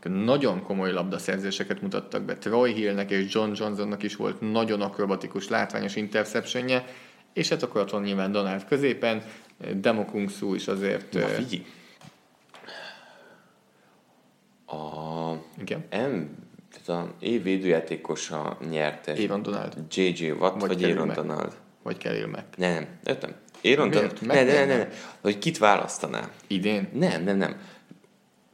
Nagyon 0.03 0.63
komoly 0.63 0.91
labdaszerzéseket 0.91 1.81
mutattak 1.81 2.21
be. 2.21 2.37
Troy 2.37 2.73
Hillnek 2.73 3.11
és 3.11 3.33
John 3.33 3.51
Johnsonnak 3.55 4.03
is 4.03 4.15
volt 4.15 4.51
nagyon 4.51 4.81
akrobatikus, 4.81 5.47
látványos 5.47 5.95
interceptionje, 5.95 6.85
és 7.33 7.49
hát 7.49 7.63
akkor 7.63 7.81
ott 7.81 7.89
van 7.89 8.01
nyilván 8.01 8.31
Donald 8.31 8.65
középen, 8.65 9.23
Demokung 9.75 10.29
Su 10.29 10.53
is 10.53 10.67
azért... 10.67 11.13
Na, 11.13 11.27
figyelj. 11.27 11.65
A... 14.65 15.31
Igen? 15.59 15.79
M, 15.79 16.21
tehát 16.71 17.03
a 17.03 17.13
év 17.19 17.43
védőjátékosa 17.43 18.57
nyerte. 18.69 19.11
Aaron 19.11 19.41
Donald. 19.41 19.77
J.J. 19.91 20.31
Watt 20.31 20.59
vagy, 20.59 20.69
vagy 20.69 20.83
Aaron 20.83 21.13
Donald. 21.13 21.53
Vagy 21.83 21.97
Khalil 21.97 22.27
Mack. 22.27 22.57
Nem, 22.57 22.87
értem. 23.03 23.35
Aaron 23.63 23.89
Donald. 23.89 24.17
Ne, 24.21 24.43
ne, 24.43 24.65
ne, 24.65 24.77
ne, 24.77 24.87
Hogy 25.21 25.37
kit 25.37 25.57
választanál? 25.57 26.31
Idén? 26.47 26.89
Nem, 26.93 27.23
nem, 27.23 27.37
nem. 27.37 27.61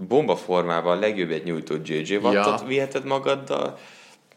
Bomba 0.08 0.36
formában 0.36 0.98
a 0.98 1.00
legjobbet 1.00 1.44
nyújtott 1.44 1.88
J.J. 1.88 2.16
Wattot 2.16 2.60
ja. 2.60 2.68
viheted 2.68 3.06
magaddal, 3.06 3.78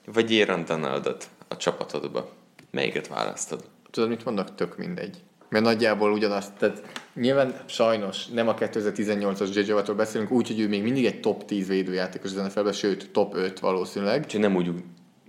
vagy 0.07 0.40
Aaron 0.40 0.64
Donaldot 0.64 1.28
a 1.49 1.57
csapatodba. 1.57 2.30
Melyiket 2.70 3.09
választod? 3.09 3.64
Tudod, 3.93 4.09
mit 4.09 4.24
mondok? 4.24 4.55
Tök 4.55 4.76
mindegy. 4.76 5.16
Mert 5.49 5.64
nagyjából 5.64 6.12
ugyanazt, 6.12 6.53
tehát 6.53 6.82
nyilván 7.14 7.55
sajnos 7.66 8.26
nem 8.26 8.49
a 8.49 8.55
2018-as 8.55 9.55
JJ 9.55 9.72
Wattról 9.72 9.97
beszélünk, 9.97 10.30
úgyhogy 10.30 10.61
ő 10.61 10.68
még 10.68 10.82
mindig 10.82 11.05
egy 11.05 11.20
top 11.20 11.45
10 11.45 11.68
védőjátékos 11.68 12.30
az 12.30 12.36
nfl 12.36 12.70
sőt 12.70 13.11
top 13.11 13.34
5 13.34 13.61
valószínűleg. 13.61 14.26
Csak 14.26 14.40
nem 14.40 14.57
úgy 14.57 14.70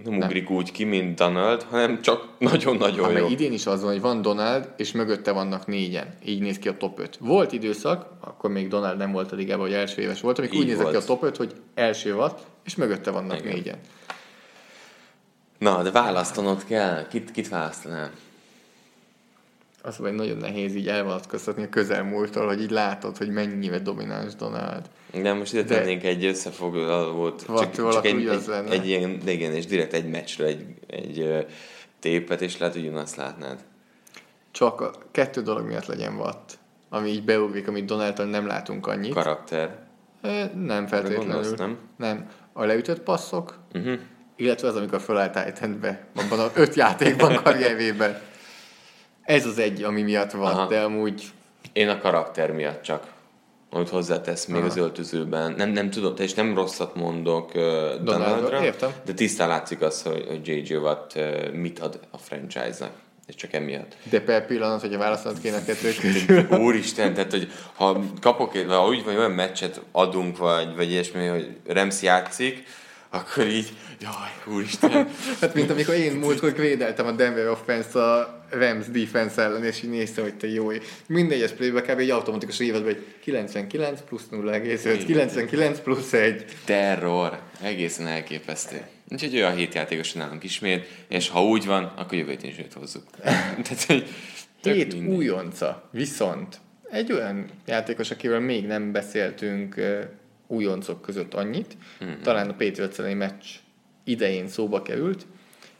nem, 0.03 0.13
nem 0.13 0.27
ugrik 0.27 0.49
úgy 0.49 0.71
ki, 0.71 0.83
mint 0.83 1.17
Donald, 1.17 1.63
hanem 1.63 2.01
csak 2.01 2.27
nagyon-nagyon 2.39 3.11
jó. 3.11 3.27
idén 3.27 3.53
is 3.53 3.65
az 3.65 3.81
van, 3.81 3.91
hogy 3.91 4.01
van 4.01 4.21
Donald, 4.21 4.69
és 4.77 4.91
mögötte 4.91 5.31
vannak 5.31 5.67
négyen. 5.67 6.13
Így 6.25 6.41
néz 6.41 6.59
ki 6.59 6.67
a 6.67 6.77
top 6.77 6.99
5. 6.99 7.17
Volt 7.19 7.51
időszak, 7.51 8.09
akkor 8.19 8.49
még 8.51 8.67
Donald 8.67 8.97
nem 8.97 9.11
volt 9.11 9.31
a 9.31 9.35
ligában, 9.35 9.65
hogy 9.65 9.75
első 9.75 10.01
éves 10.01 10.21
volt, 10.21 10.37
amikor 10.37 10.57
úgy 10.57 10.65
nézett 10.65 10.89
ki 10.89 10.95
a 10.95 11.03
top 11.03 11.23
5, 11.23 11.37
hogy 11.37 11.53
első 11.73 12.13
volt, 12.13 12.39
és 12.63 12.75
mögötte 12.75 13.11
vannak 13.11 13.39
Igen. 13.39 13.53
négyen. 13.53 13.77
Na, 15.57 15.83
de 15.83 15.91
választanod 15.91 16.63
kell. 16.65 17.07
Kit, 17.07 17.31
kit 17.31 17.49
választanál? 17.49 18.11
Az 19.85 19.97
vagy 19.97 20.13
nagyon 20.13 20.37
nehéz 20.37 20.75
így 20.75 20.87
elvonatkoztatni 20.87 21.63
a 21.63 21.69
közelmúltól, 21.69 22.47
hogy 22.47 22.61
így 22.61 22.71
látod, 22.71 23.17
hogy 23.17 23.29
mennyire 23.29 23.79
domináns 23.79 24.35
Donald. 24.35 24.89
De 25.21 25.33
most 25.33 25.53
ide 25.53 25.63
tennénk 25.63 26.03
egy 26.03 26.25
összefoglalót, 26.25 27.45
csak, 27.45 27.71
csak 27.91 28.05
egy, 28.05 28.27
egy, 28.27 28.49
egy, 28.49 28.71
egy, 28.71 28.87
ilyen, 28.87 29.21
igen, 29.25 29.53
és 29.53 29.65
direkt 29.65 29.93
egy 29.93 30.09
meccsről 30.09 30.47
egy, 30.47 30.65
egy 30.87 31.45
tépet, 31.99 32.41
és 32.41 32.57
lehet, 32.57 32.75
hogy 32.75 32.91
azt 32.93 33.15
látnád. 33.15 33.59
Csak 34.51 34.81
a 34.81 34.91
kettő 35.11 35.41
dolog 35.41 35.65
miatt 35.65 35.85
legyen 35.85 36.17
vatt, 36.17 36.57
ami 36.89 37.09
így 37.09 37.23
beugrik, 37.23 37.67
amit 37.67 37.85
Donaldtól 37.85 38.25
nem 38.25 38.47
látunk 38.47 38.87
annyit. 38.87 39.13
Karakter. 39.13 39.79
Nem 40.55 40.87
feltétlenül. 40.87 41.17
Gondolsz, 41.17 41.57
nem? 41.57 41.77
Nem. 41.97 42.29
A 42.53 42.63
leütött 42.63 42.99
passzok, 42.99 43.59
uh-huh. 43.73 43.99
illetve 44.35 44.67
az, 44.67 44.75
amikor 44.75 45.01
felállt 45.01 45.79
be 45.79 46.07
abban 46.15 46.39
a 46.39 46.51
öt 46.53 46.75
játékban 46.75 47.35
karrierjében. 47.43 48.31
Ez 49.23 49.45
az 49.45 49.57
egy, 49.57 49.83
ami 49.83 50.01
miatt 50.01 50.31
van, 50.31 50.51
Aha. 50.51 50.67
de 50.67 50.81
amúgy... 50.81 51.23
Én 51.73 51.89
a 51.89 51.99
karakter 51.99 52.51
miatt 52.51 52.81
csak 52.81 53.11
amit 53.73 53.89
hozzátesz 53.89 54.45
még 54.45 54.57
Aha. 54.57 54.65
az 54.65 54.77
öltözőben. 54.77 55.53
Nem, 55.57 55.69
nem 55.69 55.89
tudom, 55.89 56.13
és 56.17 56.33
nem 56.33 56.55
rosszat 56.55 56.95
mondok 56.95 57.55
uh, 57.55 57.63
Donaldra, 58.03 58.63
értem. 58.63 58.91
de 59.05 59.13
tisztán 59.13 59.47
látszik 59.47 59.81
az, 59.81 60.01
hogy, 60.01 60.25
hogy 60.27 60.47
J.J. 60.47 60.75
Watt 60.75 61.11
uh, 61.15 61.51
mit 61.51 61.79
ad 61.79 61.99
a 62.11 62.17
franchise-nak. 62.17 62.91
És 63.27 63.35
csak 63.35 63.53
emiatt. 63.53 63.95
De 64.09 64.21
per 64.21 64.45
pillanat, 64.45 64.81
hogy 64.81 64.93
a 64.93 64.97
választanat 64.97 65.39
kéne 65.41 65.55
a 65.55 65.63
kettő 65.65 65.93
közül. 66.01 66.47
Úristen, 66.65 67.13
tehát 67.13 67.31
hogy 67.31 67.51
ha 67.73 67.99
kapok, 68.21 68.53
vagy 68.53 68.89
úgy 68.89 69.03
vagy 69.03 69.15
olyan 69.15 69.31
meccset 69.31 69.81
adunk, 69.91 70.37
vagy, 70.37 70.75
vagy 70.75 70.91
ilyesmi, 70.91 71.25
hogy 71.25 71.57
Rems 71.67 72.01
játszik, 72.01 72.63
akkor 73.13 73.47
így, 73.47 73.73
jaj, 74.01 74.55
úristen. 74.55 74.91
hát 75.41 75.53
mint 75.53 75.69
amikor 75.69 75.93
én 75.93 76.11
múltkor 76.11 76.55
védeltem 76.55 77.05
a 77.05 77.11
Denver 77.11 77.47
offense 77.47 78.03
a 78.03 78.45
Rams 78.49 78.85
defense 78.87 79.41
ellen, 79.41 79.63
és 79.63 79.83
így 79.83 79.89
néztem, 79.89 80.23
hogy 80.23 80.35
te 80.35 80.47
jó. 80.47 80.71
Minden 81.07 81.37
egyes 81.37 81.51
playbe 81.51 81.81
kb. 81.81 81.99
egy 81.99 82.09
automatikus 82.09 82.59
évad, 82.59 82.83
hogy 82.83 83.05
99 83.21 84.01
plusz 84.01 84.23
0,5, 84.31 85.03
99 85.05 85.79
plusz 85.79 86.13
1. 86.13 86.45
Terror. 86.65 87.39
Egészen 87.61 88.07
elképesztő. 88.07 88.81
Úgyhogy 89.11 89.35
olyan 89.35 89.55
hét 89.55 89.73
játékos 89.73 90.13
nálunk 90.13 90.43
ismét, 90.43 90.87
és 91.07 91.29
ha 91.29 91.43
úgy 91.43 91.65
van, 91.65 91.83
akkor 91.95 92.17
jövő 92.17 92.37
is 92.41 92.59
őt 92.59 92.73
hozzuk. 92.73 93.03
Tehát, 93.63 93.83
hogy 93.87 94.07
Hét 94.61 94.93
újonca, 94.93 95.89
viszont 95.91 96.59
egy 96.89 97.11
olyan 97.11 97.49
játékos, 97.65 98.11
akivel 98.11 98.39
még 98.39 98.65
nem 98.65 98.91
beszéltünk 98.91 99.75
újoncok 100.53 101.01
között 101.01 101.33
annyit, 101.33 101.77
mm-hmm. 102.03 102.21
talán 102.21 102.49
a 102.49 102.53
Patriots 102.53 102.97
elleni 102.97 103.13
meccs 103.13 103.45
idején 104.03 104.47
szóba 104.47 104.81
került, 104.81 105.25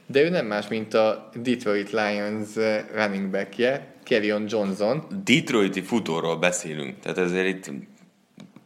de 0.05 0.21
ő 0.21 0.29
nem 0.29 0.45
más, 0.45 0.67
mint 0.67 0.93
a 0.93 1.29
Detroit 1.35 1.91
Lions 1.91 2.55
eh, 2.55 2.85
running 2.93 3.29
backje, 3.29 3.93
Kevin 4.03 4.45
Johnson. 4.47 5.03
Detroiti 5.23 5.81
futóról 5.81 6.37
beszélünk, 6.37 6.99
tehát 6.99 7.17
ezért 7.17 7.47
itt 7.47 7.71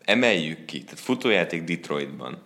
emeljük 0.04 0.66
ki, 0.66 0.84
tehát 0.84 1.00
futójáték 1.00 1.64
Detroitban. 1.64 2.42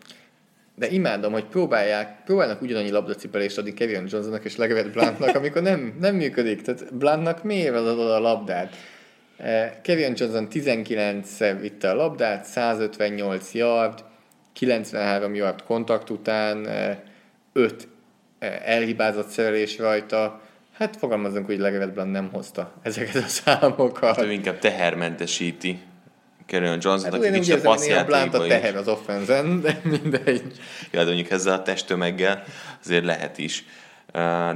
De 0.76 0.90
imádom, 0.90 1.32
hogy 1.32 1.46
próbálják, 1.46 2.24
próbálnak 2.24 2.62
ugyanannyi 2.62 2.90
labdacipelést 2.90 3.58
adni 3.58 3.74
Kevin 3.74 4.08
Johnsonnak 4.08 4.46
és 4.46 4.56
Legaret 4.56 4.92
Bluntnak, 4.92 5.36
amikor 5.36 5.62
nem, 5.62 5.98
nem 6.00 6.16
működik. 6.16 6.62
Tehát 6.62 6.96
Bluntnak 6.96 7.44
miért 7.44 7.76
adod 7.76 8.00
a 8.00 8.20
labdát? 8.20 8.76
Kevin 9.82 10.14
Johnson 10.16 10.48
19-szer 10.52 11.58
vitte 11.62 11.90
a 11.90 11.96
labdát, 11.96 12.46
158 12.46 13.54
yard, 13.54 14.04
93 14.54 15.36
yard 15.36 15.64
kontakt 15.64 16.10
után, 16.10 16.68
5 17.54 17.88
eh, 18.40 18.60
elhibázott 18.66 19.28
szerelés 19.28 19.78
rajta, 19.78 20.42
hát 20.74 20.96
fogalmazunk, 20.98 21.46
hogy 21.46 21.60
legalább 21.60 22.08
nem 22.08 22.30
hozta 22.32 22.74
ezeket 22.82 23.16
a 23.16 23.28
számokat. 23.28 24.16
Hát 24.16 24.26
ő 24.26 24.32
inkább 24.32 24.60
tehermentesíti 24.60 25.80
Kerülön 26.46 26.80
Johnson, 26.82 27.12
hát, 27.12 27.22
aki 27.22 27.32
kicsit 27.32 27.54
a 27.54 27.62
passzjátékban 27.62 28.42
a 28.42 28.48
teher 28.48 28.76
az 28.76 28.88
offenzen, 28.88 29.62
de 29.62 29.80
mindegy. 29.84 30.42
Ja, 30.92 31.00
de 31.00 31.06
mondjuk 31.06 31.30
ezzel 31.30 31.54
a 31.54 31.62
testtömeggel 31.62 32.44
azért 32.84 33.06
lehet 33.06 33.38
is. 33.38 33.66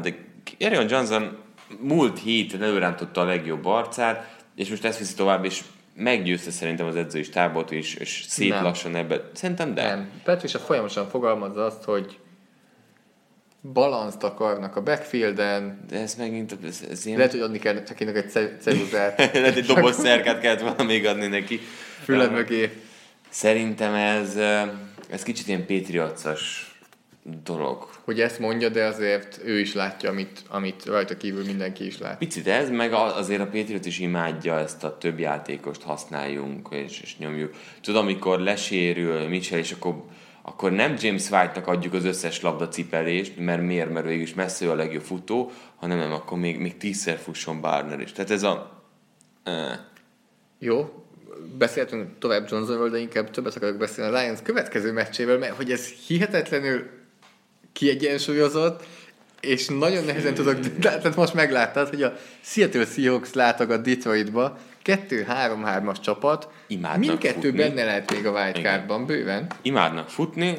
De 0.02 0.16
Kerülön 0.58 0.88
Johnson 0.90 1.38
múlt 1.80 2.20
héten 2.20 2.64
előrántotta 2.64 3.22
a 3.22 3.26
legjobb 3.26 3.66
arcát, 3.66 4.35
és 4.56 4.70
most 4.70 4.86
ezt 4.86 5.00
viszi 5.00 5.14
tovább, 5.14 5.46
és 5.46 5.64
meggyőzte 5.96 6.52
szerintem 6.52 6.86
az 6.86 6.96
edzői 6.96 7.24
stábot 7.24 7.72
is, 7.72 7.96
és 7.96 8.24
szép 8.28 8.50
nem. 8.50 8.64
lassan 8.64 8.96
ebbe. 8.96 9.30
Szerintem 9.34 9.74
de. 9.74 9.88
Nem. 9.88 10.10
Petrisa 10.24 10.60
folyamatosan 10.60 11.10
fogalmazza 11.10 11.66
azt, 11.66 11.84
hogy 11.84 12.18
balanszt 13.74 14.24
akarnak 14.24 14.76
a 14.76 14.84
backfielden. 14.84 15.86
De 15.90 16.00
ez 16.00 16.16
megint, 16.16 16.58
ez, 16.66 16.84
ez 16.90 17.06
ilyen... 17.06 17.18
Lehet, 17.18 17.34
hogy 17.34 17.42
adni 17.42 17.60
kell 17.60 17.84
csak 17.84 18.02
egy 18.02 18.30
ceruzát. 18.62 19.18
Lehet, 19.34 19.56
egy 19.56 19.66
doboz 19.66 20.00
szerkát 20.00 20.40
kellett 20.40 20.62
volna 20.62 20.84
még 20.84 21.06
adni 21.06 21.28
neki. 21.28 21.60
Füled 22.04 22.32
mögé. 22.32 22.82
Szerintem 23.30 23.94
ez, 23.94 24.36
ez 25.10 25.24
kicsit 25.24 25.48
ilyen 25.48 25.66
Pétriacas 25.66 26.75
dolog. 27.44 27.90
Hogy 28.04 28.22
ezt 28.22 28.40
mondja, 28.40 28.70
de 28.70 28.86
azért 28.86 29.40
ő 29.44 29.60
is 29.60 29.74
látja, 29.74 30.10
amit, 30.10 30.44
amit 30.50 30.86
rajta 30.86 31.18
kívül 31.18 31.46
mindenki 31.46 31.86
is 31.86 31.98
lát. 31.98 32.18
Picit 32.18 32.48
ez, 32.48 32.70
meg 32.70 32.94
azért 32.94 33.42
a 33.42 33.46
Patriot 33.46 33.86
is 33.86 34.00
imádja 34.00 34.60
ezt 34.60 34.84
a 34.84 34.98
több 34.98 35.20
játékost 35.20 35.82
használjunk, 35.82 36.68
és, 36.72 37.02
és 37.02 37.18
nyomjuk. 37.18 37.54
Tudod, 37.82 38.02
amikor 38.02 38.40
lesérül 38.40 39.28
Mitchell, 39.28 39.60
és 39.60 39.72
akkor 39.72 40.04
akkor 40.48 40.72
nem 40.72 40.96
James 41.00 41.30
White-nak 41.30 41.68
adjuk 41.68 41.94
az 41.94 42.06
összes 42.06 42.42
labdacipelést, 42.42 43.38
mert 43.38 43.62
miért, 43.62 43.94
mert 43.94 44.06
végül 44.06 44.22
is 44.22 44.34
messze 44.34 44.72
a 44.72 44.76
legjobb 44.76 45.04
futó, 45.04 45.52
hanem 45.76 45.98
nem, 45.98 46.12
akkor 46.12 46.38
még, 46.38 46.60
még 46.60 46.78
tízszer 46.78 47.18
fusson 47.18 47.62
Barner 47.62 48.00
is. 48.00 48.12
Tehát 48.12 48.32
ez 48.32 48.44
a... 48.44 48.84
Eh. 49.44 49.80
Jó, 50.60 51.06
beszéltünk 51.58 52.20
tovább 52.20 52.48
Johnsonról, 52.50 52.90
de 52.90 52.98
inkább 52.98 53.30
többet 53.30 53.56
akarok 53.56 53.78
beszélni 53.78 54.16
a 54.16 54.20
Lions 54.20 54.42
következő 54.42 54.92
meccsével, 54.92 55.38
mert 55.38 55.56
hogy 55.56 55.72
ez 55.72 55.88
hihetetlenül 55.88 56.90
kiegyensúlyozott, 57.76 58.84
és 59.40 59.68
nagyon 59.68 60.04
nehezen 60.04 60.34
tudok, 60.34 60.60
tehát 60.80 61.16
most 61.16 61.34
megláttad, 61.34 61.90
hogy 61.90 62.04
a 62.04 62.18
Seattle 62.42 62.86
Seahawks 62.86 63.34
látogat 63.34 63.82
Detroitba, 63.82 64.58
2-3-3-as 64.86 66.02
csapat, 66.02 66.50
Imádnak 66.68 67.00
mindkettő 67.00 67.50
futni. 67.50 67.58
benne 67.58 67.84
lehet 67.84 68.12
még 68.12 68.26
a 68.26 68.32
wildcardban, 68.32 69.06
bőven. 69.06 69.52
Imádnak 69.62 70.10
futni, 70.10 70.58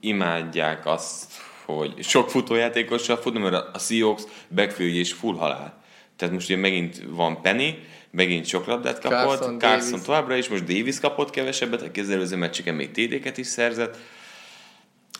imádják 0.00 0.86
azt, 0.86 1.32
hogy 1.64 2.02
sok 2.02 2.30
futójátékossal 2.30 3.16
futni, 3.16 3.40
mert 3.40 3.54
a 3.54 3.78
Seahawks 3.78 4.22
backfield 4.54 4.94
és 4.94 5.12
full 5.12 5.36
halál. 5.36 5.82
Tehát 6.16 6.34
most 6.34 6.48
ugye 6.48 6.58
megint 6.58 7.02
van 7.08 7.42
Penny, 7.42 7.70
megint 8.10 8.46
sok 8.46 8.66
labdát 8.66 8.98
kapott, 9.00 9.38
Carson, 9.38 9.58
Carson 9.58 10.00
továbbra 10.02 10.36
is, 10.36 10.48
most 10.48 10.64
Davis 10.64 11.00
kapott 11.00 11.30
kevesebbet, 11.30 11.82
a 11.82 11.90
kezelőző 11.90 12.36
meccseken 12.36 12.74
még 12.74 12.90
TD-ket 12.90 13.38
is 13.38 13.46
szerzett. 13.46 13.96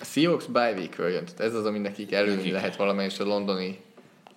A 0.00 0.04
Seahawks 0.04 0.46
bye 0.46 0.72
week 0.72 0.94
jön, 0.98 1.24
tehát 1.24 1.40
ez 1.40 1.54
az, 1.54 1.66
ami 1.66 1.78
nekik 1.78 2.12
előni 2.12 2.50
lehet 2.50 2.76
valamelyest 2.76 3.20
a 3.20 3.24
londoni 3.24 3.78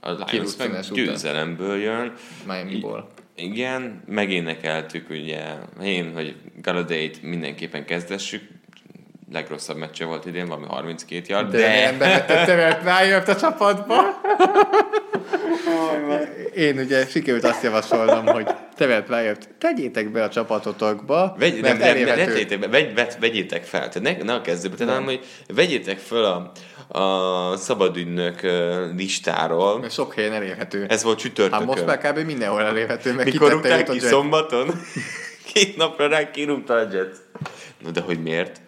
a 0.03 0.11
Lions 0.31 0.57
meg 0.57 0.81
győzelemből 0.93 1.77
jön. 1.77 2.13
Miami-ból. 2.47 3.07
Igen, 3.35 4.03
megénekeltük 4.05 5.09
ugye, 5.09 5.55
én, 5.83 6.13
hogy 6.13 6.35
Galladay-t 6.61 7.21
mindenképpen 7.21 7.85
kezdessük, 7.85 8.41
legrosszabb 9.33 9.77
meccse 9.77 10.05
volt 10.05 10.25
idén, 10.25 10.47
valami 10.47 10.65
32 10.67 11.25
yard, 11.27 11.51
de... 11.51 11.57
De 11.57 11.85
nem 11.85 11.97
bevetette 11.97 12.79
rájött 12.83 13.27
a 13.27 13.35
csapatba. 13.35 14.21
Én 16.55 16.77
ugye 16.77 17.05
sikerült 17.05 17.43
azt 17.43 17.63
javasolnom, 17.63 18.25
hogy 18.25 18.47
Tevelt 18.75 19.09
rájött, 19.09 19.49
tegyétek 19.57 20.11
be 20.11 20.23
a 20.23 20.29
csapatotokba, 20.29 21.35
Vegy, 21.39 21.61
mert 21.61 21.79
nem, 21.79 21.95
nem, 21.95 22.05
ne 22.05 22.25
tegyétek 22.25 22.59
be, 22.59 22.67
vegy, 22.67 22.93
vegy, 22.93 23.13
vegyétek 23.19 23.63
fel, 23.63 23.89
tehát 23.89 24.17
ne, 24.17 24.23
ne 24.23 24.33
a 24.33 24.41
kezdőbe, 24.41 24.85
hanem, 24.85 25.03
hogy 25.03 25.19
vegyétek 25.47 25.97
fel 25.97 26.23
a, 26.23 26.51
a 26.99 27.57
szabadügynök 27.57 28.41
listáról. 28.95 29.79
Mert 29.79 29.93
sok 29.93 30.13
helyen 30.13 30.33
elérhető. 30.33 30.85
Ez 30.89 31.03
volt 31.03 31.19
csütörtökön. 31.19 31.59
Hát 31.59 31.67
most 31.67 31.85
már 31.85 31.97
kb. 31.97 32.25
mindenhol 32.25 32.61
elérhető. 32.61 33.13
Mert 33.13 33.31
Mikor 33.31 33.51
rúgták 33.51 33.89
ki 33.89 33.99
szombaton? 33.99 34.67
Két 35.53 35.77
napra 35.77 36.07
rá 36.07 36.31
kirúgta 36.31 36.73
a 36.73 36.87
Jets. 36.91 37.17
Na 37.83 37.91
de 37.91 38.01
hogy 38.01 38.21
miért? 38.21 38.61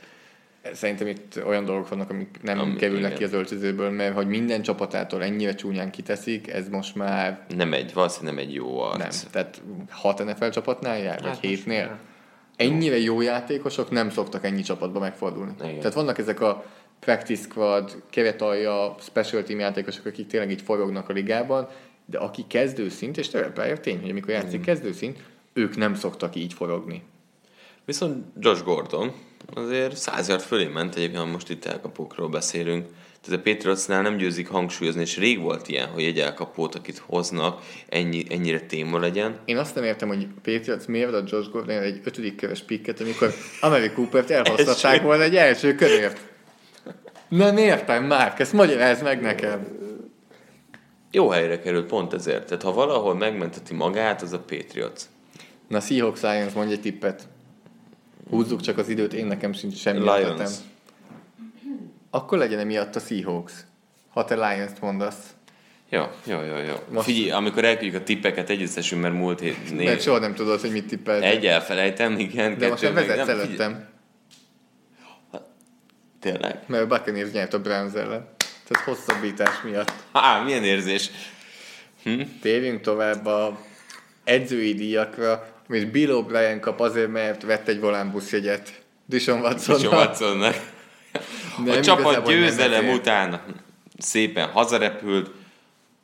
Szerintem 0.74 1.08
itt 1.08 1.40
olyan 1.46 1.66
dolgok 1.66 1.90
vannak, 1.90 2.10
amik 2.10 2.40
nem 2.42 2.60
Am, 2.60 2.76
kerülnek 2.76 3.06
igen. 3.06 3.18
ki 3.18 3.24
az 3.24 3.34
öltözőből, 3.34 3.90
mert 3.90 4.16
hogy 4.16 4.28
minden 4.28 4.62
csapatától 4.62 5.24
ennyire 5.24 5.56
csúnyán 5.56 5.92
kiteszik, 5.92 6.48
ez 6.48 6.70
most 6.70 6.96
már... 6.96 7.46
Nem 7.56 7.74
egy, 7.74 7.94
valószínűleg 7.94 8.36
nem 8.36 8.44
egy 8.44 8.54
jó 8.54 8.80
arc. 8.80 9.22
Nem, 9.22 9.32
tehát 9.32 9.62
hat 9.90 10.26
NFL 10.26 10.50
csapatnál 10.50 10.98
jár, 10.98 11.22
vagy 11.22 11.30
hát 11.30 11.40
hétnél. 11.40 12.00
Ennyire 12.56 12.98
jó 12.98 13.22
játékosok 13.22 13.90
nem 13.90 14.10
szoktak 14.10 14.46
ennyi 14.46 14.62
csapatba 14.62 15.00
megfordulni. 15.00 15.54
Igen. 15.64 15.78
Tehát 15.78 15.94
vannak 15.94 16.18
ezek 16.18 16.42
a 16.42 16.66
practice 17.00 17.42
squad, 17.42 18.04
keretalja, 18.10 18.96
special 19.00 19.44
team 19.44 19.60
játékosok, 19.60 20.06
akik 20.06 20.28
tényleg 20.28 20.52
így 20.52 20.62
forognak 20.62 21.10
a 21.10 21.14
ligában, 21.14 21.68
de 22.06 22.18
aki 22.18 22.44
kezdőszint, 22.48 23.18
és 23.18 23.30
tényleg 23.30 23.80
tény, 23.80 24.02
hogy 24.02 24.10
amikor 24.10 24.30
játszik 24.30 24.62
kezdőszint, 24.62 25.20
ők 25.54 25.76
nem 25.76 25.96
szoktak 25.96 26.36
így 26.36 26.54
forogni. 26.54 27.04
Viszont 27.86 28.26
Josh 28.40 28.64
Gordon 28.64 29.14
azért 29.54 29.96
száz 29.96 30.28
yard 30.28 30.42
fölé 30.42 30.68
ment, 30.68 30.96
egyébként 30.96 31.32
most 31.32 31.50
itt 31.50 31.66
elkapókról 31.66 32.30
beszélünk. 32.30 32.86
Tehát 33.22 33.40
a 33.40 33.44
Patriotsnál 33.52 34.02
nem 34.02 34.18
győzik 34.18 34.48
hangsúlyozni, 34.48 35.02
és 35.02 35.18
rég 35.18 35.40
volt 35.40 35.68
ilyen, 35.68 35.88
hogy 35.88 36.04
egy 36.04 36.20
elkapót, 36.20 36.76
akit 36.76 36.98
hoznak, 37.06 37.62
ennyi, 37.90 38.24
ennyire 38.30 38.60
téma 38.60 39.00
legyen. 39.00 39.40
Én 39.46 39.58
azt 39.58 39.76
nem 39.76 39.84
értem, 39.84 40.08
hogy 40.08 40.28
Patriots 40.42 40.86
miért 40.86 41.14
a 41.14 41.24
Josh 41.28 41.50
Gordon 41.52 41.80
egy 41.80 42.02
ötödik 42.04 42.36
köves 42.36 42.62
pikket, 42.62 43.00
amikor 43.00 43.34
Ameri 43.62 43.92
Coopert 43.92 44.30
elhoztatták 44.30 45.02
volna 45.02 45.24
egy 45.24 45.36
első 45.36 45.76
körért. 45.76 46.20
Nem 47.28 47.58
értem, 47.58 48.04
Márk, 48.04 48.40
ezt 48.40 48.54
magyarázd 48.54 49.04
meg 49.04 49.22
nekem. 49.22 49.68
Jó 51.12 51.30
helyre 51.30 51.60
került 51.60 51.86
pont 51.86 52.14
ezért. 52.14 52.46
Tehát 52.46 52.64
ha 52.64 52.74
valahol 52.74 53.16
megmenteti 53.16 53.74
magát, 53.74 54.22
az 54.22 54.34
a 54.34 54.40
Patriots. 54.40 55.02
Na, 55.68 55.80
Seahawks 55.80 56.22
Lions, 56.22 56.54
mondj 56.54 56.74
egy 56.74 56.82
tippet. 56.82 57.28
Húzzuk 58.30 58.62
csak 58.62 58.78
az 58.78 58.90
időt, 58.90 59.14
én 59.14 59.26
nekem 59.26 59.54
sincs 59.54 59.78
semmi 59.78 60.00
Lions. 60.00 60.24
ötletem. 60.24 60.54
Akkor 62.10 62.38
legyen 62.38 62.60
emiatt 62.60 62.96
a 62.96 63.00
Seahawks, 63.00 63.54
ha 64.10 64.26
te 64.26 64.36
Lions-t 64.36 64.82
mondasz. 64.82 65.18
Jó, 65.90 66.04
jó, 66.26 66.42
jó, 66.42 66.58
jó. 66.58 66.74
Most... 66.90 67.06
Figyelj, 67.06 67.32
amikor 67.32 67.66
elküldjük 67.66 68.02
a 68.02 68.04
tippeket, 68.04 68.50
egyeztessünk, 68.50 69.02
mert 69.02 69.14
múlt 69.14 69.40
hét... 69.40 69.74
Név... 69.76 69.88
Mert 69.88 70.02
soha 70.02 70.20
nem 70.20 70.34
tudod, 70.34 70.62
hogy 70.62 70.72
mit 70.72 70.88
tippeltek. 70.88 71.32
Egy 71.32 71.46
elfelejtem, 71.46 72.20
igen. 72.20 72.58
De 72.58 72.70
most 72.70 72.84
már 72.84 72.94
vezetsz 72.94 73.28
nem, 73.28 73.40
előttem. 73.40 73.88
Tényleg? 76.20 76.60
Mert 76.66 76.84
a 76.84 76.88
Buccaneers 76.88 77.32
nyert 77.32 77.54
a 77.54 77.62
Browns 77.62 77.94
ellen. 77.94 78.28
Tehát 78.68 78.86
hosszabbítás 78.86 79.62
miatt. 79.64 79.94
Á, 80.12 80.44
milyen 80.44 80.64
érzés. 80.64 81.10
Hm? 82.04 82.22
Térjünk 82.42 82.82
tovább 82.82 83.26
a 83.26 83.60
edzői 84.24 84.74
díjakra, 84.74 85.48
és 85.70 85.86
Bill 85.86 86.10
O'Brien 86.12 86.58
kap 86.62 86.80
azért, 86.80 87.12
mert 87.12 87.44
vett 87.44 87.68
egy 87.68 87.80
volánbuszjegyet 87.80 88.84
Dishon 89.06 89.40
Watsonnak. 89.40 89.82
Dishon 89.82 89.98
Watsonnak. 89.98 90.56
a 91.68 91.80
csapat 91.80 92.28
győzelem 92.28 92.90
után 92.90 93.42
szépen 93.98 94.48
hazarepült, 94.48 95.32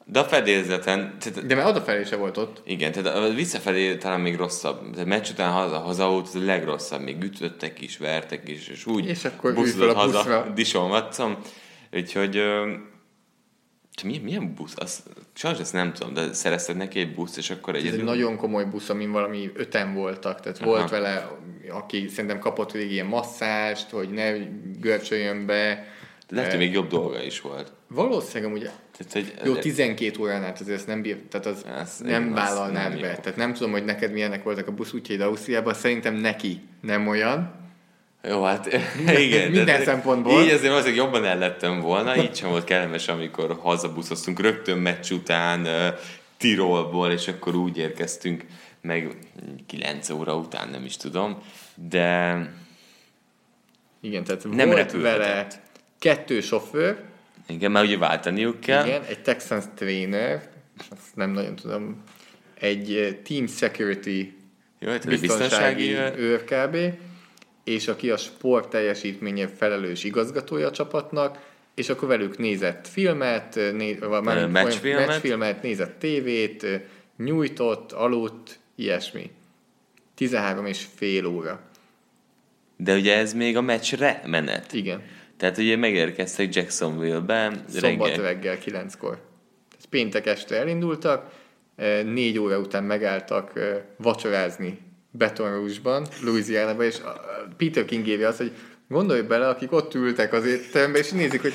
de 0.05 0.20
a 0.20 0.24
fedélzeten... 0.24 1.18
Tehát, 1.20 1.45
de 1.45 1.55
mert 1.55 1.68
odafelé 1.68 2.03
se 2.03 2.16
volt 2.16 2.38
ott. 2.38 2.62
Igen, 2.66 2.91
tehát 2.91 3.34
visszafelé 3.34 3.95
talán 3.95 4.20
még 4.20 4.36
rosszabb. 4.36 4.91
Tehát 4.91 5.07
meccs 5.07 5.30
után 5.30 5.51
haza, 5.51 5.78
haza 5.78 6.07
volt 6.07 6.30
a 6.34 6.39
legrosszabb. 6.45 7.01
Még 7.01 7.24
ütöttek 7.24 7.82
is, 7.82 7.97
vertek 7.97 8.49
is, 8.49 8.68
és 8.68 8.86
úgy 8.86 9.05
és 9.07 9.26
akkor 9.26 9.53
haza 9.93 10.51
Dishon 10.55 10.89
Watson. 10.89 11.38
Úgyhogy 11.93 12.41
milyen, 14.04 14.22
milyen 14.22 14.54
busz? 14.56 14.74
Azt, 14.76 15.02
sajnos 15.34 15.60
ezt 15.60 15.74
nem 15.74 15.93
tudom, 15.93 16.14
de 16.14 16.34
szerezted 16.34 16.76
neki 16.76 16.99
egy 16.99 17.14
busz, 17.14 17.38
és 17.38 17.49
akkor 17.49 17.76
egy... 17.76 17.88
Ez 17.88 17.93
egy 17.93 18.04
nagyon 18.04 18.38
komoly 18.38 18.66
busz, 18.66 18.89
amin 18.89 19.12
valami 19.12 19.52
öten 19.54 19.93
voltak, 19.93 20.39
tehát 20.39 20.58
Aha. 20.58 20.70
volt 20.70 20.89
vele, 20.89 21.30
aki 21.70 22.08
szerintem 22.08 22.39
kapott 22.39 22.72
végig 22.72 22.91
ilyen 22.91 23.06
masszást, 23.06 23.89
hogy 23.89 24.10
ne 24.10 24.32
görcsöljön 24.80 25.45
be. 25.45 25.86
De 26.28 26.36
lehet, 26.36 26.52
hogy 26.52 26.60
még 26.60 26.74
jobb 26.74 26.88
dolga 26.88 27.24
is 27.24 27.42
volt. 27.42 27.71
Valószínűleg 27.88 28.51
amúgy, 28.51 28.70
tehát, 28.97 29.13
hogy 29.13 29.47
jó, 29.47 29.55
12 29.55 30.21
órán 30.21 30.43
át 30.43 30.59
azért 30.59 30.78
ezt 30.78 30.88
nem 30.88 31.01
bír, 31.01 31.17
tehát 31.30 31.46
az 31.46 31.66
ez, 31.80 32.00
nem 32.00 32.34
vállalnád 32.34 32.92
be. 32.92 33.08
Jó. 33.08 33.13
Tehát 33.13 33.36
nem 33.36 33.54
tudom, 33.54 33.71
hogy 33.71 33.86
neked 33.86 34.12
milyenek 34.12 34.43
voltak 34.43 34.67
a 34.67 34.71
busz 34.71 34.93
útjaid 34.93 35.21
Ausztriában, 35.21 35.74
szerintem 35.74 36.16
neki 36.16 36.62
nem 36.82 37.08
olyan, 37.08 37.61
jó, 38.24 38.43
hát 38.43 38.74
igen. 39.18 39.52
Minden 39.52 39.66
de, 39.66 39.84
szempontból. 39.84 40.42
Így 40.42 40.50
azért 40.50 40.74
azért 40.74 40.96
jobban 40.96 41.26
ellettem 41.26 41.80
volna, 41.80 42.18
így 42.18 42.36
sem 42.36 42.50
volt 42.50 42.64
kellemes, 42.64 43.08
amikor 43.08 43.58
hazabuszoztunk 43.62 44.39
rögtön 44.39 44.78
meccs 44.78 45.12
után 45.12 45.68
Tirolból, 46.38 47.12
és 47.12 47.28
akkor 47.28 47.56
úgy 47.56 47.78
érkeztünk 47.78 48.46
meg 48.82 49.16
9 49.68 50.10
óra 50.10 50.36
után, 50.36 50.70
nem 50.70 50.86
is 50.86 50.98
tudom, 50.98 51.38
de 51.76 52.38
igen, 54.02 54.24
tehát 54.24 54.46
nem 54.50 54.70
volt 54.70 54.92
vele 54.92 55.48
kettő 56.00 56.42
sofőr. 56.42 56.98
Igen, 57.48 57.72
már 57.72 57.84
ugye 57.84 57.98
váltaniuk 57.98 58.60
kell. 58.60 58.86
Igen, 58.86 59.04
egy 59.04 59.22
Texans 59.22 59.66
trainer, 59.76 60.50
azt 60.89 61.16
nem 61.16 61.32
nagyon 61.32 61.56
tudom, 61.56 62.04
egy 62.60 63.20
team 63.24 63.48
security 63.48 64.34
Jó, 64.80 64.89
hát 64.89 65.08
biztonsági, 65.08 65.88
biztonsági 65.88 66.22
őr 66.22 66.43
kb 66.43 66.78
és 67.72 67.88
aki 67.88 68.10
a 68.10 68.18
sport 68.18 68.70
teljesítménye 68.70 69.48
felelős 69.48 70.04
igazgatója 70.04 70.68
a 70.68 70.72
csapatnak, 70.72 71.50
és 71.76 71.89
akkor 71.89 72.08
velük 72.08 72.38
nézett 72.38 72.88
filmet, 72.88 73.56
né, 73.56 73.93
vagy 73.93 74.52
meccsfilmet. 74.52 75.08
meccsfilmet, 75.08 75.62
nézett 75.62 76.00
tévét, 76.00 76.68
nyújtott, 77.18 77.92
aludt, 77.92 78.60
ilyesmi. 78.76 79.32
13 80.16 80.66
és 80.66 80.86
fél 80.96 81.26
óra. 81.26 81.62
De 82.78 82.96
ugye 82.96 83.18
ez 83.18 83.34
még 83.34 83.58
a 83.58 83.62
meccsre 83.62 84.22
menet. 84.26 84.74
Igen. 84.74 85.02
Tehát 85.38 85.58
ugye 85.58 85.76
megérkeztek 85.76 86.56
Jacksonville-be. 86.56 87.64
Szombat 87.68 88.08
reggel, 88.08 88.24
reggel 88.24 88.58
9-kor. 88.66 89.16
Tehát 89.70 89.86
péntek 89.89 90.26
este 90.26 90.56
elindultak, 90.56 91.34
négy 92.04 92.39
óra 92.39 92.60
után 92.60 92.84
megálltak 92.84 93.52
vacsorázni 93.98 94.80
Baton 95.12 95.51
Rouge-ban, 95.51 96.08
Louisiana-ban, 96.24 96.86
és 96.86 96.97
Peter 97.58 97.86
King 97.86 98.08
írja 98.08 98.28
azt, 98.28 98.38
hogy 98.38 98.51
Gondolj 98.92 99.21
bele, 99.21 99.47
akik 99.47 99.71
ott 99.71 99.93
ültek 99.93 100.33
az 100.33 100.46
étteremben, 100.46 101.01
és 101.01 101.09
nézik, 101.09 101.42
hogy 101.42 101.54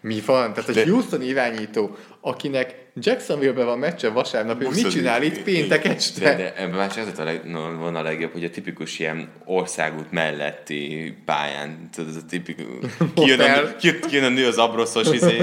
mi 0.00 0.22
van. 0.26 0.52
Tehát 0.52 0.76
a 0.76 0.90
Houston 0.90 1.22
irányító, 1.22 1.96
akinek 2.20 2.74
Jacksonville-ben 2.94 3.66
van 3.66 3.78
meccse 3.78 4.08
vasárnap, 4.08 4.62
ő 4.62 4.68
mit 4.68 4.90
csinál 4.90 5.22
itt 5.22 5.42
péntek 5.42 5.84
este? 5.84 6.24
De, 6.24 6.36
de 6.36 6.54
ebben 6.56 6.76
már 6.76 6.92
az 7.12 7.18
a 7.18 7.24
leg, 7.24 7.40
no, 7.44 7.78
van 7.78 7.96
a 7.96 8.02
legjobb, 8.02 8.32
hogy 8.32 8.44
a 8.44 8.50
tipikus 8.50 8.98
ilyen 8.98 9.28
országút 9.44 10.10
melletti 10.10 11.14
pályán, 11.24 11.88
tudod, 11.92 12.10
ez 12.10 12.16
a 12.16 12.26
tipikus, 12.28 12.64
kijön 13.14 13.40
a, 13.40 13.76
kijön 14.08 14.24
a 14.24 14.28
nő 14.28 14.46
az 14.46 14.58
abroszos 14.58 15.10
izé, 15.18 15.42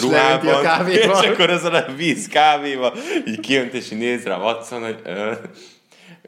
ruhában, 0.00 0.88
és 0.88 1.06
akkor 1.06 1.50
ez 1.50 1.64
a 1.64 1.86
víz 1.96 2.28
kávéval, 2.28 2.94
így 3.26 3.40
kijönt, 3.40 3.72
és 3.72 3.90
így 3.90 3.98
néz 3.98 4.24
rá 4.24 4.36
Watson, 4.36 4.82
hogy 4.82 4.96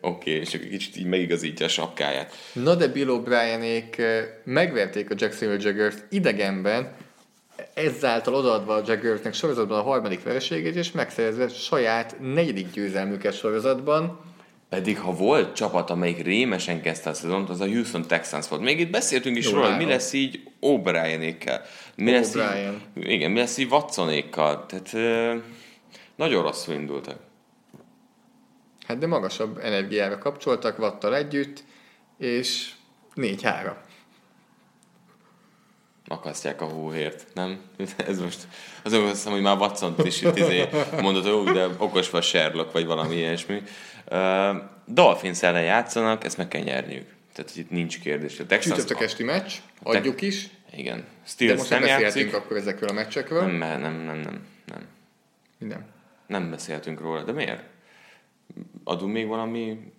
Oké, 0.05 0.31
okay, 0.31 0.33
és 0.43 0.55
akkor 0.55 0.69
kicsit 0.69 0.97
így 0.97 1.07
megigazítja 1.07 1.67
a 1.67 1.69
sapkáját. 1.69 2.35
Na 2.53 2.75
de 2.75 2.89
Bill 2.89 3.09
O'Brienék 3.09 4.03
megverték 4.45 5.11
a 5.11 5.15
Jacksonville 5.19 5.71
Jaguars 5.71 5.95
idegenben, 6.11 6.93
ezáltal 7.75 8.35
odaadva 8.35 8.75
a 8.75 8.83
Jaguarsnek 8.87 9.35
sorozatban 9.35 9.79
a 9.79 9.83
harmadik 9.83 10.23
vereségét, 10.23 10.75
és 10.75 10.93
megszerezve 10.93 11.49
saját 11.49 12.17
negyedik 12.21 12.71
győzelmüket 12.71 13.37
sorozatban. 13.37 14.21
Pedig 14.69 14.99
ha 14.99 15.13
volt 15.13 15.55
csapat, 15.55 15.91
amelyik 15.91 16.23
rémesen 16.23 16.81
kezdte 16.81 17.11
a 17.11 17.15
szezont, 17.15 17.51
az 17.51 17.61
a 17.61 17.67
Houston 17.67 18.07
Texans 18.07 18.49
volt. 18.49 18.63
Még 18.63 18.81
itt 18.81 18.91
beszéltünk 18.91 19.37
is 19.37 19.51
róla, 19.51 19.77
mi 19.77 19.85
lesz 19.85 20.13
így 20.13 20.41
O'Brienékkel. 20.61 21.61
Mi 21.95 22.11
lesz 22.11 22.35
így, 22.35 23.13
igen, 23.13 23.31
mi 23.31 23.39
lesz 23.39 23.59
így 23.59 23.71
Watsonékkal. 23.71 24.67
Tehát 24.67 24.93
ö, 24.93 25.35
nagyon 26.17 26.43
rosszul 26.43 26.75
indultak. 26.75 27.17
Hát 28.87 28.99
de 28.99 29.07
magasabb 29.07 29.59
energiára 29.59 30.19
kapcsoltak 30.19 30.77
Vattal 30.77 31.17
együtt, 31.17 31.65
és 32.19 32.71
4-3 33.17 33.73
akasztják 36.09 36.61
a 36.61 36.65
hóhért, 36.65 37.27
nem? 37.35 37.61
Ez 38.09 38.21
most, 38.21 38.49
azon 38.83 39.09
hiszem, 39.09 39.33
hogy 39.33 39.43
már 39.43 39.57
watson 39.57 39.95
is 40.03 40.23
itt 40.23 40.37
izé 40.37 40.69
mondott, 41.01 41.45
hogy 41.45 41.53
de 41.55 41.67
okos 41.79 42.11
vagy 42.11 42.23
Sherlock, 42.23 42.73
vagy 42.73 42.87
valami 42.87 43.17
ilyesmi. 43.17 43.63
Uh, 44.11 44.57
Dolphins 44.87 45.43
ellen 45.43 45.63
játszanak, 45.63 46.25
ezt 46.25 46.37
meg 46.37 46.49
kell 46.49 46.63
nyerniük. 46.63 47.07
Tehát 47.33 47.57
itt 47.57 47.71
nincs 47.71 48.01
kérdés. 48.01 48.41
A 48.41 48.47
Texans... 48.47 48.81
Csütörtök 48.81 49.07
esti 49.07 49.23
meccs, 49.23 49.53
adjuk 49.83 50.23
is. 50.23 50.49
Igen. 50.77 51.05
Steelers 51.27 51.69
De 51.69 51.77
most 51.77 51.87
nem, 51.87 51.91
nem 51.91 52.01
játszik. 52.01 52.35
akkor 52.35 52.57
ezekről 52.57 52.89
a 52.89 52.93
meccsekről. 52.93 53.43
Nem, 53.43 53.81
nem, 53.81 53.81
nem, 53.81 54.17
nem, 54.17 54.47
nem. 54.67 54.87
Nem. 55.59 55.85
Nem 56.27 56.51
beszéltünk 56.51 57.01
róla, 57.01 57.23
de 57.23 57.33
miért? 57.33 57.63
Adunk 58.85 59.13
még 59.13 59.27
valami 59.27 59.93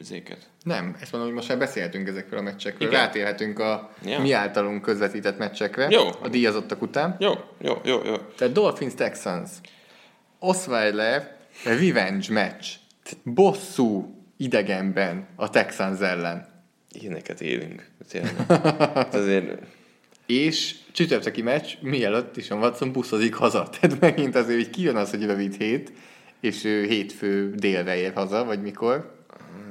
zéket? 0.00 0.48
Nem, 0.62 0.96
ezt 1.00 1.12
mondom, 1.12 1.30
hogy 1.30 1.38
most 1.38 1.48
már 1.48 1.58
beszélhetünk 1.58 2.08
ezekről 2.08 2.38
a 2.38 2.42
meccsekről. 2.42 2.88
Igen. 2.88 3.00
Rátérhetünk 3.00 3.58
a 3.58 3.90
ja. 4.04 4.20
mi 4.20 4.32
általunk 4.32 4.82
közvetített 4.82 5.38
meccsekre. 5.38 5.86
Jó. 5.90 6.08
A 6.22 6.28
díjazottak 6.28 6.82
után. 6.82 7.16
Jó, 7.18 7.32
jó, 7.58 7.80
jó, 7.84 8.00
jó. 8.04 8.16
Tehát 8.16 8.54
Dolphins 8.54 8.94
Texans. 8.94 9.50
Osweiler 10.38 11.36
revenge 11.64 12.32
match. 12.32 12.76
Bosszú 13.22 14.14
idegenben 14.36 15.26
a 15.36 15.50
Texans 15.50 16.00
ellen. 16.00 16.48
Ilyeneket 16.92 17.40
élünk. 17.40 17.88
azért... 19.12 19.62
És 20.26 20.74
csütörtöki 20.92 21.42
meccs, 21.42 21.74
mielőtt 21.80 22.36
is 22.36 22.50
a 22.50 22.54
Watson 22.54 22.92
buszozik 22.92 23.34
haza. 23.34 23.68
Tehát 23.80 24.00
megint 24.00 24.34
azért, 24.34 24.58
hogy 24.62 24.70
kijön 24.70 24.96
az, 24.96 25.10
hogy 25.10 25.24
rövid 25.24 25.56
hét, 25.56 25.92
és 26.40 26.64
ő 26.64 26.84
hétfő 26.84 27.54
délre 27.54 27.96
ér 27.96 28.12
haza, 28.14 28.44
vagy 28.44 28.62
mikor 28.62 29.18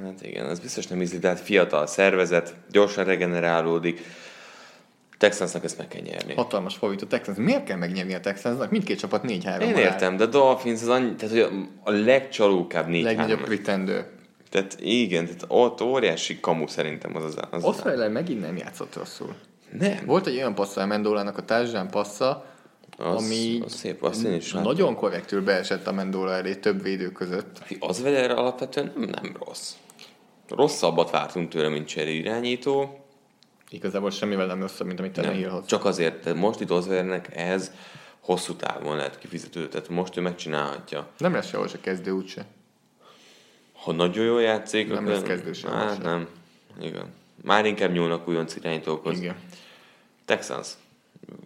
Hát 0.03 0.21
igen, 0.21 0.49
ez 0.49 0.59
biztos 0.59 0.87
nem 0.87 1.01
ízli, 1.01 1.17
de 1.17 1.27
hát 1.27 1.39
fiatal 1.39 1.87
szervezet, 1.87 2.55
gyorsan 2.71 3.03
regenerálódik. 3.03 4.01
Texansnak 5.17 5.63
ezt 5.63 5.77
meg 5.77 5.87
kell 5.87 6.01
nyerni. 6.01 6.33
Hatalmas 6.33 6.75
favorit 6.75 7.01
a 7.01 7.07
Texans. 7.07 7.37
Miért 7.37 7.63
kell 7.63 7.77
megnyerni 7.77 8.13
a 8.13 8.19
Texansnak? 8.19 8.71
Mindkét 8.71 8.99
csapat 8.99 9.23
4-3 9.27 9.61
Én 9.61 9.75
értem, 9.75 10.17
de 10.17 10.25
Dolphins 10.25 10.81
az 10.81 10.87
annyi, 10.87 11.15
tehát 11.15 11.35
hogy 11.35 11.59
a 11.83 11.91
legcsalókább 11.91 12.87
4 12.87 13.03
Legnagyobb 13.03 13.43
pretendő. 13.43 14.05
Tehát 14.49 14.77
igen, 14.79 15.25
tehát 15.25 15.45
ott 15.47 15.81
óriási 15.81 16.39
kamu 16.39 16.67
szerintem 16.67 17.15
az 17.15 17.23
az. 17.23 17.37
az 17.49 17.63
Osweiler 17.63 18.09
megint 18.09 18.41
nem 18.41 18.57
játszott 18.57 18.95
rosszul. 18.95 19.35
Nem. 19.71 20.05
Volt 20.05 20.27
egy 20.27 20.35
olyan 20.35 20.55
passza 20.55 20.85
Mendólának 20.85 21.37
a 21.37 21.45
társadalmi 21.45 21.89
passza, 21.89 22.45
az, 22.99 23.23
ami 23.23 23.61
az 23.65 23.73
szép, 23.73 24.03
azt 24.03 24.23
én 24.23 24.33
is 24.33 24.51
nagyon 24.51 24.95
korrektül 24.95 25.43
beesett 25.43 25.87
a 25.87 25.91
Mendola 25.91 26.31
elé 26.31 26.55
több 26.55 26.81
védő 26.81 27.11
között. 27.11 27.61
Az 27.79 28.01
vele 28.01 28.33
alapvetően 28.33 28.93
nem, 28.95 29.09
nem 29.09 29.35
rossz 29.45 29.73
rosszabbat 30.49 31.09
vártunk 31.09 31.49
tőle, 31.49 31.69
mint 31.69 31.87
cseré 31.87 32.15
irányító. 32.15 33.03
Igazából 33.69 34.11
semmivel 34.11 34.45
nem 34.45 34.61
rosszabb, 34.61 34.87
mint 34.87 34.99
amit 34.99 35.15
nem, 35.15 35.33
Hillhoz. 35.33 35.65
Csak 35.65 35.85
azért, 35.85 36.33
most 36.33 36.59
itt 36.59 36.71
Ozvernek 36.71 37.35
ez 37.35 37.71
hosszú 38.19 38.53
távon 38.53 38.95
lehet 38.95 39.19
kifizető, 39.19 39.67
tehát 39.67 39.89
most 39.89 40.17
ő 40.17 40.21
megcsinálhatja. 40.21 41.07
Nem 41.17 41.33
lesz 41.33 41.47
sehol 41.47 41.67
se 41.67 41.79
kezdő 41.79 42.11
úgyse. 42.11 42.45
Ha 43.73 43.91
nagyon 43.91 44.25
jól 44.25 44.41
játszik, 44.41 44.89
nem 44.91 45.07
lesz 45.07 45.21
kezdő 45.21 45.53
sehol 45.53 45.77
hát, 45.77 45.95
se. 45.95 46.01
nem. 46.03 46.27
Igen. 46.81 47.13
Már 47.43 47.65
inkább 47.65 47.91
nyúlnak 47.91 48.27
újonc 48.27 48.55
irányítókhoz. 48.55 49.17
Igen. 49.17 49.35
Texans. 50.25 50.67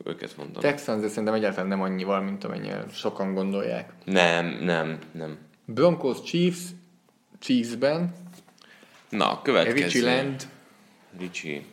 Őket 0.04 0.38
mondom. 0.38 0.62
Texans, 0.62 1.02
de 1.02 1.08
szerintem 1.08 1.34
egyáltalán 1.34 1.68
nem 1.68 1.82
annyival, 1.82 2.22
mint 2.22 2.44
amennyire 2.44 2.86
sokan 2.92 3.34
gondolják. 3.34 3.92
Nem, 4.04 4.46
nem, 4.46 5.00
nem. 5.12 5.38
Broncos 5.66 6.22
Chiefs, 6.22 6.62
Chiefsben 7.40 8.14
Na, 9.10 9.42
következő. 9.42 9.84
Ricsi 9.84 10.02
Land. 10.02 10.48
Ricsi. 11.20 11.66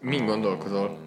Min 0.00 0.26
gondolkozol? 0.26 0.98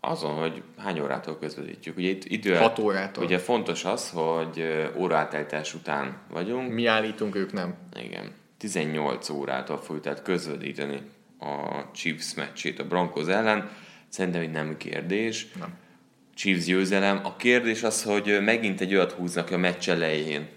Azon, 0.00 0.34
hogy 0.34 0.62
hány 0.76 1.00
órától 1.00 1.38
közvetítjük. 1.38 1.96
Ugye 1.96 2.08
itt 2.08 2.24
idő... 2.24 2.54
6 2.54 2.78
órától. 2.78 3.24
Ugye 3.24 3.38
fontos 3.38 3.84
az, 3.84 4.10
hogy 4.10 4.64
órátejtás 4.96 5.74
után 5.74 6.16
vagyunk. 6.30 6.72
Mi 6.72 6.86
állítunk, 6.86 7.34
ők 7.34 7.52
nem. 7.52 7.74
Igen. 8.02 8.32
18 8.58 9.28
órától 9.28 9.78
fogjuk 9.78 10.04
tehát 10.04 10.22
közvetíteni 10.22 11.00
a 11.38 11.82
Chiefs 11.92 12.34
meccsét 12.34 12.78
a 12.78 12.84
Broncos 12.84 13.26
ellen. 13.26 13.70
Szerintem 14.08 14.40
egy 14.40 14.50
nem 14.50 14.76
kérdés. 14.76 15.46
Nem. 15.58 15.74
Chiefs 16.34 16.64
győzelem. 16.64 17.20
A 17.22 17.36
kérdés 17.36 17.82
az, 17.82 18.02
hogy 18.02 18.38
megint 18.42 18.80
egy 18.80 18.94
olyat 18.94 19.12
húznak 19.12 19.50
a 19.50 19.56
meccs 19.56 19.88
elején, 19.88 20.48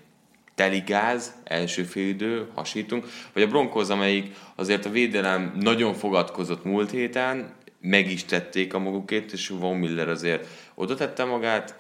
teli 0.56 0.80
gáz, 0.86 1.34
első 1.44 1.84
félidő, 1.84 2.48
hasítunk, 2.56 3.06
vagy 3.34 3.44
a 3.44 3.48
Broncos, 3.48 3.90
amelyik 3.90 4.36
azért 4.56 4.86
a 4.86 4.90
védelem 4.90 5.58
nagyon 5.60 5.94
fogadkozott 5.94 6.64
múlt 6.64 6.92
héten, 6.92 7.54
meg 7.82 8.12
is 8.12 8.26
tették 8.26 8.74
a 8.74 8.80
magukét, 8.80 9.32
és 9.32 9.48
Von 9.48 9.78
Miller 9.78 10.10
azért 10.10 10.48
oda 10.76 10.96
tette 10.96 11.24
magát, 11.24 11.76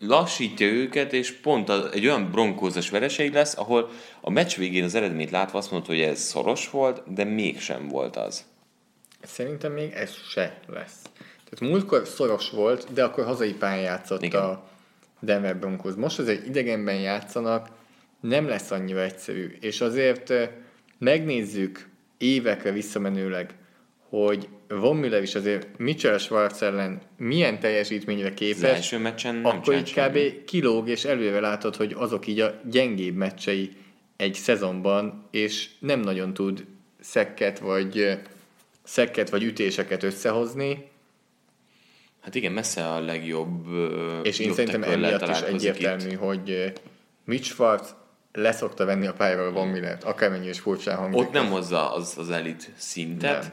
lassítja 0.00 0.66
őket, 0.66 1.12
és 1.12 1.32
pont 1.32 1.68
az, 1.68 1.92
egy 1.92 2.06
olyan 2.06 2.30
bronkózas 2.30 2.90
vereség 2.90 3.32
lesz, 3.32 3.56
ahol 3.56 3.90
a 4.20 4.30
meccs 4.30 4.56
végén 4.56 4.84
az 4.84 4.94
eredményt 4.94 5.30
látva 5.30 5.58
azt 5.58 5.70
mondta, 5.70 5.92
hogy 5.92 6.00
ez 6.00 6.20
szoros 6.20 6.70
volt, 6.70 7.12
de 7.14 7.24
mégsem 7.24 7.88
volt 7.88 8.16
az. 8.16 8.44
Szerintem 9.22 9.72
még 9.72 9.92
ez 9.92 10.12
se 10.28 10.60
lesz. 10.66 11.02
Tehát 11.50 11.72
múltkor 11.72 12.06
szoros 12.06 12.50
volt, 12.50 12.92
de 12.92 13.04
akkor 13.04 13.24
hazai 13.24 13.52
pályán 13.52 13.82
játszott 13.82 14.22
Igen. 14.22 14.42
a 14.42 14.68
Denver 15.20 15.56
Broncos. 15.56 15.94
Most 15.94 16.18
azért 16.18 16.46
idegenben 16.46 17.00
játszanak, 17.00 17.68
nem 18.20 18.48
lesz 18.48 18.70
annyira 18.70 19.02
egyszerű. 19.02 19.56
És 19.60 19.80
azért 19.80 20.32
megnézzük 20.98 21.88
évekre 22.18 22.70
visszamenőleg, 22.70 23.54
hogy 24.08 24.48
Von 24.68 24.96
Miller 24.96 25.22
is 25.22 25.34
azért 25.34 25.78
Mitchell 25.78 26.18
Schwarz 26.18 26.62
ellen 26.62 27.00
milyen 27.16 27.60
teljesítményre 27.60 28.34
képes, 28.34 28.62
az 28.62 28.74
első 28.76 28.98
meccsen 28.98 29.34
nem 29.34 29.44
akkor 29.44 29.74
így 29.74 29.94
kb. 29.94 30.44
kilóg, 30.44 30.88
és 30.88 31.04
előre 31.04 31.40
látod, 31.40 31.76
hogy 31.76 31.94
azok 31.96 32.26
így 32.26 32.40
a 32.40 32.60
gyengébb 32.70 33.14
meccsei 33.14 33.70
egy 34.16 34.34
szezonban, 34.34 35.28
és 35.30 35.68
nem 35.78 36.00
nagyon 36.00 36.34
tud 36.34 36.64
szekket 37.00 37.58
vagy 37.58 38.18
szekket 38.88 39.30
vagy 39.30 39.42
ütéseket 39.42 40.02
összehozni. 40.02 40.90
Hát 42.20 42.34
igen, 42.34 42.52
messze 42.52 42.88
a 42.88 43.00
legjobb 43.00 43.66
És 44.22 44.38
én 44.38 44.52
szerintem 44.52 44.82
emiatt 44.82 45.28
is 45.28 45.40
egyértelmű, 45.40 46.10
itt. 46.10 46.18
hogy 46.18 46.72
Mitch 47.24 47.48
Schwarz 47.48 47.94
leszokta 48.32 48.84
venni 48.84 49.06
a 49.06 49.12
pályáról 49.12 49.52
Von 49.52 49.68
Millert, 49.68 50.04
akármennyi 50.04 50.48
is 50.48 50.60
furcsán 50.60 50.96
hangzik. 50.96 51.20
Ott 51.20 51.32
nem 51.32 51.46
hozza 51.46 51.92
az, 51.92 52.14
az 52.18 52.30
elit 52.30 52.70
szintet. 52.76 53.52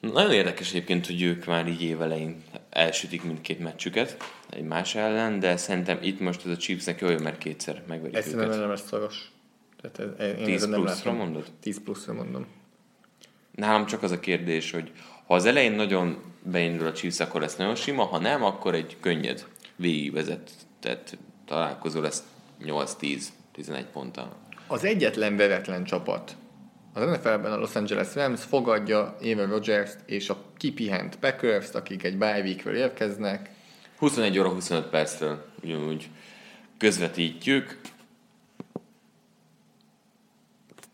Nem. 0.00 0.12
Nagyon 0.12 0.32
érdekes 0.32 0.70
egyébként, 0.70 1.06
hogy 1.06 1.22
ők 1.22 1.44
már 1.44 1.68
így 1.68 1.82
évelején 1.82 2.42
elsütik 2.70 3.24
mindkét 3.24 3.58
meccsüket 3.58 4.16
más 4.62 4.94
ellen, 4.94 5.40
de 5.40 5.56
szerintem 5.56 5.98
itt 6.02 6.20
most 6.20 6.44
ez 6.46 6.50
a 6.50 6.56
Chiefsnek 6.56 7.00
jó, 7.00 7.08
mert 7.18 7.38
kétszer 7.38 7.82
megverik 7.86 8.16
Ezt 8.16 8.32
őket. 8.34 8.48
nem 8.48 8.68
lesz 8.68 8.86
szoros. 8.86 9.32
Tehát 9.80 10.20
ez, 10.20 10.38
én 10.38 10.44
10 10.44 10.66
nem 10.66 10.80
pluszra 10.80 11.10
látom. 11.10 11.16
mondod? 11.16 11.50
10 11.60 11.82
pluszra 11.82 12.12
mondom. 12.12 12.46
Nálam 13.54 13.86
csak 13.86 14.02
az 14.02 14.10
a 14.10 14.20
kérdés, 14.20 14.70
hogy 14.70 14.92
ha 15.26 15.34
az 15.34 15.44
elején 15.44 15.72
nagyon 15.72 16.22
beindul 16.42 16.86
a 16.86 16.92
Chiefs, 16.92 17.20
akkor 17.20 17.40
lesz 17.40 17.56
nagyon 17.56 17.74
sima, 17.74 18.04
ha 18.04 18.18
nem, 18.18 18.44
akkor 18.44 18.74
egy 18.74 18.96
könnyed 19.00 19.46
végigvezetett 19.76 21.16
találkozó 21.46 22.00
lesz 22.00 22.22
8-10-11 22.64 23.20
ponttal. 23.92 24.36
Az 24.66 24.84
egyetlen 24.84 25.36
veretlen 25.36 25.84
csapat 25.84 26.36
az 26.96 27.04
NFL-ben 27.04 27.52
a 27.52 27.56
Los 27.56 27.74
Angeles 27.74 28.14
Rams 28.14 28.44
fogadja 28.44 29.16
Aaron 29.22 29.48
rodgers 29.48 29.92
és 30.06 30.28
a 30.28 30.36
kipihent 30.56 31.16
packers 31.16 31.70
akik 31.72 32.02
egy 32.02 32.16
bye 32.18 32.40
week 32.40 32.64
érkeznek. 32.64 33.50
21 33.98 34.38
óra 34.38 34.48
25 34.48 34.86
perctől 34.86 35.44
ugyanúgy 35.62 36.08
közvetítjük. 36.78 37.80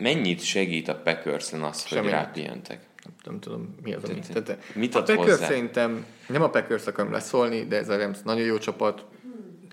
Mennyit 0.01 0.43
segít 0.43 0.89
a 0.89 0.95
packers 0.95 1.53
az, 1.53 1.89
hogy 1.89 2.09
rápihentek? 2.09 2.81
Nem 3.25 3.41
tudom, 3.41 3.75
mi 3.83 3.95
az, 3.95 4.05
amit... 4.05 4.33
Tehát, 4.33 4.59
mit 4.75 4.95
a 4.95 5.03
Packers 5.03 5.31
hozzá? 5.31 5.47
szerintem, 5.47 6.07
nem 6.27 6.43
a 6.43 6.51
Packers 6.51 6.87
akarom 6.87 7.13
leszólni, 7.13 7.67
de 7.67 7.77
ez 7.77 7.89
a 7.89 7.97
Rams 7.97 8.19
nagyon 8.25 8.45
jó 8.45 8.59
csapat. 8.59 9.05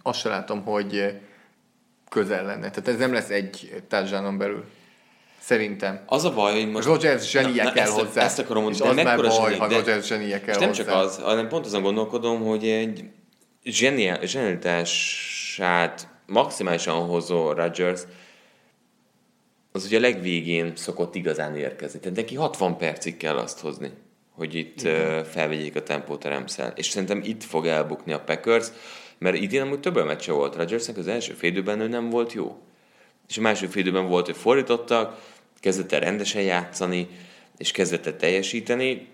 Azt 0.02 0.20
se 0.20 0.30
látom, 0.30 0.64
hogy 0.64 1.20
közel 2.10 2.46
lenne. 2.46 2.70
Tehát 2.70 2.88
ez 2.88 2.98
nem 2.98 3.14
lesz 3.14 3.30
egy 3.30 3.84
társadalom 3.88 4.38
belül. 4.38 4.66
Szerintem. 5.40 6.04
Az 6.06 6.24
a 6.24 6.34
baj, 6.34 6.54
hogy 6.54 6.72
most... 6.72 6.88
Rogers 6.88 7.30
zsenie 7.30 7.64
na, 7.64 7.70
na, 7.70 7.72
kell 7.72 7.84
ezt, 7.84 8.00
hozzá. 8.00 8.24
Ezt 8.24 8.40
akarom 8.40 8.64
mondani, 8.64 8.96
de 8.96 9.04
mekkora 9.04 9.28
baj, 9.28 9.38
zseni, 9.38 9.58
ha 9.58 9.68
Rogers 9.68 10.08
zsenie 10.08 10.42
kell 10.42 10.60
nem 10.60 10.68
hozzá. 10.68 10.84
csak 10.84 10.96
az, 10.96 11.18
hanem 11.18 11.48
pont 11.48 11.66
azon 11.66 11.82
gondolkodom, 11.82 12.42
hogy 12.42 12.68
egy 12.68 13.10
zsenialitását 13.64 16.08
maximálisan 16.26 17.08
hozó 17.08 17.52
Rodgers 17.52 18.02
az 19.78 19.86
ugye 19.86 19.98
a 19.98 20.02
legvégén 20.02 20.76
szokott 20.76 21.16
igazán 21.16 21.56
érkezni. 21.56 22.00
Tehát 22.00 22.18
neki 22.18 22.36
60 22.36 22.78
percig 22.78 23.18
kell 23.18 23.38
azt 23.38 23.60
hozni, 23.60 23.92
hogy 24.32 24.56
itt 24.56 24.82
Igen. 24.82 25.24
felvegyék 25.24 25.76
a 25.76 25.84
tempót 25.84 26.26
a 26.26 26.30
remszel. 26.30 26.74
És 26.76 26.86
szerintem 26.86 27.22
itt 27.24 27.44
fog 27.44 27.66
elbukni 27.66 28.14
a 28.14 28.20
Packers, 28.20 28.68
mert 29.18 29.36
idén 29.36 29.62
amúgy 29.62 29.80
több 29.80 30.06
meccse 30.06 30.32
volt 30.32 30.56
Rodgersnek, 30.56 30.98
az 30.98 31.08
első 31.08 31.34
félidőben 31.34 31.80
ő 31.80 31.88
nem 31.88 32.10
volt 32.10 32.34
jó. 32.34 32.58
És 33.28 33.38
a 33.38 33.42
második 33.42 33.72
félidőben 33.72 34.08
volt, 34.08 34.26
hogy 34.26 34.38
fordítottak, 34.38 35.22
kezdett 35.60 35.92
el 35.92 36.00
rendesen 36.00 36.42
játszani, 36.42 37.08
és 37.58 37.72
kezdett 37.72 38.06
el 38.06 38.16
teljesíteni, 38.16 39.08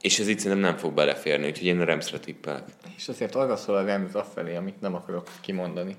és 0.00 0.18
ez 0.18 0.28
itt 0.28 0.38
szerintem 0.38 0.70
nem 0.70 0.76
fog 0.76 0.92
beleférni, 0.92 1.46
úgyhogy 1.46 1.66
én 1.66 1.80
a 1.80 1.84
Remsre 1.84 2.18
tippelek. 2.18 2.64
És 2.96 3.08
azért 3.08 3.34
arra 3.34 3.54
a 3.66 3.84
Rems 3.84 4.12
afelé, 4.12 4.54
amit 4.56 4.80
nem 4.80 4.94
akarok 4.94 5.28
kimondani. 5.40 5.96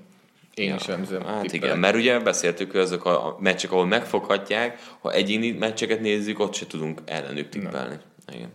Én 0.56 0.68
ja, 0.68 0.74
is 0.74 0.86
remzem. 0.86 1.22
Hát 1.22 1.40
tippelek. 1.40 1.64
igen, 1.64 1.78
mert 1.78 1.96
ugye 1.96 2.18
beszéltük, 2.18 2.70
hogy 2.70 2.80
azok 2.80 3.04
a 3.04 3.36
meccsek, 3.40 3.72
ahol 3.72 3.86
megfoghatják, 3.86 4.78
ha 5.00 5.12
egyéni 5.12 5.50
meccseket 5.50 6.00
nézzük, 6.00 6.40
ott 6.40 6.54
se 6.54 6.66
tudunk 6.66 7.00
ellenük 7.04 7.48
tippelni. 7.48 7.96
Igen. 8.32 8.48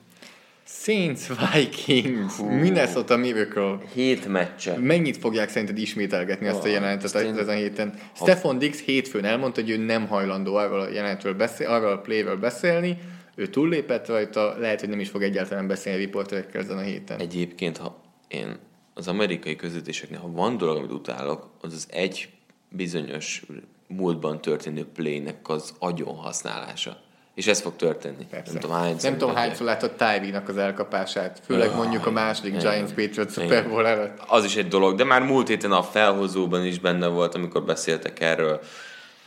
Saints 0.65 1.21
Vikings, 1.53 2.33
Hú. 2.33 2.45
Minnesota 2.45 3.17
Miracle. 3.17 3.77
Hét 3.93 4.27
meccse. 4.27 4.77
Mennyit 4.77 5.17
fogják 5.17 5.49
szerinted 5.49 5.77
ismételgetni 5.77 6.47
oh, 6.47 6.55
azt 6.55 6.63
a 6.63 6.67
jelentet 6.67 7.15
ezen 7.15 7.47
a 7.47 7.51
héten? 7.51 7.93
Ha... 8.17 8.25
Stefan 8.25 8.57
Dix 8.57 8.81
hétfőn 8.81 9.25
elmondta, 9.25 9.61
hogy 9.61 9.69
ő 9.69 9.77
nem 9.77 10.07
hajlandó 10.07 10.55
arról 10.55 10.79
a 10.79 10.89
jelentről 10.89 11.33
beszél, 11.33 11.67
arról 11.67 11.91
a 11.91 11.97
playről 11.97 12.37
beszélni, 12.37 12.97
ő 13.35 13.47
túllépett 13.47 14.07
rajta, 14.07 14.55
lehet, 14.59 14.79
hogy 14.79 14.89
nem 14.89 14.99
is 14.99 15.09
fog 15.09 15.23
egyáltalán 15.23 15.67
beszélni 15.67 15.99
a 15.99 16.01
riporterekkel 16.01 16.61
ezen 16.61 16.77
a 16.77 16.81
héten. 16.81 17.19
Egyébként, 17.19 17.77
ha 17.77 18.01
én 18.27 18.57
az 18.93 19.07
amerikai 19.07 19.55
közvetéseknél, 19.55 20.19
ha 20.19 20.31
van 20.31 20.57
dolog, 20.57 20.77
amit 20.77 20.91
utálok, 20.91 21.49
az 21.61 21.73
az 21.73 21.87
egy 21.89 22.29
bizonyos 22.69 23.43
múltban 23.87 24.41
történő 24.41 24.85
playnek 24.85 25.49
az 25.49 25.73
agyon 25.79 26.15
használása. 26.15 26.97
És 27.33 27.47
ez 27.47 27.61
fog 27.61 27.75
történni. 27.75 28.25
Persze. 28.29 28.51
Nem 28.51 28.61
tudom, 28.61 28.75
hány 28.75 28.95
nem 29.01 29.17
tudom 29.17 29.35
hányszor 29.35 29.65
látott 29.65 29.97
Tyree-nak 29.97 30.49
az 30.49 30.57
elkapását, 30.57 31.41
főleg 31.45 31.69
oh, 31.69 31.75
mondjuk 31.75 32.05
a 32.05 32.11
második 32.11 32.53
igen. 32.53 32.71
Giants 32.71 32.91
Patriots 32.91 33.31
Super 33.31 33.69
Bowl 33.69 33.87
előtt. 33.87 34.19
Az 34.27 34.43
is 34.43 34.55
egy 34.55 34.67
dolog, 34.67 34.95
de 34.95 35.03
már 35.03 35.21
múlt 35.21 35.47
héten 35.47 35.71
a 35.71 35.83
felhozóban 35.83 36.65
is 36.65 36.79
benne 36.79 37.07
volt, 37.07 37.35
amikor 37.35 37.63
beszéltek 37.63 38.19
erről, 38.19 38.61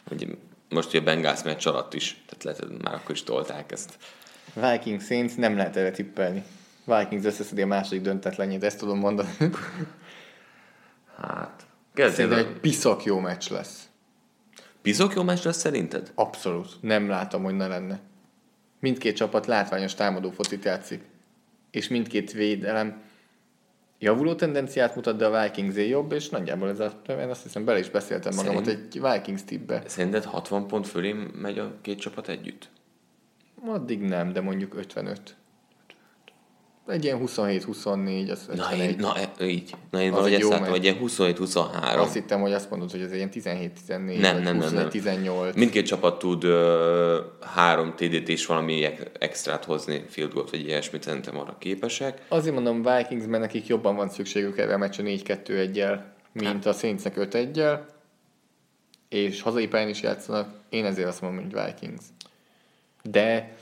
hogy 0.08 0.36
most 0.68 0.88
ugye 0.88 0.98
a 0.98 1.02
Bengals 1.02 1.42
meccs 1.42 1.66
alatt 1.66 1.94
is, 1.94 2.22
tehát 2.26 2.58
lehet, 2.58 2.82
már 2.82 2.94
akkor 2.94 3.10
is 3.10 3.22
tolták 3.22 3.72
ezt. 3.72 3.98
Vikings 4.54 5.04
Saints 5.04 5.36
nem 5.36 5.56
lehet 5.56 5.76
erre 5.76 5.90
tippelni. 5.90 6.42
Vikings 6.84 7.24
összeszedi 7.24 7.62
a 7.62 7.66
második 7.66 8.02
döntetlenjét, 8.02 8.64
ezt 8.64 8.78
tudom 8.78 8.98
mondani. 8.98 9.28
hát, 11.20 11.66
Szerintem 11.94 12.38
egy 12.38 12.60
piszok 12.60 13.04
jó 13.04 13.18
meccs 13.18 13.50
lesz. 13.50 13.88
Piszok 14.82 15.14
jó 15.14 15.22
meccs 15.22 15.44
lesz 15.44 15.58
szerinted? 15.58 16.12
Abszolút. 16.14 16.68
Nem 16.80 17.08
látom, 17.08 17.42
hogy 17.42 17.56
ne 17.56 17.66
lenne. 17.66 18.00
Mindkét 18.80 19.16
csapat 19.16 19.46
látványos 19.46 19.94
támadó 19.94 20.30
focit 20.30 20.64
játszik. 20.64 21.02
És 21.70 21.88
mindkét 21.88 22.32
védelem 22.32 23.02
javuló 23.98 24.34
tendenciát 24.34 24.94
mutat, 24.94 25.16
de 25.16 25.26
a 25.26 25.42
Vikings 25.42 25.76
jobb, 25.76 26.12
és 26.12 26.28
nagyjából 26.28 26.68
ez 26.68 26.80
a, 26.80 27.02
én 27.08 27.28
azt 27.28 27.42
hiszem 27.42 27.64
bele 27.64 27.78
is 27.78 27.90
beszéltem 27.90 28.34
magamat 28.34 28.64
Szerint... 28.64 28.94
egy 28.94 29.00
Vikings 29.00 29.44
tippbe. 29.44 29.82
Szerinted 29.86 30.24
60 30.24 30.66
pont 30.66 30.86
fölé 30.86 31.12
megy 31.40 31.58
a 31.58 31.74
két 31.80 31.98
csapat 31.98 32.28
együtt? 32.28 32.68
Addig 33.66 34.00
nem, 34.00 34.32
de 34.32 34.40
mondjuk 34.40 34.74
55. 34.74 35.36
Egy 36.86 37.04
ilyen 37.04 37.20
27-24, 37.26 38.30
az 38.30 38.48
na, 38.54 38.76
én, 38.76 38.96
na, 38.98 39.16
e, 39.16 39.44
így. 39.44 39.74
Na, 39.90 40.00
én 40.00 40.10
valahogy 40.10 40.34
ezt 40.34 40.48
látom, 40.48 40.68
hogy 40.68 40.84
ilyen 40.84 40.96
27-23. 41.06 41.98
Azt 41.98 42.12
hittem, 42.12 42.40
hogy 42.40 42.52
azt 42.52 42.70
mondod, 42.70 42.90
hogy 42.90 43.00
ez 43.00 43.12
ilyen 43.12 43.28
17-14, 43.32 44.20
nem, 44.20 44.42
nem, 44.42 44.56
nem, 44.56 44.74
nem. 44.74 44.88
18 44.88 45.56
Mindkét 45.56 45.86
csapat 45.86 46.18
tud 46.18 46.44
uh, 46.44 46.52
három 47.40 47.94
TD-t 47.96 48.28
és 48.28 48.46
valami 48.46 48.86
extrát 49.18 49.64
hozni, 49.64 50.04
field 50.08 50.32
goal 50.32 50.46
vagy 50.50 50.60
ilyesmit, 50.60 51.02
szerintem 51.02 51.38
arra 51.38 51.56
képesek. 51.58 52.24
Azért 52.28 52.54
mondom 52.54 52.82
Vikings, 52.82 53.26
mert 53.26 53.42
nekik 53.42 53.66
jobban 53.66 53.96
van 53.96 54.08
szükségük 54.08 54.58
erre 54.58 54.74
a 54.74 54.78
meccs 54.78 54.98
4-2-1-jel, 54.98 56.00
mint 56.32 56.46
hát. 56.46 56.66
a 56.66 56.72
Saintsnek 56.72 57.14
5-1-jel, 57.18 57.78
és 59.08 59.40
hazai 59.40 59.68
pályán 59.68 59.88
is 59.88 60.02
játszanak. 60.02 60.48
Én 60.68 60.84
ezért 60.84 61.08
azt 61.08 61.20
mondom, 61.20 61.44
hogy 61.44 61.64
Vikings. 61.64 62.02
De 63.02 63.54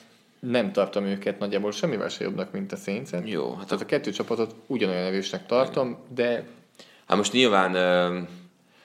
nem 0.51 0.73
tartom 0.73 1.05
őket 1.05 1.39
nagyjából 1.39 1.73
semmivel 1.73 2.09
se 2.09 2.25
jobbnak, 2.25 2.53
mint 2.53 2.73
a 2.73 2.77
saints 2.77 3.11
Jó. 3.25 3.55
Hát 3.55 3.67
Tehát 3.67 3.85
a 3.85 3.87
kettő 3.87 4.11
csapatot 4.11 4.55
ugyanolyan 4.67 5.03
erősnek 5.03 5.47
tartom, 5.47 5.99
de... 6.15 6.47
Hát 7.07 7.17
most 7.17 7.33
nyilván 7.33 7.77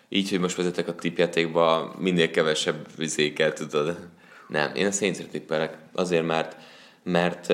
így, 0.09 0.29
hogy 0.29 0.39
most 0.39 0.55
vezetek 0.55 0.87
a 0.87 0.95
tippjátékba, 0.95 1.95
minél 1.99 2.31
kevesebb 2.31 2.87
vizéket 2.97 3.55
tudod. 3.55 3.97
Nem, 4.47 4.75
én 4.75 4.85
a 4.85 4.91
saints 4.91 5.17
tippelek. 5.17 5.77
Azért, 5.93 6.25
mert, 6.25 6.55
mert 7.03 7.47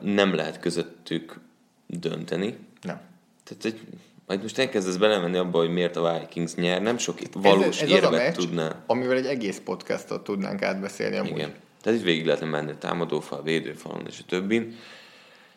nem 0.00 0.34
lehet 0.34 0.60
közöttük 0.60 1.40
dönteni. 1.86 2.56
Nem. 2.82 3.00
Tehát 3.44 3.64
egy, 3.64 3.80
majd 4.26 4.42
most 4.42 4.58
elkezdesz 4.58 4.96
belemenni 4.96 5.36
abba, 5.36 5.58
hogy 5.58 5.70
miért 5.70 5.96
a 5.96 6.18
Vikings 6.18 6.54
nyer, 6.54 6.82
nem 6.82 6.98
sok 6.98 7.18
valós 7.32 7.80
ez, 7.80 7.90
ez 7.90 7.96
érvet 7.96 8.10
meccs, 8.10 8.34
tudná. 8.34 8.82
amivel 8.86 9.16
egy 9.16 9.26
egész 9.26 9.60
podcastot 9.64 10.24
tudnánk 10.24 10.62
átbeszélni 10.62 11.16
amúgy. 11.16 11.30
Igen. 11.30 11.54
Tehát 11.82 11.98
itt 11.98 12.04
végig 12.04 12.26
lehetne 12.26 12.46
menni 12.46 12.70
a 12.70 12.78
támadófal, 12.78 13.42
védőfalon 13.42 14.06
és 14.06 14.18
a 14.18 14.24
többin. 14.28 14.76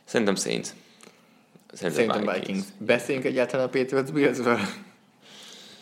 Szerintem 0.04 0.36
Saints. 0.36 0.68
Szerintem, 1.74 2.06
Szerintem 2.06 2.34
Vikings. 2.34 2.48
Vikings. 2.48 2.66
Beszéljünk 2.78 3.26
egyáltalán 3.26 3.66
a 3.66 3.70
Patriots 3.70 4.12
Billsről. 4.12 4.60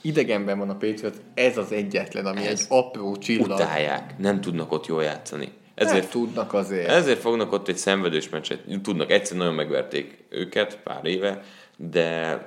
Idegenben 0.01 0.57
van 0.57 0.69
a 0.69 0.76
Patriots, 0.76 1.15
ez 1.34 1.57
az 1.57 1.72
egyetlen, 1.72 2.26
ami 2.26 2.45
ez 2.45 2.59
egy 2.59 2.65
apró 2.69 3.18
csillag. 3.18 3.51
Utálják, 3.51 4.18
nem 4.18 4.41
tudnak 4.41 4.72
ott 4.72 4.85
jól 4.85 5.03
játszani. 5.03 5.51
Ezért 5.76 6.01
nem 6.01 6.09
tudnak 6.09 6.53
azért. 6.53 6.88
Ezért 6.88 7.19
fognak 7.19 7.51
ott 7.51 7.68
egy 7.68 7.77
szenvedős 7.77 8.30
meccset. 8.30 8.63
Tudnak, 8.84 9.11
egyszer 9.11 9.38
nagyon 9.38 9.53
megverték 9.53 10.23
őket 10.30 10.77
pár 10.77 11.05
éve, 11.05 11.43
de 11.77 12.38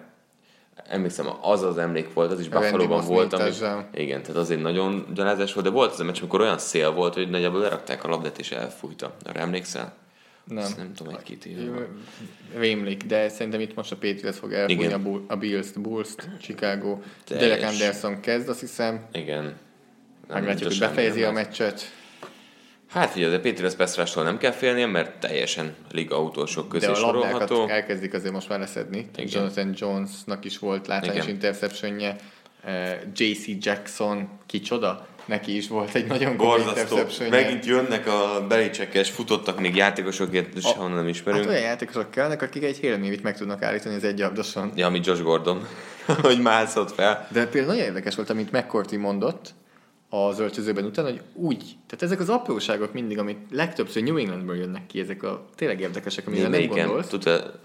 emlékszem, 0.89 1.27
az 1.41 1.63
az 1.63 1.79
emlék 1.79 2.13
volt, 2.13 2.33
az 2.33 2.41
is 2.41 2.49
Buffalo-ban 2.49 3.05
volt, 3.05 3.33
ami, 3.33 3.51
igen, 3.95 4.23
tehát 4.23 4.37
azért 4.37 4.63
nagyon 4.63 5.07
gyalázás 5.15 5.53
volt, 5.53 5.67
de 5.67 5.73
volt 5.73 5.93
az 5.93 6.01
a 6.01 6.05
meccs, 6.05 6.19
amikor 6.21 6.41
olyan 6.41 6.59
szél 6.59 6.93
volt, 6.93 7.15
hogy 7.15 7.31
nagyjából 7.31 7.61
lerakták 7.61 8.05
a 8.05 8.09
labdát 8.09 8.39
és 8.39 8.51
elfújta. 8.51 9.15
Arra 9.25 9.41
emlékszel? 9.41 9.93
Nem. 10.45 10.65
Azt 10.65 10.77
nem 10.77 10.93
tudom, 10.93 11.15
egy-két 11.15 11.45
éve. 11.45 11.89
Rémlik, 12.57 13.03
de 13.03 13.29
szerintem 13.29 13.61
itt 13.61 13.75
most 13.75 13.93
a 13.93 13.97
Patriots 13.97 14.37
fog 14.37 14.53
elfújni 14.53 14.85
igen. 14.85 15.05
a, 15.05 15.33
a 15.33 15.37
Bills-t, 15.37 15.81
Bulls-t, 15.81 16.29
Chicago. 16.41 16.99
Derek 17.29 17.63
Anderson 17.63 18.21
kezd, 18.21 18.49
azt 18.49 18.61
hiszem. 18.61 19.07
Igen. 19.13 19.55
Meglátjuk, 20.29 20.69
hogy 20.69 20.79
befejezi 20.79 21.23
a 21.23 21.33
meccset. 21.33 21.83
Hát 22.95 23.17
ugye, 23.17 23.29
de 23.29 23.39
Péter 23.39 23.75
Pesztrástól 23.75 24.25
nem 24.25 24.39
kell 24.39 24.51
félnie, 24.51 24.87
mert 24.87 25.21
teljesen 25.21 25.75
liga 25.91 26.23
utolsók 26.23 26.69
közé 26.69 26.87
De 26.87 26.93
a 26.93 26.95
sorolható. 26.95 27.69
elkezdik 27.69 28.15
azért 28.15 28.33
most 28.33 28.49
már 28.49 28.59
leszedni. 28.59 29.09
Igen. 29.17 29.29
Jonathan 29.33 29.75
Jonesnak 29.77 30.45
is 30.45 30.59
volt 30.59 30.87
látványos 30.87 31.27
interceptionje. 31.27 32.17
Eh, 32.65 32.99
JC 33.15 33.47
Jackson, 33.61 34.29
kicsoda? 34.47 35.07
Neki 35.25 35.57
is 35.57 35.69
volt 35.69 35.95
egy 35.95 36.07
nagyon 36.07 36.37
komoly 36.37 36.61
interception 36.61 37.29
Megint 37.29 37.67
jönnek 37.67 38.07
a 38.07 38.47
belicsekes, 38.49 39.11
futottak 39.11 39.61
még 39.61 39.77
játékosokért, 39.77 40.55
és 40.55 40.65
honnan 40.65 40.97
nem 40.97 41.09
ismerünk. 41.09 41.45
Hát 41.45 41.53
olyan 41.53 41.65
játékosok 41.65 42.11
kellnek, 42.11 42.43
akik 42.43 42.63
egy 42.65 42.77
hélmévit 42.77 43.23
meg 43.23 43.37
tudnak 43.37 43.63
állítani 43.63 43.95
az 43.95 44.05
egyabdoson. 44.05 44.73
Ja, 44.75 44.87
ami 44.87 45.01
Josh 45.03 45.23
Gordon, 45.23 45.67
hogy 46.23 46.41
mászott 46.41 46.93
fel. 46.93 47.29
De 47.31 47.47
például 47.47 47.75
nagyon 47.75 47.89
érdekes 47.89 48.15
volt, 48.15 48.31
amit 48.31 48.53
McCourty 48.53 48.97
mondott, 48.97 49.55
az 50.15 50.39
öltözőben 50.39 50.85
utána, 50.85 51.09
hogy 51.09 51.21
úgy, 51.35 51.77
tehát 51.87 52.03
ezek 52.03 52.21
az 52.21 52.29
apróságok 52.29 52.93
mindig, 52.93 53.19
amit 53.19 53.39
legtöbbször 53.51 54.03
New 54.03 54.17
Englandből 54.17 54.57
jönnek 54.57 54.87
ki, 54.87 55.01
ezek 55.01 55.23
a 55.23 55.47
tényleg 55.55 55.81
érdekesek, 55.81 56.27
amire 56.27 56.49
nem 56.49 56.67
gondolsz. 56.67 57.09
Tudta, 57.09 57.61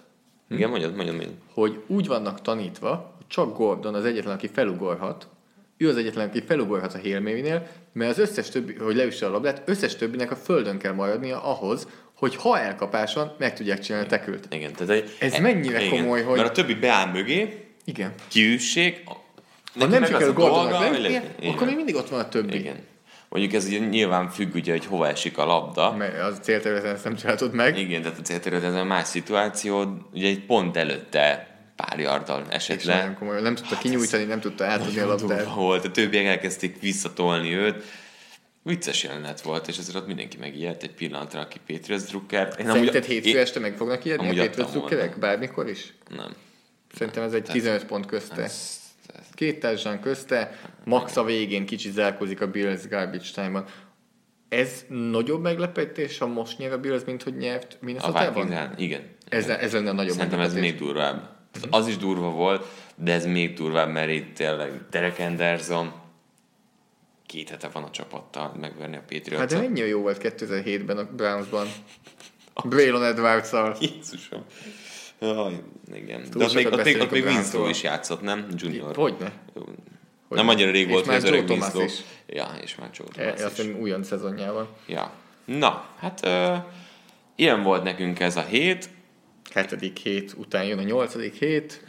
igen, 0.49 0.69
mondjad, 0.69 0.95
mondjad, 0.95 1.15
mondjad. 1.15 1.35
Hogy 1.53 1.83
úgy 1.87 2.07
vannak 2.07 2.41
tanítva, 2.41 3.13
hogy 3.17 3.27
csak 3.27 3.57
Gordon 3.57 3.93
az 3.93 4.05
egyetlen, 4.05 4.33
aki 4.33 4.47
felugorhat, 4.47 5.27
ő 5.77 5.89
az 5.89 5.97
egyetlen, 5.97 6.27
aki 6.27 6.43
felugorhat 6.45 6.93
a 6.93 6.99
Hail 6.99 7.19
mert 7.93 8.11
az 8.11 8.17
összes 8.17 8.49
többi, 8.49 8.73
hogy 8.73 8.95
leüsse 8.95 9.25
a 9.25 9.29
labdát, 9.29 9.61
összes 9.65 9.95
többinek 9.95 10.31
a 10.31 10.35
földön 10.35 10.77
kell 10.77 10.93
maradnia 10.93 11.43
ahhoz, 11.43 11.87
hogy 12.13 12.35
ha 12.35 12.59
elkapáson 12.59 13.31
meg 13.37 13.53
tudják 13.53 13.79
csinálni 13.79 14.05
a 14.07 14.09
tekült. 14.09 14.47
Igen, 14.49 14.73
tehát 14.73 14.89
egy, 14.89 15.15
Ez 15.19 15.39
mennyire 15.39 15.85
igen, 15.85 15.99
komoly, 15.99 16.21
hogy... 16.21 16.37
Mert 16.37 16.49
a 16.49 16.51
többi 16.51 16.73
beáll 16.73 17.11
mögé, 17.11 17.65
Igen. 17.85 18.13
kiüssék, 18.27 19.03
Ha 19.79 19.85
nem 19.85 20.03
sikerül 20.05 20.29
a 20.29 20.33
dolga, 20.33 20.49
Gordonak 20.53 20.87
hogy 20.87 21.01
lennie, 21.01 21.33
le- 21.41 21.49
akkor 21.49 21.67
még 21.67 21.75
mindig 21.75 21.95
ott 21.95 22.09
van 22.09 22.19
a 22.19 22.29
többi. 22.29 22.57
Igen. 22.57 22.75
Mondjuk 23.29 23.53
ez 23.53 23.65
ugye 23.65 23.77
nyilván 23.79 24.29
függ 24.29 24.55
ugye, 24.55 24.71
hogy 24.71 24.85
hova 24.85 25.07
esik 25.07 25.37
a 25.37 25.45
labda. 25.45 25.91
Mert 25.91 26.19
az 26.21 26.39
célterületen 26.41 26.93
ezt 26.93 27.03
nem 27.03 27.15
csináltad 27.15 27.53
meg. 27.53 27.77
Igen, 27.77 28.01
tehát 28.01 28.17
a 28.17 28.21
célterület 28.21 28.63
ez 28.63 28.73
a 28.73 28.83
más 28.83 29.07
szituáció, 29.07 29.97
ugye 30.13 30.27
egy 30.27 30.45
pont 30.45 30.77
előtte 30.77 31.47
pár 31.75 31.99
yardal 31.99 32.45
esett 32.49 32.83
le. 32.83 32.95
nagyon 32.97 33.15
komoly. 33.15 33.41
Nem 33.41 33.55
tudta 33.55 33.77
kinyújtani, 33.77 34.23
nem 34.23 34.39
tudta 34.39 34.65
átadni 34.65 34.99
a 34.99 35.05
labdát. 35.07 35.53
volt, 35.53 35.85
a 35.85 35.91
többiek 35.91 36.25
elkezdték 36.25 36.79
visszatolni 36.79 37.53
őt. 37.53 37.83
Vicces 38.63 39.03
jelenet 39.03 39.41
volt, 39.41 39.67
és 39.67 39.77
ezért 39.77 39.97
ott 39.97 40.07
mindenki 40.07 40.37
megijedt 40.37 40.83
egy 40.83 40.91
pillanatra, 40.91 41.39
aki 41.39 41.59
Patriots 41.67 42.01
Drucker. 42.03 42.55
Én 42.59 42.65
Szerinted 42.65 43.05
hétfő 43.05 43.39
este 43.39 43.59
meg 43.59 43.75
fognak 43.77 44.05
ijedni 44.05 44.39
a 44.39 44.43
Patriots 44.45 44.71
drukkerek? 44.71 45.19
Bármikor 45.19 45.69
is? 45.69 45.93
Nem. 46.15 46.33
Szerintem 46.97 47.23
ez 47.23 47.33
egy 47.33 47.43
15 47.43 47.85
pont 47.85 48.05
közte. 48.05 48.41
Ez, 48.41 48.79
Két 49.39 49.59
társadalom 49.59 49.99
közte, 49.99 50.59
max 50.85 51.17
a 51.17 51.23
végén 51.23 51.65
kicsit 51.65 51.93
zárkozik 51.93 52.41
a 52.41 52.47
Bills 52.47 52.87
garbage 52.87 53.25
time-ban. 53.33 53.65
Ez 54.49 54.85
nagyobb 54.87 55.41
meglepetés, 55.41 56.17
ha 56.17 56.27
most 56.27 56.57
nyer 56.57 56.71
a 56.71 56.79
Bills, 56.79 57.03
mint 57.05 57.23
hogy 57.23 57.37
nyert 57.37 57.73
a 57.73 57.85
Minnesota-ban? 57.85 58.33
Vikings 58.33 58.69
igen. 58.77 59.01
Ez, 59.29 59.47
ez 59.47 59.73
lenne 59.73 59.89
a 59.89 59.93
nagyobb 59.93 60.15
Szerintem 60.15 60.39
ez 60.39 60.53
még 60.53 60.77
durvább. 60.77 61.15
Tehát 61.51 61.67
Az 61.69 61.87
is 61.87 61.97
durva 61.97 62.29
volt, 62.29 62.65
de 62.95 63.13
ez 63.13 63.25
még 63.25 63.53
durvább, 63.53 63.89
mert 63.89 64.09
itt 64.09 64.33
tényleg 64.35 64.71
Derek 64.89 65.19
Anderson 65.19 65.93
két 67.25 67.49
hete 67.49 67.67
van 67.67 67.83
a 67.83 67.89
csapattal 67.89 68.55
megverni 68.59 68.95
a 68.95 69.37
Hát 69.37 69.49
de 69.49 69.57
mennyire 69.57 69.87
jó 69.87 70.01
volt 70.01 70.19
2007-ben 70.23 70.97
a 70.97 71.03
Brownsban. 71.15 71.67
Braylon 72.69 73.03
Edwards-szal. 73.03 73.75
Jézusom. 73.79 74.45
Jaj, 75.19 75.61
igen. 75.93 76.21
Túl 76.29 76.39
De 76.41 76.45
ott 76.45 76.53
még, 76.53 76.67
ott 76.67 76.83
még, 76.83 76.99
ott 77.01 77.11
még 77.11 77.23
Winslow 77.25 77.69
is 77.69 77.83
játszott, 77.83 78.21
nem? 78.21 78.47
Junior. 78.55 78.95
Hogyne? 78.95 79.31
Nem 80.29 80.47
annyira 80.47 80.71
rég 80.71 80.89
volt, 80.89 81.05
hogy 81.05 81.15
az 81.15 81.23
öreg 81.23 81.49
Winslow. 81.49 81.85
Ja, 82.27 82.47
és 82.61 82.75
már 82.75 82.89
Joe 82.93 83.07
E, 83.07 83.33
Thomas 83.33 83.41
azt 83.41 83.59
is. 83.59 83.65
hiszem 83.65 83.81
újon 83.81 84.03
szezonjában. 84.03 84.67
Ja. 84.87 85.11
Na, 85.45 85.85
hát 85.99 86.25
uh, 86.25 86.57
ilyen 87.35 87.63
volt 87.63 87.83
nekünk 87.83 88.19
ez 88.19 88.35
a 88.37 88.41
hét. 88.41 88.89
Hetedik 89.53 89.97
hét 89.97 90.33
után 90.37 90.63
jön 90.63 90.77
a 90.77 90.83
nyolcadik 90.83 91.33
hét. 91.33 91.83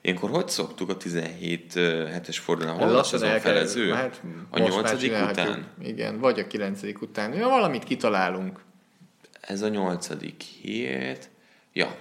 Ilyenkor 0.00 0.30
hogy 0.30 0.48
szoktuk 0.48 0.88
a 0.88 0.96
17 0.96 1.72
uh, 1.76 2.08
hetes 2.08 2.38
fordulón? 2.38 2.74
Hol 2.76 2.96
az 2.98 3.12
a 3.12 3.16
el 3.26 3.30
kell- 3.30 3.40
felező? 3.40 3.92
hát 3.92 4.20
a 4.50 4.58
nyolcadik 4.58 5.12
után? 5.30 5.66
Igen, 5.82 6.18
vagy 6.18 6.38
a 6.38 6.46
kilencedik 6.46 7.02
után. 7.02 7.32
Ja, 7.32 7.48
valamit 7.48 7.84
kitalálunk. 7.84 8.60
Ez 9.40 9.62
a 9.62 9.68
nyolcadik 9.68 10.42
hét. 10.42 11.30
Ja, 11.72 11.96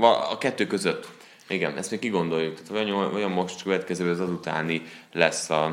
a 0.00 0.38
kettő 0.38 0.66
között. 0.66 1.08
Igen, 1.48 1.76
ezt 1.76 1.90
még 1.90 2.00
kigondoljuk. 2.00 2.60
Tehát 2.62 2.86
olyan, 2.86 3.14
olyan 3.14 3.30
most 3.30 3.62
következő, 3.62 4.10
az 4.10 4.20
azutáni 4.20 4.82
lesz 5.12 5.50
a, 5.50 5.64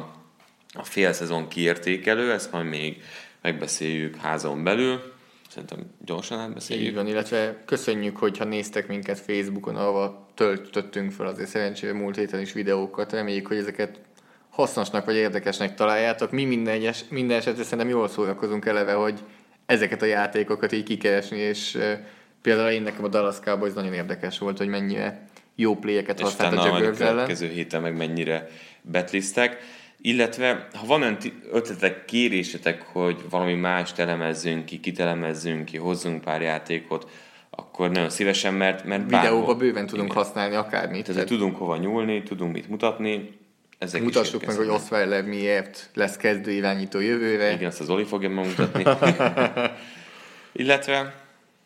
a 0.74 0.84
fél 0.84 1.14
szezon 1.14 1.48
kiértékelő, 1.48 2.32
ezt 2.32 2.52
majd 2.52 2.66
még 2.66 3.04
megbeszéljük 3.42 4.16
házon 4.16 4.64
belül. 4.64 5.14
Szerintem 5.50 5.80
gyorsan 6.06 6.38
Így 6.38 6.44
átbeszéljük. 6.44 6.96
van, 6.96 7.08
illetve 7.08 7.64
köszönjük, 7.66 8.18
hogyha 8.18 8.44
néztek 8.44 8.88
minket 8.88 9.20
Facebookon, 9.20 9.76
ahova 9.76 10.28
töltöttünk 10.34 11.12
fel 11.12 11.26
azért 11.26 11.50
szerencsére 11.50 11.94
múlt 11.94 12.16
héten 12.16 12.40
is 12.40 12.54
videókat. 12.54 13.12
Reméljük, 13.12 13.48
hogy 13.48 13.58
ezeket 13.58 14.00
hasznosnak 14.50 15.06
vagy 15.06 15.16
érdekesnek 15.16 15.76
találjátok. 15.76 16.32
Mi 16.32 16.44
minden, 16.44 16.74
egyes, 16.74 17.04
minden 17.10 17.38
esetre 17.38 17.64
szerintem 17.64 17.90
jól 17.90 18.08
szórakozunk 18.08 18.66
eleve, 18.66 18.94
hogy 18.94 19.20
ezeket 19.66 20.02
a 20.02 20.06
játékokat 20.06 20.72
így 20.72 20.84
kikeresni, 20.84 21.38
és 21.38 21.78
például 22.42 22.70
én 22.70 22.82
nekem 22.82 23.04
a 23.04 23.08
Dallas 23.08 23.40
Cowboys 23.40 23.74
nagyon 23.74 23.94
érdekes 23.94 24.38
volt, 24.40 24.58
hogy 24.58 24.68
mennyire 24.68 25.26
jó 25.56 25.76
pléjeket 25.76 26.20
használt 26.20 26.58
a 26.58 26.66
Jaguars 26.66 27.00
ellen. 27.00 27.14
következő 27.14 27.48
héten 27.48 27.82
meg 27.82 27.98
mennyire 27.98 28.48
betlisztek. 28.82 29.58
Illetve, 30.02 30.68
ha 30.74 30.86
van 30.86 31.02
olyan 31.02 31.18
ötletek, 31.52 32.06
kérésetek, 32.06 32.82
hogy 32.82 33.18
valami 33.30 33.54
mást 33.54 34.00
elemezzünk 34.00 34.66
ki, 34.66 34.80
kitelemezzünk 34.80 35.66
ki, 35.66 35.78
hozzunk 35.78 36.22
pár 36.22 36.42
játékot, 36.42 37.10
akkor 37.50 37.90
nagyon 37.90 38.10
szívesen, 38.10 38.54
mert, 38.54 38.84
mert 38.84 39.04
Videóba 39.04 39.28
bárhol- 39.28 39.58
bőven 39.58 39.86
tudunk 39.86 40.12
Igen. 40.12 40.24
használni 40.24 40.56
akármit. 40.56 41.06
Tehát 41.06 41.26
tudunk 41.26 41.58
hova 41.58 41.78
nyúlni, 41.78 42.24
tudunk 42.24 42.54
mit 42.54 42.70
mutatni. 42.70 43.40
Ezek 43.78 44.02
Mutassuk 44.02 44.46
meg, 44.46 44.56
hogy. 44.56 44.68
Osweiler 44.68 45.24
miért 45.24 45.90
lesz 45.94 46.18
kezdő 46.18 46.52
irányító 46.52 47.00
jövőre. 47.00 47.52
Igen, 47.52 47.70
ezt 47.70 47.80
az 47.80 47.90
Oli 47.90 48.04
fogja 48.04 48.30
megmutatni. 48.30 48.84
Illetve 50.52 51.21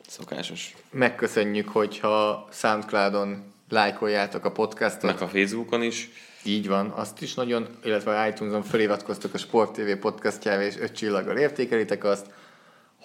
szokásos. 0.10 0.76
Megköszönjük, 0.92 1.70
hogyha 1.70 2.48
Soundcloudon 2.52 3.54
lájkoljátok 3.70 4.46
a 4.46 4.52
podcastot. 4.52 5.12
Meg 5.12 5.22
a 5.22 5.28
Facebookon 5.28 5.82
is. 5.82 6.10
Így 6.44 6.68
van, 6.68 6.90
azt 6.90 7.22
is 7.22 7.34
nagyon, 7.34 7.68
illetve 7.84 8.20
a 8.20 8.28
iTunes-on 8.28 8.64
feliratkoztok 8.64 9.34
a 9.34 9.38
Sport 9.38 9.74
TV 9.74 9.92
podcastjára, 10.00 10.62
és 10.62 10.78
öt 10.80 10.96
csillaggal 10.96 11.38
értékelitek 11.38 12.04
azt. 12.04 12.26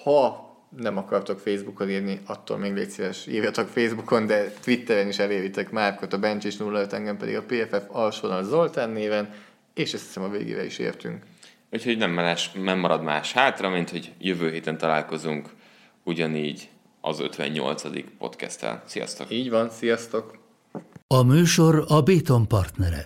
Ha 0.03 0.49
nem 0.77 0.97
akartok 0.97 1.39
Facebookon 1.39 1.91
írni, 1.91 2.21
attól 2.27 2.59
még 2.59 2.73
légy 2.73 2.91
szíves, 2.91 3.27
írjatok 3.27 3.69
Facebookon, 3.69 4.27
de 4.27 4.53
Twitteren 4.63 5.09
is 5.09 5.19
eléritek 5.19 5.71
Márkot, 5.71 6.13
a 6.13 6.19
Bencsis 6.19 6.61
05, 6.61 6.93
engem 6.93 7.17
pedig 7.17 7.37
a 7.37 7.43
PFF 7.43 7.83
alsónal 7.89 8.45
Zoltán 8.45 8.91
néven, 8.91 9.35
és 9.75 9.93
ezt 9.93 10.07
hiszem 10.07 10.23
a 10.23 10.29
végére 10.29 10.65
is 10.65 10.79
értünk. 10.79 11.23
Úgyhogy 11.73 11.97
nem, 11.97 12.11
más, 12.11 12.51
nem 12.53 12.79
marad 12.79 13.03
más 13.03 13.33
hátra, 13.33 13.69
mint 13.69 13.91
hogy 13.91 14.13
jövő 14.19 14.51
héten 14.51 14.79
találkozunk 14.79 15.49
ugyanígy 16.03 16.69
az 17.01 17.21
58. 17.21 17.83
podcasttel. 18.19 18.83
Sziasztok! 18.87 19.31
Így 19.31 19.51
van, 19.51 19.71
sziasztok! 19.71 20.39
A 21.07 21.23
műsor 21.23 21.85
a 21.89 22.03
Béton 22.03 22.49
partnere. 22.49 23.05